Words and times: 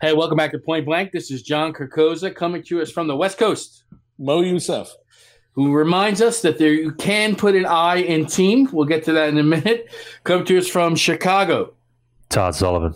Hey, 0.00 0.12
welcome 0.12 0.36
back 0.36 0.52
to 0.52 0.60
Point 0.60 0.86
Blank. 0.86 1.10
This 1.10 1.28
is 1.32 1.42
John 1.42 1.72
Kirkoza 1.72 2.32
coming 2.32 2.62
to 2.64 2.80
us 2.80 2.88
from 2.88 3.08
the 3.08 3.16
West 3.16 3.36
Coast. 3.36 3.82
Mo 4.16 4.42
Youssef. 4.42 4.88
Who 5.54 5.72
reminds 5.74 6.22
us 6.22 6.40
that 6.42 6.56
there 6.56 6.72
you 6.72 6.92
can 6.92 7.34
put 7.34 7.56
an 7.56 7.66
I 7.66 7.96
in 7.96 8.26
team. 8.26 8.68
We'll 8.72 8.86
get 8.86 9.02
to 9.06 9.12
that 9.14 9.28
in 9.30 9.38
a 9.38 9.42
minute. 9.42 9.92
Come 10.22 10.44
to 10.44 10.56
us 10.56 10.68
from 10.68 10.94
Chicago. 10.94 11.74
Todd 12.28 12.54
Sullivan. 12.54 12.94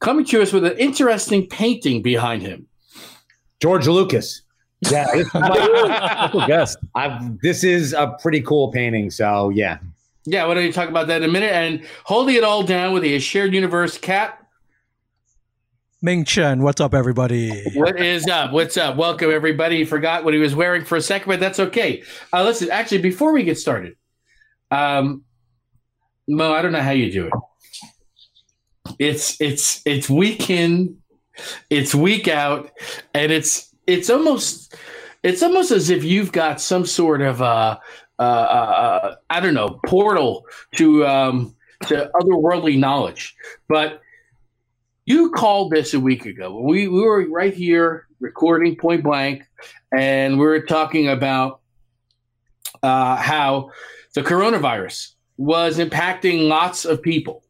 Coming 0.00 0.24
to 0.26 0.42
us 0.42 0.52
with 0.52 0.64
an 0.64 0.76
interesting 0.76 1.46
painting 1.46 2.02
behind 2.02 2.42
him. 2.42 2.66
George 3.60 3.86
Lucas. 3.86 4.42
Yeah, 4.90 5.06
this 5.14 5.26
is, 5.28 5.34
my, 5.34 6.44
guest. 6.48 6.78
I've, 6.96 7.38
this 7.42 7.62
is 7.62 7.92
a 7.92 8.16
pretty 8.20 8.40
cool 8.40 8.72
painting. 8.72 9.10
So 9.10 9.50
yeah, 9.50 9.78
Yeah, 10.24 10.46
why 10.46 10.54
don't 10.54 10.64
you 10.64 10.72
talk 10.72 10.88
about 10.88 11.06
that 11.06 11.22
in 11.22 11.28
a 11.28 11.32
minute? 11.32 11.52
And 11.52 11.84
holding 12.02 12.34
it 12.34 12.42
all 12.42 12.64
down 12.64 12.92
with 12.92 13.04
a 13.04 13.20
shared 13.20 13.54
universe 13.54 13.96
cat. 13.98 14.44
Ming 16.00 16.24
Chen, 16.24 16.62
what's 16.62 16.80
up, 16.80 16.94
everybody? 16.94 17.50
What 17.74 18.00
is 18.00 18.28
up? 18.28 18.52
What's 18.52 18.76
up? 18.76 18.96
Welcome, 18.96 19.32
everybody. 19.32 19.78
He 19.78 19.84
forgot 19.84 20.22
what 20.22 20.32
he 20.32 20.38
was 20.38 20.54
wearing 20.54 20.84
for 20.84 20.94
a 20.94 21.00
second, 21.00 21.28
but 21.28 21.40
that's 21.40 21.58
okay. 21.58 22.04
Uh, 22.32 22.44
listen, 22.44 22.70
actually, 22.70 23.02
before 23.02 23.32
we 23.32 23.42
get 23.42 23.58
started, 23.58 23.96
um, 24.70 25.24
Mo, 26.28 26.52
I 26.52 26.62
don't 26.62 26.70
know 26.70 26.82
how 26.82 26.92
you 26.92 27.10
do 27.10 27.26
it. 27.26 27.32
It's 29.00 29.40
it's 29.40 29.82
it's 29.84 30.08
week 30.08 30.50
in, 30.50 30.98
it's 31.68 31.96
week 31.96 32.28
out, 32.28 32.70
and 33.12 33.32
it's 33.32 33.74
it's 33.88 34.08
almost 34.08 34.76
it's 35.24 35.42
almost 35.42 35.72
as 35.72 35.90
if 35.90 36.04
you've 36.04 36.30
got 36.30 36.60
some 36.60 36.86
sort 36.86 37.22
of 37.22 37.42
uh, 37.42 37.76
uh, 38.20 38.22
uh, 38.22 39.14
I 39.30 39.40
don't 39.40 39.54
know 39.54 39.80
portal 39.84 40.46
to 40.76 41.04
um, 41.08 41.56
to 41.88 42.08
otherworldly 42.14 42.78
knowledge, 42.78 43.34
but 43.68 44.00
you 45.08 45.30
called 45.30 45.70
this 45.70 45.94
a 45.94 46.00
week 46.00 46.26
ago. 46.26 46.60
We, 46.60 46.86
we 46.86 47.00
were 47.00 47.26
right 47.30 47.54
here 47.54 48.06
recording 48.20 48.76
point 48.76 49.02
blank, 49.02 49.42
and 49.96 50.38
we 50.38 50.44
were 50.44 50.60
talking 50.60 51.08
about 51.08 51.60
uh, 52.82 53.16
how 53.16 53.70
the 54.14 54.20
coronavirus 54.20 55.14
was 55.38 55.78
impacting 55.78 56.46
lots 56.46 56.84
of 56.84 57.00
people, 57.00 57.42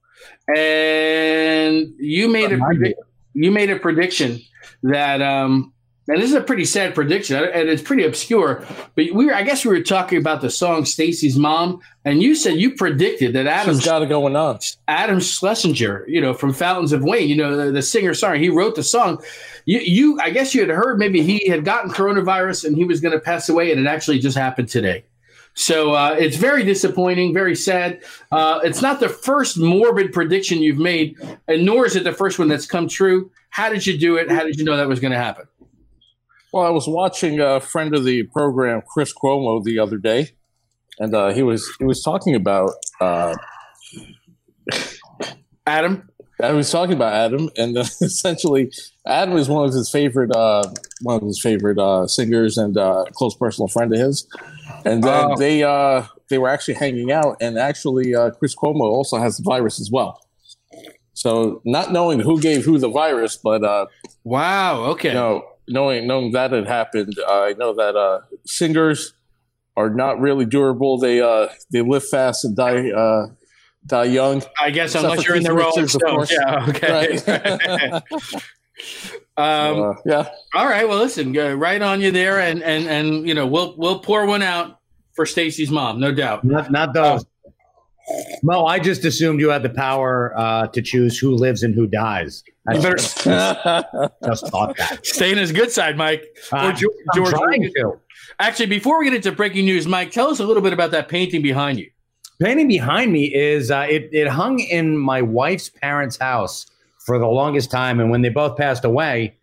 and 0.56 1.92
you 1.98 2.28
made 2.28 2.52
a 2.52 2.58
predi- 2.58 2.94
you 3.34 3.50
made 3.50 3.70
a 3.70 3.76
prediction 3.80 4.40
that 4.84 5.20
um, 5.20 5.72
and 6.08 6.22
this 6.22 6.30
is 6.30 6.36
a 6.36 6.40
pretty 6.40 6.64
sad 6.64 6.94
prediction, 6.94 7.36
and 7.36 7.68
it's 7.68 7.82
pretty 7.82 8.04
obscure. 8.04 8.64
But 8.94 9.12
we 9.12 9.26
were, 9.26 9.34
I 9.34 9.42
guess, 9.42 9.64
we 9.64 9.70
were 9.70 9.82
talking 9.82 10.18
about 10.18 10.40
the 10.40 10.50
song 10.50 10.84
"Stacy's 10.84 11.36
Mom," 11.36 11.80
and 12.04 12.22
you 12.22 12.34
said 12.34 12.56
you 12.56 12.74
predicted 12.74 13.34
that 13.34 13.46
Adam 13.46 13.78
got 13.80 14.02
it 14.02 14.08
going 14.08 14.34
on. 14.34 14.58
Adam 14.88 15.20
Schlesinger, 15.20 16.06
you 16.08 16.20
know, 16.20 16.32
from 16.32 16.52
Fountains 16.52 16.92
of 16.92 17.02
Wayne, 17.02 17.28
you 17.28 17.36
know, 17.36 17.56
the, 17.56 17.70
the 17.70 17.82
singer 17.82 18.14
song, 18.14 18.36
he 18.36 18.48
wrote 18.48 18.74
the 18.74 18.82
song. 18.82 19.22
You, 19.66 19.80
you, 19.80 20.18
I 20.20 20.30
guess 20.30 20.54
you 20.54 20.62
had 20.62 20.70
heard 20.70 20.98
maybe 20.98 21.22
he 21.22 21.46
had 21.48 21.64
gotten 21.64 21.90
coronavirus 21.90 22.64
and 22.64 22.74
he 22.74 22.84
was 22.84 23.00
going 23.00 23.12
to 23.12 23.20
pass 23.20 23.48
away, 23.48 23.70
and 23.70 23.80
it 23.80 23.86
actually 23.86 24.18
just 24.18 24.36
happened 24.36 24.68
today. 24.68 25.04
So 25.52 25.92
uh, 25.92 26.16
it's 26.18 26.36
very 26.36 26.62
disappointing, 26.62 27.34
very 27.34 27.56
sad. 27.56 28.00
Uh, 28.30 28.60
it's 28.62 28.80
not 28.80 29.00
the 29.00 29.08
first 29.08 29.58
morbid 29.58 30.12
prediction 30.12 30.62
you've 30.62 30.78
made, 30.78 31.16
and 31.48 31.66
nor 31.66 31.84
is 31.84 31.96
it 31.96 32.04
the 32.04 32.12
first 32.12 32.38
one 32.38 32.48
that's 32.48 32.64
come 32.64 32.88
true. 32.88 33.30
How 33.50 33.68
did 33.68 33.86
you 33.86 33.98
do 33.98 34.16
it? 34.16 34.30
How 34.30 34.44
did 34.44 34.56
you 34.56 34.64
know 34.64 34.76
that 34.76 34.88
was 34.88 35.00
going 35.00 35.12
to 35.12 35.18
happen? 35.18 35.46
Well, 36.58 36.66
I 36.66 36.70
was 36.70 36.88
watching 36.88 37.38
a 37.38 37.60
friend 37.60 37.94
of 37.94 38.02
the 38.04 38.24
program, 38.24 38.82
Chris 38.92 39.14
Cuomo, 39.14 39.62
the 39.62 39.78
other 39.78 39.96
day, 39.96 40.30
and 40.98 41.14
uh, 41.14 41.28
he 41.28 41.44
was 41.44 41.64
he 41.78 41.84
was 41.84 42.02
talking 42.02 42.34
about 42.34 42.72
uh, 43.00 43.32
Adam. 45.68 46.08
I 46.42 46.50
was 46.50 46.68
talking 46.68 46.94
about 46.96 47.12
Adam, 47.14 47.48
and 47.56 47.78
uh, 47.78 47.82
essentially, 48.02 48.72
Adam 49.06 49.36
is 49.36 49.48
one 49.48 49.68
of 49.68 49.72
his 49.72 49.88
favorite 49.88 50.34
uh, 50.34 50.64
one 51.02 51.14
of 51.14 51.22
his 51.22 51.40
favorite 51.40 51.78
uh, 51.78 52.08
singers 52.08 52.58
and 52.58 52.76
uh, 52.76 53.04
close 53.12 53.36
personal 53.36 53.68
friend 53.68 53.94
of 53.94 54.00
his. 54.00 54.26
And 54.84 55.04
then 55.04 55.26
Oh. 55.30 55.36
they 55.38 55.62
uh, 55.62 56.06
they 56.28 56.38
were 56.38 56.48
actually 56.48 56.74
hanging 56.74 57.12
out, 57.12 57.36
and 57.40 57.56
actually, 57.56 58.16
uh, 58.16 58.30
Chris 58.32 58.56
Cuomo 58.56 58.80
also 58.82 59.18
has 59.18 59.36
the 59.36 59.44
virus 59.44 59.80
as 59.80 59.90
well. 59.92 60.18
So, 61.14 61.62
not 61.64 61.92
knowing 61.92 62.18
who 62.18 62.40
gave 62.40 62.64
who 62.64 62.78
the 62.78 62.88
virus, 62.90 63.36
but 63.36 63.62
uh, 63.62 63.86
Wow. 64.24 64.82
Okay. 64.86 65.08
you 65.10 65.14
know, 65.14 65.44
knowing 65.68 66.06
knowing 66.06 66.32
that 66.32 66.52
had 66.52 66.66
happened, 66.66 67.14
I 67.26 67.54
know 67.58 67.74
that 67.74 67.96
uh, 67.96 68.20
singers 68.46 69.12
are 69.76 69.90
not 69.90 70.20
really 70.20 70.44
durable. 70.44 70.98
They 70.98 71.20
uh, 71.20 71.48
they 71.70 71.82
live 71.82 72.06
fast 72.06 72.44
and 72.44 72.56
die 72.56 72.90
uh, 72.90 73.26
die 73.86 74.04
young. 74.04 74.42
I 74.60 74.70
guess 74.70 74.90
Except 74.90 75.04
unless 75.04 75.22
for 75.22 75.28
you're 75.28 75.36
in 75.36 75.42
the 75.44 75.50
Keith 75.50 75.58
Rolling 75.58 75.82
Richards, 75.84 75.94
of 75.94 76.00
Stones. 76.00 76.28
course. 76.28 76.32
Yeah. 76.32 76.66
Okay. 76.68 78.02
Right. 78.02 78.02
um, 79.36 79.74
So, 79.76 79.84
uh, 79.84 79.94
yeah. 80.06 80.28
All 80.54 80.66
right. 80.66 80.88
Well, 80.88 80.98
listen, 80.98 81.32
go 81.32 81.54
right 81.54 81.80
on 81.82 82.00
you 82.00 82.10
there, 82.10 82.40
and 82.40 82.62
and 82.62 82.86
and 82.88 83.26
you 83.26 83.34
know 83.34 83.46
we'll 83.46 83.74
we'll 83.76 84.00
pour 84.00 84.26
one 84.26 84.42
out 84.42 84.80
for 85.14 85.26
Stacy's 85.26 85.70
mom, 85.70 85.98
no 86.00 86.12
doubt. 86.12 86.44
not 86.44 86.70
not 86.70 86.94
those. 86.94 87.24
Mo, 88.42 88.64
I 88.64 88.78
just 88.78 89.04
assumed 89.04 89.40
you 89.40 89.50
had 89.50 89.62
the 89.62 89.70
power 89.70 90.32
uh, 90.36 90.66
to 90.68 90.80
choose 90.82 91.18
who 91.18 91.34
lives 91.34 91.62
and 91.62 91.74
who 91.74 91.86
dies. 91.86 92.42
I 92.68 92.74
You 92.74 92.82
better 92.82 92.96
just 94.24 94.48
thought 94.48 94.76
that. 94.76 95.00
stay 95.04 95.32
in 95.32 95.38
his 95.38 95.52
good 95.52 95.70
side, 95.70 95.96
Mike. 95.96 96.24
Uh, 96.52 96.66
Or 96.68 96.72
George. 96.72 96.94
I'm 97.12 97.16
George 97.16 97.30
trying 97.32 97.62
to. 97.62 98.00
Actually, 98.38 98.66
before 98.66 98.98
we 98.98 99.06
get 99.06 99.14
into 99.14 99.32
breaking 99.32 99.64
news, 99.64 99.86
Mike, 99.86 100.10
tell 100.10 100.28
us 100.28 100.38
a 100.38 100.44
little 100.44 100.62
bit 100.62 100.72
about 100.72 100.90
that 100.92 101.08
painting 101.08 101.42
behind 101.42 101.78
you. 101.78 101.90
Painting 102.40 102.68
behind 102.68 103.12
me 103.12 103.34
is 103.34 103.70
uh, 103.70 103.86
it. 103.88 104.10
It 104.12 104.28
hung 104.28 104.60
in 104.60 104.96
my 104.96 105.22
wife's 105.22 105.68
parents' 105.68 106.16
house 106.16 106.66
for 107.04 107.18
the 107.18 107.26
longest 107.26 107.70
time, 107.70 107.98
and 108.00 108.10
when 108.10 108.22
they 108.22 108.28
both 108.28 108.56
passed 108.56 108.84
away, 108.84 109.36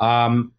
um, 0.00 0.52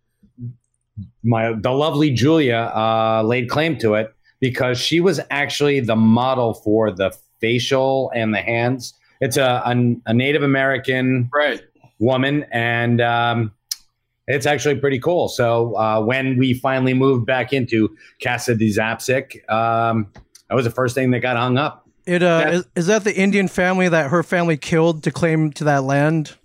my 1.23 1.53
the 1.53 1.71
lovely 1.71 2.11
Julia 2.11 2.71
uh, 2.75 3.23
laid 3.23 3.49
claim 3.49 3.77
to 3.79 3.95
it 3.95 4.13
because 4.39 4.79
she 4.79 4.99
was 4.99 5.19
actually 5.31 5.79
the 5.79 5.95
model 5.95 6.53
for 6.53 6.91
the 6.91 7.15
facial 7.41 8.11
and 8.15 8.33
the 8.33 8.41
hands. 8.41 8.93
It's 9.21 9.37
a 9.37 9.61
a, 9.65 9.95
a 10.05 10.13
Native 10.13 10.43
American 10.43 11.29
Right. 11.33 11.61
woman, 11.99 12.45
and 12.51 13.01
um, 13.01 13.51
it's 14.27 14.45
actually 14.45 14.75
pretty 14.75 14.99
cool. 14.99 15.27
So 15.27 15.75
uh, 15.77 16.01
when 16.01 16.37
we 16.37 16.53
finally 16.53 16.93
moved 16.93 17.25
back 17.25 17.51
into 17.53 17.95
Casa 18.23 18.55
de 18.55 18.69
Zapcic, 18.69 19.49
um, 19.51 20.07
that 20.49 20.55
was 20.55 20.65
the 20.65 20.71
first 20.71 20.95
thing 20.95 21.11
that 21.11 21.19
got 21.19 21.35
hung 21.37 21.57
up. 21.57 21.85
It 22.05 22.23
uh, 22.23 22.39
That- 22.39 22.53
is, 22.53 22.67
is 22.75 22.87
that 22.87 23.03
the 23.03 23.15
Indian 23.15 23.47
family 23.47 23.89
that 23.89 24.09
her 24.09 24.23
family 24.23 24.57
killed 24.57 25.03
to 25.03 25.11
claim 25.11 25.51
to 25.53 25.63
that 25.65 25.83
land? 25.83 26.35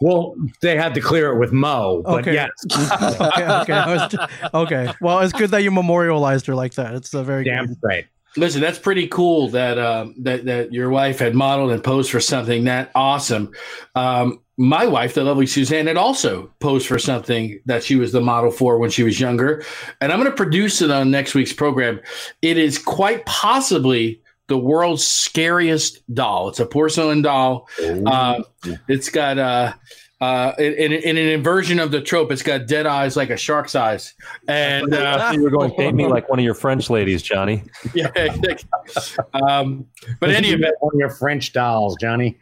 Well, 0.00 0.34
they 0.62 0.76
had 0.76 0.94
to 0.94 1.00
clear 1.00 1.32
it 1.32 1.38
with 1.38 1.52
Mo, 1.52 2.02
but 2.04 2.20
Okay. 2.20 2.32
yes, 2.34 2.50
okay, 2.72 3.44
okay, 3.44 3.72
I 3.72 4.28
okay. 4.54 4.92
Well, 5.00 5.18
it's 5.20 5.32
good 5.32 5.50
that 5.50 5.64
you 5.64 5.72
memorialized 5.72 6.46
her 6.46 6.54
like 6.54 6.74
that. 6.74 6.94
It's 6.94 7.12
a 7.14 7.24
very 7.24 7.42
damn 7.42 7.66
good. 7.66 7.76
straight. 7.78 8.06
Listen, 8.38 8.60
that's 8.60 8.78
pretty 8.78 9.08
cool 9.08 9.48
that 9.50 9.78
um, 9.78 10.14
that 10.18 10.44
that 10.46 10.72
your 10.72 10.90
wife 10.90 11.18
had 11.18 11.34
modeled 11.34 11.70
and 11.70 11.82
posed 11.82 12.10
for 12.10 12.20
something 12.20 12.64
that 12.64 12.90
awesome. 12.94 13.52
Um, 13.94 14.40
my 14.56 14.86
wife, 14.86 15.14
the 15.14 15.22
lovely 15.22 15.46
Suzanne, 15.46 15.86
had 15.86 15.96
also 15.96 16.52
posed 16.58 16.88
for 16.88 16.98
something 16.98 17.60
that 17.66 17.84
she 17.84 17.94
was 17.94 18.10
the 18.10 18.20
model 18.20 18.50
for 18.50 18.78
when 18.78 18.90
she 18.90 19.04
was 19.04 19.20
younger, 19.20 19.64
and 20.00 20.12
I'm 20.12 20.18
going 20.18 20.30
to 20.30 20.36
produce 20.36 20.82
it 20.82 20.90
on 20.90 21.10
next 21.10 21.34
week's 21.34 21.52
program. 21.52 22.00
It 22.42 22.58
is 22.58 22.78
quite 22.78 23.24
possibly 23.24 24.20
the 24.48 24.58
world's 24.58 25.06
scariest 25.06 26.02
doll. 26.12 26.48
It's 26.48 26.58
a 26.58 26.66
porcelain 26.66 27.22
doll. 27.22 27.68
Uh, 28.06 28.42
it's 28.88 29.10
got 29.10 29.38
uh, 29.38 29.74
uh, 30.20 30.52
in, 30.58 30.72
in, 30.74 30.92
in 30.92 31.16
an 31.16 31.28
inversion 31.28 31.78
of 31.78 31.92
the 31.92 32.00
trope, 32.00 32.32
it's 32.32 32.42
got 32.42 32.66
dead 32.66 32.86
eyes 32.86 33.16
like 33.16 33.30
a 33.30 33.36
shark's 33.36 33.74
eyes, 33.74 34.14
and 34.48 34.92
uh, 34.94 35.30
you 35.32 35.42
were 35.42 35.50
going 35.50 35.70
to 35.70 35.76
paint 35.76 35.94
me 35.94 36.06
like 36.06 36.28
one 36.28 36.38
of 36.38 36.44
your 36.44 36.54
French 36.54 36.90
ladies, 36.90 37.22
Johnny. 37.22 37.62
yeah. 37.94 38.10
um, 39.32 39.86
but 40.20 40.30
any 40.30 40.48
event. 40.48 40.74
one 40.80 40.94
of 40.94 40.98
your 40.98 41.10
French 41.10 41.52
dolls, 41.52 41.96
Johnny. 42.00 42.36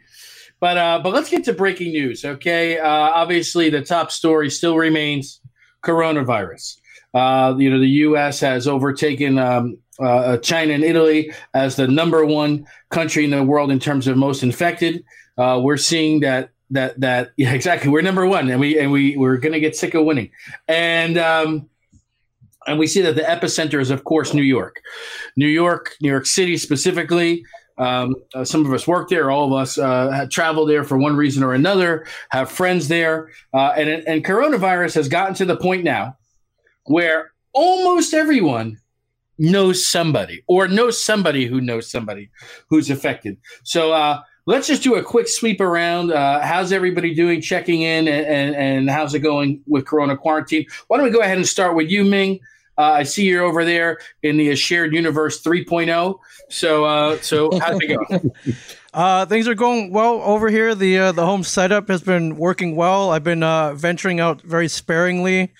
But 0.59 0.77
uh, 0.77 0.99
but 1.03 1.13
let's 1.13 1.29
get 1.29 1.43
to 1.45 1.53
breaking 1.53 1.91
news. 1.91 2.25
Okay, 2.25 2.79
uh, 2.79 2.87
obviously 2.89 3.69
the 3.69 3.83
top 3.83 4.11
story 4.11 4.49
still 4.49 4.75
remains 4.75 5.39
coronavirus. 5.83 6.77
Uh, 7.13 7.55
you 7.57 7.69
know, 7.69 7.79
the 7.79 7.87
U.S. 7.87 8.39
has 8.39 8.67
overtaken 8.67 9.37
um, 9.37 9.77
uh, 9.99 10.37
China 10.37 10.73
and 10.73 10.83
Italy 10.83 11.31
as 11.53 11.75
the 11.75 11.87
number 11.87 12.25
one 12.25 12.65
country 12.89 13.23
in 13.23 13.31
the 13.31 13.43
world 13.43 13.69
in 13.69 13.79
terms 13.79 14.07
of 14.07 14.17
most 14.17 14.41
infected. 14.41 15.03
Uh, 15.37 15.59
we're 15.63 15.77
seeing 15.77 16.21
that 16.21 16.49
that 16.71 16.99
that 16.99 17.31
yeah, 17.37 17.53
exactly. 17.53 17.89
We're 17.89 18.01
number 18.01 18.25
one, 18.25 18.49
and 18.49 18.59
we 18.59 18.79
and 18.79 18.91
we 18.91 19.15
we're 19.17 19.37
to 19.37 19.59
get 19.59 19.75
sick 19.75 19.93
of 19.93 20.05
winning. 20.05 20.31
And 20.67 21.17
um, 21.17 21.69
and 22.67 22.77
we 22.77 22.87
see 22.87 23.01
that 23.01 23.15
the 23.15 23.21
epicenter 23.21 23.79
is, 23.79 23.89
of 23.89 24.03
course, 24.03 24.33
New 24.33 24.43
York, 24.43 24.81
New 25.35 25.47
York, 25.47 25.95
New 26.01 26.09
York 26.09 26.25
City 26.25 26.57
specifically. 26.57 27.45
Um, 27.79 28.15
uh, 28.33 28.43
some 28.43 28.65
of 28.65 28.73
us 28.73 28.87
work 28.87 29.07
there. 29.07 29.29
All 29.29 29.45
of 29.45 29.53
us 29.53 29.77
uh, 29.77 30.09
have 30.09 30.29
traveled 30.29 30.67
there 30.67 30.83
for 30.83 30.97
one 30.97 31.15
reason 31.15 31.43
or 31.43 31.53
another. 31.53 32.07
Have 32.31 32.51
friends 32.51 32.87
there, 32.87 33.29
uh, 33.53 33.73
and 33.77 33.89
and 34.07 34.25
coronavirus 34.25 34.95
has 34.95 35.07
gotten 35.07 35.35
to 35.35 35.45
the 35.45 35.57
point 35.57 35.83
now 35.83 36.17
where 36.85 37.31
almost 37.53 38.13
everyone 38.13 38.79
knows 39.37 39.87
somebody 39.87 40.43
or 40.47 40.67
knows 40.67 41.01
somebody 41.01 41.45
who 41.45 41.61
knows 41.61 41.89
somebody 41.89 42.29
who's 42.69 42.89
affected. 42.89 43.37
So 43.63 43.93
uh, 43.93 44.21
let's 44.47 44.65
just 44.65 44.81
do 44.81 44.95
a 44.95 45.03
quick 45.03 45.27
sweep 45.27 45.61
around. 45.61 46.11
Uh, 46.11 46.41
how's 46.41 46.71
everybody 46.71 47.13
doing? 47.13 47.41
Checking 47.41 47.83
in, 47.83 48.07
and, 48.07 48.25
and, 48.25 48.55
and 48.55 48.89
how's 48.89 49.13
it 49.13 49.19
going 49.19 49.61
with 49.67 49.85
Corona 49.85 50.17
quarantine? 50.17 50.65
Why 50.87 50.97
don't 50.97 51.05
we 51.05 51.11
go 51.11 51.19
ahead 51.19 51.37
and 51.37 51.47
start 51.47 51.75
with 51.75 51.91
you, 51.91 52.03
Ming? 52.03 52.39
Uh, 52.79 52.91
I 52.91 53.03
see 53.03 53.25
you're 53.25 53.43
over 53.43 53.65
there 53.65 53.99
in 54.23 54.37
the 54.37 54.55
shared 54.55 54.93
universe 54.93 55.41
3.0. 55.43 56.19
So, 56.49 56.85
uh, 56.85 57.17
so 57.21 57.49
how's 57.59 57.79
it 57.81 58.09
going? 58.09 58.31
Uh, 58.93 59.27
things 59.27 59.47
are 59.47 59.53
going 59.53 59.91
well 59.91 60.21
over 60.23 60.49
here. 60.49 60.73
The 60.73 60.97
uh, 60.97 61.11
the 61.11 61.23
home 61.23 61.43
setup 61.43 61.87
has 61.89 62.01
been 62.01 62.35
working 62.35 62.75
well. 62.75 63.11
I've 63.11 63.23
been 63.23 63.43
uh, 63.43 63.75
venturing 63.75 64.19
out 64.19 64.41
very 64.41 64.67
sparingly. 64.67 65.53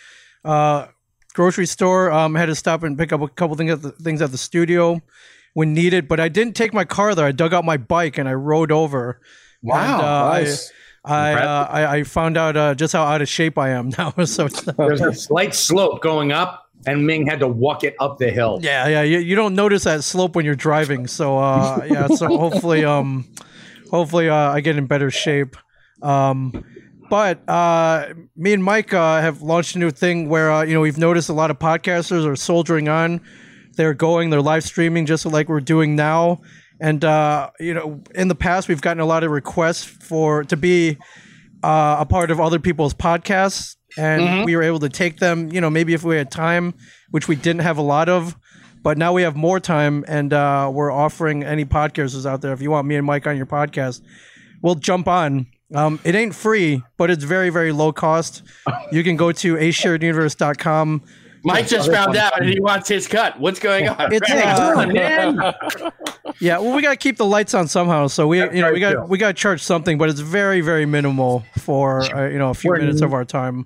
Uh, 0.44 0.88
grocery 1.36 1.68
store. 1.68 2.12
Um, 2.12 2.34
had 2.34 2.48
to 2.48 2.56
stop 2.56 2.82
and 2.82 2.98
pick 2.98 3.14
up 3.14 3.22
a 3.22 3.28
couple 3.28 3.56
things 3.56 3.74
at 3.74 3.82
the, 3.84 3.92
things 3.92 4.24
at 4.24 4.32
the 4.32 4.40
studio 4.40 5.00
when 5.58 5.74
needed, 5.74 6.08
but 6.08 6.20
I 6.20 6.30
didn't 6.30 6.56
take 6.56 6.72
my 6.72 6.86
car 6.86 7.16
there. 7.16 7.26
I 7.26 7.32
dug 7.32 7.52
out 7.52 7.66
my 7.66 7.78
bike 7.78 8.20
and 8.20 8.30
I 8.30 8.36
rode 8.36 8.72
over. 8.72 9.20
Wow, 9.64 9.82
And, 9.82 10.02
uh, 10.04 10.30
nice. 10.30 10.72
I 11.04 11.32
I, 11.32 11.34
uh, 11.34 11.68
I 11.68 11.96
I 11.96 12.04
found 12.04 12.38
out 12.38 12.56
uh, 12.56 12.76
just 12.76 12.94
how 12.94 13.04
out 13.04 13.24
of 13.24 13.28
shape 13.28 13.58
I 13.58 13.70
am 13.70 13.90
now. 13.98 14.12
so 14.24 14.48
There's 14.48 15.02
a 15.02 15.14
slight 15.14 15.56
slope 15.56 16.04
going 16.04 16.32
up, 16.32 16.70
and 16.86 17.08
Ming 17.08 17.26
had 17.26 17.40
to 17.40 17.48
walk 17.48 17.84
it 17.84 17.96
up 18.00 18.20
the 18.20 18.30
hill. 18.30 18.60
yeah, 18.62 18.88
yeah. 18.88 19.02
You, 19.02 19.18
you 19.18 19.36
don't 19.36 19.56
notice 19.56 19.86
that 19.86 20.04
slope 20.04 20.36
when 20.36 20.46
you're 20.46 20.54
driving. 20.70 21.08
So 21.08 21.40
uh, 21.40 21.82
yeah. 21.90 22.06
So 22.06 22.28
hopefully 22.28 22.86
um, 22.86 23.26
hopefully 23.90 24.30
uh, 24.30 24.36
I 24.36 24.62
get 24.62 24.78
in 24.78 24.86
better 24.86 25.10
shape. 25.10 25.56
Um, 26.04 26.64
but 27.10 27.42
uh, 27.50 28.14
me 28.36 28.54
and 28.54 28.64
Mike 28.64 28.94
uh, 28.94 29.22
have 29.22 29.42
launched 29.42 29.76
a 29.76 29.80
new 29.80 29.90
thing 29.90 30.30
where 30.30 30.52
uh, 30.52 30.62
you 30.62 30.76
know 30.76 30.82
we've 30.82 31.00
noticed 31.00 31.30
a 31.30 31.34
lot 31.34 31.50
of 31.50 31.58
podcasters 31.58 32.28
are 32.28 32.36
soldiering 32.36 32.90
on. 32.90 33.22
They're 33.78 33.94
going, 33.94 34.30
they're 34.30 34.42
live 34.42 34.64
streaming 34.64 35.06
just 35.06 35.26
like 35.26 35.48
we're 35.48 35.62
doing 35.62 35.96
now. 35.96 36.42
And 36.80 37.04
uh, 37.04 37.52
you 37.60 37.74
know, 37.74 38.02
in 38.14 38.28
the 38.28 38.36
past, 38.36 38.68
we've 38.68 38.82
gotten 38.82 39.00
a 39.00 39.06
lot 39.06 39.24
of 39.24 39.32
requests 39.32 39.84
for 39.84 40.44
to 40.46 40.58
be 40.58 40.98
uh, 41.64 41.98
a 42.00 42.06
part 42.06 42.30
of 42.30 42.40
other 42.40 42.60
people's 42.60 42.94
podcasts, 42.94 43.78
and 43.98 44.46
we 44.46 44.56
were 44.56 44.64
able 44.64 44.80
to 44.80 44.90
take 44.90 45.18
them. 45.18 45.52
You 45.52 45.62
know, 45.62 45.70
maybe 45.70 45.94
if 45.94 46.04
we 46.04 46.18
had 46.18 46.30
time, 46.30 46.74
which 47.12 47.28
we 47.28 47.36
didn't 47.36 47.62
have 47.62 47.78
a 47.78 47.82
lot 47.82 48.10
of, 48.10 48.36
but 48.84 48.98
now 48.98 49.12
we 49.14 49.24
have 49.24 49.36
more 49.36 49.60
time, 49.60 50.06
and 50.08 50.34
uh, 50.34 50.70
we're 50.72 50.92
offering 50.92 51.44
any 51.44 51.66
podcasters 51.66 52.26
out 52.26 52.42
there. 52.42 52.54
If 52.54 52.62
you 52.62 52.70
want 52.70 52.88
me 52.88 52.96
and 52.96 53.06
Mike 53.06 53.26
on 53.26 53.38
your 53.38 53.48
podcast, 53.48 54.02
we'll 54.62 54.76
jump 54.76 55.08
on. 55.08 55.48
Um, 55.74 56.00
it 56.04 56.16
ain't 56.16 56.34
free, 56.34 56.82
but 56.96 57.10
it's 57.10 57.24
very, 57.24 57.50
very 57.50 57.72
low 57.72 57.92
cost. 57.92 58.44
You 58.92 59.04
can 59.04 59.18
go 59.18 59.34
to 59.34 59.56
ashareduniverse.com. 59.56 61.04
Mike 61.48 61.68
just 61.68 61.92
found 61.92 62.16
out 62.16 62.40
and 62.40 62.50
he 62.50 62.60
wants 62.60 62.90
his 62.90 63.08
cut. 63.08 63.40
What's 63.40 63.60
going 63.60 63.88
on? 63.88 64.14
It's, 64.14 64.30
Right. 64.30 64.94
Man, 64.94 65.40
Yeah, 66.40 66.60
well, 66.60 66.76
we 66.76 66.82
got 66.82 66.92
to 66.92 66.98
keep 66.98 67.18
the 67.18 67.26
lights 67.26 67.54
on 67.54 67.68
somehow, 67.68 68.08
so 68.08 68.28
we, 68.28 68.40
you 68.40 68.62
know, 68.62 68.72
we 68.72 68.80
got 68.80 69.10
we 69.10 69.18
got 69.18 69.30
to 69.30 69.34
charge 69.34 69.64
something, 69.64 69.98
but 69.98 70.10
it's 70.10 70.20
very, 70.20 70.62
very 70.62 70.86
minimal 70.86 71.44
for 71.60 72.02
uh, 72.16 72.28
you 72.28 72.38
know 72.38 72.50
a 72.50 72.54
few 72.54 72.72
We're- 72.72 72.82
minutes 72.82 73.02
of 73.02 73.14
our 73.14 73.26
time. 73.26 73.66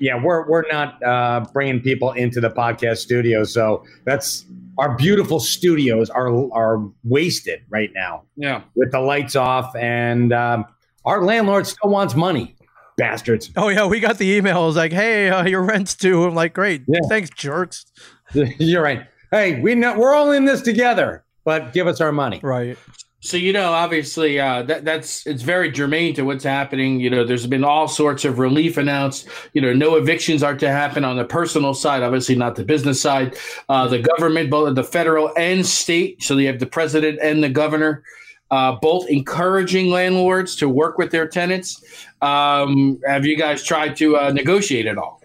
yeah, 0.00 0.20
we're 0.22 0.48
we're 0.48 0.64
not 0.70 1.02
uh, 1.02 1.44
bringing 1.52 1.80
people 1.80 2.12
into 2.12 2.40
the 2.40 2.50
podcast 2.50 2.98
studio, 2.98 3.44
so 3.44 3.84
that's 4.04 4.46
our 4.78 4.96
beautiful 4.96 5.40
studios 5.40 6.08
are 6.10 6.30
are 6.52 6.80
wasted 7.04 7.60
right 7.68 7.90
now 7.94 8.22
yeah. 8.36 8.62
with 8.74 8.92
the 8.92 9.00
lights 9.00 9.36
off, 9.36 9.74
and 9.76 10.32
um, 10.32 10.64
our 11.04 11.22
landlord 11.22 11.66
still 11.66 11.90
wants 11.90 12.14
money, 12.14 12.54
bastards. 12.98 13.50
Oh 13.56 13.68
yeah, 13.68 13.86
we 13.86 14.00
got 14.00 14.18
the 14.18 14.38
emails 14.38 14.74
like, 14.76 14.92
"Hey, 14.92 15.30
uh, 15.30 15.46
your 15.46 15.62
rent's 15.62 15.94
due." 15.94 16.24
I'm 16.24 16.34
like, 16.34 16.52
"Great, 16.52 16.82
Yeah. 16.86 17.00
thanks, 17.08 17.30
jerks." 17.30 17.86
You're 18.34 18.82
right. 18.82 19.06
Hey, 19.30 19.60
we 19.60 19.74
know 19.74 19.98
we're 19.98 20.14
all 20.14 20.32
in 20.32 20.44
this 20.44 20.60
together, 20.60 21.24
but 21.44 21.72
give 21.72 21.86
us 21.86 22.00
our 22.00 22.12
money. 22.12 22.40
Right. 22.42 22.76
So 23.20 23.36
you 23.36 23.52
know, 23.52 23.72
obviously, 23.72 24.38
uh, 24.38 24.62
that 24.62 24.84
that's 24.84 25.26
it's 25.26 25.42
very 25.42 25.72
germane 25.72 26.14
to 26.14 26.22
what's 26.22 26.44
happening. 26.44 27.00
You 27.00 27.10
know, 27.10 27.24
there's 27.24 27.46
been 27.48 27.64
all 27.64 27.88
sorts 27.88 28.24
of 28.24 28.38
relief 28.38 28.76
announced. 28.76 29.28
You 29.54 29.60
know, 29.60 29.72
no 29.72 29.96
evictions 29.96 30.42
are 30.44 30.54
to 30.56 30.68
happen 30.70 31.04
on 31.04 31.16
the 31.16 31.24
personal 31.24 31.74
side, 31.74 32.02
obviously 32.04 32.36
not 32.36 32.54
the 32.54 32.64
business 32.64 33.00
side. 33.00 33.36
Uh, 33.68 33.88
the 33.88 33.98
government, 33.98 34.50
both 34.50 34.74
the 34.76 34.84
federal 34.84 35.32
and 35.36 35.66
state, 35.66 36.22
so 36.22 36.36
you 36.36 36.46
have 36.46 36.60
the 36.60 36.66
president 36.66 37.18
and 37.20 37.42
the 37.42 37.48
governor, 37.48 38.04
uh, 38.52 38.76
both 38.80 39.08
encouraging 39.08 39.90
landlords 39.90 40.54
to 40.56 40.68
work 40.68 40.96
with 40.96 41.10
their 41.10 41.26
tenants. 41.26 41.82
Um, 42.20 43.00
have 43.06 43.24
you 43.24 43.36
guys 43.36 43.62
tried 43.62 43.96
to 43.96 44.16
uh, 44.16 44.32
negotiate 44.32 44.86
at 44.86 44.98
all? 44.98 45.22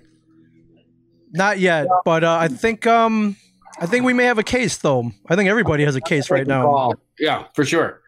Not 1.31 1.60
yet, 1.60 1.88
but 2.06 2.24
uh, 2.24 2.38
I 2.40 2.48
think 2.48 2.86
um, 2.86 3.36
I 3.80 3.88
think 3.88 4.06
we 4.06 4.13
may 4.13 4.25
have 4.25 4.38
a 4.38 4.44
case 4.44 4.78
though. 4.78 5.12
I 5.28 5.36
think 5.36 5.50
everybody 5.50 5.84
has 5.86 5.95
a 5.95 6.01
case 6.01 6.30
right 6.30 6.45
now. 6.45 6.94
Yeah, 7.19 7.45
for 7.56 7.66
sure, 7.66 8.01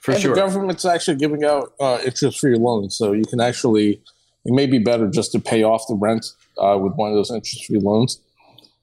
for 0.00 0.12
and 0.12 0.20
sure. 0.20 0.34
the 0.34 0.40
government's 0.40 0.84
actually 0.84 1.16
giving 1.16 1.44
out 1.44 1.72
uh, 1.78 2.00
interest-free 2.04 2.56
loans, 2.56 2.96
so 2.96 3.12
you 3.12 3.24
can 3.24 3.40
actually. 3.40 4.02
It 4.46 4.54
may 4.54 4.66
be 4.66 4.78
better 4.78 5.06
just 5.06 5.32
to 5.32 5.38
pay 5.38 5.62
off 5.62 5.82
the 5.86 5.94
rent 5.94 6.24
uh, 6.56 6.78
with 6.78 6.94
one 6.94 7.10
of 7.10 7.14
those 7.14 7.30
interest-free 7.30 7.78
loans, 7.78 8.20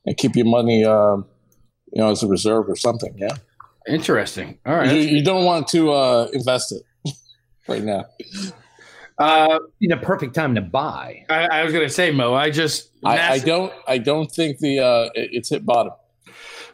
and 0.05 0.15
keep 0.15 0.35
your 0.35 0.45
money, 0.45 0.85
um, 0.85 1.25
you 1.91 1.99
know, 1.99 2.11
as 2.11 2.21
a 2.21 2.27
reserve 2.27 2.69
or 2.69 2.75
something. 2.75 3.15
Yeah, 3.17 3.35
Interesting. 3.87 4.59
All 4.65 4.75
right. 4.75 4.91
you, 4.91 5.01
you 5.01 5.23
don't 5.23 5.45
want 5.45 5.67
to 5.69 5.91
uh, 5.91 6.27
invest 6.33 6.73
it 6.73 7.13
right 7.67 7.83
now. 7.83 8.05
Uh, 9.19 9.59
Be 9.79 9.87
the 9.87 9.97
perfect 9.97 10.35
time 10.35 10.53
to 10.55 10.61
buy. 10.61 11.25
I, 11.29 11.47
I 11.47 11.63
was 11.63 11.73
going 11.73 11.85
to 11.87 11.93
say, 11.93 12.11
Mo. 12.11 12.33
I 12.35 12.49
just 12.51 12.91
I, 13.03 13.33
I 13.33 13.39
don't. 13.39 13.73
I 13.87 13.97
don't 13.97 14.31
think 14.31 14.59
the 14.59 14.79
uh, 14.79 15.09
it's 15.15 15.49
hit 15.49 15.65
bottom. 15.65 15.93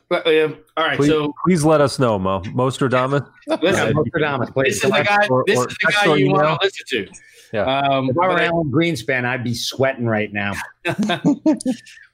But, 0.09 0.27
uh, 0.27 0.49
all 0.77 0.85
right, 0.85 0.97
Please, 0.97 1.07
so 1.09 1.33
please 1.47 1.63
let 1.63 1.81
us 1.81 1.97
know, 1.97 2.19
Mo. 2.19 2.41
Mostradamus. 2.53 3.23
listen, 3.61 3.93
Nostradamus, 3.95 4.49
please. 4.51 4.75
this 4.81 4.83
is 4.83 4.91
the 4.91 5.03
guy. 5.03 5.27
or- 5.27 5.43
This 5.47 5.57
or 5.57 5.67
is 5.69 5.77
the 5.81 5.91
guy 5.91 6.07
or 6.11 6.17
you 6.19 6.31
want 6.31 6.61
to 6.61 6.65
listen 6.65 6.85
to. 6.89 7.07
Yeah. 7.53 7.63
Um, 7.79 8.09
If 8.09 8.17
I 8.19 8.27
were 8.27 8.39
Alan 8.39 8.71
Greenspan, 8.71 9.25
I'd 9.25 9.43
be 9.43 9.53
sweating 9.53 10.05
right 10.05 10.31
now. 10.33 10.53
all 11.09 11.49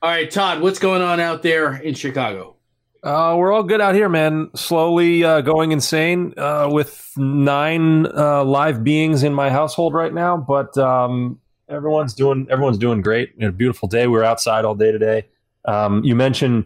right, 0.01 0.29
Todd, 0.29 0.61
what's 0.61 0.79
going 0.79 1.01
on 1.01 1.19
out 1.19 1.43
there 1.43 1.75
in 1.77 1.93
Chicago? 1.93 2.55
Uh, 3.01 3.34
we're 3.38 3.51
all 3.51 3.63
good 3.63 3.80
out 3.80 3.96
here, 3.96 4.10
man. 4.10 4.50
Slowly 4.56 5.24
uh, 5.24 5.40
going 5.42 5.72
insane 5.72 6.34
uh, 6.38 6.68
with 6.69 7.13
nine 7.16 8.06
uh, 8.07 8.44
live 8.44 8.84
beings 8.84 9.24
in 9.24 9.34
my 9.34 9.50
household 9.50 9.94
right 9.94 10.13
now, 10.13 10.36
but 10.36 10.78
um, 10.78 11.40
everyone's 11.69 12.13
doing 12.13 12.46
everyone's 12.50 12.78
doing 12.78 13.01
great. 13.01 13.38
Beautiful 13.57 13.88
day. 13.88 14.07
We 14.07 14.18
were 14.18 14.25
outside 14.25 14.66
all 14.66 14.75
day 14.75 14.92
today. 14.92 15.28
Um, 15.63 16.04
you 16.04 16.13
mentioned, 16.13 16.66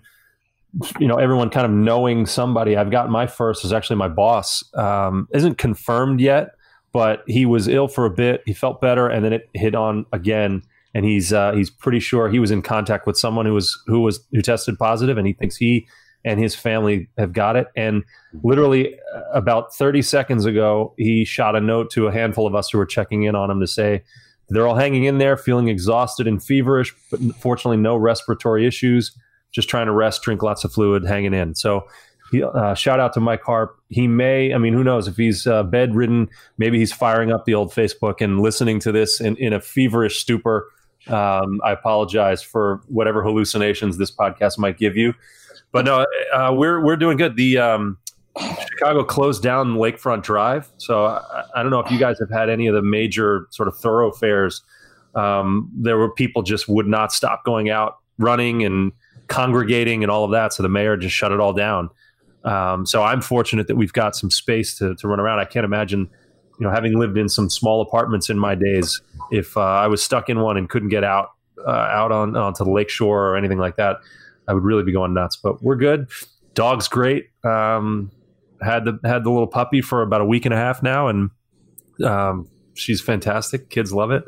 you 1.00 1.08
know, 1.08 1.18
everyone 1.18 1.52
kind 1.52 1.66
of 1.66 1.72
knowing 1.72 2.26
somebody. 2.26 2.76
I've 2.78 2.90
got 2.90 3.12
my 3.12 3.28
first 3.28 3.64
is 3.64 3.72
actually 3.72 3.98
my 3.98 4.08
boss. 4.08 4.64
Um, 4.74 5.28
isn't 5.34 5.60
confirmed 5.60 6.20
yet, 6.20 6.56
but 6.94 7.24
he 7.28 7.46
was 7.46 7.68
ill 7.68 7.88
for 7.88 8.06
a 8.06 8.10
bit. 8.10 8.42
He 8.48 8.54
felt 8.54 8.82
better, 8.82 9.08
and 9.08 9.24
then 9.24 9.34
it 9.34 9.50
hit 9.54 9.76
on 9.76 10.08
again. 10.12 10.64
And 10.96 11.06
he's 11.06 11.32
uh, 11.32 11.52
he's 11.52 11.70
pretty 11.70 12.00
sure 12.00 12.28
he 12.28 12.40
was 12.40 12.50
in 12.50 12.64
contact 12.64 13.06
with 13.06 13.18
someone 13.18 13.46
who 13.46 13.54
was 13.54 13.80
who 13.86 14.00
was 14.00 14.20
who 14.32 14.42
tested 14.42 14.80
positive, 14.80 15.20
and 15.20 15.28
he 15.28 15.34
thinks 15.34 15.58
he 15.58 15.88
and 16.26 16.40
his 16.40 16.56
family 16.56 17.10
have 17.18 17.34
got 17.34 17.56
it. 17.56 17.68
And 17.76 18.04
literally 18.44 18.98
uh, 19.16 19.22
about 19.34 19.74
30 19.76 20.02
seconds 20.02 20.46
ago, 20.46 20.94
he 20.98 21.26
shot 21.26 21.56
a 21.56 21.62
note 21.62 21.92
to 21.92 22.08
a 22.08 22.12
handful 22.12 22.48
of 22.48 22.56
us 22.56 22.70
who 22.70 22.78
were 22.78 22.86
checking 22.86 23.24
in 23.24 23.36
on 23.36 23.52
him 23.52 23.60
to 23.60 23.68
say 23.68 24.04
they're 24.50 24.68
all 24.68 24.76
hanging 24.76 25.06
in 25.06 25.18
there, 25.18 25.38
feeling 25.38 25.68
exhausted 25.68 26.28
and 26.28 26.44
feverish, 26.44 26.94
but 27.10 27.20
fortunately, 27.36 27.78
no 27.78 27.96
respiratory 27.96 28.66
issues. 28.66 29.18
Just 29.52 29.70
trying 29.70 29.86
to 29.86 29.92
rest, 29.92 30.24
drink 30.24 30.42
lots 30.42 30.64
of 30.64 30.74
fluid, 30.74 31.06
hanging 31.06 31.34
in. 31.34 31.54
So, 31.54 31.88
uh, 32.42 32.74
shout 32.74 33.00
out 33.00 33.14
to 33.14 33.20
Mike 33.20 33.44
Harp. 33.44 33.78
He 33.90 34.08
may, 34.08 34.52
I 34.54 34.58
mean, 34.58 34.74
who 34.74 34.84
knows 34.84 35.08
if 35.08 35.16
he's 35.16 35.46
uh, 35.46 35.62
bedridden? 35.62 36.30
Maybe 36.58 36.80
he's 36.80 36.92
firing 36.92 37.32
up 37.32 37.46
the 37.46 37.54
old 37.54 37.72
Facebook 37.72 38.20
and 38.20 38.42
listening 38.42 38.80
to 38.80 38.92
this 38.92 39.22
in, 39.22 39.36
in 39.38 39.54
a 39.54 39.62
feverish 39.62 40.20
stupor. 40.20 40.72
Um, 41.08 41.62
I 41.64 41.72
apologize 41.72 42.42
for 42.42 42.82
whatever 42.88 43.22
hallucinations 43.22 43.98
this 43.98 44.10
podcast 44.10 44.58
might 44.58 44.80
give 44.80 44.98
you 44.98 45.14
but 45.74 45.84
no, 45.84 46.06
uh, 46.34 46.54
we're 46.56 46.80
we're 46.80 46.96
doing 46.96 47.18
good. 47.18 47.36
The 47.36 47.58
um, 47.58 47.98
Chicago 48.70 49.04
closed 49.04 49.44
down 49.44 49.76
Lakefront 49.76 50.24
Drive, 50.24 50.72
so 50.78 51.06
I, 51.06 51.44
I 51.56 51.64
don't 51.64 51.72
know 51.72 51.80
if 51.80 51.92
you 51.92 52.00
guys 52.00 52.18
have 52.20 52.30
had 52.30 52.50
any 52.50 52.68
of 52.68 52.76
the 52.76 52.82
major 52.82 53.48
sort 53.50 53.68
of 53.68 53.76
thoroughfares. 53.76 54.62
Um, 55.16 55.70
there 55.76 55.98
were 55.98 56.12
people 56.12 56.44
just 56.44 56.70
would 56.70 56.88
not 56.88 57.12
stop 57.12 57.44
going 57.44 57.70
out, 57.70 57.98
running 58.18 58.64
and 58.64 58.94
congregating 59.28 60.04
and 60.04 60.12
all 60.12 60.24
of 60.24 60.32
that. 60.32 60.54
So 60.54 60.64
the 60.64 60.70
mayor 60.70 60.96
just 60.96 61.16
shut 61.16 61.32
it 61.32 61.40
all 61.40 61.54
down. 61.54 61.90
Um, 62.44 62.86
so 62.86 63.04
I'm 63.04 63.22
fortunate 63.22 63.68
that 63.68 63.76
we've 63.76 63.94
got 63.94 64.16
some 64.16 64.30
space 64.30 64.78
to 64.78 64.96
to 64.96 65.08
run 65.08 65.20
around. 65.20 65.40
I 65.40 65.46
can't 65.46 65.66
imagine, 65.66 66.02
you 66.60 66.68
know, 66.68 66.70
having 66.70 67.00
lived 67.00 67.18
in 67.18 67.30
some 67.30 67.50
small 67.50 67.82
apartments 67.82 68.30
in 68.30 68.38
my 68.38 68.54
days, 68.54 69.02
if 69.32 69.58
uh, 69.58 69.62
I 69.62 69.88
was 69.88 70.04
stuck 70.04 70.30
in 70.30 70.40
one 70.40 70.56
and 70.56 70.70
couldn't 70.70 70.90
get 70.90 71.04
out 71.04 71.32
uh, 71.66 71.72
out 71.72 72.12
on 72.12 72.36
onto 72.36 72.64
the 72.64 72.70
lakeshore 72.70 73.30
or 73.30 73.38
anything 73.38 73.58
like 73.58 73.76
that. 73.78 73.98
I 74.48 74.54
would 74.54 74.64
really 74.64 74.84
be 74.84 74.92
going 74.92 75.14
nuts. 75.14 75.36
But 75.36 75.62
we're 75.64 75.76
good. 75.76 76.10
Dog's 76.54 76.88
great. 76.88 77.30
Um, 77.44 78.12
had 78.62 78.86
the 78.86 79.00
had 79.04 79.24
the 79.24 79.30
little 79.30 79.48
puppy 79.48 79.82
for 79.82 80.02
about 80.02 80.22
a 80.22 80.26
week 80.26 80.46
and 80.46 80.54
a 80.54 80.58
half 80.58 80.82
now, 80.82 81.08
and 81.08 81.30
um, 82.06 82.48
she's 82.74 83.02
fantastic. 83.02 83.70
Kids 83.70 83.94
love 83.94 84.12
it. 84.12 84.24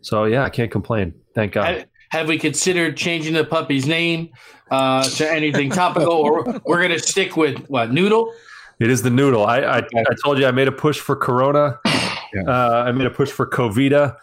So 0.00 0.24
yeah, 0.24 0.44
I 0.44 0.50
can't 0.50 0.70
complain. 0.70 1.14
Thank 1.34 1.52
God. 1.52 1.66
Have, 1.66 1.86
have 2.10 2.28
we 2.28 2.38
considered 2.38 2.96
changing 2.96 3.34
the 3.34 3.44
puppy's 3.44 3.86
name 3.86 4.30
uh, 4.70 5.04
to 5.04 5.30
anything 5.30 5.70
topical, 5.70 6.12
or 6.12 6.60
we're 6.64 6.78
going 6.78 6.90
to 6.90 6.98
stick 6.98 7.36
with 7.36 7.64
what 7.66 7.92
Noodle? 7.92 8.32
It 8.80 8.90
is 8.90 9.02
the 9.02 9.10
noodle. 9.10 9.44
I, 9.44 9.58
I, 9.60 9.78
I 9.78 10.14
told 10.24 10.38
you 10.38 10.46
I 10.46 10.52
made 10.52 10.66
a 10.66 10.72
push 10.72 10.98
for 10.98 11.14
Corona. 11.14 11.78
Yeah. 12.32 12.42
Uh, 12.42 12.84
I 12.86 12.92
made 12.92 13.08
a 13.08 13.10
push 13.10 13.28
for 13.28 13.44
Covita, 13.44 14.14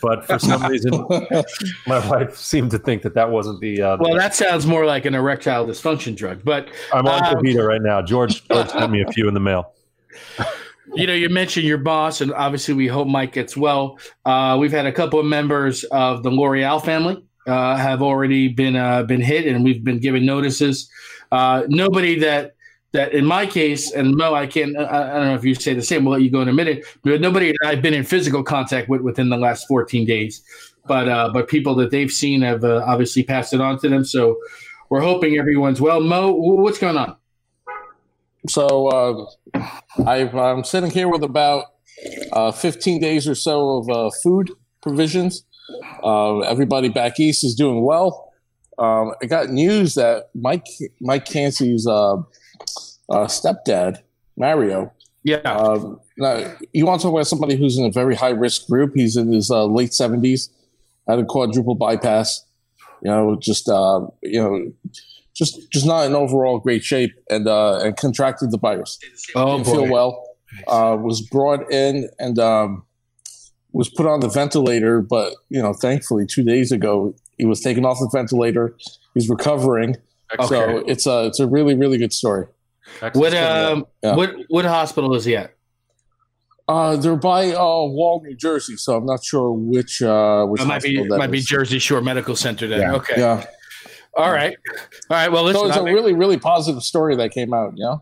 but 0.00 0.24
for 0.24 0.38
some 0.38 0.62
reason, 0.70 0.92
my 1.86 2.06
wife 2.08 2.36
seemed 2.36 2.70
to 2.72 2.78
think 2.78 3.02
that 3.02 3.14
that 3.14 3.30
wasn't 3.30 3.60
the. 3.60 3.80
Uh, 3.82 3.96
Well, 4.00 4.14
that 4.14 4.34
sounds 4.34 4.66
more 4.66 4.84
like 4.84 5.04
an 5.04 5.14
erectile 5.14 5.66
dysfunction 5.66 6.16
drug. 6.16 6.42
But 6.44 6.68
I'm 6.92 7.06
on 7.06 7.24
um, 7.24 7.56
right 7.56 7.82
now. 7.82 8.02
George, 8.02 8.46
George 8.48 8.68
sent 8.68 8.90
me 8.92 9.02
a 9.02 9.12
few 9.12 9.28
in 9.28 9.34
the 9.34 9.40
mail. 9.40 9.72
you 10.94 11.06
know, 11.06 11.14
you 11.14 11.28
mentioned 11.28 11.66
your 11.66 11.78
boss, 11.78 12.20
and 12.20 12.32
obviously 12.32 12.74
we 12.74 12.86
hope 12.86 13.06
Mike 13.08 13.32
gets 13.32 13.56
well. 13.56 13.98
Uh, 14.24 14.56
we've 14.58 14.72
had 14.72 14.86
a 14.86 14.92
couple 14.92 15.20
of 15.20 15.26
members 15.26 15.84
of 15.84 16.22
the 16.22 16.30
L'Oreal 16.30 16.84
family 16.84 17.24
uh, 17.46 17.76
have 17.76 18.02
already 18.02 18.48
been 18.48 18.76
uh, 18.76 19.02
been 19.04 19.20
hit, 19.20 19.46
and 19.46 19.64
we've 19.64 19.84
been 19.84 20.00
given 20.00 20.26
notices. 20.26 20.90
Uh, 21.30 21.64
nobody 21.68 22.18
that 22.18 22.54
that 22.92 23.12
in 23.12 23.26
my 23.26 23.46
case, 23.46 23.92
and 23.92 24.16
Mo, 24.16 24.34
I 24.34 24.46
can't. 24.46 24.76
I, 24.76 24.82
I 24.82 25.14
don't 25.14 25.26
know 25.26 25.34
if 25.34 25.44
you 25.44 25.54
say 25.54 25.74
the 25.74 25.82
same. 25.82 26.04
We'll 26.04 26.14
let 26.14 26.22
you 26.22 26.30
go 26.30 26.40
in 26.40 26.48
a 26.48 26.52
minute. 26.52 26.84
But 27.02 27.20
nobody 27.20 27.54
I've 27.64 27.82
been 27.82 27.94
in 27.94 28.04
physical 28.04 28.42
contact 28.42 28.88
with 28.88 29.02
within 29.02 29.28
the 29.28 29.36
last 29.36 29.68
14 29.68 30.06
days. 30.06 30.42
But 30.86 31.08
uh, 31.08 31.30
but 31.32 31.48
people 31.48 31.74
that 31.76 31.90
they've 31.90 32.10
seen 32.10 32.40
have 32.42 32.64
uh, 32.64 32.82
obviously 32.86 33.22
passed 33.22 33.52
it 33.52 33.60
on 33.60 33.78
to 33.80 33.88
them. 33.88 34.04
So 34.04 34.38
we're 34.88 35.02
hoping 35.02 35.36
everyone's 35.38 35.80
well. 35.80 36.00
Mo, 36.00 36.32
what's 36.32 36.78
going 36.78 36.96
on? 36.96 37.16
So 38.48 38.88
uh, 38.88 39.60
I've, 40.06 40.34
I'm 40.34 40.64
sitting 40.64 40.90
here 40.90 41.08
with 41.08 41.22
about 41.22 41.66
uh, 42.32 42.52
15 42.52 43.00
days 43.00 43.28
or 43.28 43.34
so 43.34 43.78
of 43.78 43.90
uh, 43.90 44.10
food 44.22 44.50
provisions. 44.80 45.44
Uh, 46.02 46.38
everybody 46.40 46.88
back 46.88 47.20
east 47.20 47.44
is 47.44 47.54
doing 47.54 47.82
well. 47.82 48.32
Um, 48.78 49.12
I 49.20 49.26
got 49.26 49.50
news 49.50 49.94
that 49.96 50.30
Mike 50.34 50.66
Mike 51.00 51.26
Cansey's 51.26 51.86
uh, 53.08 53.26
stepdad 53.26 54.02
Mario. 54.36 54.92
Yeah. 55.24 55.38
Um, 55.38 56.00
now, 56.16 56.54
you 56.72 56.86
want 56.86 57.00
to 57.00 57.06
talk 57.06 57.14
about 57.14 57.26
somebody 57.26 57.56
who's 57.56 57.76
in 57.76 57.84
a 57.84 57.90
very 57.90 58.14
high 58.14 58.30
risk 58.30 58.66
group? 58.66 58.92
He's 58.94 59.16
in 59.16 59.32
his 59.32 59.50
uh, 59.50 59.66
late 59.66 59.90
70s, 59.90 60.48
had 61.08 61.18
a 61.18 61.24
quadruple 61.24 61.74
bypass. 61.74 62.44
You 63.02 63.10
know, 63.10 63.36
just 63.40 63.68
uh, 63.68 64.06
you 64.22 64.42
know, 64.42 64.72
just 65.34 65.70
just 65.70 65.86
not 65.86 66.06
in 66.06 66.14
overall 66.14 66.58
great 66.58 66.82
shape, 66.82 67.12
and 67.30 67.46
uh, 67.46 67.78
and 67.78 67.96
contracted 67.96 68.50
the 68.50 68.58
virus 68.58 68.98
oh 69.36 69.58
didn't 69.58 69.66
feel 69.66 69.86
boy. 69.86 69.92
well. 69.92 70.24
Uh, 70.66 70.96
was 70.98 71.20
brought 71.20 71.70
in 71.70 72.08
and 72.18 72.38
um, 72.38 72.82
was 73.72 73.90
put 73.90 74.06
on 74.06 74.20
the 74.20 74.28
ventilator, 74.28 75.00
but 75.00 75.34
you 75.50 75.62
know, 75.62 75.72
thankfully, 75.72 76.26
two 76.26 76.42
days 76.42 76.72
ago 76.72 77.14
he 77.36 77.44
was 77.44 77.60
taken 77.60 77.84
off 77.84 77.98
the 77.98 78.10
ventilator. 78.12 78.76
He's 79.14 79.28
recovering, 79.28 79.96
so 80.46 80.78
it's 80.86 81.06
a 81.06 81.26
it's 81.26 81.40
a 81.40 81.46
really 81.46 81.74
really 81.74 81.98
good 81.98 82.12
story. 82.12 82.46
What 83.14 83.34
um 83.34 83.86
Yeah. 84.02 84.14
what 84.16 84.34
what 84.48 84.64
hospital 84.64 85.14
is 85.14 85.24
he 85.24 85.36
at? 85.36 85.54
Uh, 86.66 86.96
they're 86.96 87.16
by 87.16 87.50
uh, 87.52 87.56
Wall, 87.62 88.20
New 88.22 88.36
Jersey, 88.36 88.76
so 88.76 88.94
I'm 88.96 89.06
not 89.06 89.24
sure 89.24 89.50
which 89.52 90.02
uh, 90.02 90.44
which 90.44 90.60
It 90.60 90.66
might 90.66 90.82
be 90.82 90.96
hospital 90.96 91.16
that 91.16 91.18
might 91.18 91.30
be. 91.30 91.40
Jersey 91.40 91.78
Shore 91.78 92.02
Medical 92.02 92.36
Center 92.36 92.66
then. 92.66 92.80
Yeah. 92.80 92.92
Okay. 92.94 93.14
Yeah, 93.16 93.46
All 94.14 94.30
right. 94.30 94.54
All 95.08 95.16
right. 95.16 95.32
Well, 95.32 95.44
listen. 95.44 95.62
so 95.62 95.66
it's 95.68 95.76
I 95.78 95.80
a 95.80 95.84
mean- 95.84 95.94
really 95.94 96.12
really 96.12 96.36
positive 96.38 96.82
story 96.82 97.16
that 97.16 97.30
came 97.30 97.54
out. 97.54 97.72
Yeah, 97.76 97.96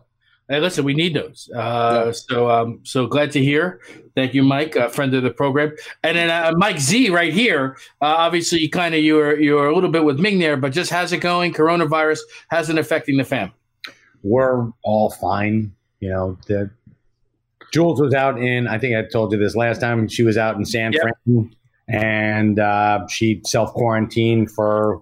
hey, 0.49 0.59
listen. 0.59 0.83
We 0.85 0.93
need 0.93 1.13
those. 1.15 1.49
Uh, 1.55 2.11
So 2.13 2.49
um 2.49 2.79
so 2.83 3.07
glad 3.07 3.31
to 3.31 3.43
hear. 3.43 3.81
Thank 4.15 4.33
you, 4.33 4.43
Mike, 4.43 4.75
a 4.75 4.89
friend 4.89 5.13
of 5.13 5.21
the 5.23 5.29
program, 5.29 5.73
and 6.03 6.17
then 6.17 6.29
uh, 6.31 6.51
Mike 6.57 6.79
Z 6.79 7.09
right 7.11 7.31
here. 7.33 7.77
Uh, 8.01 8.05
obviously, 8.17 8.59
you 8.61 8.69
kind 8.69 8.95
of 8.95 9.01
you 9.01 9.15
were 9.15 9.37
you 9.39 9.53
were 9.55 9.67
a 9.67 9.75
little 9.75 9.91
bit 9.91 10.03
with 10.03 10.19
Ming 10.19 10.39
there, 10.39 10.57
but 10.57 10.71
just 10.71 10.89
how's 10.91 11.11
it 11.13 11.19
going? 11.19 11.53
Coronavirus 11.53 12.19
hasn't 12.49 12.79
affecting 12.79 13.17
the 13.17 13.23
fam. 13.23 13.51
we're 14.23 14.71
all 14.83 15.11
fine. 15.11 15.71
You 15.99 16.09
know, 16.09 16.37
the 16.47 16.69
Jules 17.73 17.99
was 18.01 18.13
out 18.13 18.41
in. 18.41 18.67
I 18.67 18.77
think 18.79 18.95
I 18.95 19.03
told 19.03 19.31
you 19.31 19.37
this 19.37 19.55
last 19.55 19.81
time. 19.81 20.07
She 20.07 20.23
was 20.23 20.37
out 20.37 20.55
in 20.55 20.65
San 20.65 20.93
Yep. 20.93 21.01
Fran, 21.25 21.55
and 21.89 22.59
uh, 22.59 23.05
she 23.07 23.41
self 23.45 23.73
quarantined 23.73 24.49
for. 24.51 25.01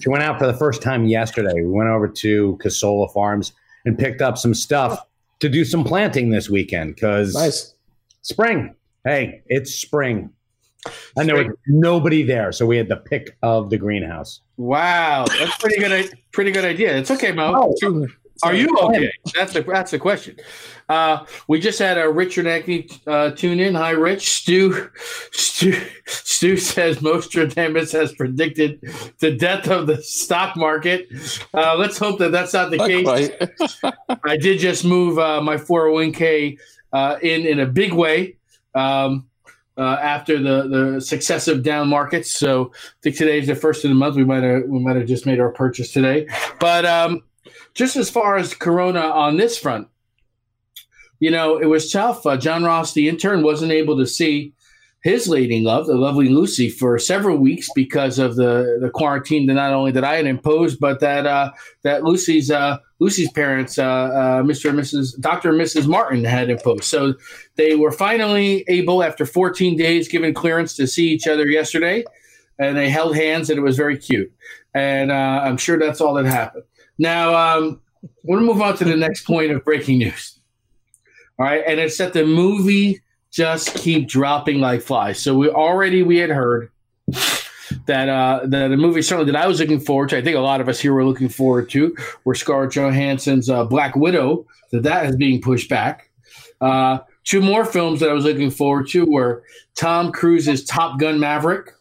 She 0.00 0.08
went 0.08 0.24
out 0.24 0.38
for 0.38 0.46
the 0.46 0.54
first 0.54 0.82
time 0.82 1.04
yesterday. 1.06 1.52
We 1.54 1.68
went 1.68 1.90
over 1.90 2.08
to 2.08 2.58
Casola 2.62 3.12
Farms 3.12 3.52
and 3.86 3.98
picked 3.98 4.20
up 4.20 4.36
some 4.36 4.52
stuff 4.52 5.00
to 5.38 5.48
do 5.48 5.64
some 5.64 5.84
planting 5.84 6.30
this 6.30 6.50
weekend 6.50 6.94
because 6.94 7.34
nice. 7.34 7.74
spring. 8.22 8.74
Hey, 9.04 9.42
it's 9.46 9.74
spring. 9.74 10.30
And 11.16 11.28
there 11.28 11.36
was 11.36 11.46
nobody 11.66 12.22
there, 12.22 12.52
so 12.52 12.66
we 12.66 12.76
had 12.76 12.88
the 12.88 12.96
pick 12.96 13.36
of 13.42 13.70
the 13.70 13.78
greenhouse. 13.78 14.40
Wow, 14.56 15.26
that's 15.26 15.56
pretty 15.58 15.78
good. 15.78 16.12
Pretty 16.32 16.52
good 16.52 16.64
idea. 16.64 16.96
It's 16.96 17.10
okay, 17.10 17.32
Mo. 17.32 17.74
Oh, 17.82 18.06
Are 18.42 18.54
you 18.54 18.68
okay? 18.82 19.10
That's 19.34 19.52
the 19.52 19.62
that's 19.62 19.90
the 19.90 19.98
question. 19.98 20.36
Uh, 20.88 21.24
we 21.48 21.58
just 21.58 21.78
had 21.78 21.98
a 21.98 22.08
Richard 22.08 22.46
Ackney 22.46 23.00
uh, 23.06 23.30
tune 23.34 23.58
in. 23.60 23.74
Hi, 23.74 23.90
Rich. 23.90 24.30
Stu, 24.30 24.88
Stu, 25.32 25.72
Stu 26.06 26.56
says 26.56 27.02
Nostradamus 27.02 27.92
has 27.92 28.12
predicted 28.12 28.80
the 29.18 29.32
death 29.32 29.68
of 29.68 29.86
the 29.86 30.00
stock 30.02 30.56
market. 30.56 31.08
Uh, 31.52 31.76
let's 31.76 31.98
hope 31.98 32.18
that 32.18 32.30
that's 32.30 32.52
not 32.52 32.70
the 32.70 32.76
Not 32.76 32.88
case. 32.88 33.30
quite. 33.80 33.94
I 34.24 34.36
did 34.36 34.58
just 34.58 34.84
move 34.84 35.18
uh, 35.18 35.40
my 35.40 35.56
401k 35.56 36.58
uh, 36.92 37.16
in 37.22 37.46
in 37.46 37.60
a 37.60 37.66
big 37.66 37.92
way 37.92 38.36
um, 38.74 39.26
uh, 39.76 39.98
after 40.00 40.38
the 40.38 40.68
the 40.68 41.00
successive 41.00 41.62
down 41.62 41.88
markets. 41.88 42.32
So 42.32 42.72
I 42.74 42.78
think 43.02 43.16
today 43.16 43.38
is 43.38 43.48
the 43.48 43.56
first 43.56 43.84
of 43.84 43.88
the 43.88 43.94
month. 43.96 44.16
We 44.16 44.24
might 44.24 44.42
have 44.42 44.64
we 44.66 44.78
might 44.78 44.96
have 44.96 45.06
just 45.06 45.26
made 45.26 45.40
our 45.40 45.50
purchase 45.50 45.92
today. 45.92 46.28
But 46.60 46.86
um, 46.86 47.22
just 47.74 47.96
as 47.96 48.10
far 48.10 48.36
as 48.36 48.54
Corona 48.54 49.00
on 49.00 49.36
this 49.36 49.58
front, 49.58 49.88
you 51.18 51.30
know, 51.30 51.58
it 51.58 51.66
was 51.66 51.90
tough. 51.90 52.26
Uh, 52.26 52.36
John 52.36 52.64
Ross, 52.64 52.92
the 52.92 53.08
intern, 53.08 53.42
wasn't 53.42 53.72
able 53.72 53.96
to 53.96 54.06
see 54.06 54.52
his 55.02 55.28
leading 55.28 55.62
love, 55.62 55.86
the 55.86 55.94
lovely 55.94 56.28
Lucy, 56.28 56.68
for 56.68 56.98
several 56.98 57.36
weeks 57.36 57.68
because 57.74 58.18
of 58.18 58.34
the, 58.34 58.78
the 58.80 58.90
quarantine 58.90 59.46
that 59.46 59.54
not 59.54 59.72
only 59.72 59.92
that 59.92 60.02
I 60.02 60.16
had 60.16 60.26
imposed, 60.26 60.80
but 60.80 60.98
that 61.00 61.26
uh, 61.26 61.52
that 61.84 62.02
Lucy's 62.02 62.50
uh, 62.50 62.78
Lucy's 62.98 63.30
parents, 63.30 63.78
uh, 63.78 63.84
uh, 63.84 64.42
Mr. 64.42 64.70
and 64.70 64.78
Mrs. 64.78 65.18
Dr. 65.20 65.50
and 65.50 65.60
Mrs. 65.60 65.86
Martin, 65.86 66.24
had 66.24 66.50
imposed. 66.50 66.84
So 66.84 67.14
they 67.54 67.76
were 67.76 67.92
finally 67.92 68.64
able, 68.68 69.02
after 69.02 69.24
14 69.24 69.76
days, 69.76 70.08
given 70.08 70.34
clearance 70.34 70.74
to 70.74 70.86
see 70.86 71.08
each 71.08 71.28
other 71.28 71.46
yesterday, 71.46 72.04
and 72.58 72.76
they 72.76 72.90
held 72.90 73.14
hands, 73.14 73.48
and 73.48 73.58
it 73.58 73.62
was 73.62 73.76
very 73.76 73.98
cute. 73.98 74.32
And 74.74 75.12
uh, 75.12 75.40
I'm 75.44 75.56
sure 75.56 75.78
that's 75.78 76.00
all 76.00 76.14
that 76.14 76.26
happened. 76.26 76.64
Now, 76.98 77.34
um, 77.34 77.80
we're 78.24 78.38
going 78.38 78.46
to 78.46 78.54
move 78.54 78.62
on 78.62 78.76
to 78.78 78.84
the 78.84 78.96
next 78.96 79.26
point 79.26 79.50
of 79.50 79.64
breaking 79.64 79.98
news. 79.98 80.38
All 81.38 81.44
right, 81.44 81.62
and 81.66 81.78
it's 81.78 81.98
that 81.98 82.14
the 82.14 82.24
movie 82.24 83.02
just 83.30 83.74
keep 83.74 84.08
dropping 84.08 84.60
like 84.60 84.80
flies. 84.80 85.20
So 85.20 85.36
we 85.36 85.50
already 85.50 86.02
we 86.02 86.16
had 86.16 86.30
heard 86.30 86.70
that 87.86 88.08
uh, 88.08 88.40
that 88.44 88.68
the 88.68 88.76
movie 88.76 89.02
certainly 89.02 89.30
that 89.30 89.38
I 89.38 89.46
was 89.46 89.60
looking 89.60 89.80
forward 89.80 90.08
to. 90.10 90.16
I 90.16 90.22
think 90.22 90.36
a 90.36 90.40
lot 90.40 90.62
of 90.62 90.68
us 90.68 90.80
here 90.80 90.94
were 90.94 91.04
looking 91.04 91.28
forward 91.28 91.68
to 91.70 91.94
were 92.24 92.34
Scarlett 92.34 92.72
Johansson's 92.72 93.50
uh, 93.50 93.64
Black 93.64 93.96
Widow. 93.96 94.46
That 94.72 94.84
that 94.84 95.06
is 95.06 95.16
being 95.16 95.42
pushed 95.42 95.68
back. 95.68 96.10
Uh, 96.60 97.00
two 97.24 97.42
more 97.42 97.66
films 97.66 98.00
that 98.00 98.08
I 98.08 98.14
was 98.14 98.24
looking 98.24 98.50
forward 98.50 98.88
to 98.88 99.04
were 99.04 99.42
Tom 99.76 100.12
Cruise's 100.12 100.64
Top 100.64 100.98
Gun 100.98 101.20
Maverick. 101.20 101.72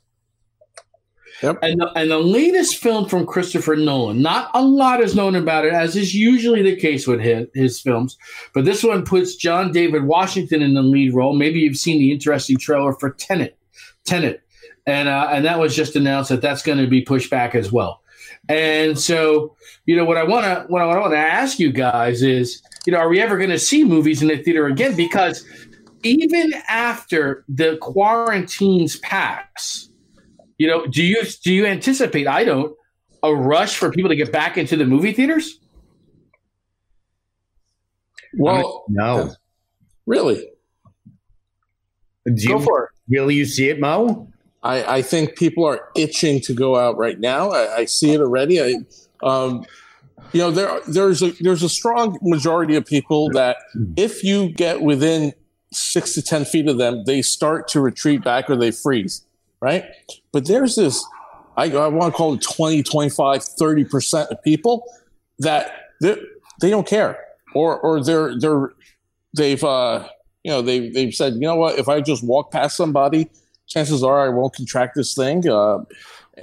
Yep. 1.44 1.60
And 1.62 1.82
the, 1.82 1.92
and 1.96 2.10
the 2.10 2.20
latest 2.20 2.78
film 2.78 3.10
from 3.10 3.26
Christopher 3.26 3.76
Nolan. 3.76 4.22
Not 4.22 4.50
a 4.54 4.64
lot 4.64 5.02
is 5.02 5.16
known 5.16 5.36
about 5.36 5.66
it, 5.66 5.74
as 5.74 5.96
is 5.96 6.16
usually 6.16 6.62
the 6.62 6.76
case 6.76 7.08
with 7.08 7.20
his, 7.20 7.48
his 7.54 7.80
films. 7.80 8.18
But 8.54 8.66
this 8.66 8.84
one 8.84 9.04
puts 9.04 9.36
John 9.36 9.72
David 9.72 10.06
Washington 10.06 10.62
in 10.62 10.74
the 10.74 10.82
lead 10.82 11.14
role. 11.14 11.36
Maybe 11.36 11.60
you've 11.60 11.78
seen 11.78 12.00
the 12.00 12.12
interesting 12.12 12.58
trailer 12.58 12.94
for 12.94 13.12
Tenet. 13.12 13.58
Tenet, 14.06 14.44
and 14.86 15.10
uh, 15.10 15.30
and 15.32 15.46
that 15.46 15.60
was 15.60 15.76
just 15.76 15.96
announced 15.96 16.30
that 16.30 16.42
that's 16.42 16.62
going 16.62 16.78
to 16.78 16.88
be 16.88 17.02
pushed 17.02 17.32
back 17.32 17.56
as 17.56 17.72
well. 17.72 18.02
And 18.48 19.00
so, 19.00 19.56
you 19.86 19.96
know, 19.96 20.06
what 20.06 20.18
I 20.18 20.24
want 20.24 20.46
to 20.46 20.66
what 20.68 20.84
I 20.84 20.86
want 20.86 21.14
to 21.14 21.18
ask 21.18 21.60
you 21.60 21.72
guys 21.72 22.22
is, 22.22 22.62
you 22.86 22.94
know, 22.94 23.00
are 23.00 23.10
we 23.10 23.20
ever 23.20 23.38
going 23.38 23.50
to 23.50 23.60
see 23.60 23.84
movies 23.84 24.22
in 24.22 24.28
the 24.28 24.38
theater 24.38 24.68
again? 24.68 24.96
Because 24.96 25.44
even 26.04 26.54
after 26.70 27.44
the 27.50 27.78
quarantines 27.78 28.98
pass, 28.98 29.85
you 30.58 30.68
know, 30.68 30.86
do 30.88 31.04
you 31.04 31.24
do 31.44 31.54
you 31.54 31.66
anticipate? 31.66 32.28
I 32.28 32.44
don't 32.44 32.76
a 33.24 33.36
rush 33.36 33.78
for 33.78 33.92
people 33.92 34.10
to 34.10 34.16
get 34.16 34.32
back 34.32 34.58
into 34.58 34.76
the 34.76 34.86
movie 34.86 35.12
theaters. 35.12 35.60
Well, 38.38 38.84
no. 38.90 39.34
really, 40.06 40.48
Do 42.26 42.34
you, 42.36 42.50
go 42.50 42.60
for 42.60 42.84
it. 42.84 42.90
Really, 43.10 43.36
you 43.36 43.46
see 43.46 43.70
it, 43.70 43.80
Mo? 43.80 44.28
I, 44.62 44.98
I 44.98 45.02
think 45.02 45.38
people 45.38 45.66
are 45.66 45.90
itching 45.96 46.42
to 46.42 46.54
go 46.54 46.76
out 46.76 46.98
right 46.98 47.20
now. 47.20 47.52
I, 47.52 47.78
I 47.78 47.86
see 47.86 48.14
it 48.14 48.20
already. 48.20 48.62
I, 48.62 48.76
um, 49.24 49.66
you 50.34 50.40
know, 50.40 50.52
there 50.52 50.82
there's 50.88 51.22
a 51.22 51.32
there's 51.40 51.64
a 51.64 51.70
strong 51.70 52.18
majority 52.22 52.76
of 52.76 52.86
people 52.86 53.30
that 53.32 53.58
if 53.96 54.24
you 54.24 54.50
get 54.50 54.82
within 54.82 55.34
six 55.72 56.14
to 56.16 56.22
ten 56.22 56.46
feet 56.46 56.68
of 56.68 56.78
them, 56.78 57.04
they 57.06 57.22
start 57.22 57.68
to 57.70 57.80
retreat 57.80 58.24
back 58.24 58.50
or 58.50 58.56
they 58.56 58.72
freeze, 58.72 59.26
right? 59.62 59.86
But 60.36 60.46
there's 60.48 60.76
this, 60.76 61.02
I, 61.56 61.72
I 61.72 61.88
want 61.88 62.12
to 62.14 62.18
call 62.18 62.34
it 62.34 62.42
20, 62.42 62.84
25, 62.84 63.42
30 63.42 63.86
percent 63.86 64.30
of 64.32 64.44
people 64.44 64.84
that 65.40 65.92
they, 66.02 66.18
they 66.60 66.70
don't 66.70 66.86
care. 66.86 67.18
or 67.54 67.80
or 67.80 68.04
they're 68.04 68.38
they're 68.38 68.74
they've 69.38 69.64
uh, 69.64 70.06
you 70.44 70.52
know 70.52 70.62
they've 70.62 70.94
they've 70.94 71.14
said 71.16 71.36
you 71.36 71.40
know 71.48 71.56
what 71.56 71.80
if 71.80 71.88
I 71.88 72.02
just 72.02 72.22
walk 72.22 72.52
past 72.52 72.76
somebody, 72.76 73.30
chances 73.68 74.04
are 74.04 74.26
I 74.26 74.30
won't 74.30 74.54
contract 74.54 74.96
this 74.96 75.16
thing, 75.16 75.48
uh, 75.48 75.80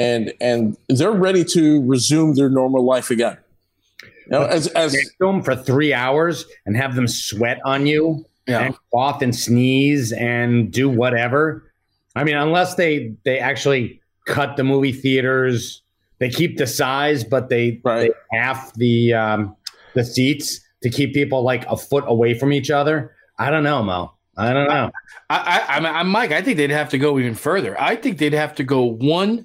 and 0.00 0.32
and 0.40 0.76
they're 0.88 1.12
ready 1.12 1.44
to 1.56 1.86
resume 1.86 2.34
their 2.34 2.48
normal 2.48 2.82
life 2.84 3.10
again. 3.10 3.36
You 4.00 4.30
know, 4.38 4.42
as 4.44 4.68
as 4.68 4.96
film 5.18 5.42
for 5.42 5.54
three 5.54 5.92
hours 5.92 6.46
and 6.64 6.76
have 6.78 6.94
them 6.94 7.06
sweat 7.08 7.60
on 7.66 7.86
you 7.86 8.24
Yeah. 8.48 8.60
and 8.60 8.74
cough 8.90 9.20
and 9.20 9.36
sneeze 9.36 10.12
and 10.12 10.72
do 10.72 10.88
whatever. 10.88 11.64
I 12.14 12.24
mean, 12.24 12.36
unless 12.36 12.74
they 12.74 13.14
they 13.24 13.38
actually 13.38 14.00
cut 14.26 14.56
the 14.56 14.64
movie 14.64 14.92
theaters, 14.92 15.82
they 16.18 16.28
keep 16.28 16.56
the 16.58 16.66
size, 16.66 17.24
but 17.24 17.48
they, 17.48 17.80
Right. 17.84 18.10
they 18.30 18.38
half 18.38 18.72
the 18.74 19.12
um, 19.14 19.56
the 19.94 20.04
seats 20.04 20.60
to 20.82 20.90
keep 20.90 21.14
people 21.14 21.42
like 21.42 21.66
a 21.66 21.76
foot 21.76 22.04
away 22.06 22.34
from 22.38 22.52
each 22.52 22.70
other. 22.70 23.14
I 23.38 23.50
don't 23.50 23.64
know, 23.64 23.82
Mo. 23.82 24.12
I 24.36 24.52
don't 24.52 24.68
know. 24.68 24.90
I, 25.30 25.36
I, 25.68 25.76
I'm, 25.76 25.86
I'm 25.86 26.08
Mike. 26.08 26.32
I 26.32 26.40
think 26.42 26.56
they'd 26.56 26.70
have 26.70 26.88
to 26.90 26.98
go 26.98 27.18
even 27.18 27.34
further. 27.34 27.78
I 27.80 27.96
think 27.96 28.18
they'd 28.18 28.32
have 28.32 28.54
to 28.56 28.64
go 28.64 28.82
one 28.84 29.44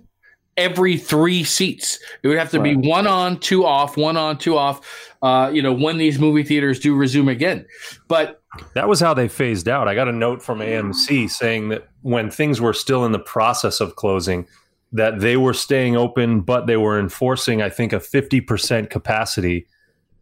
every 0.55 0.97
three 0.97 1.43
seats. 1.43 1.99
It 2.23 2.27
would 2.29 2.37
have 2.37 2.51
to 2.51 2.59
Right. 2.59 2.79
be 2.81 2.87
one 2.89 3.05
on, 3.05 3.39
two 3.39 3.65
off, 3.65 3.97
one 3.97 4.15
on, 4.17 4.37
two 4.37 4.57
off. 4.57 5.13
Uh, 5.21 5.51
you 5.53 5.61
know, 5.61 5.73
when 5.73 5.97
these 5.97 6.19
movie 6.19 6.43
theaters 6.43 6.79
do 6.79 6.95
resume 6.95 7.27
again. 7.29 7.65
But 8.07 8.41
That 8.73 8.87
was 8.87 8.99
how 8.99 9.13
they 9.13 9.27
phased 9.27 9.67
out. 9.67 9.87
I 9.87 9.95
got 9.95 10.07
a 10.07 10.11
note 10.11 10.41
from 10.41 10.59
AMC 10.59 11.29
saying 11.29 11.69
that 11.69 11.87
when 12.01 12.29
things 12.29 12.61
were 12.61 12.73
still 12.73 13.05
in 13.05 13.11
the 13.11 13.19
process 13.19 13.79
of 13.79 13.95
closing, 13.95 14.47
that 14.91 15.19
they 15.19 15.37
were 15.37 15.53
staying 15.53 15.97
open, 15.97 16.41
but 16.41 16.67
they 16.67 16.77
were 16.77 16.99
enforcing, 16.99 17.61
I 17.61 17.69
think, 17.69 17.93
a 17.93 17.97
50% 17.97 18.89
capacity. 18.89 19.67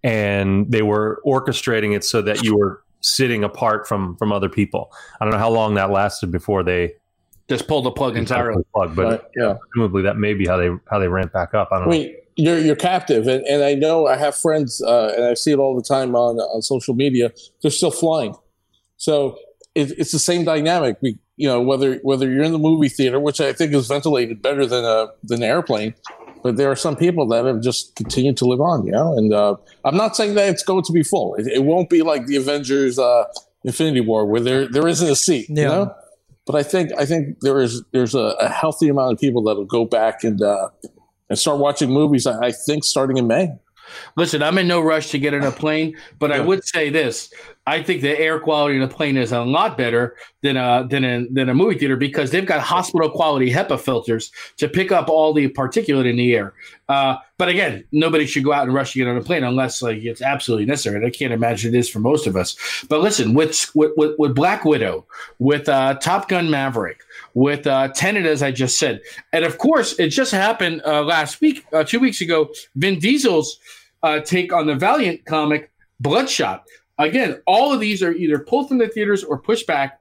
And 0.04 0.72
they 0.72 0.82
were 0.82 1.22
orchestrating 1.26 1.96
it 1.96 2.04
so 2.04 2.22
that 2.22 2.44
you 2.44 2.56
were 2.58 2.84
sitting 3.02 3.44
apart 3.44 3.88
from 3.88 4.16
from 4.18 4.32
other 4.32 4.50
people. 4.50 4.92
I 5.20 5.26
don't 5.26 5.32
know 5.32 5.40
how 5.40 5.52
long 5.52 5.76
that 5.76 5.92
lasted 5.92 6.32
before 6.32 6.64
they 6.64 6.94
just 7.48 7.68
pulled 7.68 7.86
the 7.86 7.92
plug 7.92 8.18
entirely. 8.18 8.64
plug, 8.74 8.96
but 8.96 9.06
Right, 9.06 9.22
yeah. 9.36 9.56
presumably 9.72 10.02
that 10.04 10.18
may 10.18 10.34
be 10.34 10.48
how 10.48 10.58
they 10.58 10.70
how 10.90 11.00
they 11.00 11.08
ramp 11.08 11.32
back 11.32 11.54
up. 11.54 11.70
I 11.72 11.80
don't 11.80 11.94
I 11.94 11.98
know. 11.98 12.14
You're 12.36 12.60
you're 12.60 12.76
captive, 12.76 13.28
and, 13.28 13.46
and 13.46 13.64
I 13.64 13.76
know 13.76 14.08
I 14.08 14.18
have 14.18 14.36
friends, 14.36 14.82
uh, 14.82 15.14
and 15.16 15.26
I 15.26 15.34
see 15.36 15.52
it 15.52 15.60
all 15.60 15.76
the 15.76 15.84
time 15.84 16.16
on 16.16 16.38
on 16.38 16.62
social 16.62 16.94
media. 16.94 17.32
They're 17.62 17.72
still 17.72 17.92
flying, 17.92 18.36
so 18.98 19.38
it, 19.74 19.92
it's 19.98 20.12
the 20.12 20.20
same 20.20 20.44
dynamic. 20.44 20.98
We, 21.02 21.18
you 21.38 21.48
know, 21.48 21.62
whether 21.62 21.96
whether 21.98 22.30
you're 22.30 22.44
in 22.44 22.52
the 22.52 22.60
movie 22.60 22.90
theater, 22.90 23.20
which 23.20 23.40
I 23.40 23.54
think 23.54 23.74
is 23.74 23.88
ventilated 23.88 24.42
better 24.42 24.66
than 24.66 24.84
a 24.84 25.08
than 25.24 25.44
an 25.44 25.50
airplane, 25.50 25.94
but 26.44 26.58
there 26.58 26.70
are 26.70 26.76
some 26.76 26.96
people 26.96 27.28
that 27.30 27.46
have 27.46 27.62
just 27.62 27.96
continued 27.96 28.38
to 28.38 28.46
live 28.46 28.62
on. 28.62 28.86
You 28.86 28.92
know, 28.92 29.18
and 29.18 29.34
uh, 29.34 29.56
I'm 29.84 29.98
not 29.98 30.16
saying 30.16 30.36
that 30.36 30.50
it's 30.50 30.64
going 30.64 30.84
to 30.84 30.94
be 30.94 31.04
full. 31.04 31.36
It, 31.36 31.48
it 31.48 31.64
won't 31.64 31.90
be 31.90 32.02
like 32.02 32.26
the 32.26 32.36
Avengers 32.36 33.00
uh, 33.00 33.26
Infinity 33.64 34.02
War 34.02 34.26
where 34.26 34.42
there 34.42 34.68
there 34.68 34.88
isn't 34.88 35.10
a 35.10 35.16
seat. 35.16 35.48
Yeah. 35.50 35.62
You 35.62 35.68
know. 35.70 35.96
But 36.46 36.56
I 36.56 36.64
think 36.64 36.92
I 36.98 37.06
think 37.06 37.40
there 37.42 37.60
is 37.60 37.84
there's 37.92 38.14
a, 38.14 38.36
a 38.40 38.50
healthy 38.50 38.88
amount 38.88 39.14
of 39.14 39.20
people 39.20 39.42
that 39.44 39.56
will 39.56 39.66
go 39.66 39.84
back 39.84 40.24
and 40.24 40.42
uh, 40.42 40.70
and 41.30 41.38
start 41.38 41.60
watching 41.60 41.90
movies. 41.90 42.28
I 42.28 42.48
I 42.48 42.52
think 42.52 42.84
starting 42.84 43.18
in 43.18 43.28
May. 43.28 43.54
Listen, 44.18 44.42
I'm 44.42 44.58
in 44.58 44.68
no 44.68 44.82
rush 44.82 45.12
to 45.12 45.20
get 45.20 45.34
in 45.34 45.44
a 45.44 45.52
plane, 45.52 45.96
but 46.20 46.32
I 46.32 46.40
would 46.40 46.66
say 46.66 46.90
this: 46.90 47.32
I 47.68 47.82
think 47.82 48.02
the 48.02 48.18
air 48.20 48.40
quality 48.40 48.76
in 48.76 48.82
a 48.82 48.88
plane 48.88 49.18
is 49.18 49.32
a 49.32 49.42
lot 49.42 49.78
better 49.78 50.16
than 50.44 50.58
a 50.58 50.86
than 50.90 51.04
a, 51.04 51.26
than 51.32 51.50
a 51.50 51.54
movie 51.54 51.78
theater 51.78 51.96
because 51.96 52.32
they've 52.32 52.46
got 52.46 52.62
hospital 52.62 53.10
quality 53.10 53.52
HEPA 53.52 53.80
filters 53.80 54.32
to 54.58 54.68
pick 54.68 54.92
up 54.92 55.10
all 55.10 55.34
the 55.34 55.50
particulate 55.50 56.10
in 56.10 56.18
the 56.18 56.36
air. 56.36 56.54
Uh, 56.90 57.18
but 57.38 57.50
again, 57.50 57.84
nobody 57.92 58.26
should 58.26 58.44
go 58.44 58.54
out 58.54 58.64
and 58.64 58.74
rush 58.74 58.94
to 58.94 59.00
get 59.00 59.08
on 59.08 59.18
a 59.18 59.22
plane 59.22 59.44
unless 59.44 59.82
like 59.82 60.04
it's 60.04 60.22
absolutely 60.22 60.66
necessary. 60.66 60.98
And 60.98 61.06
I 61.06 61.10
can't 61.10 61.34
imagine 61.34 61.74
it 61.74 61.78
is 61.78 61.90
for 61.90 62.00
most 62.00 62.28
of 62.28 62.36
us. 62.36 62.56
But 62.88 63.02
listen, 63.02 63.34
with 63.34 63.72
with, 63.76 63.92
with, 63.98 64.16
with 64.20 64.36
Black 64.36 64.64
Widow, 64.66 65.06
with 65.40 65.68
uh, 65.68 65.96
Top 65.96 66.30
Gun 66.30 66.50
Maverick, 66.50 67.02
with 67.36 67.68
uh, 67.68 67.90
Tenet, 67.90 68.26
as 68.26 68.42
I 68.42 68.52
just 68.52 68.80
said, 68.80 69.02
and 69.32 69.46
of 69.46 69.60
course, 69.60 70.00
it 70.00 70.08
just 70.08 70.32
happened 70.32 70.82
uh, 70.86 71.04
last 71.04 71.42
week, 71.42 71.64
uh, 71.72 71.84
two 71.84 72.00
weeks 72.00 72.22
ago. 72.22 72.50
Vin 72.76 72.98
Diesel's 72.98 73.60
uh, 74.02 74.22
take 74.22 74.52
on 74.52 74.66
the 74.66 74.76
Valiant 74.76 75.24
comic 75.26 75.72
Bloodshot. 76.00 76.64
Again, 76.98 77.42
all 77.46 77.74
of 77.74 77.80
these 77.80 78.02
are 78.02 78.14
either 78.14 78.40
pulled 78.40 78.70
from 78.70 78.78
the 78.78 78.88
theaters 78.88 79.24
or 79.24 79.38
pushed 79.38 79.68
back. 79.68 80.00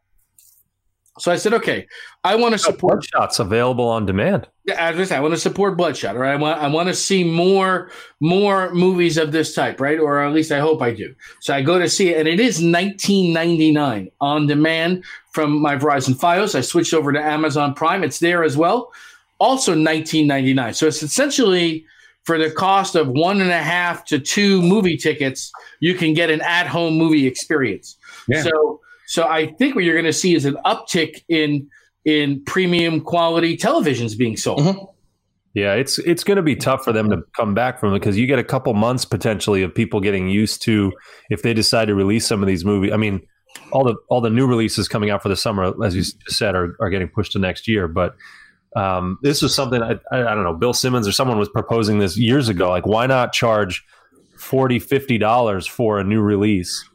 So 1.18 1.30
I 1.30 1.36
said, 1.36 1.54
okay, 1.54 1.86
I 2.24 2.34
want 2.34 2.52
to 2.52 2.58
support. 2.58 3.04
shots 3.04 3.38
available 3.38 3.84
on 3.84 4.04
demand. 4.04 4.48
As 4.76 4.98
I 4.98 5.04
said, 5.04 5.18
I 5.18 5.20
want 5.20 5.32
to 5.34 5.40
support 5.40 5.76
Bloodshot, 5.76 6.16
or 6.16 6.24
I 6.24 6.34
want 6.34 6.60
I 6.60 6.66
want 6.66 6.88
to 6.88 6.94
see 6.94 7.22
more 7.22 7.90
more 8.20 8.74
movies 8.74 9.16
of 9.16 9.30
this 9.30 9.54
type, 9.54 9.80
right? 9.80 10.00
Or 10.00 10.20
at 10.22 10.32
least 10.32 10.50
I 10.50 10.58
hope 10.58 10.82
I 10.82 10.92
do. 10.92 11.14
So 11.40 11.54
I 11.54 11.62
go 11.62 11.78
to 11.78 11.88
see 11.88 12.08
it, 12.08 12.18
and 12.18 12.26
it 12.26 12.40
is 12.40 12.60
19.99 12.60 14.10
on 14.20 14.46
demand 14.48 15.04
from 15.34 15.60
my 15.60 15.76
Verizon 15.76 16.14
FiOS. 16.14 16.54
I 16.54 16.60
switched 16.60 16.94
over 16.94 17.12
to 17.12 17.20
Amazon 17.20 17.74
Prime; 17.74 18.04
it's 18.04 18.20
there 18.20 18.44
as 18.44 18.56
well. 18.56 18.92
Also 19.38 19.74
19.99. 19.74 20.74
So 20.76 20.86
it's 20.86 21.02
essentially 21.02 21.84
for 22.22 22.38
the 22.38 22.50
cost 22.50 22.94
of 22.94 23.08
one 23.08 23.40
and 23.40 23.50
a 23.50 23.62
half 23.62 24.04
to 24.06 24.18
two 24.18 24.62
movie 24.62 24.96
tickets, 24.96 25.52
you 25.80 25.94
can 25.94 26.14
get 26.14 26.30
an 26.30 26.40
at-home 26.40 26.94
movie 26.94 27.26
experience. 27.26 27.96
Yeah. 28.28 28.42
So 28.42 28.80
so 29.06 29.24
I 29.24 29.48
think 29.58 29.74
what 29.74 29.84
you're 29.84 29.94
going 29.94 30.06
to 30.06 30.12
see 30.12 30.34
is 30.34 30.44
an 30.44 30.56
uptick 30.64 31.22
in 31.28 31.68
in 32.04 32.42
premium 32.44 33.00
quality 33.00 33.56
televisions 33.56 34.16
being 34.16 34.36
sold. 34.36 34.60
Mhm. 34.60 34.88
Yeah, 35.54 35.74
it's 35.74 35.98
it's 36.00 36.24
going 36.24 36.36
to 36.36 36.42
be 36.42 36.56
tough 36.56 36.84
for 36.84 36.92
them 36.92 37.10
to 37.10 37.22
come 37.36 37.54
back 37.54 37.78
from 37.78 37.92
it 37.92 38.00
because 38.00 38.18
you 38.18 38.26
get 38.26 38.38
a 38.38 38.44
couple 38.44 38.72
months 38.74 39.04
potentially 39.04 39.62
of 39.62 39.74
people 39.74 40.00
getting 40.00 40.28
used 40.28 40.62
to 40.62 40.92
if 41.30 41.42
they 41.42 41.54
decide 41.54 41.86
to 41.86 41.94
release 41.94 42.26
some 42.26 42.42
of 42.42 42.48
these 42.48 42.64
movies. 42.64 42.92
I 42.92 42.96
mean, 42.96 43.20
all 43.72 43.84
the 43.84 43.96
all 44.08 44.20
the 44.20 44.30
new 44.30 44.46
releases 44.46 44.88
coming 44.88 45.10
out 45.10 45.22
for 45.22 45.28
the 45.28 45.36
summer, 45.36 45.72
as 45.84 45.94
you 45.96 46.02
said, 46.28 46.54
are, 46.54 46.76
are 46.80 46.90
getting 46.90 47.08
pushed 47.08 47.32
to 47.32 47.38
next 47.38 47.68
year. 47.68 47.88
But 47.88 48.16
um, 48.76 49.18
this 49.22 49.42
was 49.42 49.54
something 49.54 49.82
I, 49.82 49.92
I, 50.12 50.20
I 50.20 50.34
don't 50.34 50.44
know. 50.44 50.54
Bill 50.54 50.72
Simmons 50.72 51.06
or 51.06 51.12
someone 51.12 51.38
was 51.38 51.48
proposing 51.48 51.98
this 51.98 52.16
years 52.16 52.48
ago. 52.48 52.70
Like, 52.70 52.86
why 52.86 53.06
not 53.06 53.32
charge 53.32 53.84
40 54.36 54.78
50 54.78 55.18
dollars 55.18 55.66
for 55.66 55.98
a 55.98 56.04
new 56.04 56.20
release? 56.20 56.88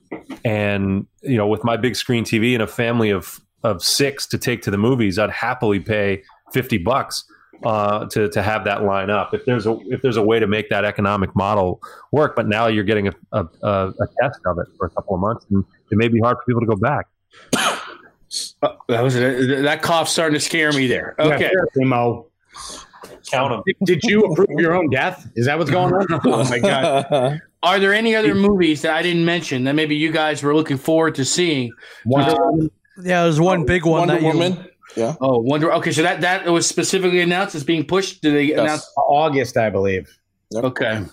And 0.43 1.05
you 1.21 1.37
know, 1.37 1.47
with 1.47 1.63
my 1.63 1.77
big 1.77 1.95
screen 1.95 2.23
TV 2.23 2.53
and 2.53 2.63
a 2.63 2.67
family 2.67 3.09
of 3.09 3.39
of 3.63 3.83
six 3.83 4.25
to 4.27 4.37
take 4.37 4.61
to 4.63 4.71
the 4.71 4.77
movies, 4.77 5.19
I'd 5.19 5.29
happily 5.29 5.79
pay 5.79 6.23
fifty 6.51 6.77
bucks 6.77 7.23
uh, 7.63 8.05
to 8.07 8.29
to 8.29 8.41
have 8.41 8.63
that 8.65 8.83
line 8.83 9.09
up. 9.09 9.33
If 9.33 9.45
there's 9.45 9.65
a 9.65 9.77
if 9.87 10.01
there's 10.01 10.17
a 10.17 10.21
way 10.21 10.39
to 10.39 10.47
make 10.47 10.69
that 10.69 10.85
economic 10.85 11.35
model 11.35 11.81
work, 12.11 12.35
but 12.35 12.47
now 12.47 12.67
you're 12.67 12.83
getting 12.83 13.07
a 13.07 13.13
a, 13.31 13.45
a, 13.61 13.89
a 13.89 14.07
test 14.21 14.39
of 14.45 14.57
it 14.59 14.67
for 14.77 14.87
a 14.87 14.89
couple 14.89 15.15
of 15.15 15.21
months, 15.21 15.45
and 15.51 15.63
it 15.91 15.97
may 15.97 16.07
be 16.07 16.19
hard 16.19 16.37
for 16.37 16.43
people 16.45 16.61
to 16.61 16.67
go 16.67 16.75
back. 16.75 17.07
Uh, 18.61 18.73
that 18.87 19.01
was 19.01 19.15
that 19.15 19.81
cough 19.81 20.07
starting 20.09 20.33
to 20.35 20.39
scare 20.39 20.71
me 20.73 20.87
there. 20.87 21.15
Okay. 21.19 21.49
seriously, 21.49 21.85
Mo. 21.85 22.27
Count 23.31 23.51
them. 23.51 23.61
Did, 23.65 24.01
did 24.01 24.03
you 24.09 24.21
approve 24.23 24.47
your 24.59 24.73
own 24.73 24.89
death? 24.89 25.29
Is 25.35 25.45
that 25.45 25.57
what's 25.59 25.69
going 25.71 25.93
on? 25.93 26.05
Oh 26.25 26.43
my 26.49 26.59
god. 26.59 27.41
Are 27.61 27.79
there 27.79 27.93
any 27.93 28.15
other 28.15 28.33
movies 28.33 28.81
that 28.83 28.93
I 28.95 29.01
didn't 29.01 29.25
mention 29.25 29.65
that 29.65 29.75
maybe 29.75 29.95
you 29.95 30.11
guys 30.11 30.41
were 30.41 30.55
looking 30.55 30.77
forward 30.77 31.15
to 31.15 31.25
seeing? 31.25 31.71
Wonder 32.05 32.31
Uh, 32.31 32.39
Woman? 32.49 32.71
Yeah, 33.03 33.23
there's 33.23 33.39
one 33.39 33.65
big 33.65 33.85
one 33.85 34.07
Wonder 34.07 34.13
that 34.15 34.21
you. 34.21 34.27
Woman. 34.27 34.65
Yeah. 34.95 35.15
Oh, 35.21 35.39
Wonder. 35.39 35.71
Okay, 35.73 35.91
so 35.91 36.01
that 36.01 36.21
that 36.21 36.45
was 36.47 36.65
specifically 36.67 37.19
announced 37.21 37.55
as 37.55 37.63
being 37.63 37.85
pushed. 37.85 38.21
Did 38.21 38.33
they 38.33 38.43
Yes. 38.43 38.59
announce? 38.59 38.91
August, 38.97 39.57
I 39.57 39.69
believe. 39.69 40.09
Okay. 40.55 41.03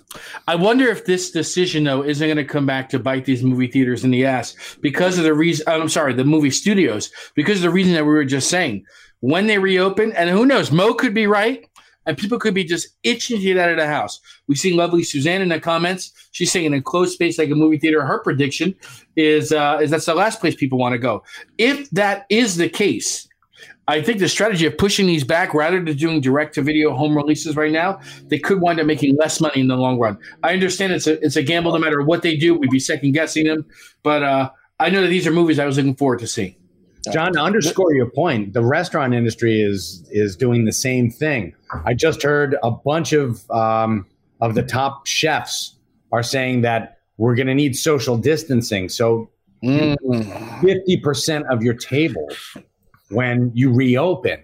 I 0.49 0.55
wonder 0.55 0.89
if 0.89 1.05
this 1.05 1.31
decision 1.31 1.85
though 1.85 2.03
isn't 2.03 2.27
going 2.27 2.39
to 2.39 2.45
come 2.45 2.65
back 2.65 2.89
to 2.91 2.99
bite 2.99 3.27
these 3.27 3.43
movie 3.43 3.67
theaters 3.67 4.03
in 4.03 4.11
the 4.11 4.25
ass 4.25 4.57
because 4.81 5.19
of 5.19 5.25
the 5.25 5.35
reason. 5.35 5.65
I'm 5.69 5.91
sorry, 5.91 6.15
the 6.15 6.25
movie 6.25 6.51
studios 6.51 7.11
because 7.35 7.59
of 7.59 7.63
the 7.63 7.71
reason 7.71 7.93
that 7.93 8.05
we 8.05 8.13
were 8.13 8.25
just 8.25 8.49
saying 8.49 8.87
when 9.21 9.47
they 9.47 9.59
reopen, 9.59 10.13
and 10.13 10.31
who 10.31 10.47
knows, 10.47 10.71
Mo 10.71 10.95
could 10.95 11.15
be 11.15 11.27
right. 11.27 11.69
And 12.09 12.17
people 12.17 12.39
could 12.39 12.55
be 12.55 12.63
just 12.63 12.87
itching 13.03 13.39
to 13.39 13.43
get 13.43 13.59
out 13.59 13.71
of 13.71 13.79
the 13.79 13.87
house. 13.89 14.21
We 14.47 14.55
see 14.55 14.73
lovely 14.73 15.03
Suzanne 15.03 15.43
in 15.43 15.49
the 15.49 15.59
comments. 15.59 16.13
She's 16.31 16.53
saying 16.53 16.73
an 16.73 16.81
closed 16.85 17.13
space 17.13 17.37
like 17.37 17.51
a 17.51 17.57
movie 17.57 17.79
theater. 17.79 18.07
Her 18.07 18.21
prediction 18.21 18.77
is 19.17 19.51
uh, 19.51 19.81
is 19.83 19.91
that's 19.91 20.07
the 20.07 20.15
last 20.15 20.39
place 20.39 20.55
people 20.55 20.79
want 20.79 20.93
to 20.93 20.99
go. 20.99 21.25
If 21.59 21.91
that 21.91 22.27
is 22.31 22.59
the 22.59 22.69
case, 22.69 23.26
I 23.89 24.03
think 24.03 24.19
the 24.19 24.29
strategy 24.29 24.67
of 24.67 24.77
pushing 24.77 25.07
these 25.07 25.23
back 25.23 25.55
rather 25.55 25.83
than 25.83 25.97
doing 25.97 26.21
direct 26.21 26.55
to 26.55 26.63
video 26.63 26.93
home 26.95 27.17
releases 27.17 27.55
right 27.55 27.71
now, 27.71 28.01
they 28.25 28.39
could 28.39 28.61
wind 28.61 28.81
up 28.81 28.87
making 28.87 29.17
less 29.17 29.41
money 29.41 29.61
in 29.61 29.69
the 29.69 29.77
long 29.77 29.99
run. 29.99 30.19
I 30.43 30.53
understand 30.55 30.93
it's 30.93 31.07
a 31.07 31.25
it's 31.25 31.37
a 31.37 31.43
gamble 31.43 31.73
no 31.73 31.79
matter 31.79 32.03
what 32.03 32.23
they 32.23 32.37
do. 32.37 32.55
We'd 32.55 32.71
be 32.71 32.81
second 32.81 33.13
guessing 33.13 33.45
them, 33.45 33.65
but 34.03 34.23
uh, 34.25 34.51
I 34.81 34.91
know 34.91 35.03
that 35.03 35.09
these 35.09 35.27
are 35.27 35.31
movies 35.31 35.59
I 35.59 35.67
was 35.67 35.77
looking 35.77 35.95
forward 35.95 36.19
to 36.21 36.27
seeing. 36.27 36.57
John, 37.13 37.35
to 37.35 37.41
underscore 37.41 37.95
your 37.95 38.11
point, 38.11 38.53
the 38.53 38.65
restaurant 38.65 39.15
industry 39.15 39.61
is 39.61 40.05
is 40.11 40.35
doing 40.35 40.65
the 40.65 40.73
same 40.73 41.09
thing. 41.09 41.55
I 41.85 41.95
just 41.95 42.23
heard 42.23 42.57
a 42.65 42.73
bunch 42.73 43.13
of 43.13 43.49
um, 43.53 44.07
of 44.41 44.57
the 44.57 44.63
top 44.63 45.07
chefs 45.07 45.77
are 46.11 46.25
saying 46.25 46.63
that 46.63 46.99
we're 47.17 47.37
going 47.37 47.47
to 47.47 47.55
need 47.55 47.77
social 47.77 48.19
distancing. 48.19 48.89
So 48.89 49.31
fifty 49.63 50.97
percent 50.97 51.47
of 51.49 51.63
your 51.63 51.75
table 51.75 52.27
when 53.11 53.51
you 53.55 53.73
reopen, 53.73 54.41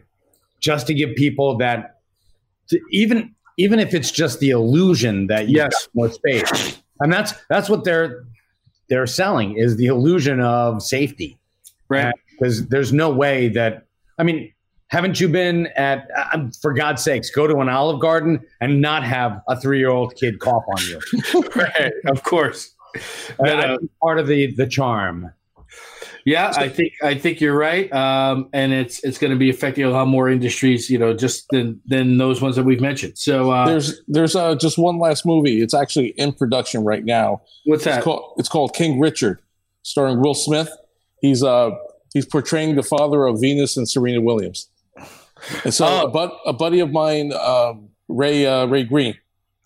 just 0.61 0.87
to 0.87 0.95
give 0.95 1.15
people 1.17 1.57
that, 1.59 2.01
to 2.69 2.81
even 2.91 3.35
even 3.59 3.79
if 3.79 3.93
it's 3.93 4.11
just 4.11 4.41
the 4.41 4.51
illusion 4.51 5.27
that 5.27 5.49
you 5.49 5.57
Yes. 5.59 5.73
got 5.73 5.95
more 5.95 6.11
space, 6.11 6.81
and 7.01 7.13
that's 7.13 7.35
that's 7.49 7.69
what 7.69 7.85
they're 7.85 8.25
they're 8.89 9.07
selling 9.07 9.57
is 9.57 9.77
the 9.77 9.87
illusion 9.87 10.41
of 10.41 10.83
safety. 10.83 11.39
Right. 11.89 12.15
Because 12.31 12.67
there's 12.69 12.93
no 12.93 13.11
way 13.11 13.49
that 13.49 13.87
I 14.19 14.23
mean, 14.23 14.53
haven't 14.89 15.21
you 15.21 15.29
been 15.29 15.67
at 15.77 16.09
uh, 16.17 16.47
for 16.61 16.73
God's 16.73 17.03
sakes, 17.03 17.31
go 17.31 17.47
to 17.47 17.57
an 17.59 17.69
Olive 17.69 18.01
Garden 18.01 18.41
and 18.61 18.81
not 18.81 19.03
have 19.05 19.41
a 19.49 19.59
three 19.61 19.79
year 19.79 19.91
old 19.91 20.15
kid 20.17 20.39
cough 20.39 20.65
on 20.69 20.83
you? 20.87 21.01
right. 21.57 21.93
Of 22.07 22.23
course. 22.23 22.75
But, 23.39 23.49
uh, 23.49 23.79
part 24.01 24.19
of 24.19 24.27
the 24.27 24.53
the 24.55 24.67
charm. 24.67 25.33
Yeah, 26.25 26.53
I 26.57 26.69
think 26.69 26.93
I 27.03 27.15
think 27.15 27.41
you're 27.41 27.57
right, 27.57 27.93
um, 27.93 28.49
and 28.53 28.73
it's 28.73 29.03
it's 29.03 29.19
going 29.19 29.33
to 29.33 29.37
be 29.37 29.51
affecting 29.51 29.85
a 29.85 29.91
lot 29.91 30.07
more 30.07 30.29
industries, 30.29 30.89
you 30.89 30.99
know, 30.99 31.13
just 31.15 31.47
than 31.51 31.81
than 31.87 32.17
those 32.19 32.41
ones 32.41 32.55
that 32.57 32.65
we've 32.65 32.81
mentioned. 32.81 33.19
So 33.19 33.51
uh, 33.51 33.67
there's 33.67 34.01
there's 34.07 34.37
uh, 34.37 34.55
just 34.55 34.79
one 34.79 34.99
last 34.99 35.27
movie. 35.27 35.61
It's 35.63 35.75
actually 35.75 36.09
in 36.19 36.33
production 36.33 36.85
right 36.85 37.05
now. 37.05 37.43
what's 37.65 37.85
that? 37.85 37.97
It's 37.99 38.05
called, 38.05 38.35
it's 38.39 38.49
called 38.49 38.75
King 38.75 39.01
Richard, 39.01 39.41
starring 39.83 40.21
Will 40.21 40.35
Smith. 40.35 40.71
He's 41.21 41.43
uh 41.43 41.71
he's 42.13 42.27
portraying 42.27 42.77
the 42.77 42.83
father 42.85 43.27
of 43.27 43.41
Venus 43.41 43.77
and 43.77 43.89
Serena 43.89 44.21
Williams. 44.21 44.69
And 45.65 45.75
so 45.75 45.87
Oh. 45.87 46.07
a, 46.07 46.09
bud, 46.09 46.31
a 46.47 46.53
buddy 46.53 46.79
of 46.79 46.93
mine, 46.93 47.33
um, 47.33 47.89
Ray 48.09 48.47
uh, 48.47 48.67
Ray 48.67 48.85
Green, 48.85 49.17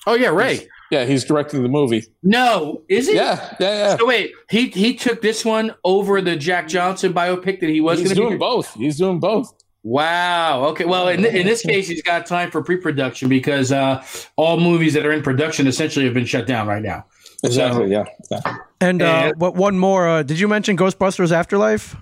oh 0.06 0.14
yeah, 0.14 0.28
Ray. 0.30 0.68
Yeah, 0.90 1.04
he's 1.04 1.24
directing 1.24 1.62
the 1.62 1.68
movie. 1.68 2.04
No, 2.22 2.82
is 2.88 3.08
it? 3.08 3.16
Yeah, 3.16 3.56
yeah, 3.58 3.74
yeah. 3.74 3.96
So 3.96 4.06
wait, 4.06 4.32
he 4.48 4.68
he 4.68 4.94
took 4.94 5.22
this 5.22 5.44
one 5.44 5.74
over 5.84 6.20
the 6.20 6.36
Jack 6.36 6.68
Johnson 6.68 7.12
biopic 7.12 7.60
that 7.60 7.70
he 7.70 7.80
was 7.80 7.98
going 7.98 8.10
to 8.10 8.14
doing 8.14 8.34
be. 8.34 8.38
both. 8.38 8.74
He's 8.74 8.98
doing 8.98 9.20
both. 9.20 9.52
Wow. 9.82 10.64
Okay. 10.70 10.84
Well, 10.84 11.06
in, 11.06 11.24
in 11.24 11.46
this 11.46 11.62
case, 11.62 11.86
he's 11.86 12.02
got 12.02 12.26
time 12.26 12.50
for 12.50 12.60
pre-production 12.60 13.28
because 13.28 13.70
uh, 13.70 14.04
all 14.34 14.58
movies 14.58 14.94
that 14.94 15.06
are 15.06 15.12
in 15.12 15.22
production 15.22 15.68
essentially 15.68 16.04
have 16.04 16.14
been 16.14 16.24
shut 16.24 16.44
down 16.44 16.66
right 16.66 16.82
now. 16.82 17.06
Exactly. 17.44 17.92
Yeah. 17.92 18.04
yeah. 18.28 18.40
And 18.80 19.00
uh, 19.00 19.32
what 19.36 19.54
one 19.54 19.78
more? 19.78 20.08
Uh, 20.08 20.22
did 20.24 20.40
you 20.40 20.48
mention 20.48 20.76
Ghostbusters 20.76 21.30
Afterlife? 21.30 21.94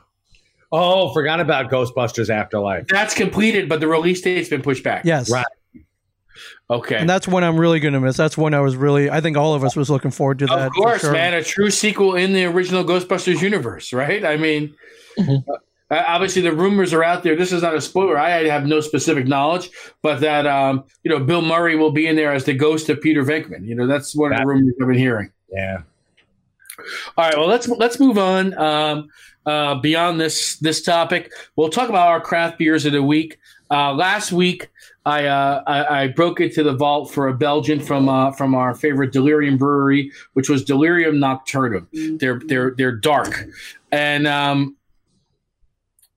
Oh, 0.72 1.12
forgot 1.12 1.40
about 1.40 1.70
Ghostbusters 1.70 2.30
Afterlife. 2.30 2.86
That's 2.88 3.14
completed, 3.14 3.68
but 3.68 3.80
the 3.80 3.86
release 3.86 4.22
date's 4.22 4.48
been 4.48 4.62
pushed 4.62 4.82
back. 4.82 5.04
Yes. 5.04 5.30
Right. 5.30 5.44
Okay. 6.70 6.96
And 6.96 7.08
that's 7.08 7.28
one 7.28 7.44
I'm 7.44 7.58
really 7.58 7.80
gonna 7.80 8.00
miss. 8.00 8.16
That's 8.16 8.36
one 8.36 8.54
I 8.54 8.60
was 8.60 8.76
really. 8.76 9.10
I 9.10 9.20
think 9.20 9.36
all 9.36 9.54
of 9.54 9.64
us 9.64 9.76
was 9.76 9.90
looking 9.90 10.10
forward 10.10 10.38
to 10.40 10.46
that. 10.46 10.66
of 10.66 10.72
course, 10.72 11.02
sure. 11.02 11.12
man, 11.12 11.34
a 11.34 11.42
true 11.42 11.70
sequel 11.70 12.16
in 12.16 12.32
the 12.32 12.44
original 12.46 12.84
Ghostbusters 12.84 13.40
universe, 13.42 13.92
right? 13.92 14.24
I 14.24 14.36
mean, 14.36 14.74
Mhm. 15.18 15.44
uh, 15.90 16.02
obviously 16.06 16.42
the 16.42 16.52
rumors 16.52 16.92
are 16.92 17.04
out 17.04 17.22
there. 17.22 17.36
This 17.36 17.52
is 17.52 17.62
not 17.62 17.74
a 17.74 17.80
spoiler. 17.80 18.18
I 18.18 18.44
have 18.48 18.66
no 18.66 18.80
specific 18.80 19.26
knowledge, 19.26 19.70
but 20.02 20.20
that 20.20 20.46
um, 20.46 20.84
you 21.02 21.10
know 21.10 21.20
Bill 21.20 21.42
Murray 21.42 21.76
will 21.76 21.92
be 21.92 22.06
in 22.06 22.16
there 22.16 22.32
as 22.32 22.44
the 22.44 22.54
ghost 22.54 22.88
of 22.88 23.00
Peter 23.00 23.22
Venkman. 23.22 23.66
You 23.66 23.74
know, 23.74 23.86
that's 23.86 24.14
one 24.16 24.32
of 24.32 24.38
the 24.38 24.46
rumors 24.46 24.74
I've 24.80 24.88
been 24.88 24.98
hearing. 24.98 25.30
Yeah. 25.52 25.78
All 27.16 27.24
right, 27.24 27.36
well 27.36 27.46
let's 27.46 27.68
let's 27.68 28.00
move 28.00 28.18
on. 28.18 28.56
Um, 28.58 29.08
uh, 29.46 29.76
beyond 29.76 30.20
this 30.20 30.56
this 30.58 30.82
topic, 30.82 31.30
we'll 31.56 31.68
talk 31.68 31.88
about 31.88 32.08
our 32.08 32.20
craft 32.20 32.58
beers 32.58 32.84
of 32.86 32.92
the 32.92 33.02
week. 33.02 33.38
Uh, 33.70 33.92
last 33.92 34.32
week, 34.32 34.68
I, 35.06 35.26
uh, 35.26 35.62
I 35.66 36.02
I 36.02 36.08
broke 36.08 36.40
into 36.40 36.62
the 36.62 36.72
vault 36.72 37.12
for 37.12 37.28
a 37.28 37.34
Belgian 37.34 37.78
from 37.80 38.08
uh, 38.08 38.32
from 38.32 38.54
our 38.54 38.74
favorite 38.74 39.12
Delirium 39.12 39.58
brewery, 39.58 40.10
which 40.32 40.48
was 40.48 40.64
Delirium 40.64 41.16
Nocturnum. 41.16 42.18
They're 42.18 42.40
they're 42.46 42.74
they're 42.76 42.96
dark, 42.96 43.44
and 43.92 44.26
um, 44.26 44.76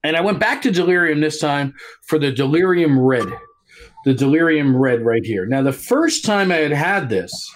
and 0.03 0.15
I 0.15 0.21
went 0.21 0.39
back 0.39 0.61
to 0.61 0.71
Delirium 0.71 1.19
this 1.19 1.39
time 1.39 1.73
for 2.03 2.17
the 2.17 2.31
Delirium 2.31 2.97
Red, 2.97 3.27
the 4.05 4.13
Delirium 4.13 4.75
Red 4.75 5.01
right 5.01 5.25
here. 5.25 5.45
Now, 5.45 5.63
the 5.63 5.73
first 5.73 6.23
time 6.23 6.49
I 6.49 6.57
had 6.57 6.71
had 6.71 7.09
this, 7.09 7.53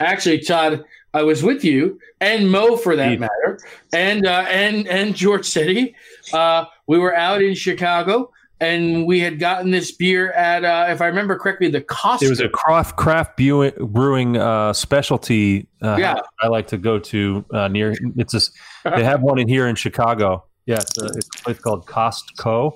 actually, 0.00 0.40
Todd, 0.40 0.84
I 1.14 1.22
was 1.22 1.44
with 1.44 1.62
you 1.62 2.00
and 2.20 2.50
Mo 2.50 2.76
for 2.76 2.96
that 2.96 3.20
matter, 3.20 3.60
and 3.92 4.26
uh, 4.26 4.46
and 4.48 4.88
and 4.88 5.14
George 5.14 5.46
City. 5.46 5.94
Uh, 6.32 6.64
we 6.86 6.98
were 6.98 7.14
out 7.14 7.42
in 7.42 7.54
Chicago, 7.54 8.32
and 8.62 9.06
we 9.06 9.18
had 9.20 9.38
gotten 9.40 9.70
this 9.72 9.90
beer 9.92 10.30
at, 10.32 10.64
uh, 10.64 10.86
if 10.88 11.00
I 11.00 11.06
remember 11.06 11.36
correctly, 11.36 11.68
the 11.68 11.80
Costco. 11.80 12.22
It 12.22 12.28
was 12.30 12.40
a 12.40 12.48
craft 12.48 12.96
craft 12.96 13.36
brewing, 13.36 13.72
brewing 13.80 14.36
uh, 14.36 14.72
specialty. 14.72 15.66
Uh, 15.82 15.96
Yeah. 15.98 16.20
I 16.40 16.46
like 16.46 16.68
to 16.68 16.78
go 16.78 16.98
to 16.98 17.44
uh, 17.52 17.68
near. 17.68 17.94
It's 18.16 18.32
just 18.32 18.52
they 18.84 19.02
have 19.04 19.20
one 19.22 19.38
in 19.38 19.48
here 19.48 19.66
in 19.66 19.74
Chicago. 19.74 20.44
Yeah, 20.66 20.76
it's 20.76 20.96
a, 20.98 21.06
it's 21.06 21.28
a 21.40 21.42
place 21.42 21.58
called 21.58 21.86
Costco. 21.86 22.72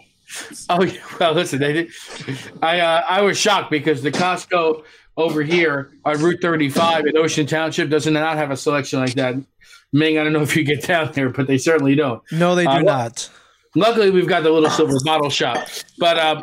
Oh 0.69 0.83
yeah. 0.83 0.99
Well, 1.21 1.35
listen, 1.35 1.61
they 1.61 1.73
did. 1.73 1.89
I 2.61 2.81
uh, 2.81 3.03
I 3.09 3.21
was 3.23 3.39
shocked 3.39 3.71
because 3.71 4.03
the 4.03 4.11
Costco 4.11 4.83
over 5.17 5.43
here 5.43 5.93
on 6.05 6.21
Route 6.21 6.41
35 6.43 7.07
in 7.07 7.17
Ocean 7.17 7.47
Township 7.47 7.89
does 7.91 8.07
not 8.07 8.21
not 8.21 8.37
have 8.37 8.51
a 8.51 8.57
selection 8.57 8.99
like 8.99 9.15
that. 9.15 9.37
Ming, 9.93 10.19
I 10.19 10.25
don't 10.25 10.33
know 10.33 10.43
if 10.43 10.57
you 10.57 10.65
get 10.65 10.83
down 10.83 11.13
there, 11.13 11.31
but 11.31 11.47
they 11.47 11.59
certainly 11.59 11.95
don't. 11.95 12.21
No, 12.33 12.57
they 12.57 12.65
do 12.65 12.71
Uh, 12.71 12.81
not. 12.81 13.31
Luckily, 13.77 14.11
we've 14.11 14.27
got 14.27 14.43
the 14.43 14.51
little 14.51 14.71
silver 14.79 14.99
bottle 15.05 15.31
shop, 15.31 15.69
but 15.99 16.19
um, 16.19 16.41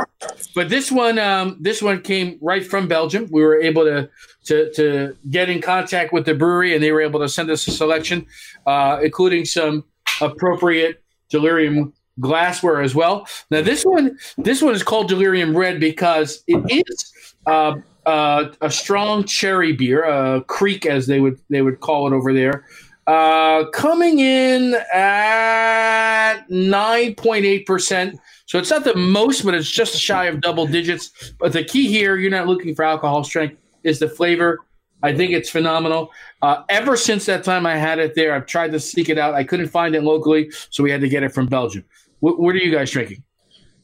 but 0.56 0.70
this 0.70 0.92
one 0.92 1.18
um, 1.20 1.58
this 1.60 1.82
one 1.82 2.02
came 2.02 2.38
right 2.42 2.66
from 2.66 2.88
Belgium. 2.88 3.28
We 3.32 3.44
were 3.44 3.60
able 3.60 3.84
to 3.84 4.10
to 4.46 4.72
to 4.74 5.18
get 5.30 5.50
in 5.50 5.60
contact 5.60 6.14
with 6.14 6.26
the 6.26 6.36
brewery, 6.36 6.76
and 6.76 6.84
they 6.84 6.92
were 6.92 7.02
able 7.02 7.20
to 7.20 7.28
send 7.28 7.50
us 7.50 7.68
a 7.68 7.72
selection, 7.72 8.28
uh, 8.68 9.00
including 9.04 9.46
some 9.46 9.84
appropriate 10.22 11.04
delirium 11.30 11.94
glassware 12.20 12.82
as 12.82 12.94
well. 12.94 13.28
Now 13.50 13.62
this 13.62 13.84
one 13.84 14.18
this 14.38 14.62
one 14.62 14.76
is 14.76 14.84
called 14.84 15.10
Delirium 15.10 15.58
Red 15.58 15.80
because 15.80 16.44
it 16.48 16.64
is 16.70 17.34
uh, 17.48 17.78
uh, 18.06 18.52
a 18.62 18.70
strong 18.70 19.24
cherry 19.24 19.74
beer, 19.74 20.04
a 20.04 20.42
kriek 20.42 20.86
as 20.86 21.08
they 21.08 21.20
would 21.20 21.40
they 21.50 21.62
would 21.62 21.80
call 21.80 22.06
it 22.08 22.14
over 22.14 22.32
there. 22.34 22.66
Uh, 23.06 23.66
coming 23.72 24.20
in 24.20 24.76
at 24.94 26.48
9.8%. 26.50 28.18
So 28.46 28.60
it's 28.60 28.70
not 28.70 28.84
the 28.84 28.96
most, 28.96 29.44
but 29.44 29.54
it's 29.54 29.70
just 29.70 30.00
shy 30.00 30.26
of 30.26 30.42
double 30.42 30.66
digits. 30.66 31.34
But 31.40 31.54
the 31.54 31.64
key 31.64 31.88
here, 31.88 32.16
you're 32.16 32.32
not 32.32 32.48
looking 32.48 32.76
for 32.76 32.84
alcohol 32.84 33.24
strength, 33.24 33.58
is 33.84 34.00
the 34.00 34.08
flavor. 34.08 34.60
I 35.02 35.14
think 35.14 35.34
it's 35.34 35.50
phenomenal. 35.50 36.12
Uh, 36.42 36.64
ever 36.70 36.96
since 36.96 37.26
that 37.26 37.44
time 37.44 37.66
I 37.66 37.76
had 37.76 38.00
it 38.00 38.16
there, 38.16 38.34
I've 38.34 38.46
tried 38.46 38.72
to 38.72 38.80
seek 38.80 39.10
it 39.10 39.18
out. 39.18 39.34
I 39.34 39.44
couldn't 39.44 39.68
find 39.68 39.96
it 39.96 40.04
locally, 40.04 40.50
so 40.70 40.82
we 40.82 40.90
had 40.90 41.02
to 41.02 41.10
get 41.10 41.24
it 41.24 41.34
from 41.34 41.48
Belgium. 41.48 41.84
Wh- 42.20 42.40
what 42.40 42.56
are 42.56 42.60
you 42.60 42.72
guys 42.72 42.90
drinking? 42.90 43.24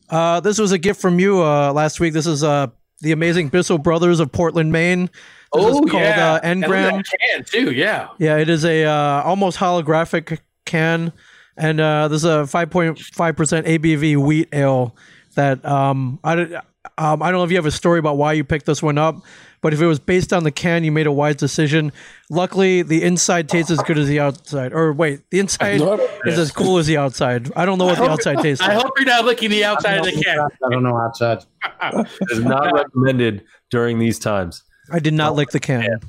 Uh, 0.09 0.39
this 0.39 0.57
was 0.57 0.71
a 0.71 0.77
gift 0.77 1.01
from 1.01 1.19
you 1.19 1.43
uh, 1.43 1.73
last 1.73 1.99
week. 1.99 2.13
This 2.13 2.25
is 2.25 2.41
uh, 2.41 2.67
the 3.01 3.11
amazing 3.11 3.49
Bissell 3.49 3.77
Brothers 3.77 4.21
of 4.21 4.31
Portland, 4.31 4.71
Maine. 4.71 5.09
This 5.53 5.65
is 5.65 5.79
called 5.91 6.03
uh, 6.03 6.39
And 6.43 6.61
look 6.61 6.69
Engram. 6.71 6.97
that 6.97 7.19
can 7.19 7.43
too. 7.43 7.71
Yeah. 7.71 8.09
Yeah, 8.17 8.37
it 8.37 8.49
is 8.49 8.65
a 8.65 8.85
uh, 8.85 9.23
almost 9.23 9.57
holographic 9.57 10.39
can, 10.65 11.11
and 11.57 11.79
uh, 11.81 12.07
this 12.07 12.17
is 12.23 12.25
a 12.25 12.43
5.5 12.43 13.35
percent 13.37 13.65
ABV 13.67 14.17
wheat 14.17 14.49
ale. 14.53 14.95
That 15.35 15.63
um, 15.65 16.19
I 16.23 16.35
don't, 16.35 16.53
um, 16.97 17.21
I 17.21 17.31
don't 17.31 17.39
know 17.39 17.43
if 17.43 17.51
you 17.51 17.57
have 17.57 17.65
a 17.65 17.71
story 17.71 17.99
about 17.99 18.17
why 18.17 18.33
you 18.33 18.43
picked 18.43 18.65
this 18.65 18.83
one 18.83 18.97
up, 18.97 19.15
but 19.61 19.73
if 19.73 19.81
it 19.81 19.85
was 19.85 19.99
based 19.99 20.33
on 20.33 20.43
the 20.43 20.51
can, 20.51 20.83
you 20.83 20.91
made 20.91 21.07
a 21.07 21.11
wise 21.11 21.35
decision. 21.37 21.91
Luckily, 22.29 22.81
the 22.81 23.03
inside 23.03 23.47
tastes 23.47 23.71
as 23.71 23.79
good 23.79 23.97
as 23.97 24.07
the 24.07 24.19
outside. 24.19 24.73
Or 24.73 24.91
wait, 24.91 25.21
the 25.29 25.39
inside 25.39 25.81
is 26.25 26.37
as 26.37 26.51
cool 26.51 26.77
as 26.77 26.87
the 26.87 26.97
outside. 26.97 27.51
I 27.55 27.65
don't 27.65 27.77
know 27.77 27.85
what 27.85 27.97
the 27.97 28.09
outside 28.09 28.39
tastes 28.39 28.63
I 28.63 28.73
like. 28.73 28.83
hope 28.83 28.93
you're 28.97 29.05
not 29.05 29.23
licking 29.25 29.49
the 29.49 29.63
outside 29.63 29.99
of 29.99 30.05
the 30.05 30.11
can. 30.11 30.39
I 30.39 30.69
don't 30.69 30.83
know 30.83 30.97
outside. 30.97 31.45
It 31.93 32.31
is 32.31 32.39
not 32.43 32.73
recommended 32.73 33.43
during 33.69 33.97
these 33.99 34.19
times. 34.19 34.63
I 34.91 34.99
did 34.99 35.13
not 35.13 35.35
lick 35.35 35.49
the 35.49 35.59
can. 35.59 35.99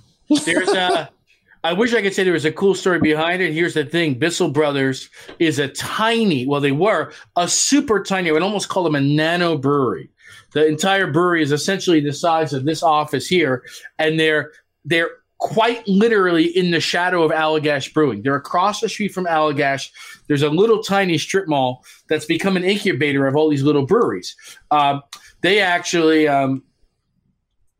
There's 0.44 0.68
a. 0.68 1.10
I 1.62 1.74
wish 1.74 1.92
I 1.92 2.00
could 2.00 2.14
say 2.14 2.24
there 2.24 2.32
was 2.32 2.46
a 2.46 2.52
cool 2.52 2.74
story 2.74 3.00
behind 3.00 3.42
it. 3.42 3.52
Here's 3.52 3.74
the 3.74 3.84
thing: 3.84 4.14
Bissell 4.14 4.50
Brothers 4.50 5.10
is 5.38 5.58
a 5.58 5.68
tiny. 5.68 6.46
Well, 6.46 6.60
they 6.60 6.72
were 6.72 7.12
a 7.36 7.48
super 7.48 8.02
tiny. 8.02 8.30
I 8.30 8.32
would 8.32 8.42
almost 8.42 8.68
call 8.68 8.82
them 8.82 8.94
a 8.94 9.00
nano 9.00 9.58
brewery. 9.58 10.08
The 10.52 10.66
entire 10.66 11.06
brewery 11.06 11.42
is 11.42 11.52
essentially 11.52 12.00
the 12.00 12.14
size 12.14 12.52
of 12.54 12.64
this 12.64 12.82
office 12.82 13.26
here, 13.26 13.62
and 13.98 14.18
they're 14.18 14.52
they're 14.84 15.10
quite 15.38 15.86
literally 15.88 16.44
in 16.44 16.70
the 16.70 16.80
shadow 16.80 17.22
of 17.22 17.30
Allagash 17.30 17.92
Brewing. 17.92 18.22
They're 18.22 18.36
across 18.36 18.80
the 18.80 18.88
street 18.88 19.12
from 19.12 19.26
Allagash. 19.26 19.90
There's 20.28 20.42
a 20.42 20.50
little 20.50 20.82
tiny 20.82 21.18
strip 21.18 21.48
mall 21.48 21.84
that's 22.08 22.26
become 22.26 22.56
an 22.56 22.64
incubator 22.64 23.26
of 23.26 23.36
all 23.36 23.48
these 23.48 23.62
little 23.62 23.86
breweries. 23.86 24.36
Um, 24.70 25.02
they 25.40 25.60
actually 25.60 26.28
um, 26.28 26.62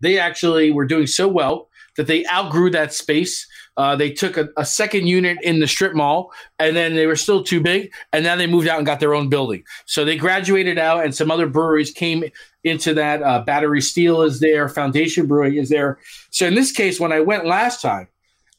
they 0.01 0.19
actually 0.19 0.71
were 0.71 0.87
doing 0.87 1.07
so 1.07 1.29
well 1.29 1.71
that 1.97 2.07
they 2.07 2.27
outgrew 2.27 2.71
that 2.71 2.93
space. 2.93 3.47
Uh, 3.77 3.97
they 3.97 4.11
took 4.11 4.37
a, 4.37 4.49
a 4.57 4.65
second 4.65 5.07
unit 5.07 5.39
in 5.43 5.61
the 5.61 5.67
strip 5.67 5.95
mall, 5.95 6.33
and 6.59 6.77
then 6.77 6.95
they 6.95 7.07
were 7.07 7.17
still 7.17 7.43
too 7.43 7.61
big, 7.61 7.93
and 8.13 8.25
then 8.25 8.39
they 8.39 8.47
moved 8.47 8.69
out 8.69 8.79
and 8.79 8.87
got 8.87 9.01
their 9.01 9.15
own 9.15 9.29
building. 9.29 9.63
So 9.87 10.05
they 10.05 10.17
graduated 10.17 10.79
out, 10.79 11.05
and 11.05 11.15
some 11.15 11.31
other 11.31 11.47
breweries 11.47 11.91
came 11.91 12.25
into 12.65 12.95
that. 12.95 13.23
Uh, 13.23 13.43
Battery 13.43 13.81
Steele 13.81 14.23
is 14.23 14.41
there, 14.41 14.69
Foundation 14.69 15.27
Brewing 15.27 15.57
is 15.57 15.69
there. 15.69 15.99
So 16.31 16.47
in 16.47 16.55
this 16.55 16.73
case, 16.73 17.01
when 17.01 17.13
I 17.13 17.21
went 17.21 17.47
last 17.47 17.83
time, 17.83 18.09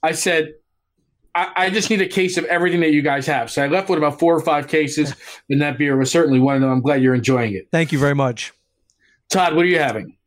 I 0.04 0.13
said. 0.13 0.54
I, 1.34 1.49
I 1.56 1.69
just 1.69 1.89
need 1.89 2.01
a 2.01 2.10
case 2.10 2.36
of 2.36 2.43
everything 2.43 2.82
that 2.82 2.91
you 2.91 3.01
guys 3.01 3.25
have. 3.25 3.49
So 3.49 3.63
I 3.63 3.67
left 3.67 3.88
with 3.88 3.97
about 3.97 4.19
four 4.19 4.36
or 4.36 4.41
five 4.41 4.67
cases, 4.67 5.15
and 5.49 5.62
that 5.62 5.77
beer 5.77 5.95
was 5.95 6.12
certainly 6.12 6.41
one 6.41 6.56
of 6.56 6.62
them. 6.62 6.69
I'm 6.69 6.82
glad 6.82 7.01
you're 7.01 7.15
enjoying 7.15 7.54
it. 7.54 7.69
Thank 7.71 7.93
you 7.93 7.99
very 7.99 8.15
much. 8.15 8.51
Todd, 9.30 9.56
what 9.56 9.63
are 9.63 9.69
you 9.69 9.80
having? 9.80 10.17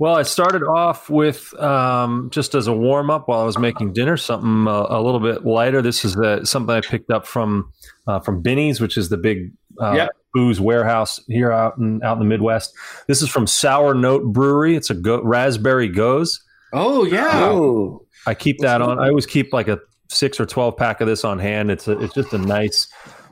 Well, 0.00 0.14
I 0.14 0.22
started 0.22 0.62
off 0.62 1.10
with 1.10 1.52
um, 1.60 2.28
just 2.30 2.54
as 2.54 2.68
a 2.68 2.72
warm 2.72 3.10
up 3.10 3.26
while 3.26 3.40
I 3.40 3.44
was 3.44 3.58
making 3.58 3.94
dinner, 3.94 4.16
something 4.16 4.68
uh, 4.68 4.86
a 4.88 5.02
little 5.02 5.18
bit 5.18 5.44
lighter. 5.44 5.82
This 5.82 6.04
is 6.04 6.16
uh, 6.16 6.44
something 6.44 6.72
I 6.74 6.80
picked 6.80 7.10
up 7.10 7.26
from 7.26 7.72
uh, 8.06 8.20
from 8.20 8.40
Binny's, 8.40 8.80
which 8.80 8.96
is 8.96 9.08
the 9.08 9.16
big 9.16 9.50
uh, 9.80 9.92
Yep. 9.96 10.10
booze 10.34 10.60
warehouse 10.60 11.18
here 11.26 11.50
out 11.50 11.78
in 11.78 12.00
out 12.04 12.12
in 12.12 12.18
the 12.20 12.24
Midwest. 12.26 12.72
This 13.08 13.22
is 13.22 13.28
from 13.28 13.46
Sour 13.48 13.94
Note 13.94 14.24
Brewery. 14.32 14.76
It's 14.76 14.90
a 14.90 14.94
go- 14.94 15.22
raspberry 15.22 15.88
gose. 15.90 16.38
Oh 16.72 17.04
yeah. 17.04 17.46
Oh, 17.46 18.06
I 18.26 18.34
keep 18.34 18.58
that 18.60 18.80
on. 18.80 19.00
I 19.00 19.08
always 19.08 19.26
keep 19.26 19.52
like 19.52 19.66
a 19.66 19.80
six 20.10 20.38
or 20.38 20.46
twelve 20.46 20.76
pack 20.76 21.00
of 21.00 21.08
this 21.08 21.24
on 21.24 21.38
hand. 21.40 21.70
It's 21.72 21.88
a, 21.88 21.98
it's 22.00 22.14
just 22.14 22.32
a 22.32 22.38
nice, 22.38 22.86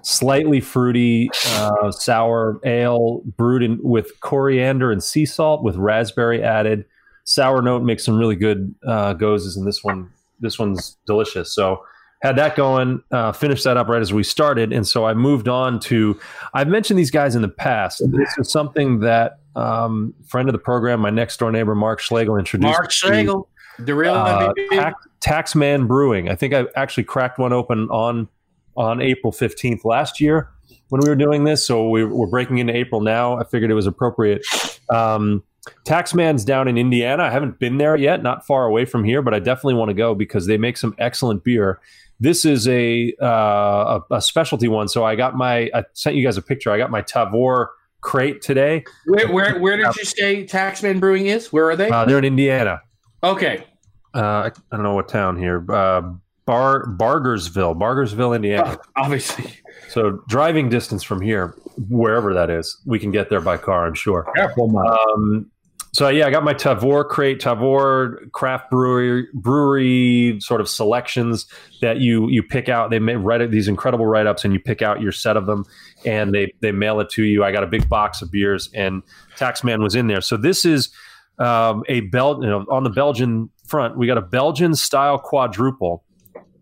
slightly 0.07 0.61
fruity 0.61 1.29
uh, 1.49 1.91
sour 1.91 2.61
ale 2.65 3.23
brewed 3.37 3.63
in, 3.63 3.79
with 3.83 4.21
coriander 4.21 4.93
and 4.93 5.03
sea 5.03 5.27
salt 5.27 5.65
with 5.65 5.75
raspberry 5.77 6.43
added. 6.43 6.85
Sour 7.25 7.61
note 7.61 7.83
makes 7.83 8.05
some 8.05 8.17
really 8.17 8.37
good 8.37 8.73
uh, 8.87 9.15
goses, 9.15 9.57
and 9.57 9.67
this 9.67 9.83
one 9.83 10.11
this 10.39 10.59
one's 10.59 10.97
delicious. 11.07 11.53
So 11.53 11.85
had 12.23 12.37
that 12.37 12.55
going. 12.55 13.03
Uh, 13.11 13.33
finished 13.33 13.65
that 13.65 13.77
up 13.77 13.89
right 13.89 14.01
as 14.01 14.13
we 14.13 14.23
started, 14.23 14.73
and 14.73 14.87
so 14.87 15.07
I 15.07 15.15
moved 15.15 15.49
on 15.49 15.81
to. 15.81 16.19
I've 16.55 16.69
mentioned 16.69 17.01
these 17.01 17.11
guys 17.11 17.35
in 17.35 17.43
the 17.43 17.49
past. 17.49 18.01
This 18.07 18.39
is 18.39 18.51
something 18.51 19.01
that 19.01 19.41
um, 19.57 20.15
friend 20.25 20.49
of 20.49 20.53
the 20.53 20.61
program, 20.61 21.01
my 21.01 21.11
next 21.11 21.39
door 21.39 21.51
neighbor 21.51 21.75
Mark 21.75 21.99
Schlegel 21.99 22.37
introduced. 22.37 22.79
Mark 22.79 22.93
Schlegel, 22.93 23.49
the 23.81 23.95
real 23.97 24.15
uh. 24.15 24.53
Tax, 24.71 25.07
Taxman 25.21 25.89
Brewing. 25.89 26.29
I 26.29 26.37
think 26.37 26.55
I 26.55 26.67
actually 26.77 27.05
cracked 27.05 27.41
one 27.41 27.53
open 27.53 27.89
on 27.91 28.29
on 28.77 29.01
April 29.01 29.33
fifteenth 29.33 29.85
last 29.85 30.21
year 30.21 30.49
when 30.89 31.01
we 31.03 31.09
were 31.09 31.17
doing 31.17 31.45
this. 31.45 31.67
So 31.67 31.89
we, 31.89 32.05
we're 32.05 32.27
breaking 32.29 32.59
into 32.59 32.75
April 32.75 33.01
now. 33.01 33.39
I 33.39 33.45
figured 33.45 33.71
it 33.71 33.75
was 33.75 33.87
appropriate. 33.87 34.45
Um, 34.91 35.43
Taxman's 35.85 36.45
down 36.45 36.69
in 36.69 36.79
Indiana. 36.79 37.25
I 37.25 37.31
haven't 37.31 37.59
been 37.59 37.79
there 37.79 37.97
yet, 37.97 38.23
not 38.23 38.47
far 38.47 38.67
away 38.67 38.85
from 38.85 39.03
here, 39.03 39.21
but 39.21 39.35
I 39.35 39.41
definitely 39.41 39.75
want 39.75 39.89
to 39.89 39.95
go 39.95 40.15
because 40.15 40.47
they 40.47 40.57
make 40.59 40.77
some 40.77 40.95
excellent 40.99 41.43
beer. 41.43 41.81
This 42.21 42.45
is 42.45 42.69
a, 42.69 43.13
uh, 43.21 44.01
a 44.11 44.15
a 44.15 44.23
specialty 44.23 44.69
one. 44.69 44.89
So 44.89 45.05
I 45.05 45.17
got 45.17 45.35
my. 45.37 45.71
I 45.75 45.85
sent 45.93 46.17
you 46.17 46.25
guys 46.25 46.37
a 46.37 46.43
picture. 46.43 46.71
I 46.71 46.79
got 46.79 46.91
my 46.91 47.03
Tavour 47.03 47.67
crate 48.01 48.41
today. 48.41 48.85
where, 49.07 49.31
where 49.31 49.59
where 49.59 49.77
did 49.77 49.95
you 49.97 50.05
say 50.05 50.45
Taxman 50.45 51.01
Brewing 51.01 51.27
is? 51.27 51.53
Where 51.53 51.69
are 51.69 51.77
they? 51.77 51.91
Uh, 51.91 52.05
they're 52.05 52.19
in 52.19 52.25
Indiana. 52.25 52.81
okay. 53.23 53.67
Uh, 54.15 54.21
I, 54.21 54.47
I 54.47 54.77
don't 54.77 54.83
know 54.83 54.95
what 54.95 55.09
town 55.09 55.37
here. 55.37 55.67
Uh, 55.71 56.13
Bar 56.47 56.87
Bargersville, 56.87 57.77
Bargersville, 57.77 58.35
Indiana. 58.35 58.79
Obviously. 58.97 59.53
So 59.89 60.23
driving 60.29 60.69
distance 60.69 61.03
from 61.03 61.21
here, 61.21 61.55
wherever 61.89 62.33
that 62.35 62.51
is, 62.51 62.81
we 62.87 62.99
can 62.99 63.11
get 63.11 63.31
there 63.31 63.41
by 63.41 63.57
car. 63.57 63.87
I'm 63.87 63.95
sure. 63.95 64.31
Careful, 64.35 64.69
Mike. 64.69 64.89
Um, 64.89 65.51
so 65.97 66.09
yeah, 66.09 66.27
I 66.27 66.31
got 66.31 66.45
my 66.45 66.53
Tavour 66.53 67.09
crate, 67.09 67.41
Tavour 67.41 68.31
craft 68.33 68.71
brewery 68.71 69.27
brewery 69.33 70.39
sort 70.41 70.61
of 70.61 70.69
selections 70.69 71.47
that 71.81 72.01
you 72.01 72.29
you 72.29 72.43
pick 72.43 72.69
out. 72.69 72.91
They 72.91 72.99
write 72.99 73.51
these 73.51 73.67
incredible 73.67 74.05
write 74.05 74.27
ups, 74.27 74.45
and 74.45 74.53
you 74.53 74.61
pick 74.61 74.83
out 74.83 75.01
your 75.01 75.13
set 75.13 75.39
of 75.39 75.47
them, 75.47 75.65
and 76.05 76.35
they 76.35 76.53
they 76.61 76.71
mail 76.71 77.01
it 77.01 77.09
to 77.11 77.25
you. 77.25 77.45
I 77.45 77.51
got 77.51 77.65
a 77.65 77.67
big 77.67 77.89
box 77.89 78.21
of 78.21 78.31
beers, 78.31 78.69
and 78.75 79.03
Taxman 79.39 79.83
was 79.83 79.95
in 79.95 80.07
there. 80.07 80.21
So 80.21 80.37
this 80.37 80.67
is 80.67 80.91
um, 81.39 81.83
a 81.89 82.01
Bel 82.01 82.43
you 82.43 82.51
know, 82.51 82.67
on 82.71 82.85
the 82.85 82.91
Belgian 82.91 83.49
front. 83.67 83.97
We 83.97 84.07
got 84.07 84.19
a 84.19 84.23
Belgian 84.23 84.75
style 84.75 85.19
quadruple. 85.19 86.05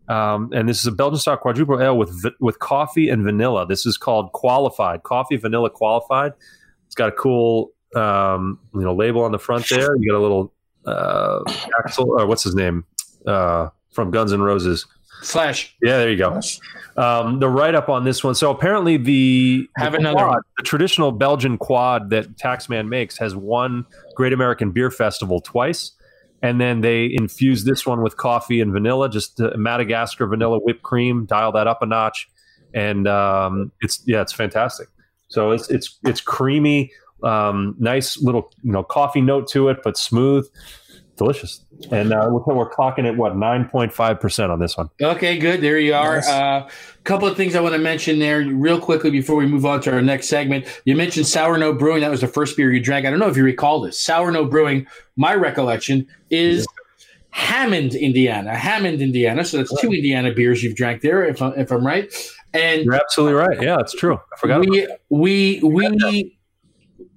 Um, 0.09 0.51
and 0.53 0.69
this 0.69 0.81
is 0.81 0.87
a 0.87 0.93
Belgian 0.93 1.19
style 1.19 1.37
quadruple 1.37 1.81
ale 1.81 1.97
with 1.97 2.25
with 2.41 2.59
coffee 2.59 3.09
and 3.09 3.25
vanilla. 3.25 3.67
This 3.67 3.87
is 3.87 3.97
called 3.97 4.33
qualified 4.33 5.03
coffee 5.03 5.37
vanilla 5.37 5.71
qualified. 5.71 6.33
It's 6.87 6.95
got 6.95 7.09
a 7.09 7.13
cool 7.13 7.73
um, 7.97 8.59
you 8.75 8.83
know 8.83 8.95
label 8.95 9.23
on 9.23 9.33
the 9.33 9.39
front 9.39 9.69
there. 9.69 9.97
You 9.97 10.11
got 10.11 10.19
a 10.19 10.21
little 10.21 10.53
uh, 10.87 11.41
Axel 11.79 12.11
or 12.11 12.27
what's 12.27 12.43
his 12.43 12.55
name 12.55 12.85
uh, 13.27 13.69
from 13.91 14.11
Guns 14.11 14.33
N' 14.33 14.43
Roses. 14.43 14.87
Slash. 15.23 15.75
Yeah, 15.81 15.99
there 15.99 16.11
you 16.11 16.19
go. 16.19 16.41
Um, 16.97 17.41
the 17.41 17.49
write 17.49 17.75
up 17.75 17.89
on 17.89 18.05
this 18.05 18.23
one. 18.23 18.35
So 18.35 18.51
apparently 18.51 18.99
the 18.99 19.67
Have 19.79 19.93
the 19.93 19.99
another 19.99 20.25
quad, 20.25 20.43
the 20.59 20.63
traditional 20.63 21.13
Belgian 21.13 21.57
quad 21.57 22.11
that 22.11 22.37
Taxman 22.37 22.89
makes 22.89 23.17
has 23.19 23.35
won 23.35 23.87
Great 24.17 24.33
American 24.33 24.71
Beer 24.71 24.91
Festival 24.91 25.41
twice. 25.41 25.93
And 26.45 26.61
then 26.61 26.83
they 26.83 27.09
infuse 27.11 27.65
this 27.65 27.87
one 27.87 28.03
with 28.03 28.19
coffee 28.19 28.61
and 28.61 28.71
vanilla, 28.71 29.09
just 29.09 29.41
uh, 29.41 29.53
Madagascar 29.57 30.27
vanilla 30.27 30.59
whipped 30.59 30.83
cream. 30.83 31.25
Dial 31.25 31.51
that 31.53 31.67
up 31.67 31.81
a 31.81 31.87
notch, 31.87 32.29
and 32.75 33.09
um, 33.09 33.73
it's 33.81 34.03
yeah, 34.05 34.21
it's 34.21 34.35
fantastic. 34.35 34.89
So 35.29 35.53
it's 35.53 35.71
it's 35.71 35.99
it's 36.05 36.21
creamy, 36.21 36.93
um, 37.23 37.75
nice 37.79 38.21
little 38.21 38.53
you 38.63 38.73
know 38.73 38.83
coffee 38.83 39.23
note 39.23 39.49
to 39.53 39.71
it, 39.71 39.79
but 39.83 39.97
smooth, 39.97 40.47
delicious. 41.17 41.65
And 41.91 42.13
uh, 42.13 42.29
we're, 42.31 42.55
we're 42.55 42.71
clocking 42.71 43.07
at 43.07 43.17
what 43.17 43.37
nine 43.37 43.69
point 43.69 43.93
five 43.93 44.21
percent 44.21 44.51
on 44.51 44.59
this 44.59 44.77
one. 44.77 44.91
Okay, 45.01 45.39
good. 45.39 45.61
There 45.61 45.79
you 45.79 45.95
are. 45.95 46.15
A 46.15 46.21
Nice. 46.21 46.29
uh, 46.29 46.69
couple 47.05 47.29
of 47.29 47.37
things 47.37 47.55
I 47.55 47.61
want 47.61 47.75
to 47.75 47.79
mention 47.81 48.19
there 48.19 48.41
real 48.41 48.81
quickly 48.81 49.11
before 49.11 49.37
we 49.37 49.47
move 49.47 49.67
on 49.67 49.81
to 49.83 49.93
our 49.93 50.03
next 50.03 50.29
segment. 50.29 50.67
You 50.85 50.97
mentioned 50.97 51.27
Sour 51.27 51.59
Note 51.59 51.79
Brewing. 51.79 52.01
That 52.01 52.11
was 52.11 52.21
the 52.21 52.29
first 52.29 52.57
beer 52.57 52.73
you 52.73 52.81
drank. 52.81 53.07
I 53.07 53.11
don't 53.11 53.19
know 53.19 53.29
if 53.29 53.37
you 53.37 53.45
recall 53.45 53.81
this. 53.81 54.01
Sour 54.01 54.31
Note 54.33 54.51
Brewing, 54.51 54.87
my 55.17 55.35
recollection, 55.35 56.07
is 56.31 56.67
Hammond, 57.31 57.95
Indiana. 57.95 58.55
Hammond, 58.55 59.03
Indiana. 59.03 59.45
So 59.45 59.59
that's 59.59 59.81
two 59.81 59.93
Indiana 59.93 60.33
beers 60.33 60.63
you've 60.63 60.77
drank 60.77 61.03
there, 61.03 61.25
if, 61.25 61.43
I, 61.43 61.51
if 61.51 61.71
I'm 61.73 61.85
right. 61.85 62.13
And 62.55 62.85
You're 62.85 62.95
absolutely 62.95 63.35
right. 63.35 63.61
Yeah, 63.61 63.79
it's 63.81 63.93
true. 63.93 64.15
I 64.15 64.37
forgot. 64.39 64.59
about 64.59 64.71
we 64.71 64.89
we 65.11 65.61
we 65.65 66.39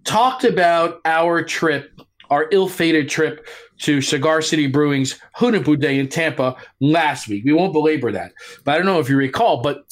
talked 0.04 0.44
about 0.44 1.00
our 1.06 1.44
trip, 1.44 2.02
our 2.32 2.48
ill-fated 2.52 3.08
trip 3.08 3.48
to 3.80 4.02
Cigar 4.02 4.42
City 4.42 4.68
Brewing's 4.68 5.20
Hunahpu 5.38 5.80
Day 5.80 6.00
in 6.00 6.08
Tampa 6.08 6.56
last 6.80 7.28
week. 7.28 7.44
We 7.46 7.54
won't 7.54 7.74
belabor 7.74 8.12
that, 8.12 8.34
but 8.63 8.74
I 8.74 8.78
don't 8.78 8.86
know 8.86 9.00
if 9.00 9.10
you 9.10 9.18
recall. 9.18 9.62
But 9.62 9.86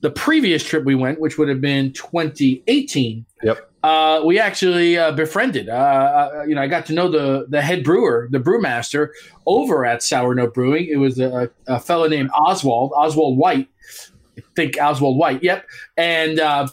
the 0.00 0.10
previous 0.10 0.62
trip 0.64 0.84
we 0.84 0.94
went, 0.94 1.20
which 1.20 1.38
would 1.38 1.48
have 1.48 1.60
been 1.60 1.92
2018, 1.92 3.24
Yep. 3.42 3.70
uh, 3.82 4.22
we 4.24 4.38
actually 4.38 4.96
uh, 4.98 5.12
befriended. 5.12 5.68
Uh, 5.68 5.72
uh, 5.72 6.44
you 6.46 6.54
know, 6.54 6.62
I 6.62 6.66
got 6.66 6.86
to 6.86 6.92
know 6.92 7.08
the 7.10 7.46
the 7.48 7.62
head 7.62 7.84
brewer, 7.84 8.28
the 8.30 8.38
brewmaster 8.38 9.08
over 9.46 9.84
at 9.84 10.02
Sour 10.02 10.34
Note 10.34 10.54
Brewing. 10.54 10.86
It 10.90 10.96
was 10.96 11.18
a, 11.18 11.50
a 11.66 11.80
fellow 11.80 12.08
named 12.08 12.30
Oswald, 12.34 12.92
Oswald 12.96 13.38
White. 13.38 13.68
I 14.38 14.42
think 14.54 14.76
Oswald 14.80 15.18
White. 15.18 15.42
Yep. 15.42 15.66
And 15.96 16.38
uh, 16.40 16.68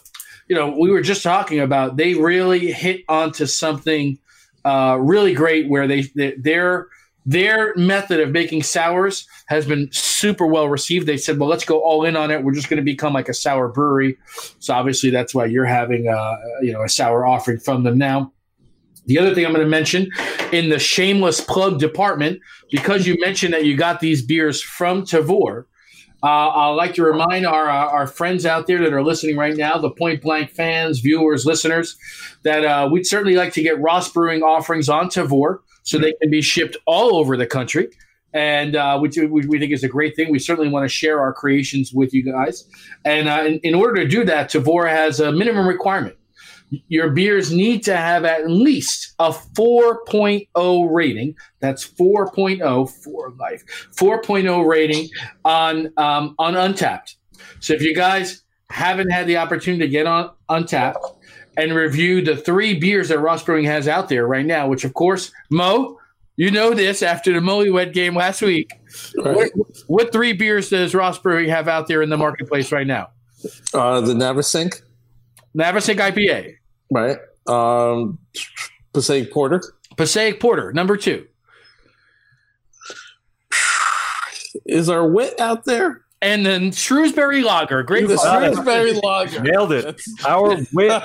you 0.48 0.56
know, 0.56 0.76
we 0.78 0.90
were 0.90 1.00
just 1.00 1.22
talking 1.22 1.60
about 1.60 1.96
they 1.96 2.14
really 2.14 2.70
hit 2.72 3.02
onto 3.08 3.46
something 3.46 4.18
uh, 4.64 4.98
really 5.00 5.34
great 5.34 5.68
where 5.68 5.86
they, 5.86 6.02
they 6.14 6.32
their 6.32 6.88
their 7.26 7.74
method 7.76 8.20
of 8.20 8.30
making 8.30 8.62
sours 8.62 9.26
has 9.46 9.66
been 9.66 9.88
super 9.92 10.46
well 10.46 10.68
received. 10.68 11.06
They 11.06 11.16
said, 11.16 11.38
"Well, 11.38 11.48
let's 11.48 11.64
go 11.64 11.80
all 11.80 12.04
in 12.04 12.16
on 12.16 12.30
it. 12.30 12.42
We're 12.44 12.52
just 12.52 12.68
going 12.68 12.78
to 12.78 12.84
become 12.84 13.12
like 13.12 13.28
a 13.28 13.34
sour 13.34 13.68
brewery." 13.68 14.18
So 14.58 14.74
obviously, 14.74 15.10
that's 15.10 15.34
why 15.34 15.46
you're 15.46 15.64
having 15.64 16.08
a, 16.08 16.38
you 16.62 16.72
know 16.72 16.82
a 16.82 16.88
sour 16.88 17.26
offering 17.26 17.58
from 17.58 17.84
them 17.84 17.98
now. 17.98 18.32
The 19.06 19.18
other 19.18 19.34
thing 19.34 19.44
I'm 19.44 19.52
going 19.52 19.64
to 19.64 19.70
mention 19.70 20.08
in 20.52 20.70
the 20.70 20.78
shameless 20.78 21.40
plug 21.40 21.78
department, 21.78 22.40
because 22.70 23.06
you 23.06 23.16
mentioned 23.20 23.52
that 23.52 23.66
you 23.66 23.76
got 23.76 24.00
these 24.00 24.22
beers 24.22 24.62
from 24.62 25.02
Tavour, 25.02 25.64
uh, 26.24 26.48
I'd 26.48 26.70
like 26.70 26.94
to 26.94 27.04
remind 27.04 27.46
our, 27.46 27.68
our 27.68 27.90
our 27.90 28.06
friends 28.06 28.46
out 28.46 28.66
there 28.66 28.78
that 28.78 28.92
are 28.94 29.02
listening 29.02 29.36
right 29.36 29.54
now, 29.54 29.76
the 29.76 29.90
Point 29.90 30.22
Blank 30.22 30.50
fans, 30.50 31.00
viewers, 31.00 31.44
listeners, 31.44 31.96
that 32.44 32.64
uh, 32.64 32.88
we'd 32.90 33.06
certainly 33.06 33.36
like 33.36 33.52
to 33.52 33.62
get 33.62 33.78
Ross 33.78 34.10
Brewing 34.10 34.42
offerings 34.42 34.88
on 34.88 35.08
Tavour 35.08 35.58
so 35.82 35.98
they 35.98 36.14
can 36.22 36.30
be 36.30 36.40
shipped 36.40 36.78
all 36.86 37.16
over 37.16 37.36
the 37.36 37.46
country. 37.46 37.88
And 38.32 38.74
uh, 38.74 38.98
which 38.98 39.16
we, 39.16 39.26
we 39.26 39.58
think 39.60 39.72
is 39.72 39.84
a 39.84 39.88
great 39.88 40.16
thing. 40.16 40.32
We 40.32 40.40
certainly 40.40 40.68
want 40.68 40.84
to 40.84 40.88
share 40.88 41.20
our 41.20 41.32
creations 41.32 41.92
with 41.92 42.12
you 42.12 42.24
guys. 42.24 42.64
And 43.04 43.28
uh, 43.28 43.44
in, 43.46 43.58
in 43.58 43.74
order 43.74 44.02
to 44.02 44.08
do 44.08 44.24
that, 44.24 44.50
Tavour 44.50 44.88
has 44.88 45.20
a 45.20 45.30
minimum 45.30 45.68
requirement. 45.68 46.16
Your 46.88 47.10
beers 47.10 47.52
need 47.52 47.82
to 47.84 47.96
have 47.96 48.24
at 48.24 48.48
least 48.48 49.14
a 49.18 49.30
4.0 49.30 50.88
rating. 50.92 51.34
That's 51.60 51.86
4.0 51.86 52.90
for 53.02 53.32
life. 53.38 53.64
4.0 53.96 54.66
rating 54.66 55.08
on 55.44 55.92
um, 55.96 56.34
on 56.38 56.54
Untappd. 56.54 57.16
So 57.60 57.74
if 57.74 57.82
you 57.82 57.94
guys 57.94 58.42
haven't 58.70 59.10
had 59.10 59.26
the 59.26 59.36
opportunity 59.36 59.84
to 59.84 59.90
get 59.90 60.06
on 60.06 60.30
Untappd 60.48 60.96
and 61.56 61.74
review 61.74 62.22
the 62.22 62.36
three 62.36 62.78
beers 62.78 63.08
that 63.08 63.20
Ross 63.20 63.42
Brewing 63.42 63.64
has 63.64 63.88
out 63.88 64.08
there 64.08 64.26
right 64.26 64.46
now, 64.46 64.68
which 64.68 64.84
of 64.84 64.94
course, 64.94 65.30
Mo, 65.50 65.98
you 66.36 66.50
know 66.50 66.74
this 66.74 67.02
after 67.02 67.32
the 67.32 67.40
Molywed 67.40 67.92
game 67.92 68.14
last 68.16 68.42
week. 68.42 68.72
Right. 69.16 69.36
What, 69.54 69.76
what 69.86 70.12
three 70.12 70.32
beers 70.32 70.70
does 70.70 70.94
Ross 70.94 71.18
Brewing 71.18 71.48
have 71.48 71.68
out 71.68 71.86
there 71.86 72.02
in 72.02 72.10
the 72.10 72.16
marketplace 72.16 72.72
right 72.72 72.86
now? 72.86 73.10
Uh, 73.72 74.00
the 74.00 74.14
Navesink, 74.14 74.82
Navesink 75.56 75.96
IPA, 75.96 76.56
right? 76.90 77.18
Um, 77.46 78.18
Passaic 78.92 79.32
Porter. 79.32 79.62
Passaic 79.96 80.40
Porter, 80.40 80.72
number 80.72 80.96
two. 80.96 81.26
Is 84.66 84.88
our 84.88 85.06
wit 85.06 85.38
out 85.40 85.64
there? 85.64 86.00
and 86.22 86.46
then 86.46 86.72
Shrewsbury 86.72 87.42
Lager. 87.42 87.82
Great. 87.82 88.08
The 88.08 88.16
Shrewsbury 88.16 88.94
Lager. 88.94 89.42
Nailed 89.42 89.72
it. 89.72 89.84
That's- 89.84 90.24
Our 90.26 90.56
wit. 90.72 91.02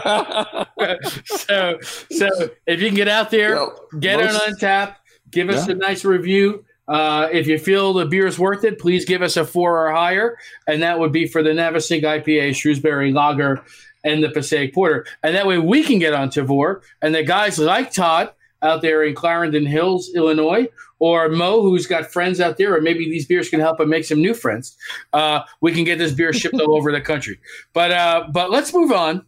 so, 1.25 1.77
so 2.09 2.49
if 2.65 2.79
you 2.79 2.87
can 2.87 2.95
get 2.95 3.09
out 3.09 3.29
there, 3.29 3.55
Yo, 3.55 3.75
get 3.99 4.19
most- 4.21 4.35
on 4.41 4.53
Untappd, 4.53 4.95
give 5.29 5.49
us 5.49 5.67
Yeah. 5.67 5.73
a 5.73 5.77
nice 5.77 6.05
review. 6.05 6.63
Uh, 6.87 7.27
if 7.33 7.47
you 7.47 7.59
feel 7.59 7.91
the 7.93 8.05
beer 8.05 8.27
is 8.27 8.39
worth 8.39 8.63
it, 8.63 8.79
please 8.79 9.03
give 9.03 9.21
us 9.21 9.35
a 9.35 9.43
four 9.45 9.85
or 9.87 9.91
higher, 9.91 10.37
and 10.67 10.81
that 10.81 10.97
would 10.97 11.11
be 11.11 11.27
for 11.27 11.43
the 11.43 11.49
Navesink 11.49 12.03
IPA, 12.03 12.55
Shrewsbury 12.55 13.11
Lager, 13.11 13.61
and 14.03 14.23
the 14.23 14.29
Passaic 14.29 14.73
Porter, 14.73 15.05
and 15.23 15.35
that 15.35 15.47
way 15.47 15.57
we 15.57 15.83
can 15.83 15.99
get 15.99 16.13
on 16.13 16.29
Tavour, 16.29 16.81
and 17.01 17.13
the 17.13 17.23
guys 17.23 17.59
like 17.59 17.91
Todd 17.91 18.31
out 18.61 18.81
there 18.81 19.03
in 19.03 19.15
Clarendon 19.15 19.65
Hills, 19.65 20.11
Illinois, 20.15 20.67
or 20.99 21.29
Mo, 21.29 21.61
who's 21.61 21.87
got 21.87 22.11
friends 22.11 22.41
out 22.41 22.57
there, 22.57 22.75
or 22.75 22.81
maybe 22.81 23.05
these 23.05 23.25
beers 23.25 23.49
can 23.49 23.59
help 23.59 23.79
him 23.79 23.89
make 23.89 24.05
some 24.05 24.21
new 24.21 24.33
friends. 24.33 24.75
Uh, 25.13 25.41
we 25.61 25.71
can 25.71 25.83
get 25.83 25.97
this 25.97 26.11
beer 26.11 26.33
shipped 26.33 26.59
all 26.59 26.75
over 26.75 26.91
the 26.91 27.01
country. 27.01 27.39
But 27.73 27.91
uh, 27.91 28.27
but 28.31 28.51
let's 28.51 28.73
move 28.73 28.91
on 28.91 29.25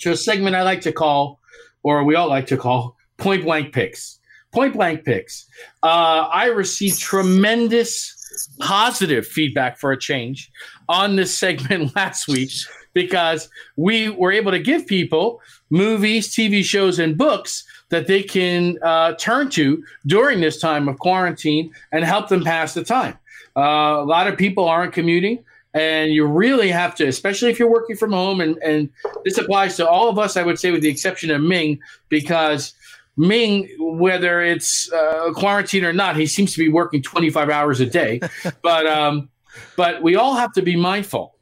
to 0.00 0.12
a 0.12 0.16
segment 0.16 0.56
I 0.56 0.62
like 0.62 0.82
to 0.82 0.92
call, 0.92 1.40
or 1.82 2.04
we 2.04 2.14
all 2.14 2.28
like 2.28 2.46
to 2.48 2.56
call, 2.56 2.96
point 3.16 3.44
blank 3.44 3.72
picks. 3.72 4.18
Point 4.52 4.74
blank 4.74 5.04
picks. 5.04 5.46
Uh, 5.82 6.28
I 6.32 6.46
received 6.46 6.98
tremendous 6.98 8.16
positive 8.60 9.26
feedback 9.26 9.78
for 9.78 9.92
a 9.92 9.98
change 9.98 10.50
on 10.88 11.16
this 11.16 11.36
segment 11.36 11.94
last 11.96 12.28
week 12.28 12.50
because 12.92 13.48
we 13.76 14.08
were 14.08 14.32
able 14.32 14.50
to 14.50 14.58
give 14.58 14.86
people 14.86 15.40
movies, 15.70 16.34
TV 16.34 16.64
shows, 16.64 16.98
and 16.98 17.16
books 17.16 17.64
that 17.90 18.06
they 18.06 18.22
can 18.22 18.78
uh, 18.82 19.14
turn 19.14 19.50
to 19.50 19.82
during 20.06 20.40
this 20.40 20.60
time 20.60 20.88
of 20.88 20.98
quarantine 20.98 21.72
and 21.92 22.04
help 22.04 22.28
them 22.28 22.44
pass 22.44 22.74
the 22.74 22.84
time. 22.84 23.18
Uh, 23.56 24.00
a 24.00 24.04
lot 24.04 24.26
of 24.26 24.38
people 24.38 24.68
aren't 24.68 24.92
commuting, 24.92 25.44
and 25.74 26.12
you 26.12 26.24
really 26.24 26.70
have 26.70 26.94
to, 26.96 27.06
especially 27.06 27.50
if 27.50 27.58
you're 27.58 27.70
working 27.70 27.96
from 27.96 28.12
home. 28.12 28.40
And, 28.40 28.56
and 28.58 28.88
this 29.24 29.38
applies 29.38 29.76
to 29.76 29.88
all 29.88 30.08
of 30.08 30.18
us, 30.18 30.36
I 30.36 30.42
would 30.42 30.58
say, 30.58 30.70
with 30.70 30.82
the 30.82 30.88
exception 30.88 31.30
of 31.30 31.40
Ming, 31.42 31.80
because 32.08 32.74
Ming, 33.16 33.68
whether 33.78 34.40
it's 34.40 34.90
uh, 34.92 35.32
quarantine 35.34 35.84
or 35.84 35.92
not, 35.92 36.16
he 36.16 36.26
seems 36.26 36.52
to 36.52 36.58
be 36.58 36.68
working 36.68 37.02
25 37.02 37.50
hours 37.50 37.80
a 37.80 37.86
day. 37.86 38.20
but 38.62 38.86
um, 38.86 39.28
but 39.76 40.02
we 40.02 40.16
all 40.16 40.34
have 40.34 40.52
to 40.52 40.62
be 40.62 40.76
mindful. 40.76 41.34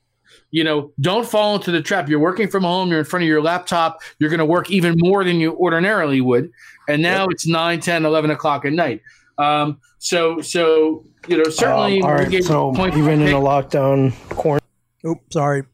You 0.50 0.64
know, 0.64 0.92
don't 1.00 1.26
fall 1.26 1.56
into 1.56 1.70
the 1.70 1.82
trap. 1.82 2.08
You're 2.08 2.20
working 2.20 2.48
from 2.48 2.62
home, 2.62 2.88
you're 2.88 3.00
in 3.00 3.04
front 3.04 3.22
of 3.22 3.28
your 3.28 3.42
laptop, 3.42 4.00
you're 4.18 4.30
going 4.30 4.38
to 4.38 4.46
work 4.46 4.70
even 4.70 4.94
more 4.98 5.22
than 5.24 5.40
you 5.40 5.54
ordinarily 5.54 6.20
would. 6.20 6.50
And 6.88 7.02
now 7.02 7.26
it's 7.26 7.46
9, 7.46 7.80
10, 7.80 8.06
11 8.06 8.30
o'clock 8.30 8.64
at 8.64 8.72
night. 8.72 9.02
Um, 9.36 9.78
so, 9.98 10.40
so 10.40 11.04
you 11.28 11.36
know, 11.36 11.50
certainly. 11.50 12.00
Um, 12.00 12.08
all 12.08 12.14
we 12.14 12.20
right, 12.22 12.30
gave 12.30 12.44
so 12.44 12.72
point 12.72 12.96
even 12.96 13.20
in 13.20 13.28
a 13.28 13.40
lockdown 13.40 14.12
quarantine. 14.30 14.66
Oops, 15.04 15.22
sorry. 15.32 15.64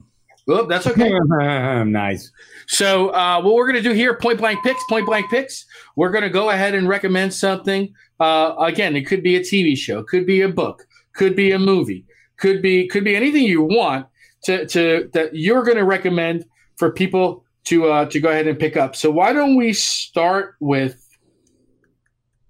Oh, 0.46 0.66
that's 0.66 0.87
okay. 0.87 1.10
nice. 1.84 2.30
So, 2.66 3.08
uh, 3.10 3.40
what 3.40 3.54
we're 3.54 3.66
going 3.66 3.82
to 3.82 3.88
do 3.88 3.94
here, 3.94 4.14
point 4.14 4.38
blank 4.38 4.62
picks, 4.62 4.82
point 4.88 5.06
blank 5.06 5.30
picks. 5.30 5.64
We're 5.96 6.10
going 6.10 6.24
to 6.24 6.30
go 6.30 6.50
ahead 6.50 6.74
and 6.74 6.88
recommend 6.88 7.32
something. 7.32 7.94
Uh, 8.20 8.54
again, 8.58 8.96
it 8.96 9.06
could 9.06 9.22
be 9.22 9.37
a 9.37 9.40
TV 9.40 9.76
show, 9.76 10.02
could 10.02 10.26
be 10.26 10.42
a 10.42 10.48
book, 10.48 10.87
could 11.14 11.34
be 11.34 11.52
a 11.52 11.58
movie, 11.58 12.04
could 12.37 12.60
be 12.60 12.87
could 12.88 13.04
be 13.04 13.16
anything 13.16 13.44
you 13.44 13.62
want 13.62 14.06
to 14.44 14.66
to 14.66 15.11
that 15.12 15.35
you're 15.35 15.62
going 15.62 15.78
to 15.78 15.85
recommend 15.85 16.44
for 16.76 16.90
people 16.90 17.44
to 17.64 17.87
uh, 17.90 18.04
to 18.07 18.20
go 18.20 18.30
ahead 18.30 18.46
and 18.46 18.59
pick 18.59 18.76
up. 18.76 18.96
So, 18.96 19.11
why 19.11 19.33
don't 19.33 19.57
we 19.57 19.72
start 19.72 20.57
with 20.61 21.00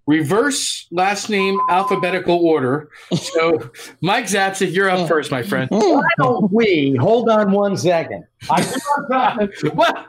reverse 0.07 0.87
last 0.91 1.31
name 1.31 1.59
alphabetical 1.71 2.37
order? 2.37 2.91
So, 3.17 3.71
Mike 4.01 4.27
Zapcic, 4.27 4.75
you're 4.75 4.91
up 4.91 5.09
first, 5.09 5.31
my 5.31 5.43
friend. 5.43 5.69
Why 5.73 6.03
don't 6.19 6.53
we 6.53 6.97
hold 7.01 7.29
on 7.29 7.53
one 7.53 7.77
second? 7.77 8.25
I 8.51 8.61
Well, 9.75 10.07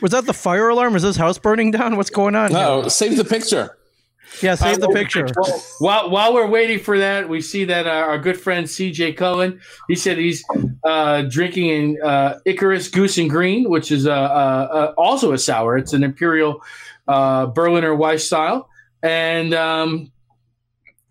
Was 0.00 0.12
that 0.12 0.24
the 0.26 0.32
fire 0.32 0.68
alarm? 0.68 0.96
Is 0.96 1.02
this 1.02 1.16
house 1.16 1.38
burning 1.38 1.70
down? 1.70 1.96
What's 1.96 2.10
going 2.10 2.34
on? 2.34 2.52
No, 2.52 2.88
save 2.88 3.16
the 3.16 3.24
picture. 3.24 3.76
Yeah, 4.42 4.54
save 4.54 4.80
the 4.80 4.88
picture. 4.88 5.26
While 5.78 6.10
while 6.10 6.34
we're 6.34 6.46
waiting 6.46 6.78
for 6.78 6.98
that, 6.98 7.28
we 7.28 7.40
see 7.40 7.64
that 7.66 7.86
uh, 7.86 7.90
our 7.90 8.18
good 8.18 8.38
friend 8.38 8.66
CJ 8.66 9.16
Cohen. 9.16 9.60
He 9.88 9.94
said 9.94 10.18
he's 10.18 10.44
uh, 10.84 11.22
drinking 11.22 11.68
in 11.68 12.02
uh, 12.02 12.38
Icarus 12.44 12.88
Goose 12.88 13.18
and 13.18 13.30
Green, 13.30 13.70
which 13.70 13.90
is 13.90 14.06
uh, 14.06 14.12
uh, 14.12 14.14
uh, 14.14 14.94
also 14.96 15.32
a 15.32 15.38
sour. 15.38 15.76
It's 15.76 15.92
an 15.92 16.02
imperial 16.02 16.62
uh, 17.08 17.46
Berliner 17.46 17.94
Weisse 17.94 18.20
style, 18.20 18.68
and 19.02 19.54
um, 19.54 20.12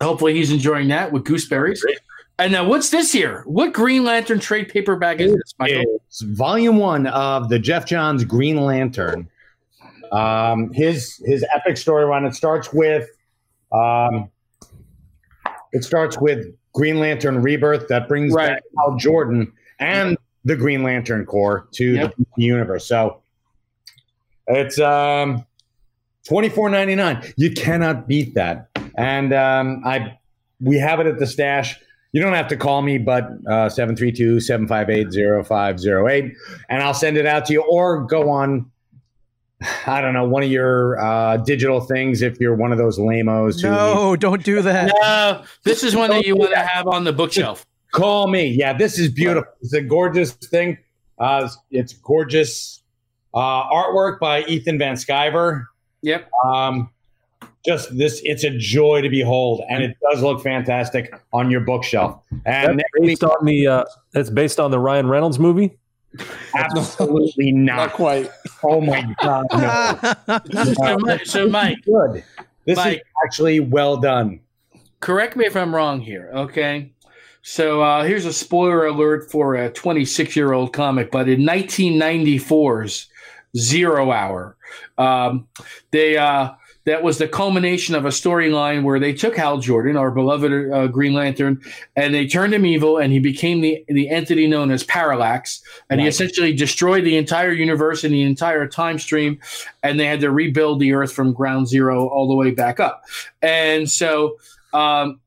hopefully 0.00 0.34
he's 0.34 0.52
enjoying 0.52 0.88
that 0.88 1.12
with 1.12 1.24
gooseberries. 1.24 1.84
And 2.38 2.52
now, 2.52 2.66
what's 2.66 2.90
this 2.90 3.12
here? 3.12 3.42
What 3.46 3.72
Green 3.72 4.02
Lantern 4.04 4.40
trade 4.40 4.68
paperback 4.68 5.20
is 5.20 5.32
this, 5.32 5.54
Michael? 5.58 6.00
It's 6.08 6.22
volume 6.22 6.78
one 6.78 7.06
of 7.06 7.48
the 7.48 7.60
Geoff 7.60 7.86
Johns 7.86 8.24
Green 8.24 8.56
Lantern. 8.56 9.28
Um, 10.14 10.72
his 10.72 11.20
his 11.24 11.44
epic 11.54 11.76
story 11.76 12.04
run. 12.04 12.24
It 12.24 12.34
starts 12.34 12.72
with, 12.72 13.08
um, 13.72 14.30
it 15.72 15.82
starts 15.84 16.18
with 16.18 16.46
Green 16.72 17.00
Lantern 17.00 17.42
Rebirth 17.42 17.88
that 17.88 18.08
brings 18.08 18.32
Right. 18.32 18.48
back 18.50 18.62
Hal 18.78 18.96
Jordan 18.96 19.52
and 19.80 20.16
the 20.44 20.56
Green 20.56 20.82
Lantern 20.82 21.24
Corps 21.26 21.68
to 21.72 21.94
Yep. 21.94 22.14
the 22.36 22.42
universe. 22.44 22.86
So 22.86 23.22
it's 24.46 24.78
um, 24.78 25.44
twenty 26.26 26.48
four 26.48 26.68
ninety 26.70 26.94
nine. 26.94 27.22
You 27.36 27.50
cannot 27.52 28.06
beat 28.06 28.34
that. 28.34 28.68
And 28.96 29.32
um, 29.34 29.82
I 29.84 30.18
we 30.60 30.78
have 30.78 31.00
it 31.00 31.06
at 31.06 31.18
the 31.18 31.26
stash. 31.26 31.78
You 32.12 32.22
don't 32.22 32.34
have 32.34 32.46
to 32.48 32.56
call 32.56 32.80
me, 32.82 32.98
but 32.98 33.24
uh, 33.50 33.68
732 33.68 34.38
758 34.38 35.44
0508, 35.44 36.32
and 36.68 36.80
I'll 36.80 36.94
send 36.94 37.16
it 37.16 37.26
out 37.26 37.44
to 37.46 37.52
you 37.54 37.62
or 37.68 38.04
go 38.04 38.30
on, 38.30 38.70
I 39.86 40.00
don't 40.00 40.14
know, 40.14 40.26
one 40.26 40.42
of 40.42 40.50
your 40.50 41.00
uh, 41.00 41.38
digital 41.38 41.80
things 41.80 42.22
if 42.22 42.38
you're 42.40 42.54
one 42.54 42.72
of 42.72 42.78
those 42.78 42.98
lamos. 42.98 43.60
who 43.60 43.68
No, 43.68 44.16
don't 44.16 44.42
do 44.44 44.62
that. 44.62 44.92
No, 45.00 45.44
this 45.64 45.82
is 45.82 45.94
one 45.94 46.10
that 46.10 46.26
you 46.26 46.36
want 46.36 46.52
to 46.52 46.60
have 46.60 46.86
on 46.86 47.04
the 47.04 47.12
bookshelf. 47.12 47.64
Call 47.92 48.28
me. 48.28 48.48
Yeah, 48.48 48.72
this 48.72 48.98
is 48.98 49.10
beautiful. 49.10 49.50
It's 49.60 49.72
a 49.72 49.80
gorgeous 49.80 50.32
thing. 50.32 50.78
Uh, 51.18 51.48
it's 51.70 51.92
gorgeous 51.92 52.82
uh, 53.32 53.70
artwork 53.70 54.18
by 54.18 54.42
Ethan 54.44 54.78
Van 54.78 54.94
Sciver. 54.94 55.66
Yep. 56.02 56.30
Um, 56.44 56.90
just 57.64 57.96
this, 57.96 58.20
it's 58.24 58.44
a 58.44 58.50
joy 58.50 59.00
to 59.00 59.08
behold, 59.08 59.62
and 59.70 59.82
it 59.82 59.96
does 60.10 60.22
look 60.22 60.42
fantastic 60.42 61.14
on 61.32 61.50
your 61.50 61.60
bookshelf. 61.60 62.22
And 62.44 62.78
That's 62.78 62.88
based 63.00 63.24
on 63.24 63.44
the. 63.44 63.66
Uh, 63.66 63.84
it's 64.12 64.28
based 64.28 64.60
on 64.60 64.70
the 64.70 64.78
Ryan 64.78 65.08
Reynolds 65.08 65.38
movie. 65.38 65.78
Absolutely 66.54 67.52
Not 67.52 67.76
not. 67.76 67.92
quite. 67.92 68.30
Oh 68.62 68.80
my 68.80 69.14
god, 69.22 69.46
no. 69.52 70.40
So, 70.74 70.98
Mike, 70.98 71.26
so 71.26 71.48
Mike, 71.48 71.78
good. 71.84 72.24
This 72.64 72.76
Mike. 72.76 72.98
is 72.98 73.02
actually 73.24 73.60
well 73.60 73.96
done. 73.98 74.40
correct 75.00 75.36
me 75.36 75.44
if 75.44 75.56
I'm 75.56 75.74
wrong 75.74 76.00
here, 76.00 76.30
okay? 76.34 76.92
So 77.42 77.82
uh, 77.82 78.04
here's 78.04 78.24
a 78.24 78.32
spoiler 78.32 78.86
alert 78.86 79.30
for 79.30 79.54
a 79.54 79.70
26 79.70 80.34
year 80.34 80.52
old 80.54 80.72
comic, 80.72 81.10
but 81.10 81.28
in 81.28 81.40
1994's 81.42 83.08
Zero 83.56 84.10
Hour, 84.10 84.56
um, 84.98 85.46
they 85.90 86.16
uh, 86.16 86.52
that 86.86 87.02
was 87.02 87.16
the 87.18 87.26
culmination 87.26 87.94
of 87.94 88.04
a 88.04 88.10
storyline 88.10 88.82
where 88.82 89.00
they 89.00 89.12
took 89.14 89.36
Hal 89.36 89.58
Jordan, 89.58 89.96
our 89.96 90.10
beloved 90.10 90.52
uh, 90.70 90.86
Green 90.88 91.14
Lantern, 91.14 91.60
and 91.96 92.14
they 92.14 92.26
turned 92.26 92.52
him 92.52 92.66
evil, 92.66 92.98
and 92.98 93.12
he 93.12 93.18
became 93.18 93.60
the 93.62 93.84
the 93.88 94.10
entity 94.10 94.46
known 94.46 94.70
as 94.70 94.84
Parallax, 94.84 95.62
and 95.88 96.00
he 96.00 96.06
essentially 96.06 96.52
destroyed 96.52 97.04
the 97.04 97.16
entire 97.16 97.52
universe 97.52 98.04
and 98.04 98.12
the 98.12 98.22
entire 98.22 98.66
time 98.66 98.98
stream, 98.98 99.38
and 99.82 99.98
they 99.98 100.06
had 100.06 100.20
to 100.20 100.30
rebuild 100.30 100.80
the 100.80 100.92
Earth 100.92 101.12
from 101.12 101.32
ground 101.32 101.68
zero 101.68 102.06
all 102.08 102.28
the 102.28 102.34
way 102.34 102.50
back 102.50 102.80
up, 102.80 103.04
and 103.42 103.90
so. 103.90 104.36
Um, 104.72 105.20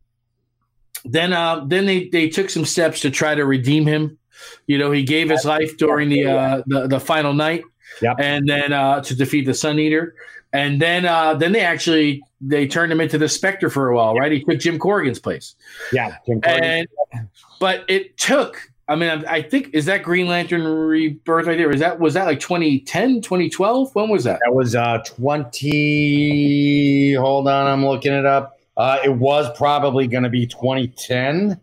then 1.06 1.32
uh, 1.32 1.64
then 1.66 1.86
they, 1.86 2.10
they 2.10 2.28
took 2.28 2.50
some 2.50 2.66
steps 2.66 3.00
to 3.02 3.10
try 3.10 3.34
to 3.34 3.46
redeem 3.46 3.86
him. 3.86 4.18
You 4.66 4.78
know, 4.78 4.92
he 4.92 5.04
gave 5.04 5.30
his 5.30 5.46
life 5.46 5.78
during 5.78 6.10
the 6.10 6.26
uh, 6.26 6.64
the, 6.68 6.88
the 6.88 7.00
final 7.00 7.34
night, 7.34 7.64
Yep. 8.02 8.18
and 8.20 8.48
then 8.48 8.74
uh, 8.74 9.02
to 9.02 9.16
defeat 9.16 9.46
the 9.46 9.54
Sun 9.54 9.80
Eater, 9.80 10.16
and 10.58 10.82
then 10.82 11.06
uh, 11.06 11.34
then 11.36 11.52
they 11.52 11.62
actually 11.62 12.24
they 12.42 12.68
turned 12.68 12.92
him 12.92 13.02
into 13.02 13.18
the 13.18 13.30
Spectre 13.30 13.70
for 13.70 13.90
a 13.90 13.96
while, 13.96 14.16
right? 14.16 14.32
He 14.32 14.44
took 14.44 14.60
Jim 14.60 14.80
Corrigan's 14.80 15.20
place, 15.20 15.56
Yeah, 15.94 16.16
Jim 16.26 16.42
Corrigan. 16.42 16.86
and 17.14 17.28
but 17.60 17.84
it 17.88 18.18
took. 18.18 18.62
I 18.90 18.96
mean, 18.96 19.10
I, 19.10 19.36
I 19.36 19.42
think 19.42 19.72
is 19.74 19.86
that 19.86 20.04
Green 20.04 20.28
Lantern 20.28 20.64
Rebirth 20.64 21.46
right 21.46 21.58
there? 21.58 21.72
Is 21.72 21.82
that 21.82 22.00
was 22.00 22.14
that 22.14 22.26
like 22.26 22.40
2010, 22.40 23.22
2012? 23.22 23.94
When 23.94 24.10
was 24.10 24.24
that? 24.24 24.40
That 24.46 24.54
was 24.56 24.76
uh, 24.76 25.00
20. 25.06 27.14
Hold 27.16 27.48
on, 27.48 27.68
I'm 27.68 27.86
looking 27.86 28.14
it 28.14 28.26
up. 28.26 28.58
Uh, 28.78 29.00
it 29.04 29.10
was 29.10 29.50
probably 29.58 30.08
going 30.08 30.24
to 30.24 30.30
be 30.30 30.48
2010. 30.48 31.60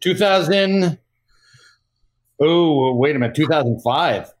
2000. 0.00 0.98
Oh, 2.40 2.94
wait 2.94 3.16
a 3.16 3.18
minute. 3.18 3.36
2005. 3.36 4.32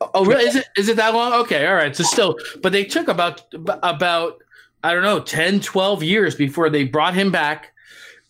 Oh, 0.00 0.24
really? 0.24 0.44
Is 0.44 0.56
it 0.56 0.66
is 0.76 0.88
it 0.88 0.96
that 0.96 1.14
long? 1.14 1.32
Okay, 1.32 1.66
all 1.66 1.74
right. 1.74 1.94
So 1.94 2.04
still, 2.04 2.36
but 2.62 2.72
they 2.72 2.84
took 2.84 3.08
about 3.08 3.42
about 3.82 4.38
I 4.84 4.94
don't 4.94 5.02
know 5.02 5.20
10, 5.20 5.60
12 5.60 6.02
years 6.02 6.34
before 6.34 6.70
they 6.70 6.84
brought 6.84 7.14
him 7.14 7.32
back 7.32 7.72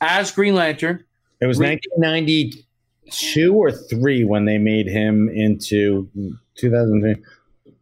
as 0.01 0.31
Green 0.31 0.55
Lantern 0.55 1.05
It 1.41 1.47
was 1.47 1.59
Re- 1.59 1.79
1992 2.01 3.55
or 3.55 3.71
three 3.73 4.25
when 4.25 4.45
they 4.47 4.59
made 4.59 4.87
him 4.87 5.29
into 5.29 6.09
2003. 6.55 7.23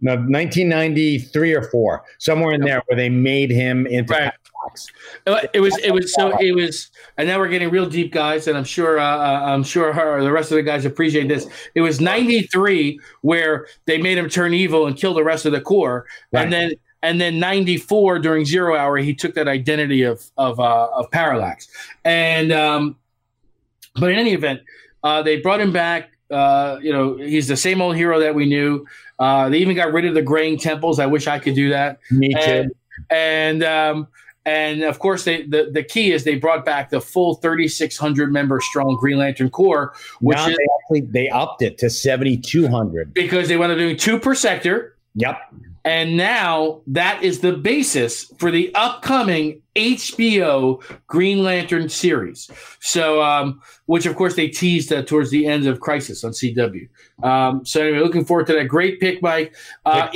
No, 0.03 0.13
1993 0.15 1.55
or 1.55 1.63
four, 1.71 2.05
somewhere 2.19 2.53
in 2.53 2.61
there 2.61 2.83
where 2.87 2.97
they 2.97 3.09
made 3.09 3.51
him 3.51 3.87
into 3.87 4.13
Right. 4.13 4.33
Parallax. 4.67 4.87
Uh, 5.27 5.47
It 5.55 5.61
was 5.61 5.77
it 5.79 5.91
was 5.93 6.13
so 6.15 6.37
it 6.41 6.53
was 6.55 6.91
and 7.17 7.29
now 7.29 7.39
we're 7.39 7.49
getting 7.49 7.71
real 7.71 7.87
deep 7.89 8.13
guys 8.13 8.47
and 8.47 8.57
I'm 8.57 8.65
sure 8.65 8.99
uh, 8.99 9.05
uh, 9.05 9.41
I'm 9.47 9.63
sure 9.65 9.93
her, 9.93 10.23
the 10.23 10.33
rest 10.33 10.51
of 10.51 10.57
the 10.57 10.63
guys 10.63 10.85
appreciate 10.85 11.29
this. 11.29 11.47
It 11.75 11.81
was 11.81 12.01
93 12.01 12.99
where 13.23 13.67
they 13.87 13.99
made 13.99 14.19
him 14.19 14.29
turn 14.29 14.55
evil 14.55 14.87
and 14.87 14.97
kill 14.97 15.15
the 15.15 15.25
rest 15.25 15.47
of 15.47 15.53
the 15.53 15.61
Corps 15.61 16.07
Right. 16.33 16.45
and 16.45 16.53
then 16.53 16.73
and 17.03 17.21
then 17.21 17.39
94 17.39 18.19
during 18.21 18.45
0 18.45 18.75
hour 18.77 18.97
he 18.97 19.15
took 19.15 19.35
that 19.35 19.49
identity 19.49 20.03
of 20.03 20.23
of 20.37 20.59
uh, 20.61 20.89
of 20.95 21.11
parallax. 21.11 21.69
And 22.05 22.53
um 22.53 22.97
but 23.99 24.11
in 24.13 24.19
any 24.19 24.33
event, 24.35 24.61
uh, 25.03 25.23
they 25.23 25.41
brought 25.41 25.61
him 25.61 25.73
back 25.73 26.11
uh, 26.29 26.81
you 26.83 26.93
know, 26.93 27.17
he's 27.17 27.47
the 27.47 27.57
same 27.57 27.81
old 27.81 27.95
hero 27.95 28.19
that 28.19 28.35
we 28.35 28.47
knew. 28.47 28.85
Uh, 29.21 29.49
they 29.49 29.59
even 29.59 29.77
got 29.77 29.93
rid 29.93 30.05
of 30.05 30.13
the 30.15 30.21
graying 30.23 30.59
temples. 30.59 30.99
I 30.99 31.07
wish 31.07 31.29
I 31.29 31.39
could 31.39 31.55
do 31.55 31.69
that 31.71 32.01
Me 32.11 32.35
too. 32.35 32.41
and 32.41 32.73
and 33.11 33.63
um, 33.63 34.09
and 34.47 34.83
of 34.83 34.99
course 35.01 35.25
they 35.25 35.43
the, 35.43 35.69
the 35.71 35.83
key 35.83 36.13
is 36.13 36.25
they 36.25 36.37
brought 36.37 36.65
back 36.65 36.89
the 36.89 37.01
full 37.01 37.35
3600 37.35 38.33
member 38.33 38.61
strong 38.61 38.97
green 38.97 39.19
lantern 39.19 39.51
corps 39.51 39.93
which 40.21 40.37
now 40.37 40.49
is 40.49 40.57
they 40.57 40.67
actually 40.81 41.01
they 41.13 41.29
upped 41.29 41.61
it 41.61 41.77
to 41.77 41.91
7200. 41.91 43.13
because 43.13 43.49
they 43.49 43.59
want 43.59 43.71
to 43.71 43.77
do 43.77 43.95
two 43.95 44.19
per 44.19 44.35
sector 44.35 44.97
Yep. 45.17 45.39
and 45.85 46.17
now 46.17 46.81
that 46.87 47.23
is 47.23 47.41
the 47.41 47.53
basis 47.53 48.33
for 48.39 48.51
the 48.51 48.75
upcoming 48.75 49.61
HBO 49.77 50.83
Green 51.07 51.43
Lantern 51.43 51.89
series. 51.89 52.51
So, 52.81 53.23
um, 53.23 53.61
which 53.85 54.07
of 54.07 54.17
course 54.17 54.35
they 54.35 54.49
teased 54.49 54.93
uh, 54.93 55.03
towards 55.03 55.31
the 55.31 55.47
end 55.47 55.67
of 55.67 55.81
Crisis 55.81 56.25
on 56.25 56.33
CW. 56.33 56.89
Um, 57.23 57.65
so, 57.65 57.83
anyway, 57.83 58.01
looking 58.01 58.25
forward 58.25 58.47
to 58.49 58.55
that. 58.55 58.65
Great 58.65 58.99
pick, 59.01 59.23
Mike. 59.23 59.55
Uh, 59.85 60.09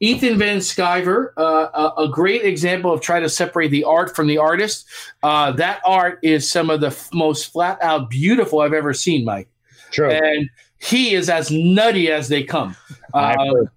Ethan, 0.00 0.30
Ethan 0.30 0.38
Van 0.38 0.58
Sciver, 0.58 1.32
uh, 1.36 1.68
a, 1.74 2.02
a 2.04 2.08
great 2.08 2.42
example 2.44 2.92
of 2.92 3.00
trying 3.00 3.22
to 3.22 3.28
separate 3.28 3.68
the 3.68 3.84
art 3.84 4.16
from 4.16 4.26
the 4.26 4.38
artist. 4.38 4.86
Uh, 5.22 5.52
that 5.52 5.80
art 5.84 6.18
is 6.22 6.50
some 6.50 6.70
of 6.70 6.80
the 6.80 6.88
f- 6.88 7.10
most 7.12 7.52
flat 7.52 7.78
out 7.82 8.08
beautiful 8.08 8.60
I've 8.60 8.72
ever 8.72 8.94
seen, 8.94 9.24
Mike. 9.24 9.48
True. 9.90 10.10
And 10.10 10.48
he 10.78 11.14
is 11.14 11.28
as 11.28 11.50
nutty 11.50 12.10
as 12.10 12.28
they 12.28 12.42
come. 12.42 12.76
I've 13.14 13.38
Um, 13.38 13.70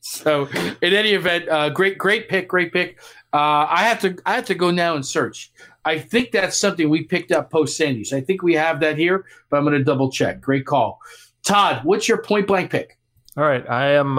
so, 0.00 0.48
in 0.82 0.92
any 0.92 1.12
event, 1.12 1.48
uh, 1.48 1.70
great, 1.70 1.96
great 1.96 2.28
pick, 2.28 2.48
great 2.48 2.72
pick. 2.72 2.98
Uh, 3.32 3.64
I 3.70 3.84
have 3.84 4.00
to, 4.00 4.18
I 4.26 4.34
have 4.34 4.44
to 4.46 4.56
go 4.56 4.72
now 4.72 4.96
and 4.96 5.06
search. 5.06 5.52
I 5.84 5.98
think 5.98 6.32
that's 6.32 6.56
something 6.56 6.90
we 6.90 7.04
picked 7.04 7.30
up 7.30 7.50
post 7.50 7.76
Sandy's. 7.76 8.12
I 8.12 8.20
think 8.20 8.42
we 8.42 8.54
have 8.54 8.80
that 8.80 8.98
here, 8.98 9.24
but 9.48 9.56
I'm 9.56 9.64
going 9.64 9.78
to 9.78 9.84
double 9.84 10.10
check. 10.10 10.40
Great 10.40 10.66
call, 10.66 10.98
Todd. 11.44 11.84
What's 11.84 12.08
your 12.08 12.20
point 12.22 12.48
blank 12.48 12.72
pick? 12.72 12.98
All 13.36 13.44
right, 13.44 13.64
I 13.70 13.92
am. 13.92 14.18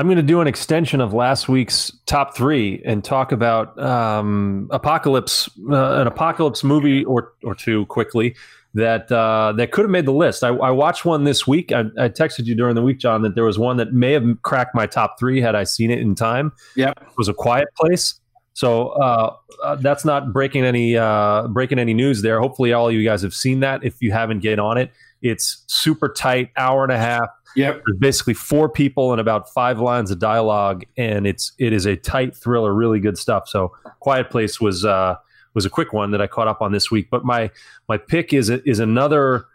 I'm 0.00 0.06
going 0.06 0.16
to 0.16 0.22
do 0.22 0.40
an 0.40 0.46
extension 0.46 1.02
of 1.02 1.12
last 1.12 1.46
week's 1.46 1.92
top 2.06 2.34
three 2.34 2.80
and 2.86 3.04
talk 3.04 3.32
about 3.32 3.78
um, 3.78 4.66
apocalypse, 4.70 5.46
uh, 5.70 6.00
an 6.00 6.06
apocalypse 6.06 6.64
movie 6.64 7.04
or 7.04 7.34
or 7.44 7.54
two 7.54 7.84
quickly 7.84 8.34
that 8.72 9.12
uh, 9.12 9.52
that 9.58 9.72
could 9.72 9.82
have 9.82 9.90
made 9.90 10.06
the 10.06 10.12
list. 10.12 10.42
I, 10.42 10.48
I 10.48 10.70
watched 10.70 11.04
one 11.04 11.24
this 11.24 11.46
week. 11.46 11.70
I, 11.70 11.80
I 11.98 12.08
texted 12.08 12.46
you 12.46 12.54
during 12.54 12.76
the 12.76 12.82
week, 12.82 12.98
John, 12.98 13.20
that 13.20 13.34
there 13.34 13.44
was 13.44 13.58
one 13.58 13.76
that 13.76 13.92
may 13.92 14.12
have 14.12 14.24
cracked 14.40 14.74
my 14.74 14.86
top 14.86 15.18
three 15.18 15.38
had 15.38 15.54
I 15.54 15.64
seen 15.64 15.90
it 15.90 15.98
in 15.98 16.14
time. 16.14 16.52
Yeah, 16.76 16.92
It 16.92 17.18
was 17.18 17.28
a 17.28 17.34
Quiet 17.34 17.68
Place. 17.76 18.18
So 18.54 18.88
uh, 18.92 19.36
uh, 19.62 19.76
that's 19.76 20.06
not 20.06 20.32
breaking 20.32 20.64
any 20.64 20.96
uh, 20.96 21.46
breaking 21.48 21.78
any 21.78 21.92
news 21.92 22.22
there. 22.22 22.40
Hopefully, 22.40 22.72
all 22.72 22.88
of 22.88 22.94
you 22.94 23.04
guys 23.04 23.20
have 23.20 23.34
seen 23.34 23.60
that. 23.60 23.84
If 23.84 24.00
you 24.00 24.12
haven't, 24.12 24.40
get 24.40 24.58
on 24.58 24.78
it. 24.78 24.92
It's 25.20 25.62
super 25.66 26.08
tight, 26.08 26.52
hour 26.56 26.84
and 26.84 26.92
a 26.92 26.96
half. 26.96 27.28
Yep. 27.56 27.82
There's 27.86 27.98
basically 27.98 28.34
four 28.34 28.68
people 28.68 29.12
and 29.12 29.20
about 29.20 29.52
five 29.52 29.80
lines 29.80 30.10
of 30.10 30.18
dialogue, 30.18 30.84
and 30.96 31.26
it's 31.26 31.52
it 31.58 31.72
is 31.72 31.86
a 31.86 31.96
tight 31.96 32.36
thriller, 32.36 32.72
really 32.72 33.00
good 33.00 33.18
stuff. 33.18 33.48
So, 33.48 33.72
Quiet 34.00 34.30
Place 34.30 34.60
was 34.60 34.84
uh, 34.84 35.16
was 35.54 35.64
a 35.64 35.70
quick 35.70 35.92
one 35.92 36.10
that 36.12 36.20
I 36.20 36.26
caught 36.26 36.48
up 36.48 36.62
on 36.62 36.72
this 36.72 36.90
week. 36.90 37.08
But 37.10 37.24
my 37.24 37.50
my 37.88 37.98
pick 37.98 38.32
is 38.32 38.50
is 38.50 38.78
another 38.78 39.46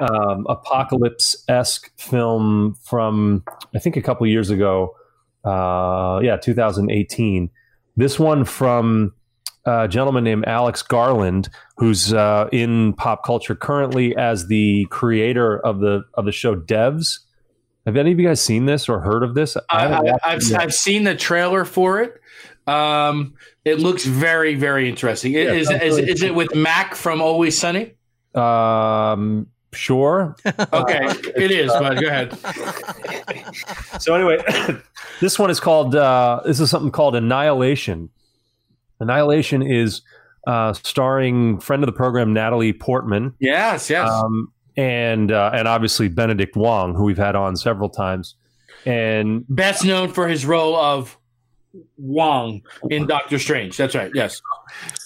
um, 0.00 0.46
apocalypse 0.48 1.44
esque 1.48 1.90
film 1.98 2.74
from 2.82 3.44
I 3.74 3.78
think 3.78 3.96
a 3.96 4.02
couple 4.02 4.26
years 4.26 4.50
ago. 4.50 4.94
Uh, 5.44 6.20
yeah, 6.22 6.36
2018. 6.36 7.50
This 7.96 8.18
one 8.18 8.44
from 8.44 9.14
a 9.64 9.88
gentleman 9.88 10.24
named 10.24 10.44
Alex 10.46 10.82
Garland, 10.82 11.48
who's 11.76 12.12
uh, 12.12 12.48
in 12.52 12.92
pop 12.94 13.24
culture 13.24 13.54
currently 13.54 14.16
as 14.16 14.46
the 14.46 14.86
creator 14.90 15.58
of 15.58 15.80
the 15.80 16.04
of 16.14 16.24
the 16.24 16.32
show 16.32 16.56
Devs. 16.56 17.20
Have 17.86 17.96
any 17.96 18.10
of 18.10 18.18
you 18.18 18.26
guys 18.26 18.40
seen 18.40 18.66
this 18.66 18.88
or 18.88 18.98
heard 19.00 19.22
of 19.22 19.34
this? 19.34 19.56
I, 19.70 19.86
I, 19.86 20.12
I've. 20.24 20.42
I've 20.54 20.74
seen 20.74 21.04
the 21.04 21.14
trailer 21.14 21.64
for 21.64 22.02
it. 22.02 22.20
Um, 22.66 23.34
it 23.64 23.78
looks 23.78 24.04
very, 24.04 24.56
very 24.56 24.88
interesting. 24.88 25.32
Yeah, 25.32 25.52
is, 25.52 25.70
is, 25.70 25.98
is 25.98 26.22
it 26.22 26.34
with 26.34 26.52
Mac 26.54 26.96
from 26.96 27.22
Always 27.22 27.56
Sunny? 27.56 27.94
Um, 28.34 29.46
sure. 29.72 30.34
Okay, 30.44 31.00
it 31.36 31.52
is. 31.52 31.70
But 31.70 32.00
go 32.00 32.08
ahead. 32.08 32.36
so 34.00 34.14
anyway, 34.14 34.42
this 35.20 35.38
one 35.38 35.50
is 35.50 35.60
called. 35.60 35.94
Uh, 35.94 36.40
this 36.44 36.58
is 36.58 36.68
something 36.68 36.90
called 36.90 37.14
Annihilation. 37.14 38.10
Annihilation 38.98 39.62
is 39.62 40.02
uh, 40.48 40.72
starring 40.72 41.60
friend 41.60 41.84
of 41.84 41.86
the 41.86 41.92
program 41.92 42.32
Natalie 42.32 42.72
Portman. 42.72 43.34
Yes, 43.38 43.88
yes. 43.90 44.10
um, 44.10 44.52
and 44.76 45.32
uh, 45.32 45.50
and 45.52 45.66
obviously 45.68 46.08
Benedict 46.08 46.56
Wong, 46.56 46.94
who 46.94 47.04
we've 47.04 47.18
had 47.18 47.34
on 47.36 47.56
several 47.56 47.88
times. 47.88 48.34
And 48.84 49.44
Best 49.48 49.84
known 49.84 50.12
for 50.12 50.28
his 50.28 50.46
role 50.46 50.76
of 50.76 51.18
Wong 51.98 52.62
in 52.90 53.06
Doctor 53.06 53.38
Strange. 53.38 53.76
That's 53.76 53.94
right. 53.94 54.10
Yes. 54.14 54.40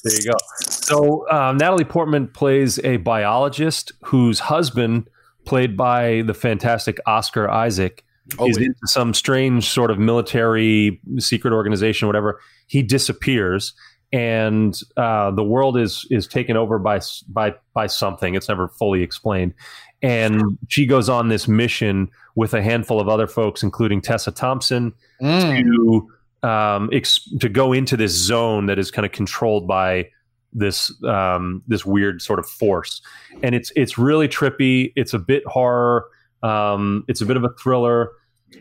there 0.04 0.14
you 0.14 0.30
go. 0.30 0.36
So 0.58 1.28
um, 1.30 1.56
Natalie 1.56 1.84
Portman 1.84 2.28
plays 2.28 2.78
a 2.80 2.98
biologist 2.98 3.92
whose 4.04 4.38
husband, 4.38 5.08
played 5.44 5.76
by 5.76 6.22
the 6.26 6.34
fantastic 6.34 6.98
Oscar 7.06 7.48
Isaac, 7.48 8.04
is 8.46 8.56
into 8.58 8.86
some 8.86 9.14
strange 9.14 9.68
sort 9.68 9.90
of 9.90 9.98
military 9.98 11.00
secret 11.18 11.52
organization, 11.52 12.06
whatever. 12.06 12.40
He 12.66 12.82
disappears, 12.82 13.74
and 14.12 14.78
uh, 14.96 15.30
the 15.30 15.44
world 15.44 15.76
is 15.76 16.06
is 16.10 16.26
taken 16.26 16.56
over 16.56 16.78
by 16.78 17.00
by 17.28 17.54
by 17.74 17.86
something. 17.86 18.34
It's 18.34 18.48
never 18.48 18.68
fully 18.68 19.02
explained. 19.02 19.54
And 20.02 20.58
she 20.68 20.86
goes 20.86 21.08
on 21.10 21.28
this 21.28 21.46
mission 21.46 22.08
with 22.34 22.54
a 22.54 22.62
handful 22.62 23.00
of 23.00 23.08
other 23.08 23.26
folks, 23.26 23.62
including 23.62 24.00
Tessa 24.00 24.30
Thompson, 24.32 24.92
Mm. 25.20 25.62
to 25.62 26.08
um, 26.48 26.88
ex- 26.92 27.28
to 27.40 27.48
go 27.50 27.72
into 27.74 27.96
this 27.98 28.12
zone 28.12 28.64
that 28.66 28.78
is 28.78 28.90
kind 28.90 29.04
of 29.04 29.12
controlled 29.12 29.68
by 29.68 30.08
this 30.52 30.90
um, 31.04 31.62
this 31.68 31.84
weird 31.84 32.22
sort 32.22 32.38
of 32.38 32.46
force, 32.48 33.02
and 33.42 33.54
it's 33.54 33.70
it's 33.76 33.98
really 33.98 34.26
trippy. 34.26 34.92
It's 34.96 35.12
a 35.12 35.18
bit 35.18 35.42
horror. 35.46 36.06
Um, 36.42 37.04
it's 37.06 37.20
a 37.20 37.26
bit 37.26 37.36
of 37.36 37.44
a 37.44 37.50
thriller, 37.62 38.10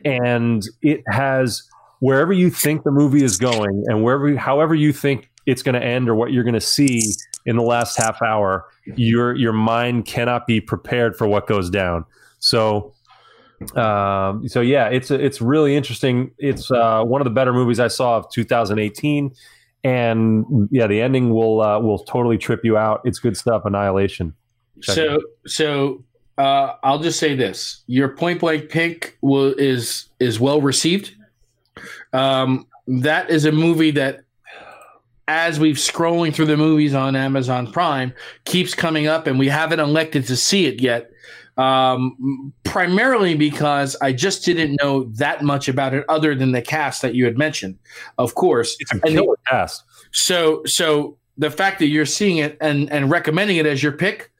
and 0.04 0.62
it 0.82 1.02
has 1.10 1.64
wherever 2.02 2.34
you 2.34 2.50
think 2.50 2.84
the 2.84 2.92
movie 2.92 3.24
is 3.24 3.38
going, 3.38 3.84
and 3.88 4.04
wherever 4.04 4.36
however 4.36 4.76
you 4.76 4.92
think 4.92 5.29
it's 5.50 5.64
going 5.64 5.74
to 5.74 5.84
end 5.84 6.10
or 6.10 6.16
what 6.16 6.32
you're 6.32 6.44
going 6.44 6.54
to 6.54 6.62
see 6.62 7.02
in 7.46 7.56
the 7.56 7.64
last 7.64 7.98
half 7.98 8.22
hour, 8.22 8.66
your 8.96 9.36
your 9.36 9.54
mind 9.54 10.06
cannot 10.06 10.46
be 10.46 10.62
prepared 10.62 11.16
for 11.16 11.28
what 11.28 11.48
goes 11.48 11.70
down. 11.70 12.06
So 12.40 12.94
um, 13.76 14.48
so 14.48 14.62
yeah, 14.62 14.88
it's 14.88 15.12
it's 15.12 15.42
really 15.42 15.76
interesting. 15.76 16.32
It's 16.38 16.72
uh, 16.72 17.04
one 17.04 17.22
of 17.22 17.26
the 17.26 17.32
better 17.32 17.52
movies 17.52 17.80
I 17.80 17.88
saw 17.88 18.18
of 18.18 18.32
2018, 18.32 19.34
and 19.84 20.70
yeah, 20.72 20.88
the 20.88 21.02
ending 21.02 21.32
will 21.32 21.62
uh, 21.62 21.80
will 21.80 22.00
totally 22.00 22.38
trip 22.38 22.62
you 22.64 22.78
out. 22.78 23.02
It's 23.04 23.20
good 23.20 23.36
stuff. 23.36 23.64
Annihilation. 23.66 24.34
Check 24.82 24.96
So, 24.96 25.20
so 25.46 26.04
uh, 26.38 26.76
I'll 26.84 27.00
just 27.00 27.20
say 27.20 27.36
this: 27.36 27.84
your 27.88 28.10
point 28.10 28.40
blank 28.40 28.70
pick 28.70 29.18
will, 29.22 29.54
is 29.58 30.06
is 30.20 30.40
well 30.40 30.62
received. 30.62 31.16
Um, 32.14 32.66
that 32.88 33.30
is 33.30 33.46
a 33.46 33.52
movie 33.52 33.92
that, 33.92 34.22
as 35.30 35.60
we've 35.60 35.76
scrolling 35.76 36.34
through 36.34 36.48
the 36.48 36.58
movies 36.58 36.96
on 36.96 37.16
Amazon 37.16 37.72
Prime, 37.72 38.12
keeps 38.46 38.74
coming 38.74 39.06
up, 39.06 39.28
and 39.28 39.38
we 39.38 39.48
haven't 39.48 39.80
elected 39.80 40.26
to 40.26 40.36
see 40.36 40.66
it 40.66 40.82
yet. 40.82 41.12
Um, 41.56 42.52
primarily 42.64 43.36
because 43.36 43.96
I 44.02 44.12
just 44.12 44.44
didn't 44.44 44.78
know 44.82 45.04
that 45.16 45.44
much 45.44 45.68
about 45.68 45.94
it, 45.94 46.04
other 46.10 46.34
than 46.34 46.52
the 46.52 46.62
cast 46.62 47.02
that 47.04 47.14
you 47.16 47.26
had 47.26 47.38
mentioned, 47.38 47.78
of 48.18 48.34
course. 48.34 48.76
It's 48.80 48.92
a 48.92 48.96
And 49.06 49.18
the- 49.18 49.22
killer 49.22 49.36
cast. 49.48 49.84
So, 50.12 50.64
so 50.66 51.18
the 51.38 51.52
fact 51.52 51.78
that 51.80 51.88
you're 51.88 52.06
seeing 52.06 52.38
it 52.38 52.58
and 52.60 52.92
and 52.92 53.12
recommending 53.12 53.58
it 53.58 53.66
as 53.68 53.84
your 53.84 53.92
pick, 53.92 54.32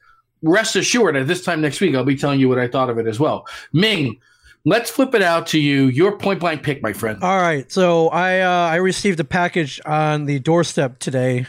rest 0.42 0.74
assured, 0.76 1.14
at 1.14 1.28
this 1.28 1.44
time 1.44 1.60
next 1.60 1.80
week, 1.80 1.94
I'll 1.94 2.04
be 2.04 2.16
telling 2.16 2.40
you 2.40 2.48
what 2.48 2.58
I 2.58 2.66
thought 2.66 2.90
of 2.90 2.98
it 2.98 3.06
as 3.06 3.20
well. 3.20 3.46
Ming, 3.72 4.18
let's 4.64 4.90
flip 4.90 5.14
it 5.14 5.22
out 5.22 5.46
to 5.48 5.60
you. 5.60 5.86
Your 5.86 6.16
point 6.16 6.40
blank 6.40 6.62
pick, 6.62 6.82
my 6.82 6.92
friend. 6.92 7.22
All 7.22 7.40
right, 7.40 7.70
so 7.70 8.08
I 8.08 8.40
uh, 8.40 8.70
I 8.70 8.76
received 8.76 9.20
a 9.20 9.24
package 9.24 9.80
on 9.84 10.26
the 10.26 10.38
doorstep 10.38 10.98
today, 10.98 11.46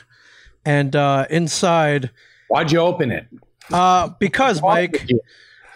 and 0.66 0.95
uh, 0.95 1.26
inside 1.30 2.12
Why'd 2.47 2.72
you 2.72 2.80
open 2.80 3.12
it? 3.12 3.28
Uh, 3.72 4.09
because 4.20 4.62
Mike, 4.62 5.07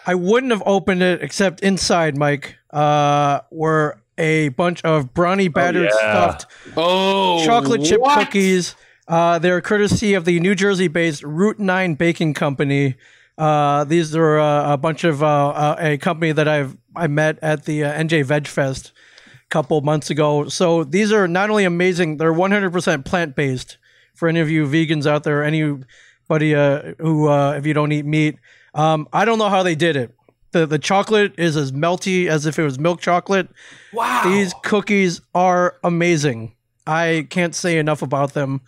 I 0.05 0.15
wouldn't 0.15 0.51
have 0.51 0.63
opened 0.65 1.01
it 1.01 1.23
except 1.23 1.61
inside, 1.61 2.17
Mike, 2.17 2.57
uh, 2.71 3.39
were 3.49 4.01
a 4.17 4.49
bunch 4.49 4.83
of 4.83 5.13
brownie 5.13 5.47
battered 5.47 5.89
yeah. 5.91 6.35
stuffed 6.35 6.45
Oh, 6.75 7.45
chocolate 7.45 7.83
chip 7.83 8.01
what? 8.01 8.19
cookies. 8.19 8.75
Uh, 9.07 9.39
they're 9.39 9.61
courtesy 9.61 10.15
of 10.15 10.25
the 10.25 10.39
New 10.39 10.55
Jersey 10.55 10.87
based 10.87 11.23
Root 11.23 11.59
9 11.59 11.95
Baking 11.95 12.33
Company. 12.33 12.95
Uh, 13.37 13.83
these 13.83 14.15
are 14.15 14.39
uh, 14.39 14.73
a 14.73 14.77
bunch 14.77 15.03
of 15.03 15.21
uh, 15.21 15.49
uh, 15.49 15.75
a 15.79 15.97
company 15.97 16.31
that 16.31 16.47
I've 16.47 16.75
I 16.95 17.07
met 17.07 17.39
at 17.41 17.65
the 17.65 17.83
uh, 17.83 17.93
NJ 17.93 18.25
Veg 18.25 18.47
Fest 18.47 18.91
a 19.33 19.49
couple 19.49 19.79
months 19.81 20.09
ago. 20.09 20.47
So 20.49 20.83
these 20.83 21.11
are 21.11 21.27
not 21.27 21.49
only 21.49 21.65
amazing, 21.65 22.17
they're 22.17 22.33
100% 22.33 23.05
plant 23.05 23.35
based. 23.35 23.77
For 24.13 24.29
any 24.29 24.39
of 24.39 24.49
you 24.49 24.65
vegans 24.65 25.05
out 25.05 25.25
there, 25.25 25.43
anybody 25.43 26.55
uh, 26.55 26.93
who 26.99 27.27
uh, 27.27 27.51
if 27.57 27.65
you 27.65 27.73
don't 27.73 27.91
eat 27.91 28.05
meat, 28.05 28.37
um, 28.73 29.09
I 29.11 29.25
don't 29.25 29.37
know 29.37 29.49
how 29.49 29.61
they 29.61 29.75
did 29.75 29.97
it. 29.97 30.15
The 30.51 30.65
the 30.65 30.79
chocolate 30.79 31.33
is 31.37 31.57
as 31.57 31.73
melty 31.73 32.27
as 32.27 32.45
if 32.45 32.57
it 32.57 32.63
was 32.63 32.79
milk 32.79 33.01
chocolate. 33.01 33.49
Wow. 33.91 34.23
These 34.23 34.53
cookies 34.63 35.19
are 35.33 35.75
amazing. 35.83 36.55
I 36.87 37.27
can't 37.29 37.53
say 37.53 37.77
enough 37.77 38.01
about 38.01 38.33
them. 38.33 38.61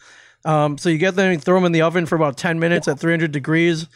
Um, 0.43 0.77
so 0.77 0.89
you 0.89 0.97
get 0.97 1.15
them, 1.15 1.31
you 1.31 1.37
throw 1.37 1.55
them 1.55 1.65
in 1.65 1.71
the 1.71 1.81
oven 1.81 2.05
for 2.05 2.15
about 2.17 2.35
ten 2.37 2.59
minutes 2.59 2.89
at 2.89 2.99
300 2.99 3.31
degrees, 3.31 3.87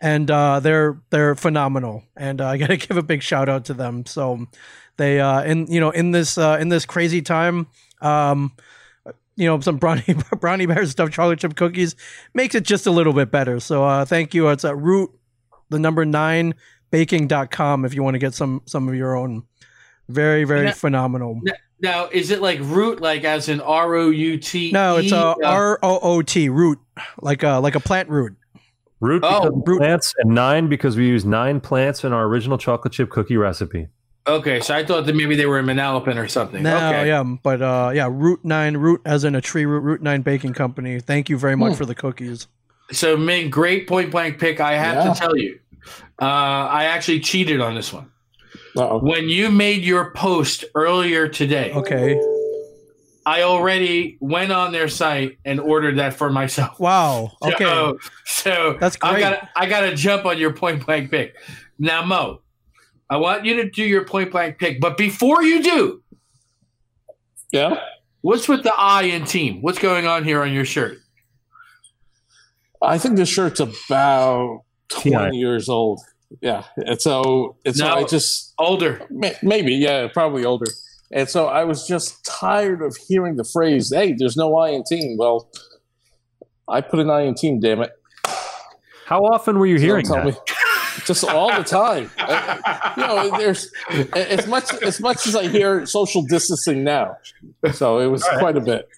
and 0.00 0.30
uh, 0.30 0.60
they're 0.60 1.00
they're 1.10 1.34
phenomenal. 1.34 2.04
And 2.16 2.40
uh, 2.40 2.48
I 2.48 2.56
got 2.56 2.68
to 2.68 2.76
give 2.86 2.96
a 2.96 3.02
big 3.02 3.22
shout 3.22 3.48
out 3.48 3.66
to 3.66 3.74
them. 3.74 4.06
So 4.06 4.46
they 4.96 5.20
uh, 5.20 5.42
in 5.42 5.66
you 5.66 5.80
know 5.80 5.90
in 5.90 6.10
this 6.10 6.38
uh, 6.38 6.58
in 6.60 6.68
this 6.68 6.84
crazy 6.86 7.22
time, 7.22 7.66
um, 8.00 8.52
you 9.36 9.46
know 9.46 9.60
some 9.60 9.76
brownie 9.78 10.14
brownie 10.40 10.66
bear 10.66 10.84
stuffed 10.86 11.12
chocolate 11.12 11.38
chip 11.38 11.56
cookies 11.56 11.96
makes 12.34 12.54
it 12.54 12.64
just 12.64 12.86
a 12.86 12.90
little 12.90 13.12
bit 13.12 13.30
better. 13.30 13.60
So 13.60 13.84
uh, 13.84 14.04
thank 14.04 14.34
you. 14.34 14.48
It's 14.48 14.64
at 14.64 14.76
root 14.76 15.10
the 15.68 15.78
number 15.78 16.04
nine 16.04 16.54
baking.com 16.90 17.84
if 17.84 17.94
you 17.94 18.02
want 18.02 18.14
to 18.14 18.18
get 18.18 18.34
some 18.34 18.62
some 18.66 18.88
of 18.88 18.94
your 18.94 19.16
own. 19.16 19.44
Very 20.08 20.44
very 20.44 20.66
Yeah. 20.66 20.72
phenomenal. 20.72 21.40
Now, 21.82 22.08
is 22.12 22.30
it 22.30 22.42
like 22.42 22.58
root, 22.60 23.00
like 23.00 23.24
as 23.24 23.48
in 23.48 23.60
R 23.62 23.94
O 23.94 24.10
U 24.10 24.36
T? 24.36 24.70
No, 24.70 24.96
it's 24.98 25.12
uh, 25.12 25.30
uh, 25.30 25.36
R 25.44 25.78
O 25.82 25.98
O 26.02 26.20
T 26.20 26.48
root, 26.50 26.78
like 27.22 27.42
a 27.42 27.52
like 27.60 27.74
a 27.74 27.80
plant 27.80 28.10
root. 28.10 28.36
Root 29.00 29.22
Oh, 29.24 29.40
because 29.40 29.46
of 29.46 29.62
root. 29.66 29.78
plants 29.78 30.14
and 30.18 30.34
nine 30.34 30.68
because 30.68 30.96
we 30.96 31.06
use 31.06 31.24
nine 31.24 31.60
plants 31.60 32.04
in 32.04 32.12
our 32.12 32.24
original 32.24 32.58
chocolate 32.58 32.92
chip 32.92 33.10
cookie 33.10 33.36
recipe. 33.36 33.88
Okay, 34.26 34.60
so 34.60 34.74
I 34.74 34.84
thought 34.84 35.06
that 35.06 35.16
maybe 35.16 35.34
they 35.34 35.46
were 35.46 35.58
in 35.58 35.64
Manalapan 35.64 36.16
or 36.22 36.28
something. 36.28 36.62
No, 36.62 36.76
okay. 36.76 37.06
yeah, 37.08 37.22
but 37.42 37.62
uh, 37.62 37.90
yeah, 37.94 38.08
root 38.10 38.44
nine 38.44 38.76
root 38.76 39.00
as 39.06 39.24
in 39.24 39.34
a 39.34 39.40
tree 39.40 39.64
root. 39.64 39.80
Root 39.80 40.02
nine 40.02 40.20
baking 40.22 40.52
company. 40.52 41.00
Thank 41.00 41.30
you 41.30 41.38
very 41.38 41.56
much 41.56 41.72
Hmm. 41.72 41.78
for 41.78 41.86
the 41.86 41.94
cookies. 41.94 42.46
So, 42.92 43.16
Ming, 43.16 43.48
great 43.50 43.86
point 43.88 44.10
blank 44.10 44.38
pick. 44.38 44.60
I 44.60 44.74
have 44.74 44.96
Yeah. 45.06 45.12
to 45.14 45.18
tell 45.18 45.36
you, 45.36 45.58
uh, 46.20 46.24
I 46.24 46.84
actually 46.84 47.20
cheated 47.20 47.60
on 47.60 47.74
this 47.74 47.92
one. 47.92 48.10
Uh-oh. 48.76 48.98
When 48.98 49.28
you 49.28 49.50
made 49.50 49.82
your 49.82 50.10
post 50.12 50.64
earlier 50.74 51.26
today, 51.28 51.72
Okay. 51.74 52.20
I 53.30 53.42
already 53.42 54.16
went 54.20 54.50
on 54.50 54.72
their 54.72 54.88
site 54.88 55.38
and 55.44 55.60
ordered 55.60 55.98
that 55.98 56.14
for 56.14 56.30
myself. 56.30 56.80
Wow. 56.80 57.30
Okay. 57.42 57.64
So, 57.64 57.98
so 58.24 58.76
That's 58.80 58.96
I 59.02 59.10
great. 59.12 59.20
got 59.20 59.48
I 59.54 59.66
got 59.66 59.80
to 59.82 59.94
jump 59.94 60.24
on 60.26 60.36
your 60.38 60.52
point 60.52 60.84
blank 60.84 61.10
pick. 61.12 61.36
Now, 61.78 62.04
Mo, 62.04 62.40
I 63.08 63.18
want 63.18 63.44
you 63.44 63.54
to 63.62 63.70
do 63.70 63.84
your 63.84 64.04
point 64.04 64.32
blank 64.32 64.58
pick, 64.58 64.80
but 64.80 64.96
before 64.96 65.42
you 65.44 65.62
do, 65.62 66.02
Yeah. 67.52 67.80
what's 68.22 68.48
with 68.48 68.62
the 68.64 68.74
I 68.76 69.02
in 69.02 69.24
team? 69.26 69.62
What's 69.62 69.78
going 69.78 70.06
on 70.06 70.24
here 70.24 70.42
on 70.42 70.52
your 70.52 70.64
shirt? 70.64 70.98
I 72.82 72.98
think 72.98 73.16
this 73.16 73.28
shirt's 73.28 73.60
about 73.60 74.62
Yeah. 75.04 75.18
20 75.18 75.36
years 75.38 75.68
old. 75.68 76.00
Yeah. 76.40 76.64
And 76.76 77.00
so, 77.00 77.56
and 77.64 77.76
so 77.76 77.86
No. 77.86 77.94
I 77.94 78.04
just, 78.04 78.54
Older. 78.58 79.02
may- 79.10 79.36
maybe, 79.42 79.74
yeah, 79.74 80.08
probably 80.12 80.44
older. 80.44 80.66
And 81.12 81.28
so 81.28 81.46
I 81.46 81.64
was 81.64 81.86
just 81.86 82.24
tired 82.24 82.82
of 82.82 82.96
hearing 83.08 83.36
the 83.36 83.44
phrase, 83.44 83.92
hey, 83.92 84.14
there's 84.16 84.36
no 84.36 84.56
I 84.56 84.70
in 84.70 84.84
team. 84.84 85.16
Well, 85.18 85.48
I 86.68 86.80
put 86.80 87.00
an 87.00 87.10
I 87.10 87.22
in 87.22 87.34
team, 87.34 87.58
damn 87.60 87.82
it. 87.82 87.90
How 89.06 89.20
often 89.24 89.58
were 89.58 89.66
you 89.66 89.78
So 89.78 89.84
hearing 89.84 90.04
tell 90.06 90.16
that? 90.16 90.26
me- 90.26 90.34
Just 91.04 91.24
all 91.24 91.48
the 91.56 91.64
time. 91.64 92.10
You 92.96 93.02
know, 93.06 93.36
there's 93.38 93.72
as 94.14 94.46
much 94.46 94.72
as 94.82 95.00
much 95.00 95.26
as 95.26 95.34
I 95.34 95.48
hear 95.48 95.86
social 95.86 96.22
distancing 96.22 96.84
now. 96.84 97.16
So 97.72 97.98
it 98.00 98.06
was 98.06 98.22
quite 98.38 98.56
a 98.56 98.60
bit. 98.60 98.88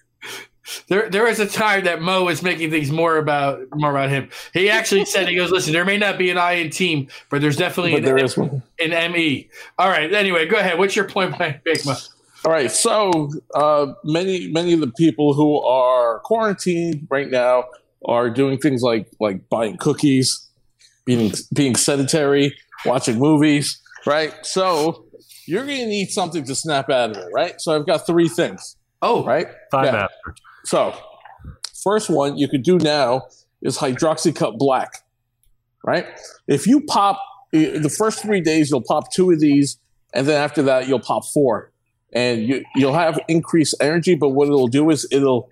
There, 0.87 1.09
there 1.09 1.25
was 1.25 1.39
a 1.39 1.45
time 1.45 1.83
that 1.85 2.01
Mo 2.01 2.23
was 2.23 2.41
making 2.41 2.69
things 2.71 2.89
more 2.91 3.17
about 3.17 3.59
more 3.73 3.91
about 3.91 4.09
him. 4.09 4.29
He 4.53 4.69
actually 4.69 5.05
said, 5.05 5.27
"He 5.27 5.35
goes, 5.35 5.51
listen, 5.51 5.73
there 5.73 5.83
may 5.85 5.97
not 5.97 6.17
be 6.17 6.29
an 6.29 6.37
I 6.37 6.53
in 6.53 6.69
team, 6.69 7.07
but 7.29 7.41
there's 7.41 7.57
definitely 7.57 7.91
But 7.91 7.97
an, 7.99 8.05
there 8.05 8.17
is 8.17 8.37
one. 8.37 8.63
an 8.79 9.11
ME." 9.11 9.49
All 9.77 9.89
right. 9.89 10.13
Anyway, 10.13 10.45
go 10.47 10.57
ahead. 10.57 10.77
What's 10.79 10.95
your 10.95 11.07
point 11.07 11.37
blank 11.37 11.63
pick, 11.65 11.85
Mo? 11.85 11.95
All 12.45 12.51
right, 12.51 12.69
so 12.69 13.31
uh, 13.55 13.93
many 14.03 14.51
many 14.51 14.73
of 14.73 14.81
the 14.81 14.91
people 14.91 15.33
who 15.33 15.61
are 15.61 16.19
quarantined 16.25 17.07
right 17.09 17.29
now 17.29 17.65
are 18.05 18.29
doing 18.29 18.57
things 18.57 18.81
like 18.81 19.07
like 19.21 19.47
buying 19.49 19.77
cookies, 19.77 20.49
being 21.05 21.31
being 21.53 21.75
sedentary, 21.75 22.53
watching 22.85 23.17
movies, 23.17 23.81
right? 24.05 24.33
So 24.43 25.05
you're 25.45 25.65
going 25.65 25.77
to 25.79 25.85
need 25.87 26.09
something 26.09 26.43
to 26.45 26.53
snap 26.55 26.89
out 26.89 27.11
of 27.11 27.17
it, 27.17 27.29
right? 27.33 27.59
So 27.61 27.73
I've 27.75 27.85
got 27.85 28.05
three 28.05 28.27
things, 28.29 28.75
Oh, 29.01 29.23
right? 29.25 29.47
Time 29.71 29.85
Yeah. 29.85 30.03
after. 30.03 30.35
So 30.65 30.95
first 31.83 32.09
one 32.09 32.37
you 32.37 32.47
could 32.47 32.63
do 32.63 32.77
now 32.77 33.23
is 33.61 33.77
hydroxycut 33.77 34.57
black, 34.57 35.03
right? 35.83 36.05
If 36.47 36.67
you 36.67 36.81
pop 36.81 37.19
the 37.51 37.93
first 37.95 38.21
three 38.21 38.41
days, 38.41 38.71
you'll 38.71 38.83
pop 38.83 39.11
two 39.13 39.31
of 39.31 39.39
these, 39.39 39.77
and 40.13 40.27
then 40.27 40.41
after 40.41 40.63
that, 40.63 40.87
you'll 40.87 40.99
pop 40.99 41.23
four, 41.33 41.71
and 42.13 42.47
you, 42.47 42.63
you'll 42.75 42.93
have 42.93 43.19
increased 43.27 43.75
energy. 43.79 44.15
But 44.15 44.29
what 44.29 44.47
it'll 44.47 44.67
do 44.67 44.89
is 44.89 45.07
it'll 45.11 45.49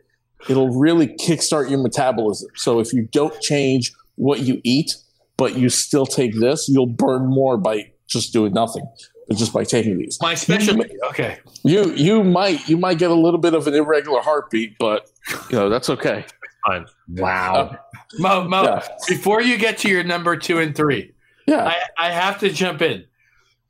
it'll 0.49 0.69
really 0.69 1.07
kickstart 1.07 1.69
your 1.69 1.79
metabolism. 1.79 2.49
So 2.55 2.79
if 2.79 2.93
you 2.93 3.07
don't 3.11 3.39
change 3.41 3.93
what 4.15 4.39
you 4.39 4.59
eat, 4.63 4.95
but 5.37 5.55
you 5.55 5.69
still 5.69 6.05
take 6.05 6.39
this, 6.39 6.67
you'll 6.67 6.87
burn 6.87 7.27
more 7.27 7.57
by 7.57 7.91
just 8.07 8.33
doing 8.33 8.53
nothing, 8.53 8.85
just 9.37 9.53
by 9.53 9.63
taking 9.63 9.97
these. 9.97 10.17
my 10.21 10.35
specialty. 10.35 10.89
Okay. 11.09 11.39
You 11.63 11.91
you 11.93 12.23
might 12.23 12.67
you 12.69 12.77
might 12.77 12.97
get 12.97 13.11
a 13.11 13.15
little 13.15 13.39
bit 13.39 13.53
of 13.53 13.67
an 13.67 13.73
irregular 13.73 14.21
heartbeat, 14.21 14.77
but 14.79 15.09
you 15.49 15.57
know 15.57 15.69
that's 15.69 15.89
okay. 15.89 16.25
Fine. 16.67 16.85
Wow. 17.09 17.77
Mo, 18.19 18.47
Mo, 18.47 18.63
Yeah. 18.63 18.87
before 19.07 19.41
you 19.41 19.57
get 19.57 19.77
to 19.79 19.89
your 19.89 20.03
number 20.03 20.35
two 20.37 20.59
and 20.59 20.75
three, 20.75 21.11
Yeah. 21.47 21.65
I, 21.97 22.07
I 22.07 22.11
have 22.11 22.39
to 22.39 22.49
jump 22.51 22.81
in. 22.81 23.05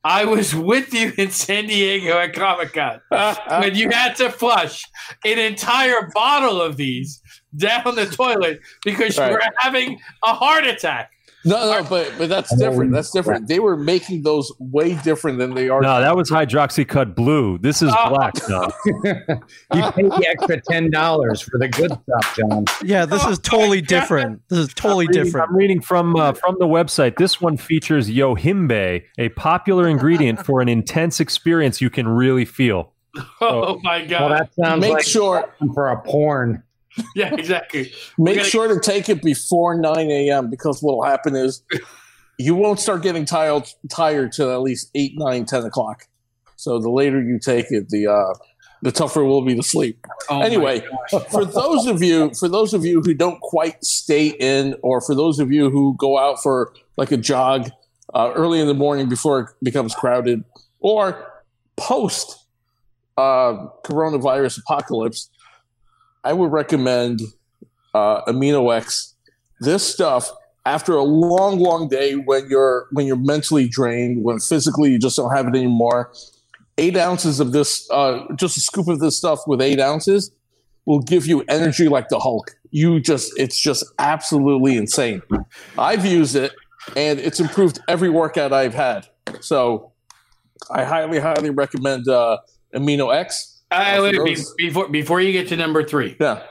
I 0.04 0.26
was 0.26 0.56
with 0.56 0.94
you 0.96 1.14
in 1.18 1.30
San 1.30 1.68
Diego 1.68 2.18
at 2.18 2.34
Comic 2.34 2.74
Con 2.74 3.00
when 3.62 3.76
you 3.76 3.92
had 3.92 4.16
to 4.16 4.32
flush 4.32 4.84
an 5.24 5.38
entire 5.38 6.10
bottle 6.14 6.60
of 6.60 6.76
these 6.76 7.22
down 7.56 7.96
the 7.96 8.08
toilet 8.08 8.62
because 8.84 9.16
you 9.16 9.24
Right. 9.24 9.32
were 9.34 9.42
having 9.58 10.00
a 10.24 10.34
heart 10.34 10.66
attack. 10.66 11.12
No, 11.44 11.56
no, 11.82 11.84
but 11.90 12.14
but 12.18 12.30
that's 12.30 12.56
different. 12.56 12.92
That's 12.92 13.10
different. 13.12 13.48
They 13.48 13.60
were 13.60 13.76
making 13.76 14.22
those 14.24 14.52
way 14.60 14.96
different 15.04 15.40
than 15.40 15.56
they 15.56 15.70
are. 15.70 15.82
No, 15.82 16.00
that 16.00 16.16
was 16.16 16.30
hydroxycut 16.30 17.16
blue. 17.16 17.58
This 17.58 17.82
is 17.82 17.92
Oh. 17.98 18.10
black. 18.10 18.34
John. 18.48 18.72
You 19.74 19.92
paid 19.92 20.06
the 20.06 20.28
extra 20.30 20.62
ten 20.70 20.92
dollars 20.92 21.42
for 21.42 21.58
the 21.58 21.68
good 21.68 21.92
stuff, 21.92 22.36
John. 22.38 22.66
Yeah, 22.84 23.06
this 23.06 23.26
is 23.26 23.40
totally 23.40 23.82
different. 23.82 24.42
This 24.50 24.60
is 24.60 24.74
totally 24.74 25.06
I'm 25.06 25.10
reading, 25.10 25.24
different. 25.24 25.50
I'm 25.50 25.56
reading 25.56 25.82
from 25.82 26.16
uh, 26.16 26.34
from 26.34 26.58
the 26.60 26.68
website. 26.68 27.16
This 27.18 27.40
one 27.42 27.58
features 27.58 28.10
yohimbe, 28.10 29.04
a 29.18 29.30
popular 29.30 29.88
ingredient 29.88 30.46
for 30.46 30.62
an 30.62 30.70
intense 30.70 31.20
experience 31.20 31.82
you 31.82 31.90
can 31.90 32.08
really 32.08 32.46
feel. 32.46 32.94
Oh, 33.42 33.80
my 33.84 34.00
Well, 34.00 34.08
God. 34.08 34.32
that 34.32 34.50
sounds 34.64 34.82
make 34.82 34.94
like 34.94 35.04
sure 35.04 35.54
for 35.74 35.90
a 35.90 36.02
porn. 36.02 36.64
yeah, 37.16 37.34
exactly. 37.34 37.92
make 38.18 38.42
sure 38.42 38.68
to 38.68 38.80
take 38.80 39.10
it 39.10 39.22
before 39.22 39.80
nine 39.80 40.10
a.m. 40.10 40.50
because 40.50 40.82
what 40.82 40.98
will 40.98 41.06
happen 41.06 41.36
is 41.36 41.64
you 42.38 42.56
won't 42.56 42.80
start 42.80 43.04
getting 43.04 43.26
tired 43.26 43.64
tired 43.90 44.32
till 44.32 44.52
at 44.52 44.62
least 44.62 44.90
eight, 44.96 45.14
nine, 45.16 45.46
ten 45.46 45.64
o'clock. 45.64 46.08
So 46.56 46.80
the 46.80 46.90
later 46.90 47.22
you 47.22 47.40
take 47.40 47.72
it, 47.72 47.90
the 47.90 48.08
uh, 48.08 48.34
the 48.82 48.92
tougher 48.92 49.24
will 49.24 49.44
be 49.44 49.56
to 49.56 49.64
sleep. 49.64 50.06
Oh, 50.30 50.42
anyway, 50.42 50.84
for 51.32 51.46
those 51.46 51.88
of 51.88 52.02
you 52.02 52.34
for 52.34 52.50
those 52.50 52.74
of 52.74 52.86
you 52.86 53.02
who 53.02 53.14
don't 53.14 53.40
quite 53.42 53.84
stay 53.84 54.28
in, 54.28 54.76
or 54.82 55.02
for 55.02 55.16
those 55.16 55.40
of 55.40 55.52
you 55.52 55.70
who 55.70 55.96
go 55.98 56.18
out 56.18 56.42
for 56.42 56.74
like 56.98 57.12
a 57.12 57.18
jog 57.18 57.70
uh, 58.14 58.32
early 58.36 58.60
in 58.60 58.68
the 58.68 58.74
morning 58.74 59.08
before 59.08 59.40
it 59.40 59.48
becomes 59.64 59.96
crowded, 59.96 60.44
or 60.80 61.32
post 61.78 62.46
uh, 63.18 63.68
coronavirus 63.84 64.60
apocalypse, 64.60 65.30
I 66.24 66.34
would 66.34 66.52
recommend 66.52 67.22
uh, 67.94 68.22
Amino 68.26 68.76
X. 68.76 69.16
This 69.60 69.86
stuff 69.86 70.32
after 70.66 70.94
a 70.94 71.04
long, 71.04 71.60
long 71.60 71.88
day 71.88 72.14
when 72.14 72.50
you're 72.50 72.88
when 72.92 73.06
you're 73.06 73.16
mentally 73.16 73.68
drained, 73.68 74.24
when 74.24 74.40
physically 74.40 74.92
you 74.92 75.00
just 75.00 75.16
don't 75.18 75.36
have 75.36 75.48
it 75.48 75.56
anymore. 75.56 76.12
Eight 76.78 76.98
ounces 76.98 77.40
of 77.40 77.52
this, 77.52 77.88
uh, 77.92 78.24
just 78.36 78.58
a 78.58 78.60
scoop 78.60 78.88
of 78.88 79.00
this 79.00 79.18
stuff 79.18 79.40
with 79.46 79.62
eight 79.62 79.80
ounces 79.80 80.32
will 80.86 81.02
give 81.02 81.28
you 81.28 81.44
energy 81.48 81.88
like 81.88 82.10
the 82.10 82.20
Hulk. 82.20 82.52
you 82.72 83.00
just 83.00 83.32
it's 83.38 83.60
just 83.60 83.86
absolutely 84.00 84.78
insane. 84.78 85.22
I've 85.78 86.06
used 86.06 86.36
it 86.36 86.54
and 86.96 87.20
it's 87.20 87.40
improved 87.40 87.80
every 87.88 88.10
workout 88.10 88.54
I've 88.54 88.74
had. 88.74 89.08
So 89.42 89.92
I 90.70 90.84
highly, 90.84 91.20
highly 91.20 91.50
recommend 91.50 92.08
uh, 92.08 92.38
Amino 92.74 93.14
X. 93.14 93.51
I, 93.72 93.98
Uh, 93.98 94.02
wait, 94.04 94.24
be- 94.26 94.36
before 94.68 94.88
before 94.90 95.22
you 95.22 95.32
get 95.32 95.48
to 95.50 95.56
number 95.56 95.84
three, 95.84 96.16
Yeah. 96.20 96.42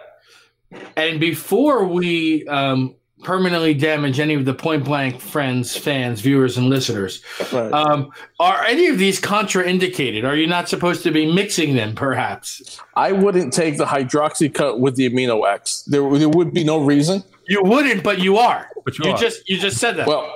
and 0.96 1.20
before 1.20 1.84
we 1.84 2.46
um, 2.48 2.94
permanently 3.22 3.74
damage 3.74 4.18
any 4.18 4.32
of 4.34 4.46
the 4.46 4.54
point 4.54 4.82
blank 4.84 5.20
friends, 5.20 5.76
fans, 5.76 6.22
viewers, 6.22 6.56
and 6.56 6.70
listeners, 6.70 7.22
Right. 7.52 7.70
um, 7.72 8.10
are 8.38 8.64
any 8.64 8.86
of 8.86 8.96
these 8.98 9.20
contraindicated? 9.20 10.24
Are 10.24 10.34
you 10.34 10.46
not 10.46 10.68
supposed 10.70 11.02
to 11.02 11.10
be 11.10 11.30
mixing 11.30 11.74
them? 11.74 11.94
Perhaps 11.94 12.80
I 12.96 13.12
wouldn't 13.12 13.52
take 13.52 13.76
the 13.76 13.84
hydroxy 13.84 14.52
cut 14.52 14.80
with 14.80 14.96
the 14.96 15.10
Amino 15.10 15.46
X. 15.46 15.82
There, 15.86 16.00
there 16.18 16.30
would 16.30 16.54
be 16.54 16.64
no 16.64 16.78
reason. 16.82 17.22
you 17.48 17.60
wouldn't, 17.62 18.02
but 18.02 18.20
you 18.20 18.38
are. 18.38 18.68
But 18.84 18.98
you 18.98 19.04
You 19.06 19.10
are. 19.12 19.18
just 19.18 19.46
you 19.48 19.58
just 19.58 19.76
said 19.76 19.96
that. 19.98 20.06
Well, 20.06 20.32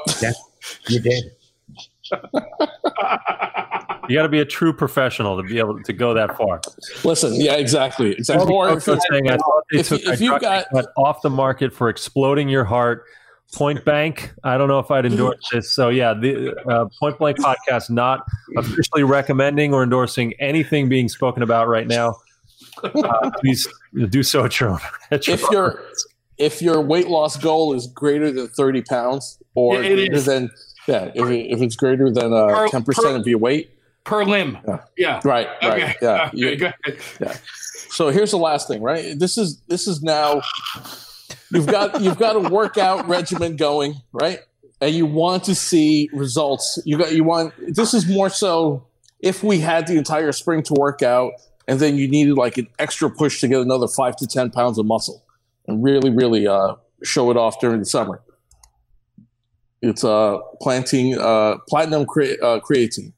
You 0.89 1.01
did. 1.01 1.25
You 4.09 4.17
got 4.17 4.23
to 4.23 4.29
be 4.29 4.41
a 4.41 4.45
true 4.45 4.73
professional 4.73 5.37
to 5.37 5.43
be 5.43 5.59
able 5.59 5.83
to 5.83 5.93
go 5.93 6.15
that 6.15 6.37
far. 6.37 6.61
listen. 7.05 7.35
Yeah, 7.35 7.55
exactly. 7.55 8.13
Exactly. 8.13 8.53
Or 8.55 8.71
if 8.71 8.83
saying 8.83 9.31
I 9.31 9.39
if- 9.73 9.89
took 9.89 10.03
if 10.03 10.21
you've 10.21 10.41
got- 10.41 10.67
off 10.97 11.23
the 11.23 11.31
market 11.31 11.73
for 11.73 11.89
exploding 11.89 12.49
your 12.49 12.65
heart. 12.65 13.05
Point 13.53 13.85
Blank. 13.85 14.33
I 14.43 14.59
don't 14.59 14.67
know 14.67 14.81
if 14.81 14.91
I'd 14.91 15.07
endorse 15.07 15.37
this. 15.53 15.71
So 15.71 15.89
yeah, 15.89 16.13
the 16.13 16.57
uh, 16.69 16.87
Point 16.99 17.19
Blank 17.19 17.39
podcast 17.39 17.89
not 17.89 18.27
officially 18.57 19.05
recommending 19.05 19.73
or 19.73 19.85
endorsing 19.85 20.33
anything 20.41 20.89
being 20.89 21.09
spoken 21.09 21.41
about 21.43 21.69
right 21.69 21.87
now. 21.87 22.17
Uh, 22.83 23.31
please 23.41 23.69
do 24.09 24.25
so 24.25 24.45
at 24.45 24.59
your 24.59 24.71
own. 24.71 24.81
At 25.13 25.29
your 25.29 25.35
if 25.37 25.51
your 25.53 25.83
if 26.39 26.63
your 26.63 26.81
weight 26.81 27.07
loss 27.09 27.37
goal 27.37 27.75
is 27.75 27.87
greater 27.87 28.33
than 28.33 28.49
thirty 28.49 28.83
pounds, 28.83 29.39
or 29.55 29.77
It- 29.81 29.87
it 29.93 29.95
greater 29.95 30.15
is. 30.15 30.25
than 30.27 30.51
yeah, 30.89 31.11
if, 31.15 31.29
it, 31.31 31.47
if 31.53 31.63
it's 31.63 31.77
greater 31.77 32.11
than 32.11 32.33
uh, 32.33 32.67
ten 32.69 32.83
percent 32.83 33.17
of 33.21 33.27
your 33.29 33.39
weight, 33.39 33.71
per 34.05 34.25
limb. 34.25 34.59
Yeah. 34.67 34.81
Yeah. 34.97 35.21
right, 35.25 35.49
right, 35.63 35.97
yeah. 36.01 36.31
Okay, 36.35 36.73
ahead. 37.21 37.41
So 37.91 38.09
here's 38.09 38.31
the 38.31 38.39
last 38.39 38.69
thing, 38.69 38.83
right? 38.83 39.19
This 39.19 39.39
is 39.39 39.61
this 39.69 39.87
is 39.87 40.03
now 40.03 40.43
you've 41.51 41.67
got 41.67 42.01
you've 42.01 42.19
got 42.19 42.37
a 42.37 42.41
workout 42.41 43.09
regimen 43.09 43.57
going, 43.57 43.95
right? 44.13 44.41
And 44.81 44.95
you 44.95 45.07
want 45.07 45.45
to 45.45 45.55
see 45.55 46.11
results. 46.13 46.79
You 46.85 46.99
got 46.99 47.13
you 47.13 47.25
want 47.25 47.55
this 47.75 47.95
is 47.95 48.09
more 48.09 48.29
so 48.29 48.87
if 49.21 49.43
we 49.43 49.61
had 49.61 49.87
the 49.87 49.97
entire 49.97 50.33
spring 50.33 50.63
to 50.65 50.75
work 50.75 51.03
out 51.03 51.33
and 51.67 51.81
then 51.81 51.97
you 51.97 52.09
needed 52.09 52.35
like 52.35 52.59
an 52.59 52.67
extra 52.79 53.09
push 53.11 53.41
to 53.41 53.49
get 53.49 53.61
another 53.61 53.89
five 53.89 54.17
to 54.17 54.27
ten 54.27 54.51
pounds 54.51 54.77
of 54.79 54.85
muscle 54.87 55.25
and 55.67 55.83
really, 55.83 56.11
really 56.11 56.47
uh, 56.47 56.75
show 57.03 57.31
it 57.31 57.37
off 57.37 57.59
during 57.61 57.79
the 57.79 57.87
summer. 57.87 58.21
It's 59.81 60.03
uh 60.05 60.39
planting 60.61 61.19
uh 61.19 61.59
platinum 61.69 62.07
cre- 62.07 62.41
uh, 62.43 62.61
creatine. 62.61 63.13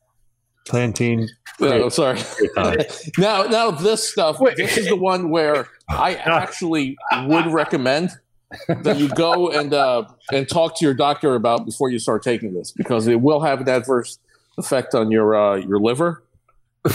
Plantain. 0.67 1.29
Uh, 1.61 1.89
sorry. 1.89 2.21
Now, 3.19 3.45
now 3.45 3.71
this 3.71 4.09
stuff. 4.09 4.41
Wait. 4.41 4.57
This 4.57 4.77
is 4.77 4.89
the 4.89 4.97
one 4.97 5.31
where 5.31 5.69
I 5.89 6.15
actually 6.43 6.97
would 7.25 7.47
recommend 7.47 8.11
that 8.69 8.99
you 8.99 9.09
go 9.09 9.51
and 9.51 9.73
uh, 9.73 10.05
and 10.33 10.49
talk 10.49 10.77
to 10.79 10.85
your 10.85 10.95
doctor 10.95 11.35
about 11.35 11.65
before 11.65 11.91
you 11.91 11.99
start 11.99 12.23
taking 12.23 12.55
this 12.55 12.73
because 12.73 13.07
it 13.07 13.21
will 13.21 13.41
have 13.41 13.61
an 13.61 13.69
adverse 13.69 14.19
effect 14.59 14.95
on 14.95 15.11
your 15.11 15.35
uh, 15.35 15.57
your 15.57 15.81
liver. 15.81 16.23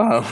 Um, 0.00 0.24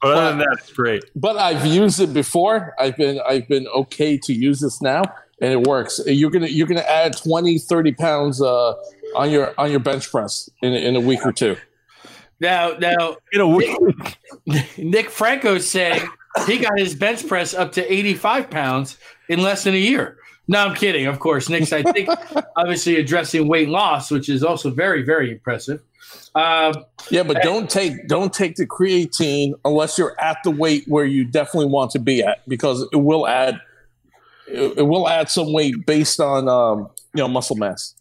but 0.00 0.12
other 0.12 0.28
than 0.28 0.38
that, 0.38 0.58
it's 0.60 0.72
great. 0.72 1.02
but 1.16 1.36
I've 1.36 1.66
used 1.66 1.98
it 1.98 2.14
before. 2.14 2.72
I've 2.78 2.96
been 2.96 3.20
I've 3.28 3.48
been 3.48 3.66
okay 3.66 4.16
to 4.16 4.32
use 4.32 4.60
this 4.60 4.80
now, 4.80 5.02
and 5.42 5.52
it 5.52 5.62
works. 5.66 6.00
You're 6.06 6.30
gonna 6.30 6.46
you're 6.46 6.68
gonna 6.68 6.82
add 6.82 7.16
20, 7.16 7.58
30 7.58 7.92
pounds 7.94 8.40
uh, 8.40 8.74
on 9.16 9.28
your 9.32 9.52
on 9.58 9.72
your 9.72 9.80
bench 9.80 10.08
press 10.08 10.48
in 10.62 10.72
in 10.72 10.94
a 10.94 11.00
week 11.00 11.26
or 11.26 11.32
two. 11.32 11.56
Now, 12.40 12.70
now, 12.78 13.16
In 13.32 13.40
a 13.40 13.48
week, 13.48 13.76
Nick 14.78 15.10
Franco's 15.10 15.68
saying 15.68 16.02
he 16.46 16.58
got 16.58 16.78
his 16.78 16.94
bench 16.94 17.26
press 17.26 17.54
up 17.54 17.72
to 17.72 17.92
85 17.92 18.50
pounds 18.50 18.96
in 19.28 19.42
less 19.42 19.64
than 19.64 19.74
a 19.74 19.78
year. 19.78 20.16
No, 20.46 20.60
I'm 20.66 20.74
kidding. 20.74 21.06
Of 21.06 21.18
course, 21.18 21.48
Nick's, 21.48 21.72
I 21.72 21.82
think, 21.82 22.08
obviously 22.56 22.96
addressing 22.96 23.48
weight 23.48 23.68
loss, 23.68 24.10
which 24.10 24.28
is 24.28 24.42
also 24.42 24.70
very, 24.70 25.02
very 25.02 25.30
impressive. 25.30 25.82
Um, 26.34 26.72
Yeah, 27.10 27.22
but 27.22 27.42
don't 27.42 27.68
take 27.68 28.06
don't 28.06 28.32
take 28.32 28.56
the 28.56 28.66
creatine 28.66 29.54
unless 29.64 29.98
you're 29.98 30.18
at 30.20 30.38
the 30.44 30.50
weight 30.50 30.84
where 30.86 31.04
you 31.04 31.24
definitely 31.24 31.68
want 31.68 31.90
to 31.92 31.98
be 31.98 32.22
at 32.22 32.48
because 32.48 32.86
it 32.92 32.96
will 32.96 33.26
add 33.26 33.60
it, 34.46 34.78
it 34.78 34.82
will 34.82 35.08
add 35.08 35.28
some 35.28 35.52
weight 35.52 35.84
based 35.84 36.20
on 36.20 36.48
um, 36.48 36.88
you 37.14 37.22
know 37.22 37.28
muscle 37.28 37.56
mass. 37.56 37.94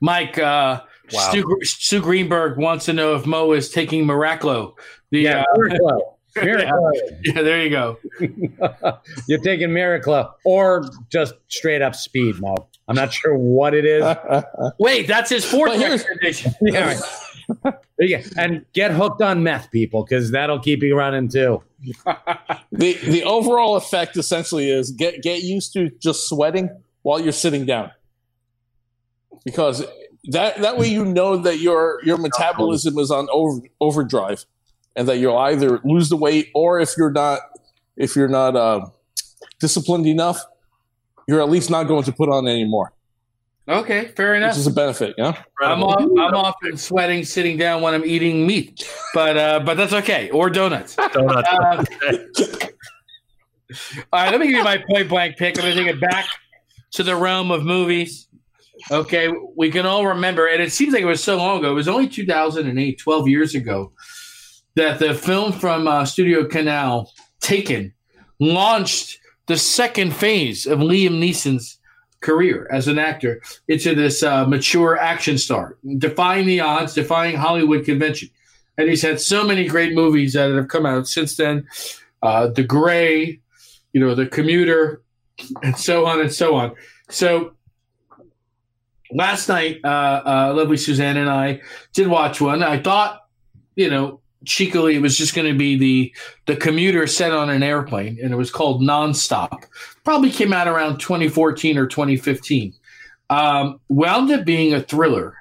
Mike, 0.00 0.38
uh, 0.38 0.80
Wow. 1.12 1.28
Stu, 1.30 1.58
Stu 1.62 2.00
Greenberg 2.00 2.58
wants 2.58 2.84
to 2.86 2.92
know 2.92 3.14
if 3.14 3.26
Mo 3.26 3.52
is 3.52 3.70
taking 3.70 4.04
Miraclo. 4.04 4.74
The, 5.10 5.20
Yeah, 5.20 5.40
uh, 5.42 5.58
Miraclo. 5.58 6.00
Miraclo. 6.36 6.92
yeah, 7.24 7.42
there 7.42 7.62
you 7.62 7.70
go. 7.70 7.98
You're 9.26 9.40
taking 9.40 9.70
Miraclo 9.70 10.32
or 10.44 10.84
just 11.10 11.34
straight 11.48 11.82
up 11.82 11.94
speed, 11.94 12.40
Mo. 12.40 12.54
I'm 12.88 12.94
not 12.96 13.12
sure 13.12 13.36
what 13.36 13.74
it 13.74 13.84
is. 13.84 14.04
Wait, 14.78 15.06
that's 15.08 15.30
his 15.30 15.44
fourth 15.44 15.72
But 15.72 15.80
recommendation. 15.80 16.52
yeah. 16.60 16.98
right. 17.64 17.74
yeah. 17.98 18.22
And 18.36 18.64
get 18.72 18.92
hooked 18.92 19.22
on 19.22 19.42
meth, 19.42 19.70
people, 19.72 20.04
because 20.04 20.30
that'll 20.30 20.60
keep 20.60 20.82
you 20.82 20.96
running 20.96 21.28
too. 21.28 21.62
the 22.72 22.92
the 22.94 23.24
overall 23.24 23.74
effect 23.76 24.16
essentially 24.16 24.70
is 24.70 24.90
get 24.92 25.22
get 25.22 25.42
used 25.42 25.72
to 25.72 25.90
just 25.98 26.28
sweating 26.28 26.68
while 27.02 27.18
you're 27.20 27.32
sitting 27.32 27.64
down 27.64 27.90
because 29.44 29.84
that 30.24 30.58
that 30.58 30.76
way 30.76 30.88
you 30.88 31.04
know 31.04 31.36
that 31.36 31.58
your 31.58 32.00
your 32.04 32.18
metabolism 32.18 32.98
is 32.98 33.10
on 33.10 33.28
over, 33.32 33.60
overdrive 33.80 34.44
and 34.96 35.08
that 35.08 35.18
you'll 35.18 35.38
either 35.38 35.80
lose 35.84 36.08
the 36.08 36.16
weight 36.16 36.48
or 36.54 36.80
if 36.80 36.90
you're 36.96 37.12
not 37.12 37.40
if 37.96 38.16
you're 38.16 38.28
not 38.28 38.54
uh, 38.56 38.84
disciplined 39.60 40.06
enough 40.06 40.42
you're 41.26 41.40
at 41.40 41.48
least 41.48 41.70
not 41.70 41.84
going 41.84 42.02
to 42.04 42.12
put 42.12 42.28
on 42.28 42.46
any 42.46 42.64
more 42.64 42.92
Okay, 43.68 44.08
fair 44.16 44.34
enough. 44.34 44.50
This 44.50 44.58
is 44.58 44.66
a 44.66 44.72
benefit 44.72 45.14
yeah 45.16 45.42
I'm 45.62 45.82
off, 45.82 46.00
I'm 46.00 46.34
often 46.34 46.76
sweating 46.76 47.24
sitting 47.24 47.56
down 47.56 47.82
when 47.82 47.94
I'm 47.94 48.04
eating 48.04 48.46
meat, 48.46 48.90
but 49.14 49.36
uh, 49.36 49.60
but 49.60 49.76
that's 49.76 49.92
okay. 49.92 50.28
Or 50.30 50.50
donuts. 50.50 50.96
Donuts. 51.12 51.48
Uh, 51.48 51.84
all 54.12 54.24
right, 54.24 54.30
let 54.32 54.40
me 54.40 54.48
give 54.48 54.56
you 54.56 54.64
my 54.64 54.78
point 54.78 55.08
blank 55.08 55.36
pick. 55.36 55.56
I'm 55.56 55.62
going 55.62 55.76
to 55.76 55.84
take 55.84 55.94
it 55.94 56.00
back 56.00 56.26
to 56.92 57.02
the 57.02 57.14
realm 57.14 57.50
of 57.50 57.62
movies. 57.64 58.26
Okay, 58.90 59.32
we 59.56 59.70
can 59.70 59.86
all 59.86 60.06
remember, 60.06 60.46
and 60.46 60.62
it 60.62 60.72
seems 60.72 60.92
like 60.92 61.02
it 61.02 61.06
was 61.06 61.22
so 61.22 61.36
long 61.36 61.58
ago. 61.58 61.70
It 61.70 61.74
was 61.74 61.88
only 61.88 62.08
2008, 62.08 62.98
12 62.98 63.28
years 63.28 63.54
ago, 63.54 63.92
that 64.76 64.98
the 64.98 65.14
film 65.14 65.52
from 65.52 65.86
uh, 65.86 66.04
Studio 66.04 66.46
Canal, 66.46 67.12
Taken, 67.40 67.92
launched 68.38 69.18
the 69.46 69.56
second 69.56 70.14
phase 70.14 70.66
of 70.66 70.78
Liam 70.78 71.18
Neeson's 71.18 71.78
career 72.20 72.68
as 72.70 72.86
an 72.86 72.98
actor 72.98 73.40
into 73.68 73.94
this 73.94 74.22
uh, 74.22 74.46
mature 74.46 74.98
action 74.98 75.38
star, 75.38 75.78
defying 75.98 76.46
the 76.46 76.60
odds, 76.60 76.94
defying 76.94 77.36
Hollywood 77.36 77.84
convention. 77.84 78.28
And 78.78 78.88
he's 78.88 79.02
had 79.02 79.20
so 79.20 79.44
many 79.44 79.66
great 79.66 79.94
movies 79.94 80.34
that 80.34 80.50
have 80.50 80.68
come 80.68 80.86
out 80.86 81.06
since 81.06 81.36
then. 81.36 81.66
Uh, 82.22 82.48
the 82.48 82.62
Grey, 82.62 83.40
you 83.92 84.00
know, 84.00 84.14
The 84.14 84.26
Commuter, 84.26 85.02
and 85.62 85.76
so 85.76 86.06
on 86.06 86.20
and 86.20 86.32
so 86.32 86.54
on. 86.54 86.74
So 87.08 87.54
last 89.12 89.48
night, 89.48 89.80
uh, 89.84 90.22
uh, 90.24 90.54
lovely 90.56 90.76
Suzanne 90.76 91.16
and 91.16 91.28
I 91.28 91.60
did 91.92 92.06
watch 92.06 92.40
one. 92.40 92.62
I 92.62 92.80
thought, 92.80 93.26
you 93.76 93.90
know, 93.90 94.20
cheekily 94.44 94.96
it 94.96 95.02
was 95.02 95.18
just 95.18 95.34
going 95.34 95.50
to 95.50 95.56
be 95.56 95.76
the 95.76 96.14
the 96.46 96.56
commuter 96.56 97.06
set 97.06 97.32
on 97.32 97.50
an 97.50 97.62
airplane, 97.62 98.18
and 98.22 98.32
it 98.32 98.36
was 98.36 98.50
called 98.50 98.82
Nonstop. 98.82 99.64
Probably 100.04 100.30
came 100.30 100.52
out 100.52 100.68
around 100.68 100.98
2014 100.98 101.78
or 101.78 101.86
2015. 101.86 102.74
Um, 103.28 103.80
wound 103.88 104.30
up 104.32 104.44
being 104.44 104.74
a 104.74 104.80
thriller 104.80 105.36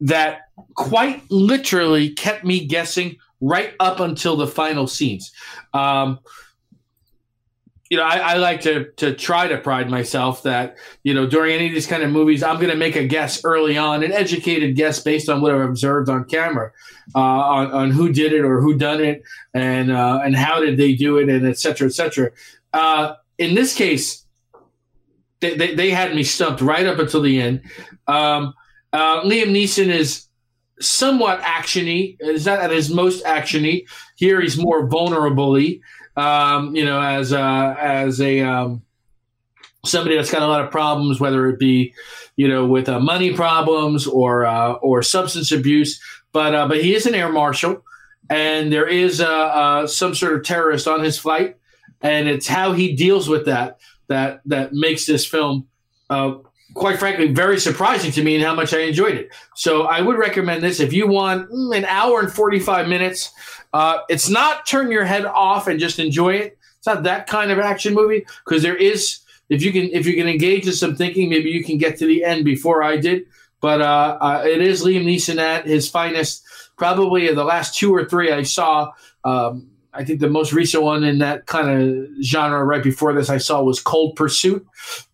that 0.00 0.48
quite 0.74 1.22
literally 1.30 2.10
kept 2.10 2.44
me 2.44 2.64
guessing 2.64 3.16
right 3.40 3.74
up 3.80 4.00
until 4.00 4.36
the 4.36 4.46
final 4.46 4.86
scenes. 4.86 5.32
Um, 5.74 6.18
you 7.90 7.96
know, 7.96 8.02
I, 8.02 8.16
I 8.18 8.34
like 8.36 8.62
to 8.62 8.90
to 8.96 9.14
try 9.14 9.46
to 9.46 9.58
pride 9.58 9.88
myself 9.88 10.42
that 10.42 10.76
you 11.04 11.14
know 11.14 11.26
during 11.26 11.54
any 11.54 11.68
of 11.68 11.74
these 11.74 11.86
kind 11.86 12.02
of 12.02 12.10
movies, 12.10 12.42
I'm 12.42 12.56
going 12.56 12.70
to 12.70 12.76
make 12.76 12.96
a 12.96 13.06
guess 13.06 13.44
early 13.44 13.78
on, 13.78 14.02
an 14.02 14.12
educated 14.12 14.74
guess 14.74 15.00
based 15.00 15.28
on 15.28 15.40
what 15.40 15.54
I've 15.54 15.60
observed 15.60 16.08
on 16.08 16.24
camera, 16.24 16.72
uh, 17.14 17.20
on 17.20 17.70
on 17.72 17.90
who 17.92 18.12
did 18.12 18.32
it 18.32 18.44
or 18.44 18.60
who 18.60 18.76
done 18.76 19.00
it, 19.00 19.22
and 19.54 19.92
uh, 19.92 20.20
and 20.24 20.34
how 20.34 20.60
did 20.60 20.78
they 20.78 20.94
do 20.94 21.18
it, 21.18 21.28
and 21.28 21.46
et 21.46 21.58
cetera, 21.58 21.86
et 21.86 21.92
cetera. 21.92 22.30
Uh, 22.72 23.14
in 23.38 23.54
this 23.54 23.74
case, 23.74 24.26
they, 25.40 25.56
they, 25.56 25.74
they 25.74 25.90
had 25.90 26.14
me 26.14 26.24
stumped 26.24 26.60
right 26.60 26.86
up 26.86 26.98
until 26.98 27.22
the 27.22 27.40
end. 27.40 27.62
Um, 28.08 28.52
uh, 28.92 29.22
Liam 29.22 29.50
Neeson 29.50 29.88
is 29.88 30.26
somewhat 30.80 31.40
actiony. 31.42 32.16
Is 32.20 32.46
not 32.46 32.58
at 32.58 32.70
his 32.70 32.90
most 32.92 33.24
actiony. 33.24 33.86
Here 34.16 34.40
he's 34.40 34.58
more 34.58 34.88
vulnerably, 34.88 35.80
um, 36.16 36.74
you 36.74 36.84
know, 36.84 37.00
as 37.00 37.32
uh, 37.32 37.76
as 37.78 38.20
a 38.20 38.40
um, 38.40 38.82
somebody 39.84 40.16
that's 40.16 40.30
got 40.30 40.42
a 40.42 40.46
lot 40.46 40.64
of 40.64 40.70
problems, 40.70 41.20
whether 41.20 41.48
it 41.48 41.58
be, 41.58 41.94
you 42.36 42.48
know, 42.48 42.66
with 42.66 42.88
uh, 42.88 43.00
money 43.00 43.34
problems 43.34 44.06
or 44.06 44.46
uh, 44.46 44.72
or 44.74 45.02
substance 45.02 45.52
abuse. 45.52 46.00
But 46.32 46.54
uh, 46.54 46.68
but 46.68 46.82
he 46.82 46.94
is 46.94 47.06
an 47.06 47.14
air 47.14 47.30
marshal, 47.30 47.82
and 48.28 48.72
there 48.72 48.88
is 48.88 49.20
uh, 49.20 49.26
uh, 49.26 49.86
some 49.86 50.14
sort 50.14 50.34
of 50.34 50.44
terrorist 50.44 50.88
on 50.88 51.02
his 51.02 51.18
flight, 51.18 51.56
and 52.00 52.28
it's 52.28 52.46
how 52.46 52.72
he 52.72 52.94
deals 52.94 53.28
with 53.28 53.46
that 53.46 53.78
that 54.08 54.40
that 54.46 54.72
makes 54.72 55.06
this 55.06 55.26
film. 55.26 55.68
Quite 56.76 56.98
frankly, 56.98 57.32
very 57.32 57.58
surprising 57.58 58.12
to 58.12 58.22
me 58.22 58.36
and 58.36 58.44
how 58.44 58.54
much 58.54 58.74
I 58.74 58.80
enjoyed 58.80 59.14
it. 59.14 59.30
So 59.54 59.84
I 59.84 60.02
would 60.02 60.18
recommend 60.18 60.62
this 60.62 60.78
if 60.78 60.92
you 60.92 61.08
want 61.08 61.50
mm, 61.50 61.74
an 61.76 61.86
hour 61.86 62.20
and 62.20 62.30
45 62.30 62.86
minutes. 62.86 63.32
Uh, 63.72 64.00
it's 64.10 64.28
not 64.28 64.66
turn 64.66 64.90
your 64.90 65.06
head 65.06 65.24
off 65.24 65.68
and 65.68 65.80
just 65.80 65.98
enjoy 65.98 66.34
it. 66.34 66.58
It's 66.76 66.86
not 66.86 67.04
that 67.04 67.26
kind 67.26 67.50
of 67.50 67.58
action 67.58 67.94
movie 67.94 68.26
because 68.44 68.62
there 68.62 68.76
is 68.76 69.20
if 69.48 69.62
you 69.62 69.72
can 69.72 69.84
if 69.92 70.06
you 70.06 70.14
can 70.14 70.28
engage 70.28 70.66
in 70.66 70.74
some 70.74 70.96
thinking, 70.96 71.30
maybe 71.30 71.50
you 71.50 71.64
can 71.64 71.78
get 71.78 71.98
to 71.98 72.06
the 72.06 72.24
end 72.24 72.44
before 72.44 72.82
I 72.82 72.98
did. 72.98 73.24
But 73.60 73.80
uh, 73.80 74.18
uh, 74.20 74.42
it 74.44 74.60
is 74.60 74.84
Liam 74.84 75.04
Neeson 75.04 75.38
at 75.38 75.66
his 75.66 75.88
finest. 75.88 76.44
Probably 76.76 77.28
of 77.28 77.36
the 77.36 77.44
last 77.44 77.74
two 77.74 77.94
or 77.94 78.04
three 78.04 78.30
I 78.30 78.42
saw. 78.42 78.92
Um, 79.24 79.70
I 79.96 80.04
think 80.04 80.20
the 80.20 80.28
most 80.28 80.52
recent 80.52 80.82
one 80.82 81.02
in 81.04 81.18
that 81.18 81.46
kind 81.46 81.68
of 81.68 82.06
genre 82.22 82.64
right 82.64 82.82
before 82.82 83.12
this 83.14 83.30
I 83.30 83.38
saw 83.38 83.62
was 83.62 83.80
Cold 83.80 84.14
Pursuit. 84.16 84.64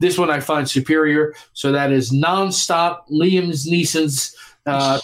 This 0.00 0.18
one 0.18 0.30
I 0.30 0.40
find 0.40 0.68
superior. 0.68 1.34
So 1.52 1.72
that 1.72 1.92
is 1.92 2.12
nonstop 2.12 3.08
Liam 3.10 3.48
Neeson's 3.48 4.36
uh, 4.66 4.98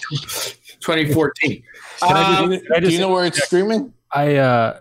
2014. 0.80 1.62
Can 2.00 2.16
I 2.16 2.22
just- 2.22 2.42
Um, 2.42 2.48
do 2.50 2.54
you, 2.54 2.80
do 2.80 2.90
you 2.92 2.98
know 3.00 3.08
where 3.10 3.24
it's 3.26 3.42
streaming? 3.44 3.92
I 4.10 4.36
uh 4.36 4.80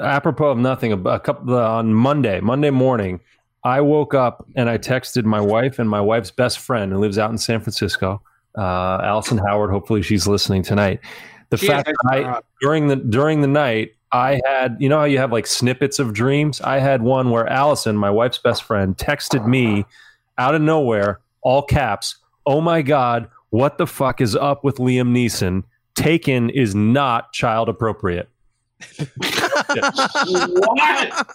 apropos 0.00 0.50
of 0.50 0.58
nothing 0.58 0.92
a, 0.92 1.00
a 1.04 1.18
couple 1.18 1.54
on 1.56 1.94
Monday 1.94 2.40
Monday 2.40 2.68
morning 2.68 3.20
I 3.64 3.80
woke 3.80 4.12
up 4.12 4.46
and 4.54 4.68
I 4.68 4.76
texted 4.76 5.24
my 5.24 5.40
wife 5.40 5.78
and 5.78 5.88
my 5.88 6.00
wife's 6.00 6.30
best 6.30 6.58
friend 6.58 6.92
who 6.92 6.98
lives 6.98 7.16
out 7.16 7.30
in 7.30 7.38
San 7.38 7.60
Francisco 7.60 8.20
uh 8.58 9.00
Allison 9.02 9.38
Howard 9.38 9.70
hopefully 9.70 10.02
she's 10.02 10.26
listening 10.26 10.62
tonight 10.62 11.00
the 11.48 11.56
She 11.56 11.68
fact 11.68 11.86
that 11.86 11.96
I, 12.10 12.40
during 12.60 12.88
the 12.88 12.96
during 12.96 13.40
the 13.40 13.48
night 13.48 13.95
I 14.12 14.40
had 14.44 14.76
you 14.78 14.88
know 14.88 14.98
how 14.98 15.04
you 15.04 15.18
have 15.18 15.32
like 15.32 15.46
snippets 15.46 15.98
of 15.98 16.12
dreams 16.12 16.60
I 16.60 16.78
had 16.78 17.02
one 17.02 17.30
where 17.30 17.46
Allison 17.46 17.96
my 17.96 18.10
wife's 18.10 18.38
best 18.38 18.62
friend 18.62 18.96
texted 18.96 19.46
me 19.46 19.84
out 20.38 20.54
of 20.54 20.62
nowhere 20.62 21.20
all 21.42 21.62
caps 21.62 22.16
oh 22.46 22.60
my 22.60 22.82
god 22.82 23.28
what 23.50 23.78
the 23.78 23.86
fuck 23.86 24.20
is 24.20 24.36
up 24.36 24.64
with 24.64 24.76
Liam 24.76 25.10
Neeson 25.10 25.64
Taken 25.94 26.50
is 26.50 26.74
not 26.74 27.32
child 27.32 27.68
appropriate 27.68 28.28
what? 30.18 31.26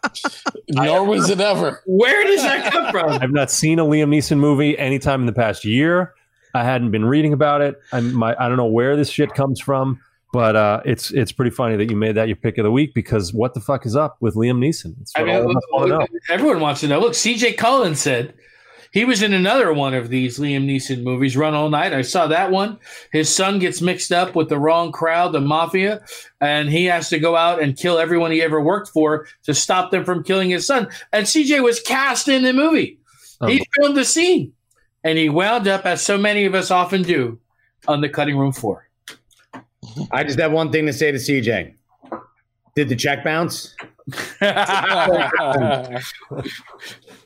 Nor 0.69 1.05
was 1.05 1.29
it 1.29 1.39
ever. 1.39 1.81
Where 1.85 2.23
does 2.23 2.41
that 2.41 2.71
come 2.71 2.91
from? 2.91 3.11
I've 3.21 3.31
not 3.31 3.49
seen 3.49 3.79
a 3.79 3.85
Liam 3.85 4.09
Neeson 4.09 4.37
movie 4.37 4.77
anytime 4.77 5.21
in 5.21 5.25
the 5.25 5.33
past 5.33 5.65
year. 5.65 6.13
I 6.53 6.63
hadn't 6.63 6.91
been 6.91 7.05
reading 7.05 7.33
about 7.33 7.61
it. 7.61 7.79
I'm, 7.91 8.13
my, 8.13 8.35
I 8.37 8.47
don't 8.47 8.57
know 8.57 8.65
where 8.65 8.95
this 8.95 9.09
shit 9.09 9.33
comes 9.33 9.59
from, 9.59 9.99
but 10.31 10.55
uh, 10.55 10.81
it's 10.85 11.11
it's 11.11 11.31
pretty 11.31 11.51
funny 11.51 11.75
that 11.75 11.89
you 11.89 11.95
made 11.95 12.15
that 12.15 12.27
your 12.27 12.37
pick 12.37 12.57
of 12.57 12.63
the 12.63 12.71
week 12.71 12.93
because 12.93 13.33
what 13.33 13.53
the 13.53 13.59
fuck 13.59 13.85
is 13.85 13.95
up 13.95 14.17
with 14.21 14.35
Liam 14.35 14.59
Neeson? 14.59 14.95
It's 15.01 15.11
I 15.15 15.23
mean, 15.23 15.35
us 15.35 15.63
know. 15.71 16.07
everyone 16.29 16.61
wants 16.61 16.81
to 16.81 16.87
know. 16.87 16.99
Look, 16.99 17.13
CJ 17.13 17.57
Cullen 17.57 17.95
said 17.95 18.33
he 18.91 19.05
was 19.05 19.21
in 19.21 19.33
another 19.33 19.73
one 19.73 19.93
of 19.93 20.09
these 20.09 20.37
Liam 20.37 20.65
Neeson 20.65 21.03
movies, 21.03 21.35
Run 21.35 21.53
All 21.53 21.69
Night. 21.69 21.93
I 21.93 22.01
saw 22.01 22.27
that 22.27 22.51
one. 22.51 22.77
His 23.11 23.33
son 23.33 23.59
gets 23.59 23.81
mixed 23.81 24.11
up 24.11 24.35
with 24.35 24.49
the 24.49 24.59
wrong 24.59 24.91
crowd, 24.91 25.31
the 25.31 25.41
mafia, 25.41 26.01
and 26.39 26.69
he 26.69 26.85
has 26.85 27.09
to 27.09 27.19
go 27.19 27.35
out 27.35 27.61
and 27.61 27.77
kill 27.77 27.99
everyone 27.99 28.31
he 28.31 28.41
ever 28.41 28.61
worked 28.61 28.89
for 28.89 29.27
to 29.43 29.53
stop 29.53 29.91
them 29.91 30.05
from 30.05 30.23
killing 30.23 30.49
his 30.49 30.67
son. 30.67 30.89
And 31.11 31.25
CJ 31.25 31.63
was 31.63 31.81
cast 31.81 32.27
in 32.27 32.43
the 32.43 32.53
movie. 32.53 32.99
He 33.47 33.65
filmed 33.75 33.97
the 33.97 34.05
scene, 34.05 34.53
and 35.03 35.17
he 35.17 35.27
wound 35.27 35.67
up, 35.67 35.85
as 35.85 36.01
so 36.01 36.15
many 36.17 36.45
of 36.45 36.53
us 36.53 36.69
often 36.69 37.01
do, 37.01 37.39
on 37.87 38.01
the 38.01 38.09
cutting 38.09 38.37
room 38.37 38.51
floor. 38.51 38.87
I 40.11 40.23
just 40.23 40.39
have 40.39 40.51
one 40.51 40.71
thing 40.71 40.85
to 40.85 40.93
say 40.93 41.11
to 41.11 41.17
CJ. 41.17 41.73
Did 42.75 42.87
the 42.89 42.95
check 42.95 43.23
bounce? 43.23 43.75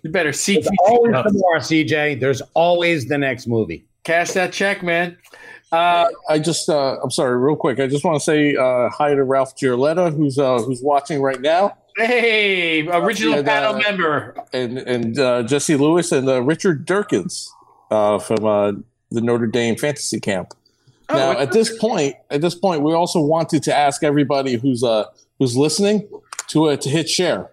you 0.03 0.09
better 0.11 0.33
see 0.33 0.55
There's 0.55 0.69
always 0.87 1.11
tomorrow, 1.23 1.59
CJ. 1.59 2.19
There's 2.19 2.41
always 2.53 3.07
the 3.07 3.17
next 3.17 3.47
movie. 3.47 3.85
cash 4.03 4.31
that 4.31 4.53
check, 4.53 4.83
man. 4.83 5.17
Uh, 5.71 6.07
I 6.29 6.39
just, 6.39 6.69
uh, 6.69 6.97
I'm 7.03 7.11
sorry, 7.11 7.37
real 7.37 7.55
quick. 7.55 7.79
I 7.79 7.87
just 7.87 8.03
want 8.05 8.17
to 8.19 8.23
say 8.23 8.55
uh, 8.55 8.89
hi 8.89 9.13
to 9.13 9.23
Ralph 9.23 9.55
Giorletta, 9.57 10.15
who's 10.15 10.37
uh, 10.37 10.59
who's 10.59 10.81
watching 10.81 11.21
right 11.21 11.41
now, 11.41 11.75
hey, 11.97 12.87
original 12.87 13.35
Yeah, 13.37 13.41
panel 13.43 13.73
the- 13.73 13.79
member. 13.79 14.35
and 14.53 14.77
and 14.77 15.19
uh, 15.19 15.43
Jesse 15.43 15.75
Lewis 15.75 16.11
and 16.11 16.29
uh, 16.29 16.41
Richard 16.43 16.85
Durkins 16.87 17.47
uh, 17.91 18.19
from 18.19 18.45
uh, 18.45 18.71
the 19.11 19.21
Notre 19.21 19.47
Dame 19.47 19.75
Fantasy 19.75 20.19
Camp. 20.19 20.53
Oh, 21.09 21.15
now, 21.15 21.31
at 21.39 21.51
this 21.51 21.77
point, 21.77 22.15
at 22.29 22.41
this 22.41 22.55
point, 22.55 22.81
we 22.81 22.93
also 22.93 23.19
wanted 23.19 23.61
to 23.63 23.75
ask 23.75 24.03
everybody 24.03 24.55
who's 24.55 24.83
uh, 24.83 25.05
who's 25.39 25.55
listening 25.55 26.07
to 26.47 26.65
uh, 26.69 26.77
to 26.77 26.89
hit 26.89 27.09
share. 27.09 27.51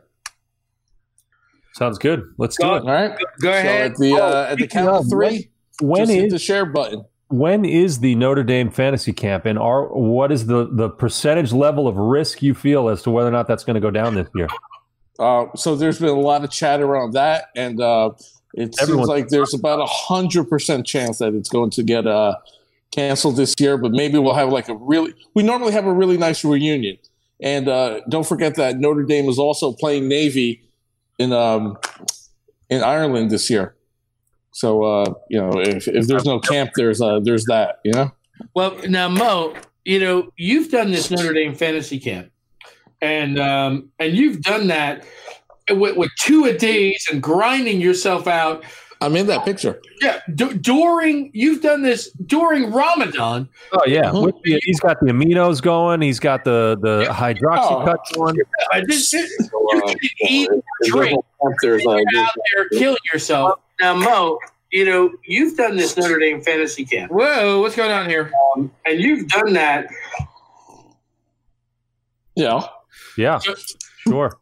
Sounds 1.75 1.99
good. 1.99 2.23
Let's 2.39 2.57
do 2.57 2.67
it. 2.75 2.83
All 2.83 2.87
right. 2.87 3.17
Go 3.41 3.51
So 3.51 3.59
ahead. 3.59 3.93
at 3.93 3.97
the 3.97 4.15
uh, 4.15 4.47
at 4.51 4.59
the 4.59 4.67
count 4.69 4.89
of 4.91 5.05
of, 5.05 5.11
three, 5.11 5.49
When 5.81 6.07
just 6.07 6.13
hit 6.13 6.31
the 6.31 6.39
share 6.39 6.67
button. 6.67 7.05
when 7.29 7.65
is 7.65 8.01
the 8.01 8.15
Notre 8.15 8.43
Dame 8.45 8.71
fantasy 8.71 9.13
camp, 9.13 9.47
and 9.47 9.59
are 9.59 9.87
what 9.89 10.31
is 10.33 10.47
the 10.47 10.69
the 10.71 10.89
percentage 10.91 11.53
level 11.53 11.89
of 11.89 11.97
risk 11.97 12.43
you 12.43 12.55
feel 12.55 12.89
as 12.89 13.03
to 13.03 13.11
whether 13.11 13.29
or 13.29 13.33
not 13.33 13.49
that's 13.49 13.65
going 13.65 13.75
to 13.75 13.81
go 13.81 13.91
down 13.91 14.15
this 14.15 14.29
year? 14.35 14.49
Uh, 15.19 15.47
so 15.57 15.75
there's 15.77 15.99
been 15.99 16.09
a 16.09 16.13
lot 16.21 16.45
of 16.45 16.51
chat 16.51 16.81
around 16.81 17.13
that, 17.15 17.47
and 17.57 17.81
uh, 17.81 18.11
it 18.55 18.75
Everyone- 18.81 19.07
seems 19.07 19.09
like 19.09 19.29
there's 19.29 19.55
about 19.55 19.81
a 19.81 19.87
hundred 19.87 20.45
percent 20.51 20.87
chance 20.87 21.19
that 21.19 21.35
it's 21.35 21.49
going 21.49 21.71
to 21.71 21.83
get 21.83 22.07
uh, 22.07 22.35
canceled 22.93 23.37
this 23.37 23.55
year. 23.59 23.77
But 23.77 23.93
maybe 23.93 24.19
we'll 24.19 24.35
have 24.35 24.51
like 24.51 24.69
a 24.69 24.75
really. 24.75 25.15
We 25.35 25.43
normally 25.43 25.73
have 25.73 25.87
a 25.87 25.93
really 25.93 26.17
nice 26.17 26.45
reunion, 26.45 26.99
and 27.41 27.69
uh, 27.69 28.01
don't 28.09 28.27
forget 28.27 28.55
that 28.57 28.79
Notre 28.79 29.03
Dame 29.03 29.29
is 29.29 29.39
also 29.39 29.73
playing 29.73 30.09
Navy 30.09 30.63
in 31.19 31.33
um, 31.33 31.79
in 32.71 32.83
Ireland 32.83 33.31
this 33.31 33.51
year. 33.51 33.75
So 34.53 34.83
uh, 34.83 35.15
you 35.29 35.41
know, 35.41 35.61
if, 35.61 35.89
if 35.89 36.07
there's 36.07 36.25
no 36.25 36.39
camp, 36.39 36.71
there's 36.77 37.01
uh, 37.01 37.21
there's 37.21 37.45
that. 37.47 37.81
You 37.85 37.93
know. 37.93 38.13
Well, 38.55 38.77
now 38.89 39.09
Mo, 39.09 39.55
you 39.85 40.01
know 40.01 40.31
you've 40.37 40.71
done 40.71 40.91
this 40.91 41.11
Notre 41.11 41.33
Dame 41.33 41.55
fantasy 41.55 41.99
camp, 41.99 42.31
and 43.01 43.39
um, 43.39 43.91
and 43.99 44.15
you've 44.15 44.43
done 44.43 44.69
that 44.69 45.05
with, 45.71 45.97
with 45.97 46.11
two 46.21 46.45
a 46.45 46.57
days 46.57 47.07
and 47.11 47.23
grinding 47.23 47.81
yourself 47.81 48.27
out. 48.27 48.65
I'm 49.05 49.17
in 49.17 49.27
that 49.27 49.45
picture. 49.45 49.81
Yeah, 50.01 50.21
d- 50.35 50.55
during 50.55 51.31
you've 51.35 51.63
done 51.63 51.83
this 51.83 52.11
during 52.27 52.71
Ramadan. 52.73 53.49
Oh 53.73 53.81
yeah, 53.87 54.05
Mhm. 54.05 54.25
With 54.27 54.35
the- 54.45 54.61
he's 54.65 54.81
got 54.81 55.01
the 55.01 55.07
aminos 55.13 55.61
going. 55.63 56.01
He's 56.01 56.21
got 56.21 56.45
the 56.45 56.79
the 56.81 57.07
hydroxy 57.13 57.85
cut 57.85 58.01
going. 58.15 58.37
I 58.73 58.83
just 58.83 59.13
you 59.13 59.29
uh, 59.75 59.81
can 59.89 59.97
eat, 60.29 60.49
drink, 60.85 61.25
There's, 61.63 61.87
uh, 61.87 61.91
you're 62.11 62.23
out 62.23 62.31
there 62.55 62.69
killing 62.71 62.99
yourself. 63.13 63.59
Now, 63.81 63.95
Mo, 63.95 64.39
you 64.71 64.85
know 64.85 65.11
you've 65.27 65.57
done 65.57 65.77
this 65.77 65.97
Notre 65.97 66.19
Dame 66.19 66.41
fantasy 66.43 66.85
camp. 66.85 67.11
Whoa, 67.13 67.61
what's 67.61 67.77
going 67.77 67.91
on 67.91 68.09
here? 68.09 68.31
Um, 68.57 68.71
and 68.87 69.01
you've 69.01 69.29
done 69.29 69.53
that. 69.55 69.89
yeah. 72.37 72.63
Yeah, 73.17 73.41
sure. 74.07 74.39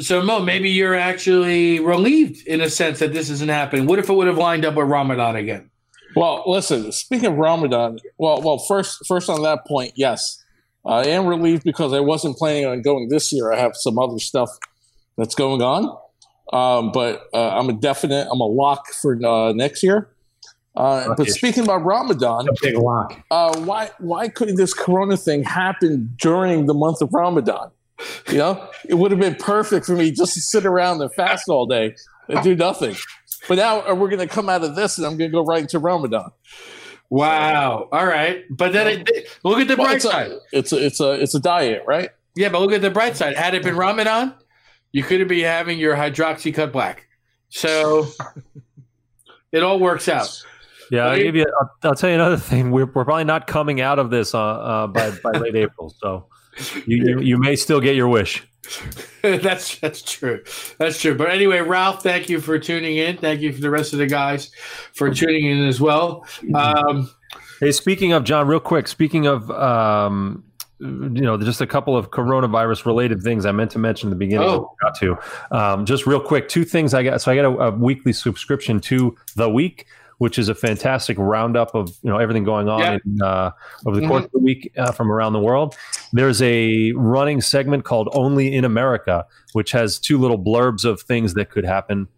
So, 0.00 0.22
Mo, 0.22 0.40
maybe 0.40 0.70
you're 0.70 0.94
actually 0.94 1.80
relieved 1.80 2.46
in 2.46 2.60
a 2.60 2.70
sense 2.70 3.00
that 3.00 3.12
this 3.12 3.30
isn't 3.30 3.48
happening. 3.50 3.86
What 3.86 3.98
if 3.98 4.08
it 4.08 4.12
would 4.12 4.28
have 4.28 4.38
lined 4.38 4.64
up 4.64 4.74
with 4.74 4.86
Ramadan 4.88 5.34
again? 5.36 5.70
Well, 6.14 6.44
listen. 6.46 6.92
Speaking 6.92 7.26
of 7.32 7.36
Ramadan, 7.36 7.98
well, 8.16 8.40
well, 8.40 8.58
first, 8.58 9.04
first 9.06 9.28
on 9.28 9.42
that 9.42 9.66
point, 9.66 9.92
yes, 9.96 10.42
I 10.86 11.04
am 11.08 11.26
relieved 11.26 11.64
because 11.64 11.92
I 11.92 12.00
wasn't 12.00 12.36
planning 12.36 12.64
on 12.66 12.80
going 12.82 13.08
this 13.08 13.32
year. 13.32 13.52
I 13.52 13.58
have 13.58 13.72
some 13.74 13.98
other 13.98 14.18
stuff 14.18 14.48
that's 15.16 15.34
going 15.34 15.62
on, 15.62 15.96
um, 16.52 16.92
but 16.92 17.24
uh, 17.34 17.50
I'm 17.58 17.68
a 17.68 17.72
definite. 17.74 18.28
I'm 18.30 18.40
a 18.40 18.46
lock 18.46 18.88
for 19.02 19.18
uh, 19.26 19.52
next 19.52 19.82
year. 19.82 20.08
Uh, 20.76 21.12
but 21.16 21.28
speaking 21.28 21.64
about 21.64 21.84
Ramadan, 21.84 22.48
A 22.48 22.52
big 22.62 22.76
lock. 22.78 23.20
uh, 23.32 23.58
why 23.62 23.90
why 23.98 24.28
couldn't 24.28 24.54
this 24.56 24.72
Corona 24.72 25.16
thing 25.16 25.42
happen 25.42 26.14
during 26.20 26.66
the 26.66 26.74
month 26.74 27.02
of 27.02 27.12
Ramadan? 27.12 27.72
You 28.28 28.38
know, 28.38 28.68
it 28.88 28.94
would 28.94 29.10
have 29.10 29.20
been 29.20 29.34
perfect 29.34 29.86
for 29.86 29.96
me 29.96 30.10
just 30.12 30.34
to 30.34 30.40
sit 30.40 30.64
around 30.64 31.00
and 31.02 31.12
fast 31.14 31.48
all 31.48 31.66
day 31.66 31.94
and 32.28 32.42
do 32.42 32.54
nothing. 32.54 32.94
But 33.48 33.56
now 33.56 33.80
uh, 33.88 33.94
we're 33.94 34.08
going 34.08 34.26
to 34.26 34.32
come 34.32 34.48
out 34.48 34.62
of 34.62 34.76
this, 34.76 34.98
and 34.98 35.06
I'm 35.06 35.16
going 35.16 35.30
to 35.30 35.34
go 35.34 35.44
right 35.44 35.62
into 35.62 35.78
Ramadan. 35.78 36.30
Wow. 37.10 37.88
All 37.90 38.06
right. 38.06 38.44
But 38.50 38.72
then 38.72 39.04
it, 39.06 39.28
look 39.42 39.58
at 39.58 39.68
the 39.68 39.76
Well, 39.76 39.86
bright 39.86 39.96
it's 39.96 40.04
side. 40.04 40.30
a, 40.30 40.38
it's 40.52 40.72
a 40.72 40.84
it's 40.84 41.00
a 41.00 41.12
it's 41.12 41.34
a 41.34 41.40
diet, 41.40 41.82
right? 41.86 42.10
Yeah, 42.36 42.50
but 42.50 42.60
look 42.60 42.72
at 42.72 42.82
the 42.82 42.90
bright 42.90 43.16
side. 43.16 43.36
Had 43.36 43.54
it 43.54 43.62
been 43.62 43.76
Ramadan, 43.76 44.34
you 44.92 45.02
couldn't 45.02 45.28
be 45.28 45.40
having 45.40 45.78
your 45.78 45.96
hydroxy 45.96 46.54
cut 46.54 46.70
black. 46.72 47.08
So 47.48 48.06
it 49.52 49.62
all 49.62 49.78
works 49.80 50.08
out. 50.08 50.28
Yeah, 50.90 51.06
I'll 51.06 51.18
give 51.18 51.34
you. 51.34 51.46
I'll, 51.60 51.70
I'll 51.90 51.94
tell 51.94 52.10
you 52.10 52.14
another 52.16 52.36
thing. 52.36 52.70
We're, 52.70 52.86
we're 52.86 53.04
probably 53.04 53.24
not 53.24 53.46
coming 53.46 53.80
out 53.80 53.98
of 53.98 54.10
this 54.10 54.34
uh, 54.34 54.40
uh, 54.40 54.86
by 54.86 55.10
by 55.22 55.30
late 55.38 55.56
April. 55.56 55.94
So 55.98 56.26
You, 56.86 56.96
you, 56.96 57.20
you 57.20 57.38
may 57.38 57.56
still 57.56 57.80
get 57.80 57.96
your 57.96 58.08
wish. 58.08 58.46
that's 59.22 59.78
that's 59.78 60.02
true. 60.02 60.42
That's 60.78 61.00
true. 61.00 61.16
But 61.16 61.30
anyway, 61.30 61.60
Ralph, 61.60 62.02
thank 62.02 62.28
you 62.28 62.40
for 62.40 62.58
tuning 62.58 62.98
in. 62.98 63.16
Thank 63.16 63.40
you 63.40 63.52
for 63.52 63.60
the 63.60 63.70
rest 63.70 63.94
of 63.94 63.98
the 63.98 64.06
guys 64.06 64.50
for 64.92 65.12
tuning 65.12 65.46
in 65.46 65.66
as 65.66 65.80
well. 65.80 66.26
Um, 66.54 67.10
Hey, 67.60 67.72
speaking 67.72 68.12
of 68.12 68.22
John, 68.22 68.46
real 68.46 68.60
quick. 68.60 68.86
Speaking 68.86 69.26
of, 69.26 69.50
um, 69.50 70.44
you 70.78 70.86
know, 71.22 71.36
just 71.36 71.60
a 71.60 71.66
couple 71.66 71.96
of 71.96 72.10
coronavirus 72.10 72.86
related 72.86 73.20
things 73.20 73.44
I 73.44 73.50
meant 73.50 73.72
to 73.72 73.80
mention 73.80 74.08
at 74.08 74.10
the 74.10 74.16
beginning. 74.16 74.48
Oh. 74.48 74.76
Forgot 74.78 74.98
to. 75.00 75.18
Um, 75.50 75.84
just 75.84 76.06
real 76.06 76.20
quick, 76.20 76.48
two 76.48 76.64
things 76.64 76.94
I 76.94 77.02
got. 77.02 77.20
So 77.20 77.32
I 77.32 77.34
got 77.34 77.46
a, 77.46 77.58
a 77.58 77.70
weekly 77.72 78.12
subscription 78.12 78.80
to 78.82 79.16
the 79.34 79.50
Week, 79.50 79.86
which 80.18 80.38
is 80.38 80.48
a 80.48 80.54
fantastic 80.54 81.16
roundup 81.18 81.74
of 81.74 81.88
you 82.02 82.10
know 82.10 82.18
everything 82.18 82.44
going 82.44 82.68
on 82.68 82.80
Yeah. 82.80 82.98
in, 83.04 83.22
uh, 83.22 83.50
over 83.86 84.00
the 84.00 84.06
course 84.06 84.24
of 84.24 84.30
the 84.32 84.38
week 84.40 84.72
uh, 84.76 84.92
from 84.92 85.10
around 85.10 85.32
the 85.32 85.40
world. 85.40 85.76
There's 86.12 86.42
a 86.42 86.92
running 86.92 87.40
segment 87.40 87.84
called 87.84 88.08
Only 88.12 88.54
in 88.54 88.64
America, 88.64 89.26
which 89.52 89.72
has 89.72 89.98
two 89.98 90.18
little 90.18 90.38
blurbs 90.38 90.84
of 90.84 91.00
things 91.00 91.34
that 91.34 91.50
could 91.50 91.64
happen 91.64 92.08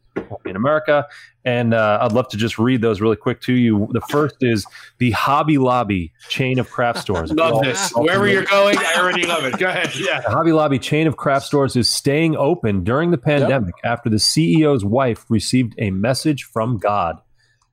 in 0.44 0.57
America. 0.57 1.07
And 1.44 1.72
uh, 1.72 1.98
I'd 2.03 2.12
love 2.12 2.28
to 2.28 2.36
just 2.36 2.59
read 2.59 2.82
those 2.82 3.01
really 3.01 3.16
quick 3.16 3.40
to 3.42 3.55
you. 3.55 3.88
The 3.92 4.03
first 4.03 4.36
is 4.42 4.66
the 4.98 5.12
Hobby 5.12 5.57
Lobby 5.57 6.12
chain 6.28 6.59
of 6.59 6.68
craft 6.70 6.98
stores. 6.98 7.32
love 7.34 7.62
this. 7.62 7.90
Wherever 7.94 8.28
you're 8.28 8.44
going, 8.44 8.76
I 8.76 8.96
already 8.98 9.24
love 9.24 9.44
it. 9.44 9.57
Go 9.59 9.68
ahead. 9.68 9.94
Yeah. 9.96 10.20
The 10.20 10.30
Hobby 10.30 10.53
Lobby 10.53 10.78
chain 10.78 11.07
of 11.07 11.16
craft 11.16 11.46
stores 11.46 11.76
is 11.76 11.88
staying 11.88 12.36
open 12.36 12.84
during 12.84 13.11
the 13.11 13.18
pandemic 13.18 13.74
after 13.84 14.11
the 14.11 14.16
CEO's 14.16 14.84
wife 14.84 15.24
received 15.30 15.74
a 15.78 15.90
message 15.90 16.42
from 16.44 16.76
God. 16.76 17.18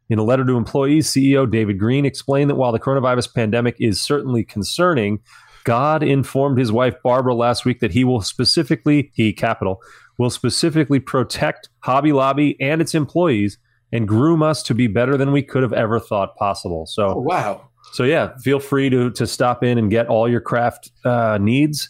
In 0.09 0.19
a 0.19 0.23
letter 0.23 0.45
to 0.45 0.55
employees, 0.57 1.07
CEO 1.09 1.49
David 1.49 1.77
Green 1.79 2.05
explained 2.05 2.49
that 2.49 2.55
while 2.55 2.71
the 2.71 2.79
coronavirus 2.79 3.33
pandemic 3.33 3.75
is 3.79 3.99
certainly 3.99 4.43
concerning, 4.43 5.19
God 5.65 6.01
informed 6.01 6.57
his 6.57 6.71
wife 6.71 6.95
Barbara 7.03 7.35
last 7.35 7.65
week 7.65 7.81
that 7.81 7.91
he 7.91 8.03
will 8.05 8.21
specifically, 8.21 9.11
he 9.15 9.33
capital, 9.33 9.81
will 10.17 10.29
specifically 10.29 10.99
protect 10.99 11.67
Hobby 11.79 12.13
Lobby 12.13 12.55
and 12.61 12.81
its 12.81 12.95
employees 12.95 13.57
and 13.91 14.07
groom 14.07 14.41
us 14.41 14.63
to 14.63 14.73
be 14.73 14.87
better 14.87 15.17
than 15.17 15.31
we 15.33 15.41
could 15.43 15.63
have 15.63 15.73
ever 15.73 15.99
thought 15.99 16.35
possible. 16.37 16.85
So 16.85 17.09
Oh, 17.09 17.19
wow. 17.19 17.67
so 17.93 18.03
yeah, 18.03 18.35
feel 18.37 18.59
free 18.59 18.89
to 18.89 19.11
to 19.11 19.27
stop 19.27 19.63
in 19.63 19.77
and 19.77 19.89
get 19.89 20.07
all 20.07 20.29
your 20.29 20.41
craft 20.41 20.91
uh, 21.05 21.37
needs 21.41 21.89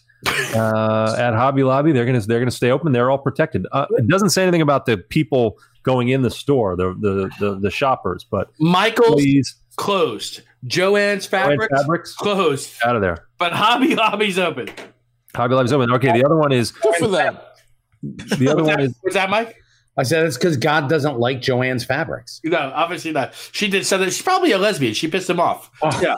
uh, 0.55 1.15
at 1.20 1.34
Hobby 1.36 1.63
Lobby. 1.63 1.91
They're 1.91 2.05
gonna 2.05 2.20
they're 2.22 2.39
gonna 2.39 2.51
stay 2.51 2.72
open. 2.72 2.91
They're 2.91 3.09
all 3.11 3.18
protected. 3.20 3.65
Uh, 3.72 3.86
it 3.91 4.07
doesn't 4.07 4.30
say 4.32 4.41
anything 4.43 4.61
about 4.61 4.86
the 4.88 4.97
people 4.97 5.57
going 5.88 6.09
in 6.09 6.21
the 6.21 6.29
store, 6.29 6.75
the 6.75 6.93
the 6.99 7.31
the, 7.39 7.59
the 7.59 7.71
shoppers, 7.71 8.25
but 8.29 8.49
Michael's 8.59 9.21
please 9.21 9.55
closed. 9.77 10.41
Joann's 10.65 11.25
Fabrics, 11.25 11.67
fabrics 11.75 12.13
closed. 12.15 12.73
out 12.83 12.95
of 12.95 13.01
there. 13.01 13.27
But 13.38 13.53
Hobby 13.53 13.95
Lobby's 13.95 14.38
open. 14.38 14.69
Hobby 15.35 15.55
Lobby's 15.55 15.71
open. 15.71 15.91
Okay, 15.93 16.11
the 16.11 16.25
other 16.25 16.35
one 16.35 16.51
is 16.51 16.71
Good 16.71 16.95
for 16.95 17.07
them. 17.07 17.38
the 18.03 18.49
other 18.49 18.63
What's 18.63 18.67
one 18.67 18.77
that, 18.77 18.79
is 18.81 18.95
what's 19.01 19.15
that, 19.15 19.29
Mike? 19.29 19.55
I 19.97 20.03
said 20.03 20.25
it's 20.25 20.38
because 20.38 20.57
God 20.57 20.89
doesn't 20.89 21.17
like 21.19 21.41
Joann's 21.41 21.83
fabrics. 21.83 22.39
No, 22.43 22.71
obviously 22.75 23.11
not. 23.13 23.33
She 23.51 23.67
did 23.67 23.85
something. 23.85 24.09
She's 24.09 24.21
probably 24.21 24.51
a 24.51 24.57
lesbian. 24.57 24.93
She 24.93 25.07
pissed 25.07 25.29
him 25.29 25.39
off. 25.39 25.71
Yeah. 26.01 26.15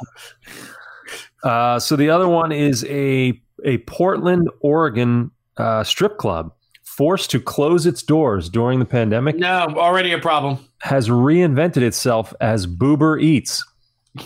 uh, 1.43 1.79
so 1.79 1.95
the 1.95 2.09
other 2.09 2.27
one 2.27 2.51
is 2.51 2.83
a 2.85 3.39
a 3.63 3.77
Portland, 3.79 4.49
Oregon 4.61 5.31
uh, 5.57 5.83
strip 5.83 6.17
club 6.17 6.53
forced 6.99 7.31
to 7.31 7.39
close 7.39 7.85
its 7.85 8.03
doors 8.03 8.49
during 8.49 8.79
the 8.79 8.85
pandemic. 8.85 9.37
No, 9.37 9.67
already 9.77 10.11
a 10.11 10.19
problem. 10.19 10.59
has 10.79 11.07
reinvented 11.07 11.81
itself 11.81 12.33
as 12.41 12.67
Boober 12.67 13.21
Eats, 13.21 13.65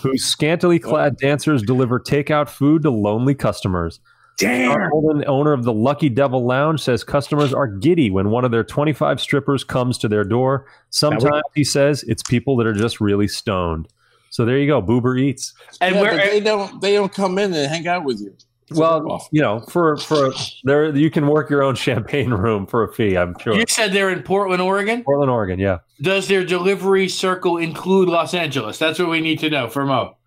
whose 0.02 0.26
scantily 0.26 0.80
clad 0.80 1.18
dancers 1.18 1.62
deliver 1.62 2.00
takeout 2.00 2.50
food 2.50 2.82
to 2.82 2.90
lonely 2.90 3.36
customers. 3.36 4.00
Damn. 4.40 4.90
Holden, 4.90 5.24
owner 5.28 5.54
of 5.54 5.66
the 5.66 5.72
Lucky 5.72 6.10
Devil 6.10 6.48
Lounge, 6.48 6.82
says 6.82 7.04
customers 7.04 7.54
are 7.54 7.68
giddy 7.68 8.10
when 8.10 8.32
one 8.32 8.44
of 8.44 8.50
their 8.50 8.64
25 8.64 9.22
strippers 9.22 9.64
comes 9.64 10.00
to 10.00 10.08
their 10.08 10.24
door. 10.24 10.66
Sometimes, 10.90 11.44
he 11.54 11.64
says, 11.64 12.02
it's 12.08 12.24
people 12.24 12.58
that 12.58 12.66
are 12.66 12.74
just 12.74 13.00
really 13.00 13.28
stoned. 13.28 13.88
So 14.32 14.46
there 14.46 14.58
you 14.58 14.66
go, 14.66 14.82
Boober 14.82 15.22
Eats. 15.22 15.54
And 15.80 15.94
yeah, 15.94 16.02
where 16.02 16.18
they 16.18 16.40
don't 16.40 16.82
they 16.82 16.94
don't 16.94 17.14
come 17.14 17.38
in 17.38 17.54
and 17.54 17.70
hang 17.70 17.88
out 17.88 18.04
with 18.04 18.20
you. 18.20 18.36
It's 18.70 18.80
Well, 18.80 19.28
you 19.32 19.42
know, 19.42 19.60
for 19.62 19.98
for 19.98 20.34
there, 20.64 20.96
you 20.96 21.12
can 21.12 21.28
work 21.28 21.50
your 21.50 21.64
own 21.64 21.76
champagne 21.88 22.32
room 22.32 22.66
for 22.66 22.84
a 22.84 22.94
fee. 22.94 23.18
I'm 23.18 23.38
sure. 23.40 23.56
you 23.56 23.66
said 23.68 23.94
they're 23.94 24.10
in 24.10 24.24
Portland, 24.24 24.62
Oregon. 24.62 25.04
Portland, 25.04 25.32
Oregon, 25.32 25.60
yeah. 25.60 25.80
Does 26.02 26.28
their 26.28 26.46
delivery 26.46 27.10
circle 27.10 27.58
include 27.58 28.10
Los 28.10 28.34
Angeles? 28.34 28.78
That's 28.78 29.00
what 29.00 29.10
we 29.10 29.22
need 29.22 29.40
to 29.40 29.50
know 29.50 29.68
for 29.68 29.86
Mo. 29.86 30.18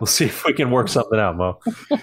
We'll 0.00 0.06
see 0.06 0.26
if 0.26 0.44
we 0.44 0.52
can 0.52 0.70
work 0.70 0.88
something 0.88 1.18
out, 1.18 1.36
Mo. 1.36 1.58
All 1.90 1.98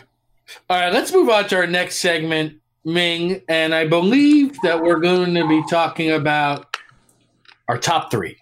right, 0.69 0.93
let's 0.93 1.13
move 1.13 1.29
on 1.29 1.47
to 1.47 1.55
our 1.55 1.67
next 1.67 1.97
segment, 1.97 2.59
Ming. 2.83 3.41
And 3.47 3.73
I 3.73 3.87
believe 3.87 4.59
that 4.63 4.81
we're 4.81 4.99
going 4.99 5.33
to 5.33 5.47
be 5.47 5.63
talking 5.69 6.11
about 6.11 6.77
our 7.67 7.77
top 7.77 8.11
three. 8.11 8.37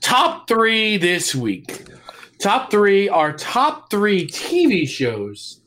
Top 0.00 0.48
three 0.48 0.96
this 0.96 1.34
week. 1.34 1.84
Top 2.38 2.70
three 2.70 3.08
are 3.08 3.32
top 3.32 3.90
three 3.90 4.26
TV 4.26 4.88
shows 4.88 5.57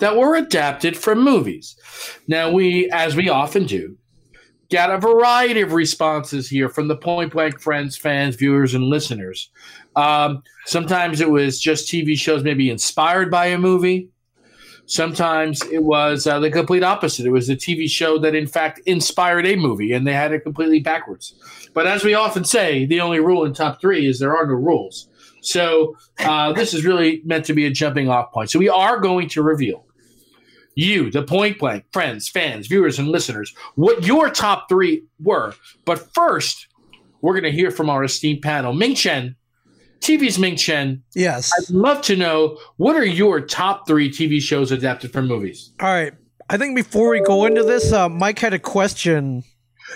that 0.00 0.16
were 0.16 0.34
adapted 0.34 0.96
from 0.96 1.22
movies. 1.22 1.76
Now, 2.26 2.50
we, 2.50 2.90
as 2.90 3.14
we 3.14 3.28
often 3.28 3.64
do, 3.64 3.96
got 4.70 4.90
a 4.90 4.98
variety 4.98 5.60
of 5.60 5.72
responses 5.72 6.48
here 6.48 6.68
from 6.68 6.88
the 6.88 6.96
Point 6.96 7.32
Blank 7.32 7.60
friends, 7.60 7.96
fans, 7.96 8.36
viewers, 8.36 8.74
and 8.74 8.84
listeners. 8.84 9.50
Um, 9.96 10.42
sometimes 10.66 11.20
it 11.20 11.30
was 11.30 11.60
just 11.60 11.88
TV 11.88 12.18
shows 12.18 12.42
maybe 12.42 12.70
inspired 12.70 13.30
by 13.30 13.46
a 13.46 13.58
movie. 13.58 14.08
Sometimes 14.86 15.62
it 15.66 15.84
was 15.84 16.26
uh, 16.26 16.40
the 16.40 16.50
complete 16.50 16.82
opposite. 16.82 17.24
It 17.24 17.30
was 17.30 17.48
a 17.48 17.54
TV 17.54 17.88
show 17.88 18.18
that, 18.18 18.34
in 18.34 18.48
fact, 18.48 18.80
inspired 18.86 19.46
a 19.46 19.54
movie, 19.54 19.92
and 19.92 20.04
they 20.04 20.12
had 20.12 20.32
it 20.32 20.40
completely 20.40 20.80
backwards. 20.80 21.34
But 21.74 21.86
as 21.86 22.02
we 22.02 22.14
often 22.14 22.44
say, 22.44 22.86
the 22.86 23.00
only 23.00 23.20
rule 23.20 23.44
in 23.44 23.54
top 23.54 23.80
three 23.80 24.06
is 24.06 24.18
there 24.18 24.36
are 24.36 24.46
no 24.46 24.54
rules. 24.54 25.08
So 25.42 25.96
uh, 26.18 26.52
this 26.52 26.74
is 26.74 26.84
really 26.84 27.22
meant 27.24 27.44
to 27.46 27.54
be 27.54 27.66
a 27.66 27.70
jumping 27.70 28.08
off 28.08 28.32
point. 28.32 28.50
So 28.50 28.58
we 28.58 28.68
are 28.68 28.98
going 28.98 29.28
to 29.30 29.42
reveal 29.42 29.84
you, 30.74 31.10
the 31.10 31.22
point 31.22 31.58
blank, 31.58 31.84
friends, 31.92 32.28
fans, 32.28 32.66
viewers, 32.66 32.98
and 32.98 33.08
listeners, 33.08 33.54
what 33.74 34.04
your 34.04 34.30
top 34.30 34.68
three 34.68 35.04
were. 35.22 35.54
But 35.84 36.12
first, 36.14 36.66
we're 37.22 37.32
going 37.34 37.44
to 37.44 37.50
hear 37.52 37.70
from 37.70 37.90
our 37.90 38.04
esteemed 38.04 38.42
panel. 38.42 38.72
Ming 38.72 38.94
Chen, 38.94 39.36
TV's 40.00 40.38
Ming 40.38 40.56
Chen, 40.56 41.02
Yes. 41.14 41.52
I'd 41.58 41.70
love 41.74 42.00
to 42.02 42.16
know 42.16 42.56
what 42.78 42.96
are 42.96 43.04
your 43.04 43.40
top 43.40 43.86
three 43.86 44.10
TV 44.10 44.40
shows 44.40 44.72
adapted 44.72 45.12
from 45.12 45.26
movies? 45.26 45.72
All 45.80 45.88
right. 45.88 46.12
I 46.48 46.56
think 46.56 46.74
before 46.74 47.10
we 47.10 47.20
go 47.20 47.44
into 47.44 47.62
this, 47.62 47.92
uh, 47.92 48.08
Mike 48.08 48.38
had 48.38 48.54
a 48.54 48.58
question. 48.58 49.44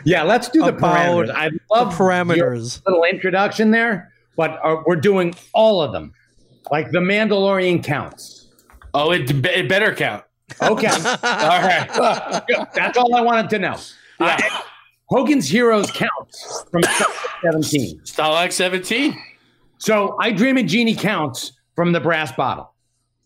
Yeah, 0.05 0.23
let's 0.23 0.49
do 0.49 0.61
the 0.61 0.67
About 0.69 0.97
parameters. 1.29 1.31
I 1.35 1.49
The 1.51 1.59
love 1.71 1.99
your 1.99 2.09
parameters. 2.11 2.83
little 2.87 3.05
introduction 3.05 3.71
there, 3.71 4.13
but 4.37 4.59
uh, 4.65 4.83
we're 4.87 4.97
doing 4.97 5.35
all 5.55 5.81
of 5.81 5.93
them. 5.93 6.13
Like 6.71 6.91
the 6.91 6.99
Mandalorian 6.99 7.83
counts. 7.83 8.49
Oh, 8.93 9.11
it, 9.13 9.31
it 9.47 9.69
better 9.69 9.95
count. 9.95 10.25
Okay, 10.63 10.87
All 10.89 11.63
right. 11.63 11.89
that's 12.75 12.99
all 12.99 13.15
I 13.15 13.21
wanted 13.23 13.51
to 13.51 13.59
know. 13.59 13.77
Uh, 14.21 14.41
Hogan's 15.09 15.49
Heroes 15.49 15.91
counts 15.91 16.65
from 16.71 16.83
17. 17.43 18.01
Stalag 18.01 18.53
17. 18.53 19.17
So 19.79 20.17
I 20.21 20.33
Dream 20.33 20.57
of 20.59 20.67
Jeannie 20.67 20.95
counts 20.95 21.53
from 21.75 21.93
the 21.93 22.01
brass 22.01 22.33
bottle. 22.33 22.73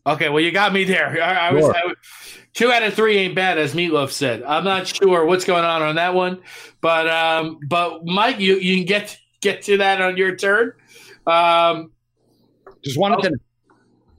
Okay, 0.07 0.29
well, 0.29 0.43
you 0.43 0.51
got 0.53 0.73
me 0.73 0.85
there. 0.85 1.23
I, 1.23 1.49
I 1.49 1.53
was, 1.53 1.65
I 1.69 1.93
two 2.55 2.73
out 2.73 2.83
of 2.83 2.95
three 2.95 3.19
ain't 3.19 3.35
bad, 3.35 3.59
as 3.59 3.75
Meatloaf 3.75 4.11
said. 4.11 4.43
I'm 4.43 4.65
not 4.65 4.87
sure 4.87 5.25
what's 5.27 5.45
going 5.45 5.65
on 5.65 5.83
on 5.83 5.97
that 5.97 6.15
one, 6.15 6.41
but 6.81 7.09
um, 7.09 7.59
but 7.69 8.05
Mike, 8.05 8.41
you 8.41 8.57
you 8.57 8.77
can 8.77 8.87
get 8.87 9.19
get 9.41 9.63
to 9.63 9.77
that 9.79 10.01
on 10.01 10.17
your 10.17 10.35
turn. 10.35 10.73
Um, 11.27 11.93
Just 12.83 12.99
wanted 12.99 13.23
to. 13.29 13.39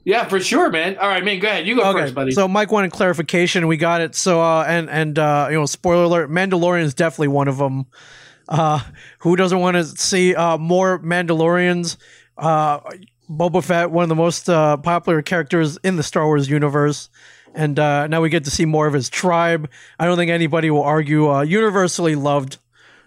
Yeah, 0.10 0.26
for 0.26 0.39
sure, 0.39 0.72
man. 0.72 0.97
All 0.97 1.07
right, 1.07 1.24
man, 1.24 1.38
go 1.38 1.47
ahead. 1.47 1.68
You 1.68 1.76
go 1.76 1.93
first, 1.93 2.16
buddy. 2.16 2.32
So 2.32 2.47
Mike 2.47 2.72
wanted 2.72 2.91
clarification. 2.91 3.68
We 3.68 3.78
got 3.78 4.01
it. 4.01 4.16
So 4.16 4.41
uh, 4.41 4.66
and 4.68 4.89
and 4.89 5.20
uh, 5.20 5.49
you 5.51 5.55
know, 5.55 5.68
spoiler 5.68 6.05
alert: 6.05 6.32
Mandalorian 6.32 6.82
is 6.82 6.95
definitely 6.95 7.28
one 7.28 7.47
of 7.47 7.60
them. 7.60 7.86
Uh, 8.47 8.80
who 9.20 9.36
doesn't 9.36 9.60
want 9.60 9.78
to 9.78 9.84
see 9.84 10.34
uh, 10.34 10.57
more 10.57 10.97
Mandalorians? 10.97 11.97
Uh, 12.36 12.80
Boba 13.30 13.64
Fett, 13.64 13.91
one 13.91 14.01
of 14.01 14.10
the 14.10 14.16
most 14.16 14.49
uh, 14.49 14.78
popular 14.78 15.22
characters 15.22 15.78
in 15.84 15.95
the 15.95 16.01
Star 16.01 16.26
Wars 16.26 16.49
universe, 16.49 17.10
and 17.53 17.78
uh, 17.78 18.07
now 18.07 18.20
we 18.20 18.30
get 18.30 18.45
to 18.45 18.51
see 18.51 18.66
more 18.66 18.88
of 18.88 18.93
his 18.95 19.10
tribe. 19.10 19.70
I 19.99 20.05
don't 20.05 20.18
think 20.18 20.32
anybody 20.32 20.72
will 20.72 20.82
argue. 20.82 21.30
Uh, 21.30 21.41
universally 21.43 22.16
loved, 22.16 22.57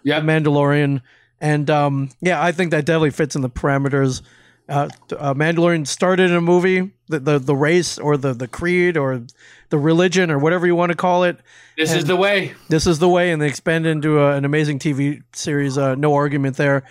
Yeah. 0.03 0.21
The 0.21 0.25
Mandalorian, 0.25 1.01
and 1.41 1.69
um, 1.69 2.11
yeah, 2.21 2.41
I 2.41 2.53
think 2.53 2.71
that 2.71 2.85
definitely 2.85 3.11
fits 3.11 3.35
in 3.35 3.41
the 3.41 3.49
parameters. 3.49 4.21
Uh, 4.69 4.87
uh, 5.17 5.33
Mandalorian 5.33 5.85
started 5.85 6.29
in 6.29 6.35
a 6.37 6.41
movie, 6.41 6.91
the, 7.09 7.19
the 7.19 7.39
the 7.39 7.55
race 7.55 7.97
or 7.99 8.15
the 8.15 8.33
the 8.33 8.47
creed 8.47 8.95
or 8.95 9.21
the 9.69 9.77
religion 9.77 10.31
or 10.31 10.39
whatever 10.39 10.65
you 10.65 10.75
want 10.75 10.91
to 10.91 10.95
call 10.95 11.23
it. 11.25 11.37
this 11.77 11.93
is 11.93 12.05
the 12.05 12.15
way. 12.15 12.53
This 12.69 12.87
is 12.87 12.99
the 12.99 13.09
way, 13.09 13.31
and 13.31 13.41
they 13.41 13.47
expand 13.47 13.85
into 13.85 14.19
a, 14.19 14.35
an 14.37 14.45
amazing 14.45 14.79
TV 14.79 15.21
series. 15.33 15.77
Uh, 15.77 15.95
no 15.95 16.13
argument 16.13 16.55
there. 16.57 16.83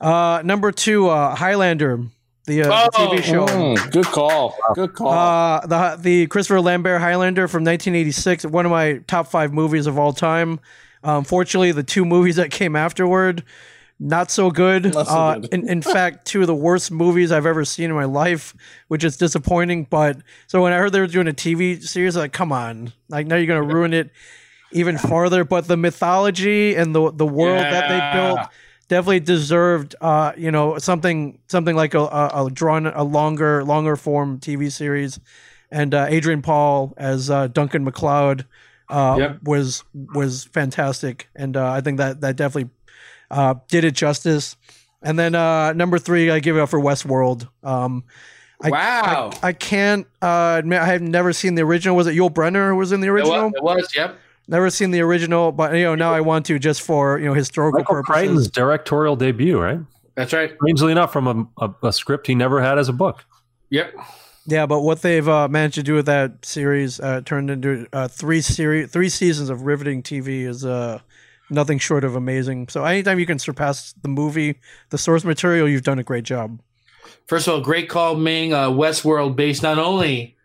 Uh, 0.00 0.42
number 0.44 0.72
two, 0.72 1.08
uh, 1.08 1.34
Highlander, 1.36 2.00
the, 2.46 2.62
uh, 2.62 2.66
the 2.66 2.90
Oh, 2.96 3.08
TV 3.08 3.22
show. 3.22 3.46
Mm, 3.46 3.92
good 3.92 4.06
call. 4.06 4.56
Good 4.74 4.94
call. 4.94 5.08
Uh, 5.10 5.66
the 5.66 5.98
the 6.00 6.26
Christopher 6.26 6.60
Lambert 6.60 7.00
Highlander 7.00 7.46
from 7.46 7.62
1986, 7.62 8.46
one 8.46 8.64
of 8.66 8.72
my 8.72 8.98
top 9.06 9.28
five 9.28 9.52
movies 9.52 9.86
of 9.86 9.98
all 9.98 10.12
time. 10.12 10.58
Unfortunately, 11.04 11.70
the 11.72 11.82
two 11.84 12.04
movies 12.14 12.36
that 12.36 12.50
came 12.50 12.74
afterward, 12.74 13.44
not 14.00 14.30
so 14.30 14.50
good. 14.50 14.92
Not 14.94 15.06
so 15.06 15.12
uh, 15.12 15.34
good. 15.38 15.52
in, 15.52 15.68
in 15.68 15.82
fact, 15.96 16.26
two 16.26 16.40
of 16.40 16.46
the 16.46 16.54
worst 16.54 16.90
movies 16.90 17.30
I've 17.30 17.46
ever 17.46 17.64
seen 17.64 17.90
in 17.90 17.94
my 17.94 18.06
life, 18.06 18.54
which 18.88 19.04
is 19.04 19.16
disappointing. 19.16 19.84
But 19.90 20.16
so 20.46 20.62
when 20.62 20.72
I 20.72 20.78
heard 20.78 20.92
they 20.92 21.00
were 21.00 21.06
doing 21.06 21.28
a 21.28 21.32
TV 21.32 21.80
series, 21.82 22.16
like, 22.16 22.32
come 22.32 22.50
on, 22.50 22.92
like 23.08 23.26
now 23.26 23.36
you're 23.36 23.46
gonna 23.46 23.62
ruin 23.62 23.92
it 23.92 24.10
even 24.72 24.98
farther. 24.98 25.44
But 25.44 25.68
the 25.68 25.76
mythology 25.76 26.74
and 26.74 26.94
the 26.94 27.12
the 27.12 27.26
world 27.26 27.60
that 27.60 27.88
they 27.88 28.00
built 28.18 28.40
definitely 28.88 29.20
deserved 29.20 29.94
uh 30.00 30.32
you 30.36 30.50
know 30.50 30.76
something 30.78 31.38
something 31.46 31.76
like 31.76 31.94
a, 31.94 32.00
a, 32.00 32.46
a 32.46 32.50
drawn 32.50 32.86
a 32.88 33.04
longer 33.04 33.62
longer 33.62 33.94
form 33.94 34.40
tv 34.40 34.70
series 34.70 35.20
and 35.70 35.94
uh 35.94 36.06
adrian 36.08 36.42
paul 36.42 36.92
as 36.96 37.30
uh 37.30 37.46
duncan 37.46 37.84
macleod 37.84 38.44
uh 38.88 39.14
Yep. 39.16 39.38
was 39.44 39.84
was 39.94 40.42
fantastic 40.46 41.28
and 41.36 41.56
uh 41.56 41.70
i 41.70 41.80
think 41.80 41.98
that 41.98 42.20
that 42.20 42.34
definitely 42.34 42.68
uh 43.30 43.54
did 43.68 43.84
it 43.84 43.92
justice 43.94 44.56
and 45.02 45.18
then 45.18 45.34
uh 45.34 45.72
number 45.72 45.98
three 45.98 46.30
i 46.30 46.40
give 46.40 46.56
it 46.56 46.60
up 46.60 46.68
for 46.68 46.80
westworld 46.80 47.48
um 47.62 48.04
I, 48.62 48.68
Wow. 48.70 49.30
I, 49.42 49.48
I 49.48 49.52
can't 49.52 50.06
uh 50.20 50.56
admit 50.58 50.80
i 50.80 50.86
have 50.86 51.02
never 51.02 51.32
seen 51.32 51.54
the 51.54 51.62
original 51.62 51.96
was 51.96 52.06
it 52.06 52.14
yul 52.14 52.30
brynner 52.30 52.68
who 52.70 52.76
was 52.76 52.92
in 52.92 53.00
the 53.00 53.06
It 53.06 53.10
original 53.10 53.44
was, 53.44 53.52
it 53.56 53.62
was, 53.62 53.96
yep. 53.96 54.18
never 54.48 54.68
seen 54.70 54.90
the 54.90 55.00
original 55.00 55.52
but 55.52 55.74
you 55.74 55.84
know 55.84 55.94
now 55.94 56.12
i 56.12 56.20
want 56.20 56.44
to 56.46 56.58
just 56.58 56.82
for 56.82 57.18
you 57.18 57.26
know 57.26 57.34
historical 57.34 57.80
Michael 57.80 57.94
purposes 57.96 58.14
Crichton's 58.14 58.50
directorial 58.50 59.16
debut, 59.16 59.58
right? 59.58 59.80
That's 60.16 60.32
right. 60.34 60.52
Strangely 60.56 60.92
enough, 60.92 61.12
from 61.12 61.48
a, 61.58 61.64
a, 61.64 61.86
a 61.88 61.92
script 61.94 62.26
he 62.26 62.34
never 62.34 62.60
had 62.60 62.78
as 62.78 62.90
a 62.90 62.92
book. 62.92 63.24
Yep. 63.70 63.94
Yeah, 64.46 64.66
but 64.66 64.80
what 64.80 65.00
they've 65.00 65.26
uh, 65.26 65.48
managed 65.48 65.76
to 65.76 65.82
do 65.82 65.94
with 65.94 66.06
that 66.06 66.44
series 66.44 67.00
uh, 67.00 67.22
turned 67.24 67.48
into 67.48 67.86
uh, 67.92 68.08
three 68.08 68.42
series, 68.42 68.90
three 68.90 69.08
seasons 69.08 69.48
of 69.48 69.62
riveting 69.62 70.02
TV 70.02 70.42
is 70.46 70.64
uh, 70.64 70.98
nothing 71.50 71.78
short 71.78 72.04
of 72.04 72.16
amazing. 72.16 72.68
So 72.68 72.84
anytime 72.84 73.18
you 73.18 73.26
can 73.26 73.38
surpass 73.38 73.92
the 74.02 74.08
movie, 74.08 74.58
the 74.90 74.98
source 74.98 75.24
material, 75.24 75.68
you've 75.68 75.82
done 75.82 75.98
a 75.98 76.04
great 76.04 76.24
job. 76.24 76.60
First 77.26 77.48
of 77.48 77.54
all, 77.54 77.60
great 77.60 77.88
call, 77.88 78.16
Ming. 78.16 78.52
Uh, 78.52 78.68
Westworld, 78.68 79.36
based 79.36 79.62
not 79.62 79.78
only 79.78 80.36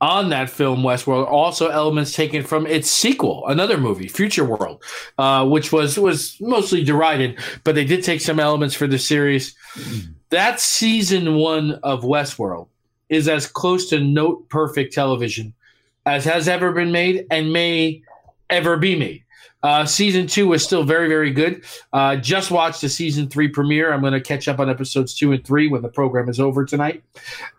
on 0.00 0.30
that 0.30 0.50
film 0.50 0.82
Westworld, 0.82 1.26
also 1.28 1.68
elements 1.68 2.12
taken 2.12 2.42
from 2.42 2.66
its 2.66 2.90
sequel, 2.90 3.46
another 3.46 3.78
movie, 3.78 4.08
Future 4.08 4.44
World, 4.44 4.82
uh, 5.18 5.46
which 5.46 5.70
was 5.72 5.98
was 5.98 6.36
mostly 6.40 6.82
derided, 6.82 7.38
but 7.62 7.74
they 7.74 7.84
did 7.84 8.02
take 8.02 8.20
some 8.20 8.40
elements 8.40 8.74
for 8.74 8.88
the 8.88 8.98
series. 8.98 9.54
That 10.30 10.58
season 10.60 11.36
one 11.36 11.72
of 11.82 12.02
Westworld 12.02 12.68
is 13.08 13.28
as 13.28 13.46
close 13.46 13.88
to 13.90 14.00
note 14.00 14.48
perfect 14.48 14.92
television 14.92 15.54
as 16.06 16.24
has 16.24 16.48
ever 16.48 16.72
been 16.72 16.90
made 16.90 17.26
and 17.30 17.52
may 17.52 18.02
ever 18.50 18.76
be 18.76 18.96
made. 18.96 19.22
Uh, 19.62 19.84
season 19.84 20.26
two 20.26 20.48
was 20.48 20.64
still 20.64 20.82
very, 20.82 21.08
very 21.08 21.30
good. 21.30 21.64
Uh, 21.92 22.16
just 22.16 22.50
watched 22.50 22.80
the 22.80 22.88
season 22.88 23.28
three 23.28 23.48
premiere. 23.48 23.92
I'm 23.92 24.00
going 24.00 24.12
to 24.12 24.20
catch 24.20 24.48
up 24.48 24.58
on 24.58 24.68
episodes 24.68 25.14
two 25.14 25.32
and 25.32 25.44
three 25.44 25.68
when 25.68 25.82
the 25.82 25.88
program 25.88 26.28
is 26.28 26.40
over 26.40 26.64
tonight. 26.64 27.04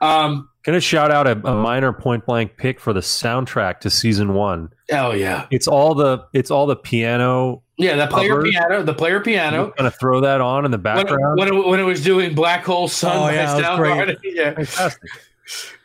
Um, 0.01 0.49
Can 0.63 0.75
I 0.75 0.79
shout 0.79 1.11
out 1.11 1.27
a, 1.27 1.31
a 1.47 1.55
minor 1.55 1.93
point 1.93 2.25
blank 2.25 2.57
pick 2.57 2.79
for 2.79 2.91
the 2.93 2.99
soundtrack 2.99 3.79
to 3.81 3.89
season 3.89 4.33
one? 4.33 4.69
oh 4.91 5.11
yeah, 5.11 5.47
It's 5.49 5.67
all 5.67 5.95
the 5.95 6.25
it's 6.33 6.51
all 6.51 6.65
the 6.67 6.75
piano. 6.75 7.61
yeah. 7.77 7.95
The 7.95 8.07
player 8.07 8.29
Cover. 8.31 8.43
piano, 8.43 8.83
the 8.83 8.93
player 8.93 9.21
piano. 9.21 9.67
I'm 9.67 9.73
gonna 9.77 9.91
throw 9.91 10.19
that 10.21 10.41
on 10.41 10.65
in 10.65 10.71
the 10.71 10.77
When, 10.77 10.83
background. 10.83 11.39
when, 11.39 11.47
it, 11.47 11.65
when 11.67 11.79
it 11.79 11.83
was 11.83 12.03
doing 12.03 12.35
Black 12.35 12.65
Hole 12.65 12.87
Sun, 12.89 13.15
Oh, 13.17 13.29
yeah, 13.33 13.59
that 13.61 13.77
great. 13.77 14.17
yeah, 14.35 14.53
Fantastic. 14.55 15.09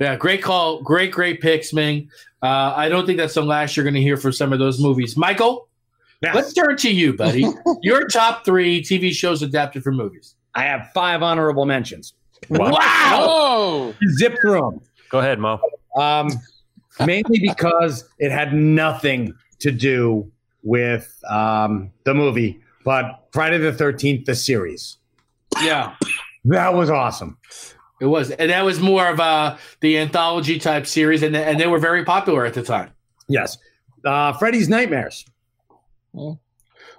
yeah. 0.01 0.17
Great 0.17 0.43
call, 0.43 0.83
great, 0.83 1.13
great 1.13 1.41
picks, 1.41 1.73
Ming. 1.73 2.11
Uh, 2.43 2.73
I 2.77 2.89
don't 2.89 3.07
think 3.07 3.19
that's 3.19 3.35
the 3.35 3.43
last 3.43 3.77
you're 3.77 3.85
going 3.85 3.95
to 3.95 4.01
hear 4.03 4.17
for 4.17 4.31
some 4.33 4.53
of 4.53 4.59
those 4.59 4.81
movies. 4.81 5.17
Michael, 5.17 5.68
Yes. 6.21 6.35
let's 6.35 6.53
turn 6.53 6.77
to 6.77 6.91
you, 6.91 7.15
buddy. 7.15 7.47
Your 7.83 8.07
top 8.09 8.45
three 8.45 8.83
TV 8.83 9.13
shows 9.13 9.43
adapted 9.43 9.83
for 9.83 9.93
movies. 9.93 10.35
I 10.55 10.65
have 10.65 10.91
five 10.93 11.23
honorable 11.23 11.65
mentions. 11.65 12.15
Wow. 12.49 12.79
oh, 12.81 13.95
Zip 14.19 14.37
through 14.41 14.61
them. 14.61 14.81
Go 15.11 15.21
ahead, 15.21 15.39
Mo. 15.39 15.61
Um, 15.97 16.29
mainly 17.05 17.39
because 17.41 18.09
it 18.19 18.31
had 18.31 18.53
nothing 18.53 19.33
to 19.61 19.71
do 19.71 20.31
with 20.63 21.23
um, 21.29 21.91
the 22.05 22.15
movie, 22.15 22.61
but 22.85 23.29
Friday 23.33 23.59
the 23.59 23.73
13th, 23.73 24.25
the 24.25 24.35
series. 24.35 24.97
Yeah. 25.63 25.95
That 26.45 26.75
was 26.75 26.91
awesome. 26.91 27.39
It 28.01 28.07
was, 28.07 28.31
and 28.31 28.51
that 28.51 28.65
was 28.65 28.81
more 28.81 29.07
of 29.09 29.19
a, 29.19 29.59
the 29.81 29.99
anthology 29.99 30.59
type 30.59 30.87
series, 30.87 31.23
and 31.23 31.35
and 31.35 31.59
they 31.59 31.67
were 31.67 31.81
very 31.81 32.05
popular 32.05 32.47
at 32.47 32.55
the 32.55 32.63
time. 32.63 32.91
Yes. 33.29 33.59
Uh, 34.05 34.33
Freddy's 34.35 34.69
Nightmares. 34.69 35.25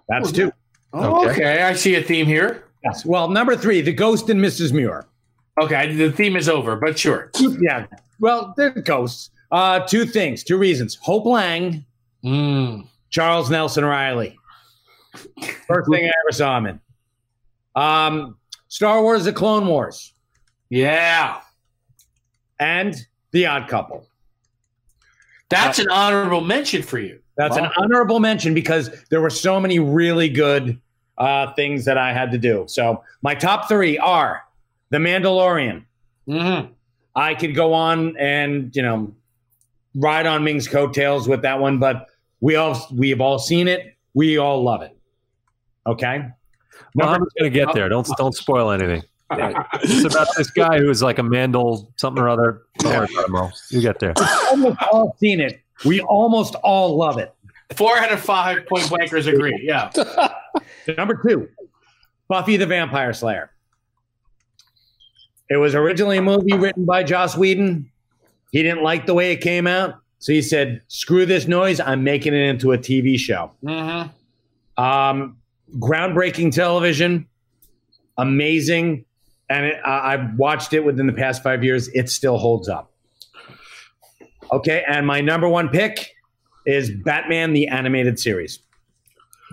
That's 0.07 0.31
two. 0.31 0.51
Oh, 0.93 1.21
Okay. 1.27 1.31
okay. 1.31 1.61
I 1.63 1.73
see 1.73 1.95
a 1.95 2.03
theme 2.03 2.25
here. 2.25 2.65
Yes. 2.83 3.05
Well, 3.05 3.29
number 3.29 3.55
three, 3.55 3.81
The 3.81 3.93
Ghost 3.93 4.29
and 4.29 4.39
Mrs. 4.39 4.71
Muir. 4.73 5.05
Okay, 5.61 5.93
the 5.93 6.11
theme 6.11 6.35
is 6.37 6.47
over, 6.47 6.75
but 6.77 6.97
sure. 6.97 7.31
Yeah. 7.59 7.85
Well, 8.19 8.53
they're 8.57 8.69
ghosts. 8.71 9.29
Uh, 9.51 9.81
two 9.81 10.05
things, 10.05 10.43
two 10.43 10.57
reasons. 10.57 10.95
Hope 11.01 11.25
Lange, 11.25 11.85
Mm. 12.23 12.87
Charles 13.09 13.49
Nelson 13.49 13.83
Reilly. 13.85 14.37
First 15.67 15.89
thing 15.91 16.05
I 16.05 16.07
ever 16.25 16.31
saw 16.31 16.57
him 16.57 16.65
in. 16.67 16.79
Um, 17.75 18.37
Star 18.67 19.01
Wars: 19.01 19.25
The 19.25 19.33
Clone 19.33 19.65
Wars 19.67 20.13
Yeah, 20.69 21.39
and 22.59 22.95
The 23.31 23.45
Odd 23.47 23.67
Couple. 23.69 24.05
that's 25.49 25.79
an 25.79 25.89
honorable 25.89 26.41
mention 26.41 26.83
for 26.83 26.99
you. 26.99 27.19
That's 27.39 27.55
an 27.55 27.69
honorable 27.77 28.19
mention 28.19 28.53
because 28.53 28.89
there 29.09 29.21
were 29.21 29.29
so 29.29 29.61
many 29.61 29.79
really 29.79 30.27
good 30.27 30.77
uh, 31.17 31.53
things 31.53 31.85
that 31.85 31.97
I 31.97 32.11
had 32.11 32.31
to 32.33 32.37
do. 32.37 32.65
So 32.67 33.01
my 33.21 33.33
top 33.33 33.69
three 33.69 33.97
are 33.97 34.43
The 34.89 34.97
Mandalorian. 34.97 35.85
Mm-hmm. 36.27 36.73
I 37.15 37.35
could 37.35 37.55
go 37.55 37.73
on 37.73 38.17
and 38.17 38.75
you 38.75 38.81
know 38.81 39.13
ride 39.95 40.25
on 40.25 40.43
Ming's 40.43 40.67
coattails 40.67 41.29
with 41.29 41.41
that 41.43 41.61
one, 41.61 41.79
but 41.79 42.07
we 42.41 42.57
all 42.57 42.77
we 42.93 43.09
have 43.11 43.21
all 43.21 43.39
seen 43.39 43.69
it. 43.69 43.95
We 44.13 44.37
all 44.37 44.61
love 44.61 44.81
it. 44.81 44.97
Okay. 45.87 46.25
Well, 46.95 47.07
I'm 47.07 47.21
just 47.23 47.35
gonna 47.37 47.49
get 47.51 47.73
there. 47.73 47.87
Don't 47.87 48.05
don't 48.17 48.35
spoil 48.35 48.69
anything. 48.71 49.03
It's 49.31 50.03
about 50.13 50.27
this 50.35 50.49
guy 50.49 50.79
who's 50.79 51.01
like 51.03 51.19
a 51.19 51.23
Mandel 51.23 51.93
something 51.95 52.21
or 52.21 52.27
other. 52.27 52.63
Don't 52.79 52.93
worry 52.97 53.25
about 53.27 53.51
it, 53.51 53.59
You 53.69 53.79
get 53.79 53.99
there. 53.99 54.13
almost 54.49 54.77
all 54.91 55.15
seen 55.19 55.39
it. 55.39 55.61
We 55.85 56.01
almost 56.01 56.55
all 56.55 56.97
love 56.97 57.17
it. 57.17 57.33
Four 57.75 57.97
out 57.97 58.11
of 58.11 58.19
five 58.19 58.65
point 58.65 58.85
blankers 58.85 59.31
agree. 59.31 59.59
Yeah. 59.63 59.91
Number 60.97 61.19
two, 61.25 61.47
Buffy 62.27 62.57
the 62.57 62.65
Vampire 62.65 63.13
Slayer. 63.13 63.51
It 65.49 65.57
was 65.57 65.75
originally 65.75 66.17
a 66.17 66.21
movie 66.21 66.53
written 66.53 66.85
by 66.85 67.03
Joss 67.03 67.35
Whedon. 67.35 67.89
He 68.51 68.63
didn't 68.63 68.83
like 68.83 69.05
the 69.05 69.13
way 69.13 69.31
it 69.31 69.37
came 69.37 69.67
out, 69.67 69.95
so 70.19 70.31
he 70.31 70.41
said, 70.41 70.81
"Screw 70.87 71.25
this 71.25 71.47
noise! 71.47 71.79
I'm 71.79 72.03
making 72.03 72.33
it 72.33 72.41
into 72.41 72.71
a 72.71 72.77
TV 72.77 73.17
show." 73.17 73.51
Mm-hmm. 73.63 74.83
Um, 74.83 75.37
groundbreaking 75.77 76.53
television, 76.53 77.27
amazing, 78.17 79.05
and 79.49 79.65
it, 79.67 79.81
I, 79.85 80.13
I've 80.13 80.35
watched 80.37 80.73
it 80.73 80.83
within 80.83 81.07
the 81.07 81.13
past 81.13 81.43
five 81.43 81.63
years. 81.63 81.87
It 81.89 82.09
still 82.09 82.37
holds 82.37 82.67
up. 82.67 82.91
Okay, 84.51 84.83
and 84.87 85.05
my 85.05 85.21
number 85.21 85.47
one 85.47 85.69
pick 85.69 86.15
is 86.65 86.91
Batman 86.91 87.53
the 87.53 87.67
animated 87.67 88.19
series. 88.19 88.59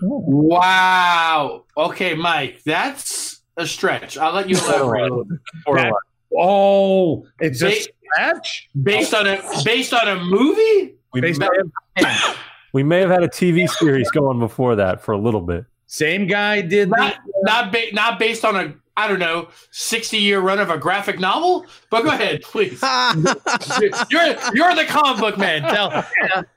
Wow. 0.03 1.65
Okay, 1.77 2.15
Mike, 2.15 2.63
that's 2.65 3.41
a 3.57 3.67
stretch. 3.67 4.19
I'll 4.19 4.33
let 4.35 4.49
you 4.49 4.57
elaborate. 4.57 5.01
a 5.01 5.05
little 5.05 5.25
bit. 5.25 5.39
Or 5.67 5.77
That- 5.77 5.93
Oh, 6.39 7.27
it's 7.41 7.63
a 7.63 7.67
Ba- 7.71 7.75
stretch. 8.15 8.69
Based 8.83 9.15
on 9.15 9.27
a 9.27 9.41
based 9.65 9.95
on 9.95 10.07
a 10.09 10.17
movie. 10.23 10.95
we, 11.15 11.21
Based 11.23 11.41
may 11.41 11.47
on- 11.47 11.73
have, 11.97 12.37
we 12.75 12.83
may 12.83 13.01
have 13.01 13.09
had 13.11 13.23
a 13.23 13.29
TV 13.29 13.67
series 13.69 14.11
going 14.11 14.39
before 14.39 14.77
that 14.77 15.01
for 15.03 15.13
a 15.13 15.19
little 15.19 15.41
bit. 15.41 15.65
Same 15.87 16.27
guy 16.27 16.61
did 16.61 16.91
the, 16.91 16.97
Not 16.97 17.17
not 17.43 17.73
ba- 17.73 17.93
not 17.93 18.19
based 18.19 18.45
on 18.45 18.57
a 18.57 18.75
I 18.97 19.09
don't 19.09 19.19
know 19.19 19.49
sixty 19.71 20.19
year 20.19 20.41
run 20.41 20.59
of 20.59 20.71
a 20.71 20.79
graphic 20.79 21.21
novel. 21.21 21.67
But 21.91 22.03
go 22.03 22.11
ahead, 22.11 22.43
please. 22.43 22.81
you're 24.11 24.27
you're 24.55 24.75
the 24.75 24.87
comic 24.89 25.21
book 25.21 25.39
man. 25.39 25.63
Tell. 25.63 26.05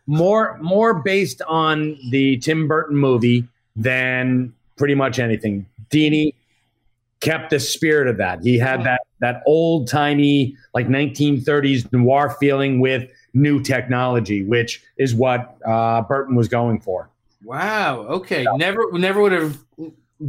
more 0.07 0.57
more 0.61 0.93
based 0.93 1.41
on 1.47 1.97
the 2.11 2.37
Tim 2.37 2.67
Burton 2.67 2.97
movie 2.97 3.45
than 3.75 4.53
pretty 4.77 4.95
much 4.95 5.19
anything. 5.19 5.65
Dini 5.89 6.33
kept 7.19 7.49
the 7.49 7.59
spirit 7.59 8.07
of 8.07 8.17
that. 8.17 8.41
He 8.41 8.57
had 8.57 8.83
that 8.83 9.01
that 9.19 9.43
old 9.45 9.87
timey 9.87 10.55
like 10.73 10.87
1930s 10.87 11.91
noir 11.91 12.35
feeling 12.39 12.79
with 12.79 13.09
new 13.33 13.61
technology, 13.61 14.43
which 14.43 14.81
is 14.97 15.13
what 15.13 15.57
uh, 15.65 16.01
Burton 16.03 16.35
was 16.35 16.47
going 16.47 16.79
for. 16.79 17.09
Wow. 17.43 17.99
Okay. 18.01 18.45
Never 18.55 18.91
never 18.93 19.21
would 19.21 19.31
have 19.31 19.57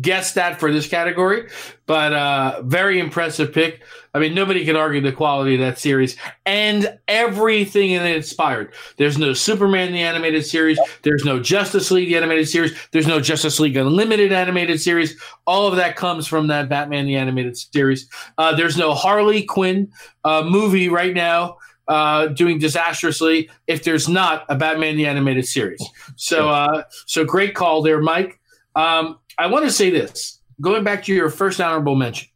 guessed 0.01 0.37
that 0.37 0.61
for 0.61 0.73
this 0.73 0.87
category, 0.87 1.49
but 1.87 2.13
uh, 2.13 2.63
very 2.65 3.01
impressive 3.01 3.53
pick. 3.53 3.83
I 4.15 4.19
mean, 4.19 4.35
nobody 4.35 4.65
can 4.65 4.77
argue 4.77 5.01
the 5.01 5.13
quality 5.13 5.55
of 5.55 5.61
that 5.61 5.79
series 5.79 6.17
and 6.47 6.99
everything 7.09 7.91
in 7.91 8.03
it 8.03 8.17
inspired. 8.17 8.73
There's 8.97 9.19
no 9.19 9.33
Superman 9.33 9.93
the 9.93 10.03
animated 10.03 10.47
series. 10.47 10.79
There's 11.03 11.25
no 11.25 11.41
Justice 11.41 11.91
League 11.91 12.09
the 12.09 12.17
animated 12.17 12.49
series. 12.49 12.77
There's 12.93 13.07
no 13.07 13.21
Justice 13.21 13.59
League 13.59 13.77
Unlimited 13.77 14.33
animated 14.33 14.81
series. 14.81 15.21
All 15.47 15.67
of 15.67 15.77
that 15.77 15.97
comes 15.97 16.27
from 16.27 16.47
that 16.49 16.69
Batman 16.69 17.07
the 17.07 17.17
animated 17.17 17.57
series. 17.57 18.09
Uh, 18.39 18.55
there's 18.55 18.77
no 18.77 18.95
Harley 18.95 19.43
Quinn 19.43 19.91
uh, 20.25 20.43
movie 20.45 20.89
right 20.89 21.15
now. 21.15 21.57
Uh, 21.89 22.29
doing 22.29 22.61
disastrously 22.61 23.51
if 23.67 23.83
there's 23.83 24.09
not 24.09 24.45
a 24.49 24.55
Batman 24.55 24.97
the 24.97 25.07
animated 25.07 25.45
series. 25.45 25.85
So, 26.15 26.49
uh, 26.49 26.85
so 27.07 27.25
great 27.25 27.57
call 27.57 27.83
there, 27.83 28.01
Mike. 28.01 28.39
Um, 28.77 29.19
I 29.39 29.47
want 29.47 29.65
to 29.65 29.71
say 29.71 29.91
this. 29.91 30.41
Going 30.61 30.85
back 30.85 31.05
to 31.05 31.15
your 31.15 31.31
first 31.31 31.61
honorable 31.61 31.95
mention, 31.95 32.29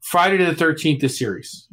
Friday 0.00 0.36
the 0.44 0.54
Thirteenth, 0.54 1.00
the 1.00 1.08
series 1.08 1.66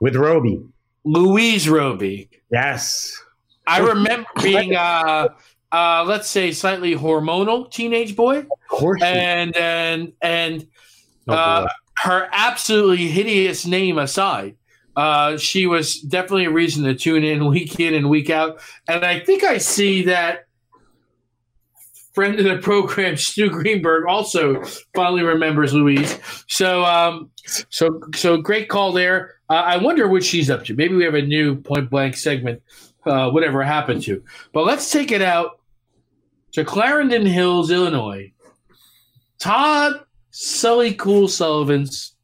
with 0.00 0.16
Robey. 0.16 0.60
Louise 1.04 1.68
Robey. 1.68 2.28
Yes, 2.50 3.16
I 3.68 3.78
remember 3.78 4.28
being, 4.42 4.74
uh, 4.74 5.28
uh, 5.70 6.04
let's 6.04 6.28
say, 6.28 6.50
slightly 6.50 6.96
hormonal 6.96 7.70
teenage 7.70 8.16
boy, 8.16 8.38
of 8.38 8.48
course. 8.68 9.00
and 9.02 9.56
and 9.56 10.12
and 10.20 10.66
Oh, 11.28 11.34
uh, 11.34 11.68
her 12.04 12.28
absolutely 12.32 13.08
hideous 13.08 13.66
name 13.66 13.98
aside. 13.98 14.56
Uh, 14.94 15.36
she 15.36 15.66
was 15.66 16.00
definitely 16.00 16.44
a 16.44 16.50
reason 16.50 16.84
to 16.84 16.94
tune 16.94 17.24
in 17.24 17.46
week 17.50 17.80
in 17.80 17.94
and 17.94 18.08
week 18.08 18.30
out. 18.30 18.60
And 18.88 19.04
I 19.04 19.20
think 19.20 19.42
I 19.44 19.58
see 19.58 20.04
that 20.04 20.45
friend 22.16 22.38
of 22.40 22.44
the 22.44 22.56
program, 22.58 23.16
Stu 23.16 23.48
Greenberg, 23.48 24.06
also 24.08 24.64
finally 24.94 25.22
remembers 25.22 25.72
Louise. 25.72 26.18
So, 26.48 26.84
um, 26.84 27.30
so, 27.44 28.00
so 28.16 28.38
great 28.38 28.68
call 28.68 28.90
there. 28.90 29.34
Uh, 29.48 29.52
I 29.54 29.76
wonder 29.76 30.08
what 30.08 30.24
she's 30.24 30.50
up 30.50 30.64
to. 30.64 30.74
Maybe 30.74 30.96
we 30.96 31.04
have 31.04 31.14
a 31.14 31.22
new 31.22 31.54
point 31.54 31.90
blank 31.90 32.16
segment, 32.16 32.60
uh, 33.04 33.30
whatever 33.30 33.62
happened 33.62 34.02
to. 34.04 34.24
But 34.52 34.64
let's 34.64 34.90
take 34.90 35.12
it 35.12 35.22
out 35.22 35.60
to 36.52 36.64
Clarendon 36.64 37.26
Hills, 37.26 37.70
Illinois. 37.70 38.32
Todd 39.38 40.00
Sully 40.30 40.94
Cool 40.94 41.28
Sullivan's 41.28 42.16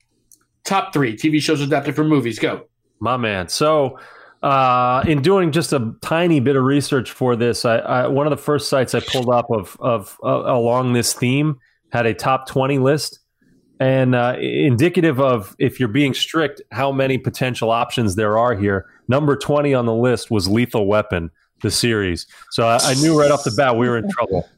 top 0.64 0.93
three 0.93 1.16
TV 1.16 1.40
shows 1.40 1.61
adapted 1.61 1.95
from 1.95 2.09
movies. 2.09 2.38
Go. 2.38 2.64
My 2.99 3.16
man. 3.16 3.49
So, 3.49 3.99
uh, 4.43 5.05
in 5.07 5.22
doing 5.22 5.53
just 5.53 5.72
a 5.72 5.95
tiny 6.03 6.40
bit 6.40 6.57
of 6.57 6.64
research 6.64 7.12
for 7.12 7.36
this, 7.36 7.64
I, 7.64 7.76
I 7.76 8.07
one 8.09 8.26
of 8.26 8.30
the 8.30 8.36
first 8.36 8.68
sites 8.68 8.95
I 8.95 9.01
pulled 9.01 9.30
up 9.30 9.51
of 9.51 9.76
of 9.80 10.18
uh, 10.24 10.28
along 10.28 10.95
this 10.95 11.12
theme 11.12 11.59
had 11.93 12.07
a 12.07 12.14
top 12.14 12.49
twenty 12.49 12.78
list, 12.78 13.20
and 13.78 14.14
uh, 14.14 14.36
indicative 14.40 15.20
of 15.20 15.55
if 15.59 15.78
you're 15.78 15.88
being 15.88 16.12
strict, 16.12 16.61
how 16.72 16.90
many 16.90 17.18
potential 17.18 17.70
options 17.70 18.16
there 18.16 18.36
are 18.36 18.57
here. 18.57 18.86
Number 19.07 19.36
twenty 19.36 19.74
on 19.74 19.86
the 19.86 19.95
list 19.95 20.30
was 20.30 20.49
Lethal 20.49 20.86
Weapon, 20.86 21.30
the 21.62 21.70
series. 21.70 22.26
So 22.51 22.66
I, 22.66 22.78
I 22.82 22.95
knew 22.95 23.18
right 23.18 23.30
off 23.30 23.45
the 23.45 23.53
bat 23.53 23.76
we 23.76 23.88
were 23.88 23.99
in 23.99 24.11
trouble. 24.11 24.49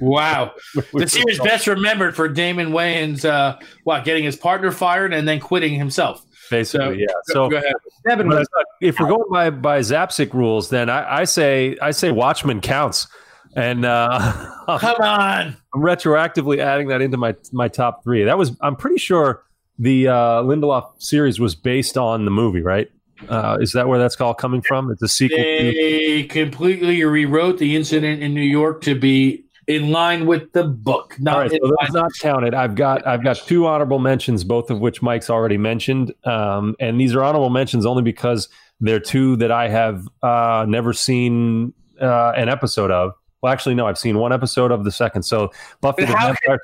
Wow. 0.00 0.52
The 0.92 1.08
series 1.08 1.40
best 1.40 1.66
remembered 1.66 2.14
for 2.14 2.28
Damon 2.28 2.70
Wayans, 2.70 3.24
uh, 3.24 3.58
what, 3.84 4.04
getting 4.04 4.24
his 4.24 4.36
partner 4.36 4.70
fired 4.70 5.12
and 5.12 5.26
then 5.26 5.40
quitting 5.40 5.74
himself. 5.74 6.24
Basically, 6.52 7.00
yeah. 7.00 7.06
So 7.24 7.48
go 7.48 7.56
ahead. 7.56 7.72
Devin 8.06 8.28
But 8.28 8.40
was 8.40 8.48
if 8.82 9.00
we're 9.00 9.08
going 9.08 9.30
by 9.30 9.48
by 9.48 9.80
Zapcic 9.80 10.34
rules, 10.34 10.68
then 10.68 10.90
I, 10.90 11.20
I 11.20 11.24
say 11.24 11.78
I 11.80 11.92
say 11.92 12.12
Watchmen 12.12 12.60
counts, 12.60 13.08
and 13.56 13.86
uh, 13.86 14.18
I'm 14.68 15.56
retroactively 15.74 16.58
adding 16.58 16.88
that 16.88 17.00
into 17.00 17.16
my 17.16 17.34
my 17.52 17.68
top 17.68 18.04
three. 18.04 18.24
That 18.24 18.36
was 18.36 18.54
I'm 18.60 18.76
pretty 18.76 18.98
sure 18.98 19.44
the 19.78 20.08
uh, 20.08 20.42
Lindelof 20.42 21.00
series 21.00 21.40
was 21.40 21.54
based 21.54 21.96
on 21.96 22.26
the 22.26 22.30
movie, 22.30 22.60
right? 22.60 22.90
Uh, 23.28 23.56
is 23.60 23.72
that 23.72 23.88
where 23.88 23.98
that's 23.98 24.20
all 24.20 24.34
coming 24.34 24.60
from? 24.60 24.90
It's 24.90 25.02
a 25.02 25.08
sequel. 25.08 25.38
to, 25.38 25.44
They 25.44 26.24
completely 26.24 27.02
rewrote 27.02 27.58
the 27.58 27.76
incident 27.76 28.22
in 28.22 28.34
New 28.34 28.42
York 28.42 28.82
to 28.82 28.94
be 28.94 29.44
in 29.66 29.90
line 29.90 30.26
with 30.26 30.52
the 30.52 30.64
book. 30.64 31.16
Not 31.18 31.34
all 31.34 31.40
right, 31.42 31.50
so 31.50 31.74
that's 31.80 31.92
not 31.92 32.12
counted. 32.20 32.54
I've 32.54 32.74
got 32.74 33.06
I've 33.06 33.22
got 33.22 33.36
two 33.36 33.66
honorable 33.66 33.98
mentions, 33.98 34.44
both 34.44 34.70
of 34.70 34.80
which 34.80 35.02
Mike's 35.02 35.30
already 35.30 35.58
mentioned, 35.58 36.12
um, 36.24 36.74
and 36.80 37.00
these 37.00 37.14
are 37.14 37.22
honorable 37.22 37.50
mentions 37.50 37.86
only 37.86 38.02
because 38.02 38.48
they're 38.80 39.00
two 39.00 39.36
that 39.36 39.52
I 39.52 39.68
have 39.68 40.08
uh, 40.22 40.66
never 40.68 40.92
seen 40.92 41.72
uh, 42.00 42.32
an 42.36 42.48
episode 42.48 42.90
of. 42.90 43.12
Well, 43.42 43.52
actually, 43.52 43.74
no, 43.74 43.86
I've 43.86 43.98
seen 43.98 44.18
one 44.18 44.32
episode 44.32 44.70
of 44.70 44.84
the 44.84 44.92
second. 44.92 45.22
So 45.22 45.50
Buffy 45.80 46.04
the 46.04 46.12
Vampire, 46.12 46.58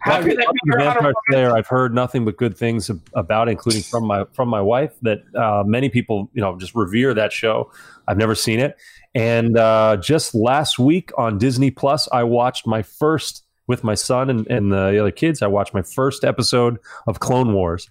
how 0.00 0.18
Buffy, 0.18 0.34
that 0.34 0.46
Buffy 0.46 0.58
the 0.64 0.76
Vampire 0.78 1.12
Slayer. 1.30 1.56
I've 1.56 1.66
heard 1.66 1.94
nothing 1.94 2.24
but 2.24 2.36
good 2.36 2.56
things 2.56 2.90
about, 3.14 3.48
including 3.48 3.82
from 3.82 4.06
my 4.06 4.24
from 4.32 4.48
my 4.48 4.60
wife. 4.60 4.92
That 5.02 5.22
uh, 5.34 5.64
many 5.66 5.88
people, 5.88 6.30
you 6.34 6.40
know, 6.40 6.58
just 6.58 6.74
revere 6.74 7.14
that 7.14 7.32
show. 7.32 7.70
I've 8.06 8.18
never 8.18 8.34
seen 8.34 8.60
it, 8.60 8.76
and 9.14 9.56
uh, 9.56 9.96
just 9.96 10.34
last 10.34 10.78
week 10.78 11.10
on 11.16 11.38
Disney 11.38 11.70
Plus, 11.70 12.08
I 12.12 12.24
watched 12.24 12.66
my 12.66 12.82
first 12.82 13.44
with 13.66 13.84
my 13.84 13.94
son 13.94 14.28
and, 14.28 14.46
and 14.48 14.72
the 14.72 14.98
other 14.98 15.10
kids. 15.10 15.40
I 15.40 15.46
watched 15.46 15.72
my 15.72 15.82
first 15.82 16.24
episode 16.24 16.78
of 17.06 17.20
Clone 17.20 17.54
Wars, 17.54 17.88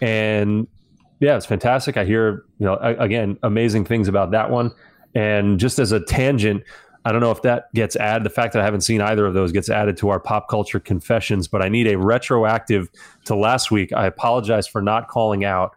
and 0.00 0.66
yeah, 1.20 1.36
it's 1.36 1.46
fantastic. 1.46 1.96
I 1.96 2.04
hear 2.04 2.44
you 2.58 2.66
know 2.66 2.76
again 2.76 3.38
amazing 3.42 3.84
things 3.84 4.08
about 4.08 4.30
that 4.32 4.50
one. 4.50 4.72
And 5.14 5.60
just 5.60 5.78
as 5.78 5.92
a 5.92 6.00
tangent, 6.00 6.62
I 7.04 7.12
don't 7.12 7.20
know 7.20 7.32
if 7.32 7.42
that 7.42 7.72
gets 7.74 7.96
added. 7.96 8.24
The 8.24 8.30
fact 8.30 8.52
that 8.52 8.62
I 8.62 8.64
haven't 8.64 8.82
seen 8.82 9.00
either 9.00 9.26
of 9.26 9.34
those 9.34 9.52
gets 9.52 9.68
added 9.68 9.96
to 9.98 10.08
our 10.08 10.20
pop 10.20 10.48
culture 10.48 10.80
confessions, 10.80 11.48
but 11.48 11.60
I 11.60 11.68
need 11.68 11.88
a 11.88 11.98
retroactive 11.98 12.88
to 13.24 13.34
last 13.34 13.70
week. 13.70 13.92
I 13.92 14.06
apologize 14.06 14.66
for 14.66 14.80
not 14.80 15.08
calling 15.08 15.44
out 15.44 15.74